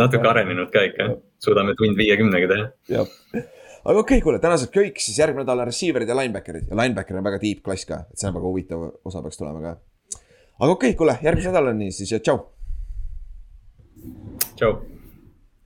natuke 0.00 0.30
arenenud 0.32 0.72
ka 0.74 0.82
ikka. 0.88 1.10
suudame 1.42 1.76
tund 1.78 1.98
viiekümnega 2.00 2.50
teha. 2.50 2.66
jah, 2.96 3.12
aga 3.36 3.94
okei 3.94 4.00
okay,, 4.00 4.24
kuule, 4.24 4.40
tänaseks 4.42 4.74
kõik, 4.74 4.98
siis 5.02 5.20
järgmine 5.22 5.44
nädal 5.44 5.62
on 5.62 5.70
receiver'id 5.70 6.10
ja 6.10 6.18
linebacker'id 6.18 6.72
ja 6.72 6.80
linebacker 6.82 7.20
on 7.20 7.30
väga 7.30 7.40
deep 7.44 7.62
klass 7.66 7.86
ka, 7.88 8.02
et 8.10 8.18
see 8.18 8.30
on 8.32 8.36
väga 8.40 8.50
huvitav 8.50 8.88
osa 9.06 9.22
peaks 9.22 9.38
tulema 9.42 9.62
ka. 9.62 9.76
aga 10.58 10.72
okei 10.72 10.90
okay,, 10.90 10.98
kuule, 10.98 11.18
järgmise 11.22 11.54
nädalani 11.54 11.92
siis 11.94 12.16
ja 12.16 12.22
tšau. 12.22 12.42
tšau 14.58 14.95